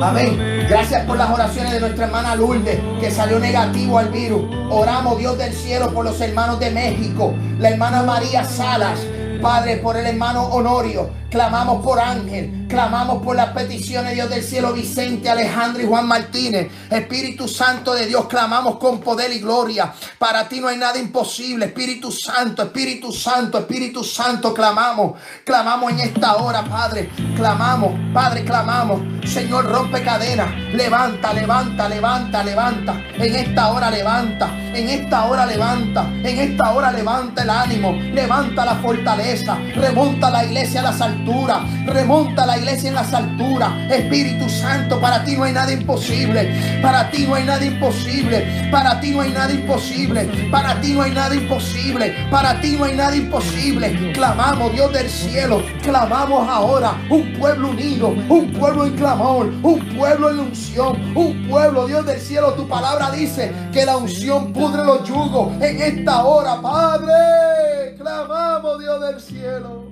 Amén. 0.02 0.66
Gracias 0.68 1.06
por 1.06 1.18
las 1.18 1.30
oraciones 1.30 1.74
de 1.74 1.80
nuestra 1.80 2.06
hermana 2.06 2.36
Lourdes, 2.36 2.80
que 3.00 3.12
salió 3.12 3.38
negativo 3.38 4.00
al 4.00 4.10
virus. 4.10 4.44
Oramos, 4.72 5.20
Dios 5.20 5.38
del 5.38 5.54
cielo, 5.54 5.94
por 5.94 6.06
los 6.06 6.20
hermanos 6.22 6.60
de 6.60 6.72
México, 6.72 7.34
la 7.60 7.70
hermana 7.70 8.02
María 8.04 8.44
Salas. 8.46 9.00
Padre, 9.42 9.78
por 9.78 9.98
el 9.98 10.06
hermano 10.06 10.44
Honorio, 10.46 11.10
clamamos 11.30 11.84
por 11.84 12.00
Ángel, 12.00 12.61
clamamos 12.72 13.22
por 13.22 13.36
las 13.36 13.50
peticiones, 13.50 14.14
Dios 14.14 14.30
del 14.30 14.42
cielo, 14.42 14.72
Vicente, 14.72 15.30
Alejandro 15.30 15.84
y 15.84 15.86
Juan 15.86 16.08
Martínez. 16.08 16.72
Espíritu 16.90 17.46
Santo 17.46 17.94
de 17.94 18.06
Dios, 18.06 18.28
clamamos 18.28 18.78
con 18.78 19.02
poder 19.02 19.34
y 19.34 19.40
gloria. 19.40 19.94
Para 20.18 20.48
ti 20.48 20.62
no 20.62 20.70
hay 20.70 20.78
nada 20.78 20.98
imposible. 20.98 21.66
Espíritu 21.66 22.14
Santo, 22.14 22.64
Espíritu 22.64 23.12
Santo, 23.12 23.60
Espíritu 23.60 24.06
Santo, 24.06 24.54
clamamos, 24.54 25.20
clamamos 25.44 25.92
en 25.92 26.00
esta 26.00 26.38
hora, 26.38 26.64
Padre. 26.64 27.10
Clamamos, 27.36 27.92
Padre, 28.14 28.46
clamamos. 28.46 29.02
Señor, 29.30 29.66
rompe 29.66 30.02
cadenas. 30.02 30.50
Levanta, 30.74 31.34
levanta, 31.34 31.90
levanta, 31.90 32.44
levanta. 32.44 32.94
En 33.16 33.36
esta 33.36 33.68
hora 33.70 33.92
levanta. 33.92 34.50
En 34.74 34.90
esta 34.90 35.26
hora 35.26 35.46
levanta. 35.46 36.06
En 36.24 36.40
esta 36.40 36.72
hora 36.72 36.92
levanta 36.94 37.44
el 37.44 37.50
ánimo. 37.50 37.92
Levanta 38.14 38.64
la 38.64 38.76
fortaleza. 38.76 39.58
Remonta 39.76 40.30
la 40.30 40.46
iglesia 40.46 40.80
a 40.80 40.84
las 40.84 41.02
alturas. 41.02 41.60
Remonta 41.86 42.46
la 42.46 42.54
iglesia 42.54 42.61
en 42.68 42.94
las 42.94 43.14
alturas. 43.14 43.72
Espíritu 43.92 44.48
Santo, 44.48 45.00
para 45.02 45.24
ti 45.24 45.36
no 45.36 45.44
hay 45.44 45.54
nada 45.54 45.72
imposible. 45.72 46.80
Para 46.82 47.10
ti 47.10 47.26
no 47.28 47.36
hay 47.36 47.44
nada 47.44 47.66
imposible. 47.66 48.70
Para 48.72 49.00
ti 49.00 49.12
no 49.12 49.22
hay 49.22 49.32
nada 49.32 49.52
imposible. 49.52 50.30
Para 50.52 50.80
ti 50.80 50.94
no 50.94 51.02
hay 51.02 51.12
nada 51.12 51.36
imposible. 51.36 52.16
Para 52.30 52.62
ti 52.62 52.76
no 52.78 52.86
hay 52.86 52.96
nada 52.96 53.16
imposible. 53.16 54.14
Clamamos, 54.14 54.72
Dios 54.74 54.94
del 54.94 55.10
cielo. 55.10 55.64
Clamamos 55.82 56.48
ahora. 56.48 56.94
Un 57.10 57.34
pueblo 57.34 57.70
unido. 57.70 58.10
Un 58.30 58.52
pueblo 58.54 58.86
en 58.86 58.96
clamor. 58.96 59.48
Un 59.64 59.80
pueblo 59.98 60.30
en 60.30 60.40
unción. 60.40 61.18
Un 61.18 61.48
pueblo, 61.50 61.88
Dios 61.88 62.06
del 62.06 62.20
cielo. 62.20 62.54
Tu 62.54 62.68
palabra 62.68 63.10
dice 63.12 63.52
que 63.74 63.86
la 63.86 63.98
unción 63.98 64.54
pudre 64.54 64.86
los 64.86 65.04
yugos. 65.08 65.52
En 65.62 65.82
esta 65.82 66.24
hora, 66.24 66.62
Padre. 66.62 67.96
Clamamos, 67.98 68.80
Dios 68.80 69.02
del 69.02 69.20
cielo. 69.20 69.91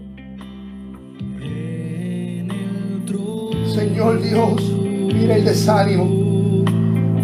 Señor 3.74 4.22
Dios, 4.22 4.62
mira 4.72 5.36
el 5.36 5.46
desánimo. 5.46 6.06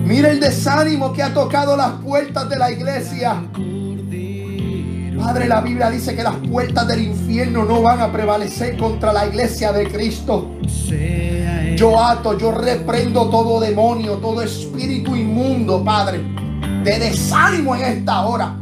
Mira 0.05 0.30
el 0.30 0.39
desánimo 0.39 1.11
que 1.11 1.23
ha 1.23 1.34
tocado 1.34 1.76
las 1.76 1.93
puertas 2.03 2.47
de 2.47 2.57
la 2.57 2.72
iglesia. 2.72 3.43
Padre, 5.17 5.47
la 5.47 5.61
Biblia 5.61 5.89
dice 5.89 6.15
que 6.15 6.22
las 6.22 6.35
puertas 6.35 6.88
del 6.88 7.01
infierno 7.01 7.65
no 7.65 7.81
van 7.81 7.99
a 8.01 8.11
prevalecer 8.11 8.77
contra 8.77 9.11
la 9.11 9.26
iglesia 9.26 9.72
de 9.72 9.88
Cristo. 9.88 10.51
Yo 11.76 11.99
ato, 11.99 12.38
yo 12.38 12.51
reprendo 12.51 13.30
todo 13.30 13.59
demonio, 13.59 14.17
todo 14.17 14.43
espíritu 14.43 15.15
inmundo, 15.15 15.84
Padre, 15.84 16.22
de 16.84 16.99
desánimo 16.99 17.76
en 17.76 17.81
esta 17.85 18.26
hora. 18.26 18.55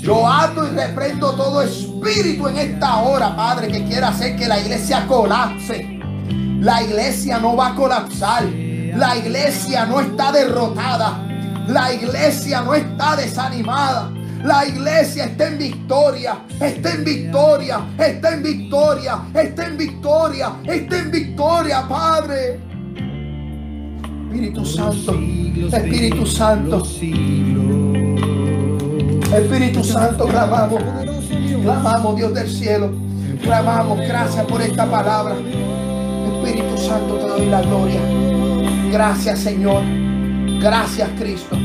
Yo 0.00 0.26
ato 0.26 0.66
y 0.66 0.70
reprendo 0.74 1.32
todo 1.32 1.60
espíritu 1.60 2.48
en 2.48 2.56
esta 2.56 3.02
hora, 3.02 3.36
Padre, 3.36 3.68
que 3.68 3.84
quiera 3.84 4.08
hacer 4.08 4.36
que 4.36 4.48
la 4.48 4.58
iglesia 4.58 5.06
colapse. 5.06 5.97
La 6.60 6.82
iglesia 6.82 7.38
no 7.38 7.56
va 7.56 7.68
a 7.68 7.74
colapsar. 7.74 8.44
La 8.44 9.16
iglesia 9.16 9.86
no 9.86 10.00
está 10.00 10.32
derrotada. 10.32 11.24
La 11.68 11.92
iglesia 11.92 12.62
no 12.62 12.74
está 12.74 13.16
desanimada. 13.16 14.10
La 14.42 14.66
iglesia 14.66 15.24
está 15.24 15.48
en 15.48 15.58
victoria, 15.58 16.38
está 16.60 16.92
en 16.92 17.04
victoria, 17.04 17.80
está 17.98 18.34
en 18.34 18.42
victoria, 18.42 19.18
está 19.34 19.66
en 19.66 19.76
victoria, 19.76 20.52
está 20.64 20.98
en 20.98 21.10
victoria, 21.10 21.88
Padre. 21.88 22.60
Espíritu 24.30 24.64
Santo, 24.64 25.12
Espíritu 25.72 26.26
Santo, 26.26 26.86
Espíritu 29.34 29.82
Santo, 29.82 30.26
clamamos, 30.26 30.82
clamamos 31.62 32.16
Dios 32.16 32.32
del 32.32 32.48
cielo, 32.48 32.92
clamamos, 33.42 33.98
gracias 33.98 34.46
por 34.46 34.62
esta 34.62 34.86
palabra. 34.88 35.34
Santo, 36.88 37.14
te 37.16 37.28
doy 37.28 37.46
la 37.46 37.60
gloria. 37.60 38.00
Gracias 38.90 39.40
Señor, 39.40 39.82
gracias 40.60 41.10
Cristo. 41.18 41.56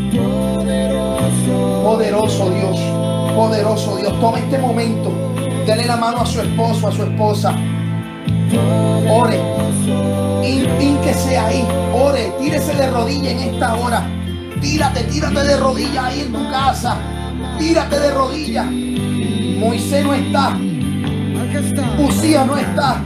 Poderoso 1.84 2.50
Dios, 2.50 2.80
poderoso 3.34 3.96
Dios. 3.98 4.20
Toma 4.20 4.40
este 4.40 4.58
momento, 4.58 5.12
dale 5.66 5.86
la 5.86 5.96
mano 5.96 6.20
a 6.20 6.26
su 6.26 6.42
esposo, 6.42 6.90
a 6.90 6.92
su 6.92 7.04
esposa. 7.04 7.56
Ore, 9.10 9.40
que 11.04 11.14
sea 11.14 11.48
ahí, 11.48 11.66
ore, 11.94 12.34
tírese 12.40 12.74
de 12.76 12.90
rodilla 12.90 13.32
en 13.32 13.40
esta 13.40 13.76
hora. 13.76 14.06
Tírate, 14.62 15.04
tírate 15.04 15.44
de 15.44 15.58
rodilla 15.58 16.06
ahí 16.06 16.22
en 16.22 16.34
tu 16.34 16.52
casa. 16.52 16.98
Tírate 17.60 18.00
de 18.00 18.12
rodilla. 18.12 18.64
Moisés 18.64 20.04
no 20.04 20.14
está. 20.14 20.58
Usías 21.98 22.46
no 22.46 22.58
está. 22.58 23.02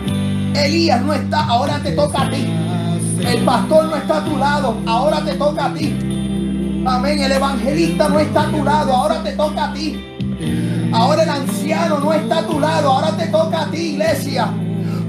Elías 0.55 1.01
no 1.01 1.13
está. 1.13 1.45
Ahora 1.45 1.79
te 1.79 1.91
toca 1.91 2.21
a 2.23 2.29
ti. 2.29 2.47
El 3.25 3.43
pastor 3.43 3.85
no 3.85 3.95
está 3.95 4.17
a 4.17 4.25
tu 4.25 4.37
lado. 4.37 4.77
Ahora 4.85 5.23
te 5.23 5.33
toca 5.33 5.65
a 5.65 5.73
ti. 5.73 6.83
Amén. 6.85 7.21
El 7.21 7.31
evangelista 7.31 8.09
no 8.09 8.19
está 8.19 8.41
a 8.43 8.51
tu 8.51 8.63
lado, 8.63 8.93
ahora 8.93 9.23
te 9.23 9.33
toca 9.33 9.65
a 9.65 9.73
ti. 9.73 10.07
Ahora 10.93 11.23
el 11.23 11.29
anciano 11.29 11.99
no 11.99 12.13
está 12.13 12.39
a 12.39 12.47
tu 12.47 12.59
lado, 12.59 12.91
ahora 12.91 13.11
te 13.17 13.27
toca 13.27 13.63
a 13.63 13.71
ti, 13.71 13.77
iglesia. 13.77 14.47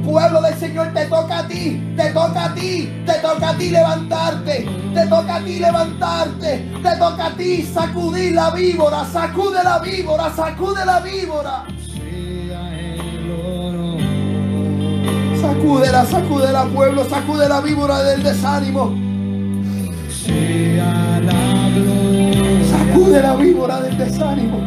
Pueblo 0.04 0.40
del 0.40 0.58
Señor, 0.58 0.92
te 0.94 1.04
toca 1.04 1.40
a 1.40 1.48
ti, 1.48 1.94
te 1.96 2.10
toca 2.10 2.46
a 2.46 2.54
ti, 2.54 3.02
te 3.04 3.12
toca 3.14 3.50
a 3.50 3.56
ti 3.56 3.70
levantarte, 3.70 4.66
te 4.94 5.06
toca 5.06 5.36
a 5.36 5.40
ti 5.40 5.58
levantarte, 5.58 6.70
te 6.82 6.96
toca 6.96 7.26
a 7.26 7.30
ti 7.36 7.62
sacudir 7.62 8.32
la 8.32 8.50
víbora, 8.50 9.04
sacude 9.04 9.62
la 9.62 9.78
víbora, 9.78 10.32
sacude 10.34 10.84
la 10.84 11.00
víbora. 11.00 11.66
Sacúdela, 15.68 16.06
sacúdela, 16.06 16.64
pueblo, 16.64 17.04
sacude 17.04 17.46
la 17.46 17.60
víbora 17.60 18.02
del 18.02 18.22
desánimo. 18.22 18.94
Sacude 22.70 23.20
la 23.20 23.36
víbora 23.36 23.80
del 23.82 23.98
desánimo. 23.98 24.60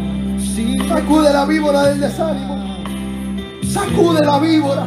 Sacude 0.88 1.34
la 1.34 1.46
víbora 1.46 1.84
del 1.88 2.02
desánimo. 2.02 2.84
Sacude 3.68 4.20
la 4.24 4.38
víbora. 4.38 4.86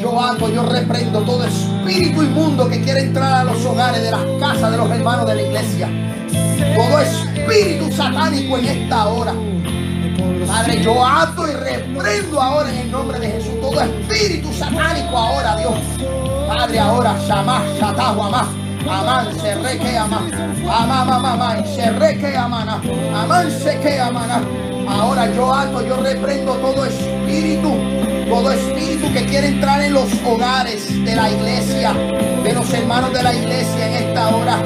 Yo 0.00 0.20
hago, 0.20 0.48
yo 0.48 0.64
reprendo 0.64 1.20
todo 1.20 1.44
espíritu 1.44 2.24
inmundo 2.24 2.68
que 2.68 2.82
quiere 2.82 3.02
entrar 3.02 3.32
a 3.32 3.44
los 3.44 3.64
hogares 3.64 4.02
de 4.02 4.10
las 4.10 4.24
casas 4.40 4.72
de 4.72 4.78
los 4.78 4.90
hermanos 4.90 5.28
de 5.28 5.34
la 5.36 5.42
iglesia. 5.42 5.88
Todo 6.74 6.98
espíritu 6.98 7.92
satánico 7.92 8.58
en 8.58 8.64
esta 8.64 9.06
hora. 9.06 9.32
Padre, 10.46 10.82
yo 10.82 11.04
ato 11.04 11.48
y 11.48 11.52
reprendo 11.52 12.40
ahora 12.40 12.70
en 12.70 12.78
el 12.78 12.90
nombre 12.90 13.18
de 13.18 13.30
Jesús 13.32 13.60
todo 13.60 13.80
espíritu 13.80 14.52
satánico 14.52 15.16
ahora, 15.16 15.56
Dios. 15.56 15.74
Padre, 16.48 16.78
ahora, 16.78 17.16
Shamá, 17.26 17.62
Shatahu, 17.78 18.22
Amá, 18.22 18.48
Amán, 18.88 19.40
se 19.40 19.54
reque 19.56 19.96
Amá, 19.96 20.22
Amá, 20.70 21.02
Amá, 21.02 21.32
Amá, 21.32 21.64
se 21.64 21.90
reque 21.90 22.36
Amana, 22.36 22.80
Amán, 23.14 23.50
se 23.50 23.80
que 23.80 24.00
Amana. 24.00 24.40
Ahora 24.88 25.28
yo 25.34 25.52
ato, 25.52 25.84
yo 25.84 25.96
reprendo 25.96 26.54
todo 26.54 26.84
espíritu, 26.84 27.74
todo 28.28 28.52
espíritu 28.52 29.12
que 29.12 29.26
quiere 29.26 29.48
entrar 29.48 29.82
en 29.82 29.94
los 29.94 30.08
hogares 30.24 30.88
de 31.04 31.16
la 31.16 31.28
iglesia, 31.28 31.92
de 31.92 32.52
los 32.52 32.72
hermanos 32.72 33.12
de 33.12 33.22
la 33.22 33.34
iglesia 33.34 33.88
en 33.88 34.08
esta 34.08 34.28
hora. 34.28 34.62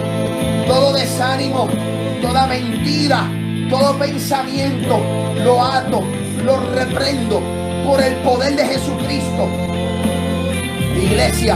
Todo 0.67 0.93
desánimo, 0.93 1.69
toda 2.21 2.47
mentira, 2.47 3.27
todo 3.71 3.97
pensamiento, 3.99 5.01
lo 5.45 5.65
ato, 5.65 6.03
lo 6.45 6.57
reprendo 6.75 7.41
por 7.87 8.03
el 8.03 8.15
poder 8.17 8.57
de 8.57 8.67
Jesucristo. 8.67 9.49
Iglesia, 11.01 11.55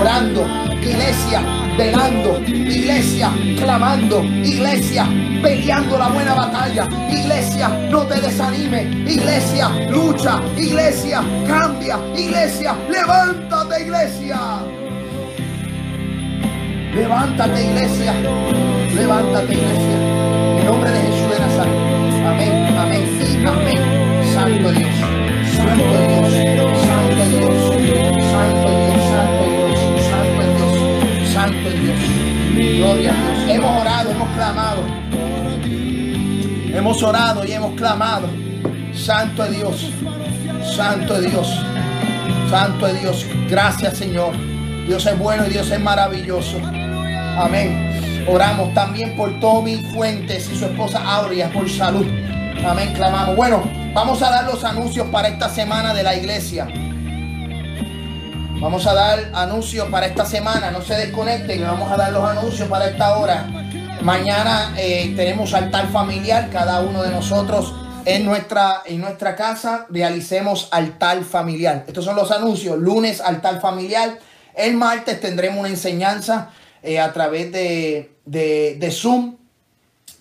orando, 0.00 0.46
iglesia, 0.80 1.42
velando, 1.76 2.40
iglesia, 2.46 3.30
clamando, 3.58 4.22
iglesia, 4.22 5.06
peleando 5.42 5.98
la 5.98 6.08
buena 6.08 6.34
batalla. 6.34 6.88
Iglesia, 7.10 7.68
no 7.90 8.02
te 8.06 8.20
desanime. 8.20 8.82
Iglesia, 9.06 9.68
lucha. 9.90 10.40
Iglesia, 10.56 11.22
cambia. 11.46 11.98
Iglesia, 12.16 12.76
levántate, 12.88 13.82
iglesia. 13.82 14.38
Levántate, 16.94 17.64
iglesia. 17.64 18.14
Levántate, 18.94 19.52
iglesia. 19.52 20.09
Amén. 23.46 23.78
Santo 24.34 24.72
Dios. 24.72 24.94
Santo 25.56 25.84
Dios. 25.98 26.32
Santo 26.86 27.22
Dios. 27.28 27.52
Santo 27.52 27.90
Dios. 27.98 28.24
Santo 28.30 28.68
Dios. 29.48 29.78
Santo 30.10 30.42
Dios. 30.56 31.32
Santo 31.32 31.68
Dios. 31.70 32.76
Gloria 32.78 33.10
a 33.10 33.14
Dios. 33.14 33.48
Hemos 33.48 33.80
orado, 33.80 34.10
hemos 34.10 34.28
clamado. 34.30 34.82
Hemos 36.72 37.02
orado 37.02 37.44
y 37.44 37.52
hemos 37.52 37.74
clamado. 37.74 38.28
Santo 38.94 39.44
Dios. 39.46 39.92
Santo 40.76 41.20
Dios. 41.20 41.64
Santo 42.48 42.92
Dios. 42.92 43.26
Gracias, 43.48 43.96
Señor. 43.96 44.34
Dios 44.86 45.06
es 45.06 45.18
bueno 45.18 45.46
y 45.46 45.50
Dios 45.50 45.70
es 45.70 45.80
maravilloso. 45.80 46.58
Amén. 47.38 48.26
Oramos 48.28 48.74
también 48.74 49.16
por 49.16 49.38
Tommy 49.40 49.76
Fuentes 49.94 50.50
y 50.52 50.56
su 50.56 50.64
esposa 50.66 51.02
Aurea 51.04 51.50
por 51.50 51.68
salud. 51.68 52.06
Amén. 52.64 52.92
Clamamos. 52.94 53.36
Bueno, 53.36 53.62
vamos 53.94 54.20
a 54.22 54.30
dar 54.30 54.44
los 54.44 54.62
anuncios 54.64 55.08
para 55.08 55.28
esta 55.28 55.48
semana 55.48 55.94
de 55.94 56.02
la 56.02 56.14
iglesia. 56.14 56.68
Vamos 58.60 58.86
a 58.86 58.92
dar 58.92 59.30
anuncios 59.32 59.88
para 59.88 60.06
esta 60.06 60.26
semana. 60.26 60.70
No 60.70 60.82
se 60.82 60.94
desconecten. 60.94 61.62
Vamos 61.62 61.90
a 61.90 61.96
dar 61.96 62.12
los 62.12 62.22
anuncios 62.22 62.68
para 62.68 62.88
esta 62.88 63.16
hora. 63.16 63.46
Mañana 64.02 64.74
eh, 64.76 65.14
tenemos 65.16 65.54
altar 65.54 65.88
familiar. 65.88 66.50
Cada 66.52 66.82
uno 66.82 67.02
de 67.02 67.10
nosotros 67.10 67.74
en 68.04 68.26
nuestra, 68.26 68.82
en 68.84 69.00
nuestra 69.00 69.34
casa 69.34 69.86
realicemos 69.88 70.68
altar 70.70 71.24
familiar. 71.24 71.84
Estos 71.86 72.04
son 72.04 72.14
los 72.14 72.30
anuncios. 72.30 72.78
Lunes, 72.78 73.22
altar 73.22 73.60
familiar. 73.60 74.18
El 74.54 74.76
martes 74.76 75.18
tendremos 75.18 75.60
una 75.60 75.68
enseñanza 75.70 76.50
eh, 76.82 77.00
a 77.00 77.10
través 77.14 77.50
de, 77.52 78.16
de, 78.26 78.76
de 78.78 78.90
Zoom. 78.90 79.39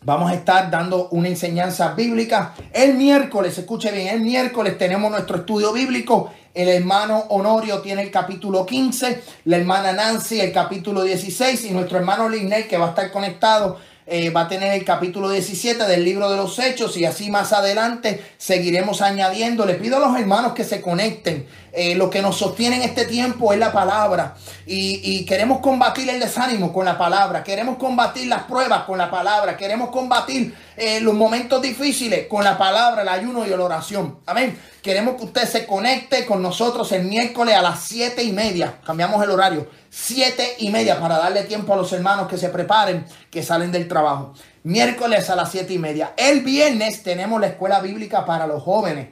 Vamos 0.05 0.31
a 0.31 0.35
estar 0.35 0.71
dando 0.71 1.09
una 1.09 1.27
enseñanza 1.27 1.93
bíblica. 1.93 2.53
El 2.71 2.93
miércoles, 2.93 3.57
escuche 3.57 3.91
bien, 3.91 4.07
el 4.07 4.21
miércoles 4.21 4.77
tenemos 4.77 5.11
nuestro 5.11 5.37
estudio 5.37 5.73
bíblico. 5.73 6.31
El 6.53 6.69
hermano 6.69 7.25
Honorio 7.29 7.81
tiene 7.81 8.03
el 8.03 8.09
capítulo 8.09 8.65
15, 8.65 9.21
la 9.45 9.57
hermana 9.57 9.91
Nancy 9.91 10.39
el 10.39 10.53
capítulo 10.53 11.03
16 11.03 11.65
y 11.65 11.71
nuestro 11.71 11.97
hermano 11.97 12.29
Linel 12.29 12.67
que 12.67 12.77
va 12.77 12.87
a 12.87 12.89
estar 12.89 13.11
conectado 13.11 13.77
eh, 14.11 14.31
va 14.31 14.41
a 14.41 14.47
tener 14.47 14.73
el 14.73 14.83
capítulo 14.83 15.29
17 15.29 15.83
del 15.83 16.03
libro 16.03 16.31
de 16.31 16.37
los 16.37 16.57
hechos 16.57 16.97
y 16.97 17.05
así 17.05 17.29
más 17.29 17.53
adelante 17.53 18.23
seguiremos 18.37 19.03
añadiendo. 19.03 19.65
Le 19.65 19.75
pido 19.75 19.97
a 19.97 19.99
los 19.99 20.17
hermanos 20.19 20.53
que 20.53 20.63
se 20.63 20.81
conecten. 20.81 21.45
Eh, 21.81 21.95
lo 21.95 22.09
que 22.09 22.21
nos 22.21 22.37
sostiene 22.37 22.75
en 22.75 22.81
este 22.81 23.05
tiempo 23.05 23.53
es 23.53 23.57
la 23.57 23.71
palabra 23.71 24.35
y, 24.65 25.23
queremos 25.23 25.59
combatir 25.59 26.09
el 26.09 26.19
desánimo 26.19 26.73
con 26.73 26.83
la 26.83 26.97
palabra, 26.97 27.41
queremos 27.41 27.77
combatir 27.77 28.27
las 28.27 28.43
pruebas 28.43 28.83
con 28.83 28.97
la 28.97 29.09
palabra, 29.09 29.55
queremos 29.55 29.87
combatir 29.87 30.53
eh, 30.75 30.99
los 30.99 31.13
momentos 31.13 31.61
difíciles 31.61 32.27
con 32.27 32.43
la 32.43 32.57
palabra, 32.57 33.03
el 33.03 33.07
ayuno 33.07 33.45
y 33.45 33.49
la 33.49 33.63
oración. 33.63 34.19
Amén. 34.25 34.59
Queremos 34.81 35.15
que 35.15 35.23
usted 35.23 35.47
se 35.47 35.65
conecte 35.65 36.25
con 36.25 36.41
nosotros 36.41 36.91
el 36.91 37.05
miércoles 37.05 37.55
a 37.55 37.61
las 37.61 37.79
siete 37.81 38.23
y 38.23 38.33
media. 38.33 38.81
Cambiamos 38.85 39.23
el 39.23 39.29
horario. 39.29 39.69
Siete 39.89 40.55
y 40.57 40.71
media 40.71 40.99
para 40.99 41.17
darle 41.17 41.43
tiempo 41.43 41.73
a 41.73 41.77
los 41.77 41.93
hermanos 41.93 42.27
que 42.27 42.37
se 42.37 42.49
preparen, 42.49 43.05
que 43.31 43.41
salen 43.41 43.71
del 43.71 43.87
trabajo. 43.87 44.33
Miércoles 44.63 45.29
a 45.29 45.35
las 45.37 45.49
siete 45.49 45.75
y 45.75 45.79
media. 45.79 46.11
El 46.17 46.41
viernes 46.41 47.03
tenemos 47.03 47.39
la 47.39 47.47
escuela 47.47 47.79
bíblica 47.79 48.25
para 48.25 48.47
los 48.47 48.63
jóvenes. 48.63 49.07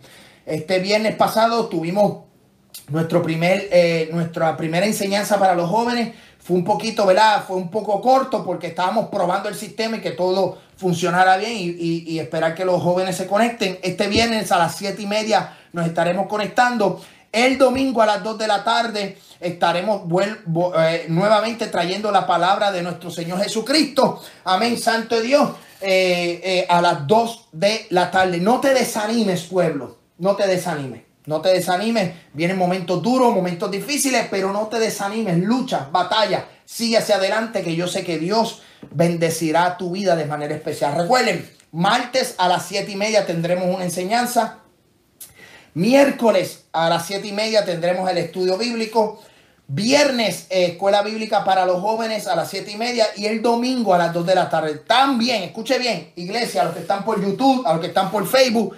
Este 0.45 0.79
viernes 0.79 1.15
pasado 1.15 1.67
tuvimos 1.67 2.26
nuestro 2.89 3.21
primer, 3.21 3.67
eh, 3.71 4.09
nuestra 4.11 4.55
primera 4.57 4.85
enseñanza 4.85 5.37
para 5.39 5.55
los 5.55 5.69
jóvenes. 5.69 6.13
Fue 6.39 6.55
un 6.55 6.63
poquito, 6.63 7.05
¿verdad? 7.05 7.43
Fue 7.45 7.57
un 7.57 7.69
poco 7.69 7.99
corto 8.01 8.45
porque 8.45 8.67
estábamos 8.67 9.09
probando 9.09 9.49
el 9.49 9.55
sistema 9.55 9.97
y 9.97 10.01
que 10.01 10.11
todo 10.11 10.57
funcionara 10.77 11.35
bien 11.35 11.51
y, 11.57 12.03
y- 12.07 12.19
esperar 12.19 12.55
que 12.55 12.63
los 12.63 12.81
jóvenes 12.81 13.17
se 13.17 13.27
conecten. 13.27 13.77
Este 13.81 14.07
viernes 14.07 14.49
a 14.53 14.57
las 14.57 14.75
siete 14.75 15.01
y 15.01 15.07
media 15.07 15.57
nos 15.73 15.85
estaremos 15.85 16.27
conectando. 16.27 17.01
El 17.33 17.57
domingo 17.57 18.01
a 18.01 18.05
las 18.05 18.23
2 18.23 18.37
de 18.37 18.47
la 18.47 18.63
tarde 18.63 19.17
estaremos 19.41 20.03
eh, 20.79 21.05
nuevamente 21.09 21.67
trayendo 21.67 22.11
la 22.11 22.25
palabra 22.25 22.71
de 22.71 22.81
nuestro 22.81 23.11
Señor 23.11 23.43
Jesucristo. 23.43 24.21
Amén, 24.45 24.77
Santo 24.77 25.19
Dios. 25.19 25.49
eh, 25.81 26.39
eh, 26.43 26.65
a 26.69 26.81
las 26.81 27.05
2 27.05 27.49
de 27.51 27.87
la 27.89 28.09
tarde. 28.09 28.37
No 28.39 28.61
te 28.61 28.73
desanimes, 28.73 29.43
pueblo. 29.43 29.97
No 30.17 30.35
te 30.37 30.47
desanimes. 30.47 31.03
No 31.27 31.41
te 31.41 31.49
desanimes. 31.49 32.13
Vienen 32.33 32.57
momentos 32.57 33.03
duros, 33.03 33.35
momentos 33.35 33.69
difíciles, 33.69 34.25
pero 34.31 34.51
no 34.51 34.67
te 34.67 34.79
desanimes. 34.79 35.37
Lucha, 35.37 35.87
batalla. 35.91 36.47
Sigue 36.65 36.97
hacia 36.97 37.17
adelante 37.17 37.61
que 37.61 37.75
yo 37.75 37.87
sé 37.87 38.03
que 38.03 38.17
Dios 38.17 38.63
bendecirá 38.89 39.77
tu 39.77 39.91
vida 39.91 40.15
de 40.15 40.25
manera 40.25 40.55
especial. 40.55 40.95
Recuerden, 40.97 41.47
martes 41.71 42.33
a 42.39 42.47
las 42.47 42.65
7 42.65 42.91
y 42.91 42.95
media 42.95 43.25
tendremos 43.25 43.73
una 43.73 43.83
enseñanza. 43.83 44.61
Miércoles 45.77 46.63
a 46.73 46.89
las 46.89 47.05
siete 47.05 47.27
y 47.27 47.33
media 47.33 47.63
tendremos 47.63 48.09
el 48.09 48.17
estudio 48.17 48.57
bíblico. 48.57 49.21
Viernes, 49.67 50.47
eh, 50.49 50.65
escuela 50.71 51.03
bíblica 51.03 51.43
para 51.43 51.67
los 51.67 51.81
jóvenes 51.81 52.25
a 52.25 52.35
las 52.35 52.49
siete 52.49 52.71
y 52.71 52.77
media. 52.77 53.05
Y 53.15 53.27
el 53.27 53.43
domingo 53.43 53.93
a 53.93 53.99
las 53.99 54.11
2 54.11 54.25
de 54.25 54.33
la 54.33 54.49
tarde. 54.49 54.73
También, 54.77 55.43
escuche 55.43 55.77
bien, 55.77 56.13
iglesia, 56.15 56.61
a 56.61 56.65
los 56.65 56.73
que 56.73 56.79
están 56.79 57.05
por 57.05 57.23
YouTube, 57.23 57.63
a 57.67 57.73
los 57.73 57.81
que 57.81 57.89
están 57.89 58.09
por 58.09 58.25
Facebook. 58.25 58.75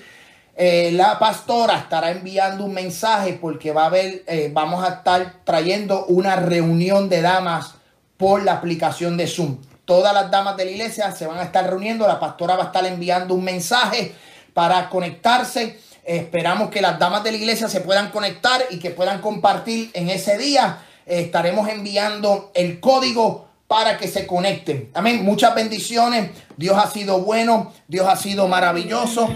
Eh, 0.62 0.92
la 0.92 1.18
pastora 1.20 1.78
estará 1.78 2.12
enviando 2.12 2.66
un 2.66 2.74
mensaje 2.74 3.32
porque 3.40 3.72
va 3.72 3.84
a 3.84 3.86
haber, 3.86 4.26
eh, 4.28 4.52
vamos 4.52 4.84
a 4.84 4.96
estar 4.96 5.36
trayendo 5.46 6.06
una 6.08 6.36
reunión 6.36 7.08
de 7.08 7.22
damas 7.22 7.76
por 8.18 8.44
la 8.44 8.56
aplicación 8.56 9.16
de 9.16 9.26
Zoom. 9.26 9.56
Todas 9.86 10.14
las 10.14 10.30
damas 10.30 10.58
de 10.58 10.66
la 10.66 10.72
iglesia 10.72 11.14
se 11.14 11.26
van 11.28 11.38
a 11.38 11.44
estar 11.44 11.66
reuniendo. 11.70 12.06
La 12.06 12.20
pastora 12.20 12.58
va 12.58 12.64
a 12.64 12.66
estar 12.66 12.86
enviando 12.86 13.36
un 13.36 13.46
mensaje 13.46 14.14
para 14.54 14.90
conectarse. 14.90 15.80
Esperamos 16.04 16.70
que 16.70 16.82
las 16.82 17.00
damas 17.00 17.24
de 17.24 17.32
la 17.32 17.38
iglesia 17.38 17.70
se 17.70 17.80
puedan 17.80 18.12
conectar 18.12 18.62
y 18.70 18.80
que 18.80 18.90
puedan 18.90 19.22
compartir 19.22 19.92
en 19.94 20.10
ese 20.10 20.38
día. 20.38 20.80
Eh, 21.06 21.22
estaremos 21.22 21.70
enviando 21.70 22.52
el 22.54 22.82
código 22.82 23.48
para 23.66 23.98
que 23.98 24.10
se 24.10 24.28
conecten. 24.28 24.92
Amén. 24.94 25.24
Muchas 25.24 25.56
bendiciones. 25.56 26.32
Dios 26.58 26.78
ha 26.78 26.92
sido 26.92 27.22
bueno. 27.22 27.72
Dios 27.88 28.06
ha 28.10 28.18
sido 28.18 28.50
maravilloso. 28.50 29.30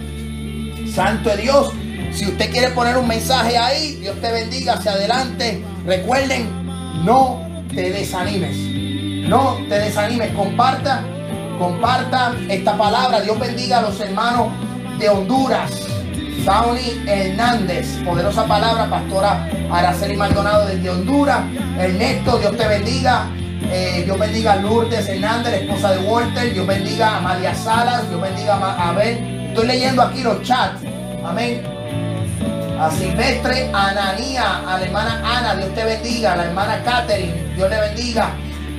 Santo 0.94 1.32
es 1.32 1.42
Dios. 1.42 1.72
Si 2.12 2.28
usted 2.28 2.52
quiere 2.52 2.70
poner 2.70 2.98
un 2.98 3.08
mensaje 3.08 3.58
ahí, 3.58 3.96
Dios 3.96 4.16
te 4.22 4.32
bendiga 4.32 4.74
hacia 4.74 4.92
adelante. 4.92 5.64
Recuerden, 5.86 6.48
no 7.04 7.42
te 7.74 7.90
desanimes. 7.90 8.56
No 9.28 9.58
te 9.68 9.80
desanimes. 9.80 10.32
Comparta, 10.34 11.04
comparta 11.58 12.36
esta 12.48 12.78
palabra. 12.78 13.22
Dios 13.22 13.40
bendiga 13.40 13.80
a 13.80 13.82
los 13.82 14.00
hermanos 14.00 14.50
de 15.00 15.10
Honduras. 15.10 15.72
Sauni 16.46 17.02
Hernández, 17.08 17.88
poderosa 18.06 18.46
palabra, 18.46 18.90
pastora 18.90 19.50
Araceli 19.72 20.16
Maldonado 20.16 20.68
desde 20.68 20.90
Honduras. 20.90 21.42
Ernesto, 21.80 22.38
Dios 22.38 22.56
te 22.56 22.68
bendiga. 22.68 23.30
Eh, 23.72 24.04
Dios 24.06 24.20
bendiga 24.20 24.54
a 24.54 24.56
Lourdes 24.58 25.10
Hernández, 25.10 25.54
esposa 25.64 25.92
de 25.94 26.08
Walter. 26.08 26.54
Dios 26.54 26.68
bendiga 26.68 27.18
a 27.18 27.22
María 27.22 27.56
Salas. 27.56 28.08
Dios 28.10 28.22
bendiga 28.22 28.58
a 28.58 28.90
Abel. 28.90 29.34
Estoy 29.54 29.68
leyendo 29.68 30.02
aquí 30.02 30.22
los 30.22 30.42
chats. 30.42 30.83
Amén. 31.26 31.64
A 32.80 32.92
Silvestre, 32.92 33.70
Ananía, 33.74 34.60
a 34.68 34.78
la 34.78 34.86
hermana 34.86 35.22
Ana, 35.24 35.56
Dios 35.56 35.74
te 35.74 35.84
bendiga. 35.86 36.34
A 36.34 36.36
la 36.36 36.44
hermana 36.46 36.82
Catherine, 36.84 37.54
Dios 37.56 37.70
le 37.70 37.80
bendiga. 37.80 38.30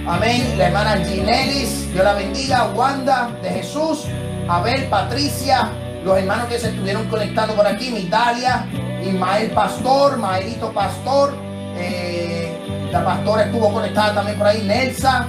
Amén. 0.07 0.59
La 0.59 0.67
hermana 0.67 0.97
Ginelis, 1.05 1.93
Dios 1.93 2.05
la 2.05 2.15
bendiga. 2.15 2.65
Wanda 2.75 3.31
de 3.43 3.51
Jesús, 3.51 4.05
Abel, 4.49 4.85
Patricia, 4.85 5.71
los 6.05 6.19
hermanos 6.19 6.47
que 6.49 6.59
se 6.59 6.69
estuvieron 6.69 7.09
conectando 7.09 7.55
por 7.55 7.67
aquí, 7.67 7.91
Mitalia, 7.91 8.67
Ismael 9.03 9.51
Pastor, 9.53 10.19
Maelito 10.19 10.71
Pastor, 10.73 11.35
eh, 11.77 12.57
la 12.93 13.05
pastora 13.05 13.45
estuvo 13.45 13.73
conectada 13.73 14.15
también 14.15 14.39
por 14.39 14.47
ahí, 14.47 14.63
Nelsa, 14.63 15.27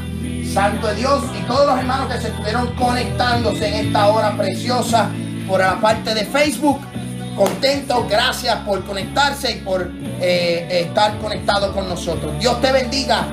Santo 0.53 0.87
de 0.87 0.95
Dios, 0.95 1.23
y 1.39 1.43
todos 1.43 1.65
los 1.65 1.79
hermanos 1.79 2.13
que 2.13 2.21
se 2.21 2.27
estuvieron 2.27 2.67
conectándose 2.75 3.67
en 3.67 3.87
esta 3.87 4.07
hora 4.07 4.35
preciosa 4.35 5.09
por 5.47 5.61
la 5.61 5.79
parte 5.79 6.13
de 6.13 6.25
Facebook. 6.25 6.79
Contentos, 7.35 8.07
gracias 8.09 8.55
por 8.59 8.85
conectarse 8.85 9.51
y 9.51 9.55
por 9.55 9.91
eh, 10.21 10.85
estar 10.87 11.17
conectado 11.17 11.73
con 11.73 11.89
nosotros. 11.89 12.31
Dios 12.39 12.61
te 12.61 12.71
bendiga, 12.71 13.27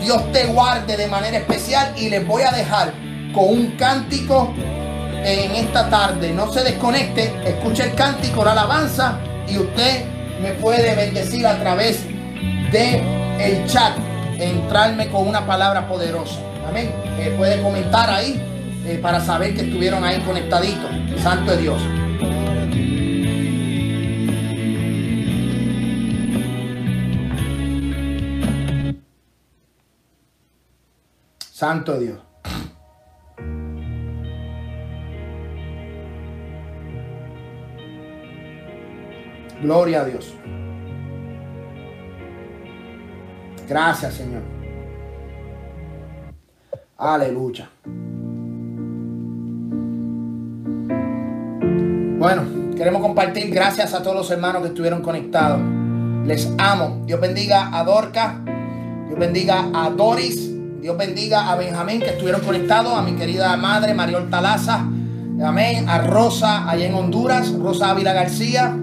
Dios 0.00 0.30
te 0.30 0.44
guarde 0.44 0.96
de 0.96 1.06
manera 1.06 1.38
especial 1.38 1.94
y 1.96 2.10
les 2.10 2.26
voy 2.26 2.42
a 2.42 2.50
dejar 2.50 2.92
con 3.32 3.48
un 3.48 3.70
cántico 3.78 4.52
en 5.24 5.52
esta 5.52 5.88
tarde. 5.88 6.32
No 6.32 6.52
se 6.52 6.64
desconecte, 6.64 7.32
escuche 7.46 7.84
el 7.84 7.94
cántico, 7.94 8.44
la 8.44 8.52
alabanza 8.52 9.18
y 9.48 9.56
usted 9.56 10.04
me 10.42 10.50
puede 10.52 10.94
bendecir 10.94 11.46
a 11.46 11.58
través 11.58 12.04
de 12.70 13.02
el 13.40 13.66
chat, 13.66 13.96
entrarme 14.38 15.08
con 15.08 15.26
una 15.26 15.46
palabra 15.46 15.88
poderosa. 15.88 16.40
Amén. 16.68 16.92
Eh, 17.18 17.34
puede 17.38 17.62
comentar 17.62 18.10
ahí 18.10 18.38
eh, 18.84 18.98
para 19.00 19.20
saber 19.20 19.54
que 19.54 19.62
estuvieron 19.62 20.04
ahí 20.04 20.20
conectaditos. 20.20 20.90
Santo 21.22 21.52
de 21.52 21.62
Dios. 21.62 21.80
Santo 31.56 31.98
Dios. 31.98 32.18
Gloria 39.62 40.02
a 40.02 40.04
Dios. 40.04 40.34
Gracias, 43.66 44.12
Señor. 44.12 44.42
Aleluya. 46.98 47.70
Bueno, 52.18 52.42
queremos 52.76 53.00
compartir 53.00 53.50
gracias 53.50 53.94
a 53.94 54.02
todos 54.02 54.14
los 54.14 54.30
hermanos 54.30 54.60
que 54.60 54.68
estuvieron 54.68 55.00
conectados. 55.00 55.62
Les 56.26 56.52
amo. 56.58 57.02
Dios 57.06 57.18
bendiga 57.18 57.70
a 57.72 57.82
Dorca. 57.82 58.42
Dios 59.06 59.18
bendiga 59.18 59.70
a 59.72 59.88
Doris. 59.88 60.55
Dios 60.80 60.96
bendiga 60.96 61.50
a 61.50 61.56
Benjamín 61.56 62.00
que 62.00 62.10
estuvieron 62.10 62.40
conectados. 62.42 62.92
A 62.96 63.02
mi 63.02 63.12
querida 63.12 63.56
madre 63.56 63.94
Mariol 63.94 64.28
Talaza. 64.30 64.86
Amén. 65.44 65.88
A 65.88 65.98
Rosa 65.98 66.68
allá 66.68 66.86
en 66.86 66.94
Honduras. 66.94 67.52
Rosa 67.58 67.90
Ávila 67.90 68.12
García. 68.12 68.76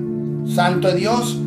Santo 0.46 0.90
de 0.90 0.96
Dios. 0.96 1.38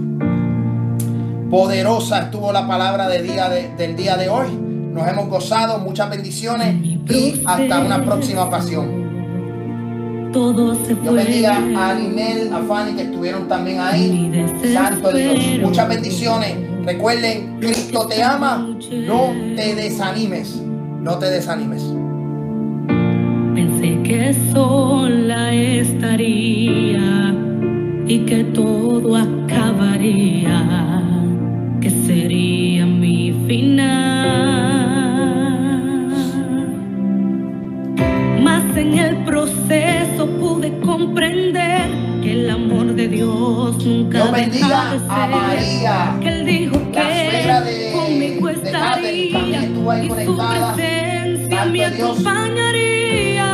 Poderosa 1.50 2.22
estuvo 2.22 2.52
la 2.52 2.66
palabra 2.66 3.08
de 3.08 3.22
día 3.22 3.48
de- 3.48 3.68
del 3.76 3.96
día 3.96 4.16
de 4.16 4.28
hoy. 4.28 4.46
Nos 4.50 5.06
hemos 5.06 5.28
gozado. 5.28 5.78
Muchas 5.78 6.08
bendiciones. 6.10 6.74
Y 7.08 7.42
hasta 7.44 7.80
una 7.80 8.02
próxima 8.04 8.44
ocasión. 8.44 9.06
Todo 10.32 10.74
se 10.84 10.94
Dios 10.94 11.14
bendiga 11.14 11.56
a 11.56 11.94
Ninel, 11.94 12.52
a 12.52 12.58
Fanny 12.66 12.92
que 12.94 13.02
estuvieron 13.02 13.46
también 13.48 13.80
ahí. 13.80 14.30
Santo 14.72 15.12
Dios. 15.12 15.38
Muchas 15.62 15.88
bendiciones. 15.88 16.56
Recuerden, 16.86 17.58
Cristo 17.58 18.06
te 18.06 18.22
ama. 18.22 18.64
No 19.08 19.32
te 19.56 19.74
desanimes. 19.74 20.62
No 21.02 21.18
te 21.18 21.26
desanimes. 21.26 21.82
Pensé 23.56 24.00
que 24.04 24.32
sola 24.52 25.52
estaría 25.52 27.34
y 28.06 28.20
que 28.20 28.44
todo 28.44 29.16
acabaría, 29.16 30.62
que 31.80 31.90
sería 31.90 32.86
mi 32.86 33.32
final. 33.48 34.46
Mas 38.44 38.76
en 38.76 38.96
el 38.96 39.24
proceso 39.24 40.28
pude 40.38 40.78
comprender 40.78 42.05
que 42.26 42.32
el 42.32 42.50
amor 42.50 42.86
de 42.94 43.06
Dios 43.08 43.84
nunca 43.84 44.18
Dios 44.18 44.32
bendiga 44.32 44.90
de 44.94 44.98
a. 45.08 45.26
María. 45.28 46.16
Que 46.20 46.28
él 46.28 46.44
dijo 46.46 46.72
que 46.90 47.00
de- 47.00 47.92
conmigo 47.94 48.48
de 48.48 48.70
Catherine 48.72 49.26
estaría 49.26 49.60
estuvo 49.62 49.90
ahí 49.92 50.06
y 50.06 50.08
su 50.08 50.14
conectada. 50.14 50.74
presencia 50.74 51.58
Santo 51.58 51.72
me 51.72 51.84
acompañaría. 51.84 53.46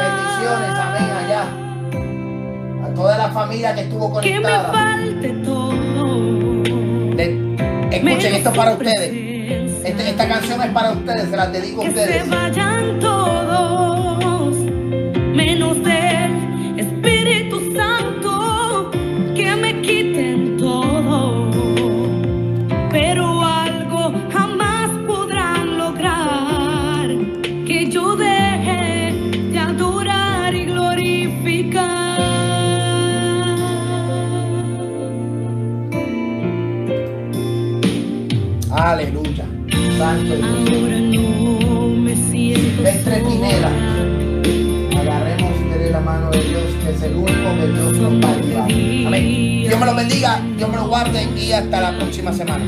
Bendiciones, 0.00 0.70
amén, 0.86 1.10
allá. 1.24 1.42
A 2.84 2.94
toda 2.94 3.18
la 3.18 3.28
familia 3.30 3.74
que 3.76 3.80
estuvo 3.82 4.20
Que 4.20 4.30
me 4.36 4.42
conectada. 4.42 4.72
falte 4.72 5.28
todo. 5.44 6.06
Le- 7.14 7.56
escuchen, 7.96 8.34
esto 8.34 8.50
es 8.50 8.56
para 8.56 8.70
su 8.72 8.76
ustedes. 8.78 9.08
presencia. 9.10 9.88
Este- 9.88 10.10
esta 10.10 10.28
canción 10.28 10.62
es 10.62 10.70
para 10.70 10.92
ustedes, 10.92 11.30
se 11.30 11.36
las 11.36 11.52
dedico 11.52 11.80
a 11.80 11.84
Que 11.84 11.90
se 11.92 12.00
ustedes. 12.00 12.28
vayan 12.28 12.98
todos, 13.00 13.99
Santo 40.00 40.34
Dios. 40.34 40.46
Entre 42.86 43.20
sola. 43.20 43.70
Agarremos 44.98 45.78
de 45.78 45.90
la 45.90 46.00
mano 46.00 46.30
de 46.30 46.42
Dios, 46.42 46.62
que 46.82 46.90
es 46.90 47.02
el 47.02 47.16
único 47.16 47.54
que 47.54 47.66
Dios 47.66 47.92
nos 47.98 48.24
va 48.24 48.28
a 48.30 48.32
ayudar. 48.32 48.64
Amén. 49.08 49.24
Dios 49.60 49.78
me 49.78 49.84
lo 49.84 49.94
bendiga, 49.94 50.40
Dios 50.56 50.70
me 50.70 50.76
lo 50.76 50.88
guarde 50.88 51.28
y 51.36 51.52
hasta 51.52 51.80
la 51.82 51.98
próxima 51.98 52.32
semana. 52.32 52.64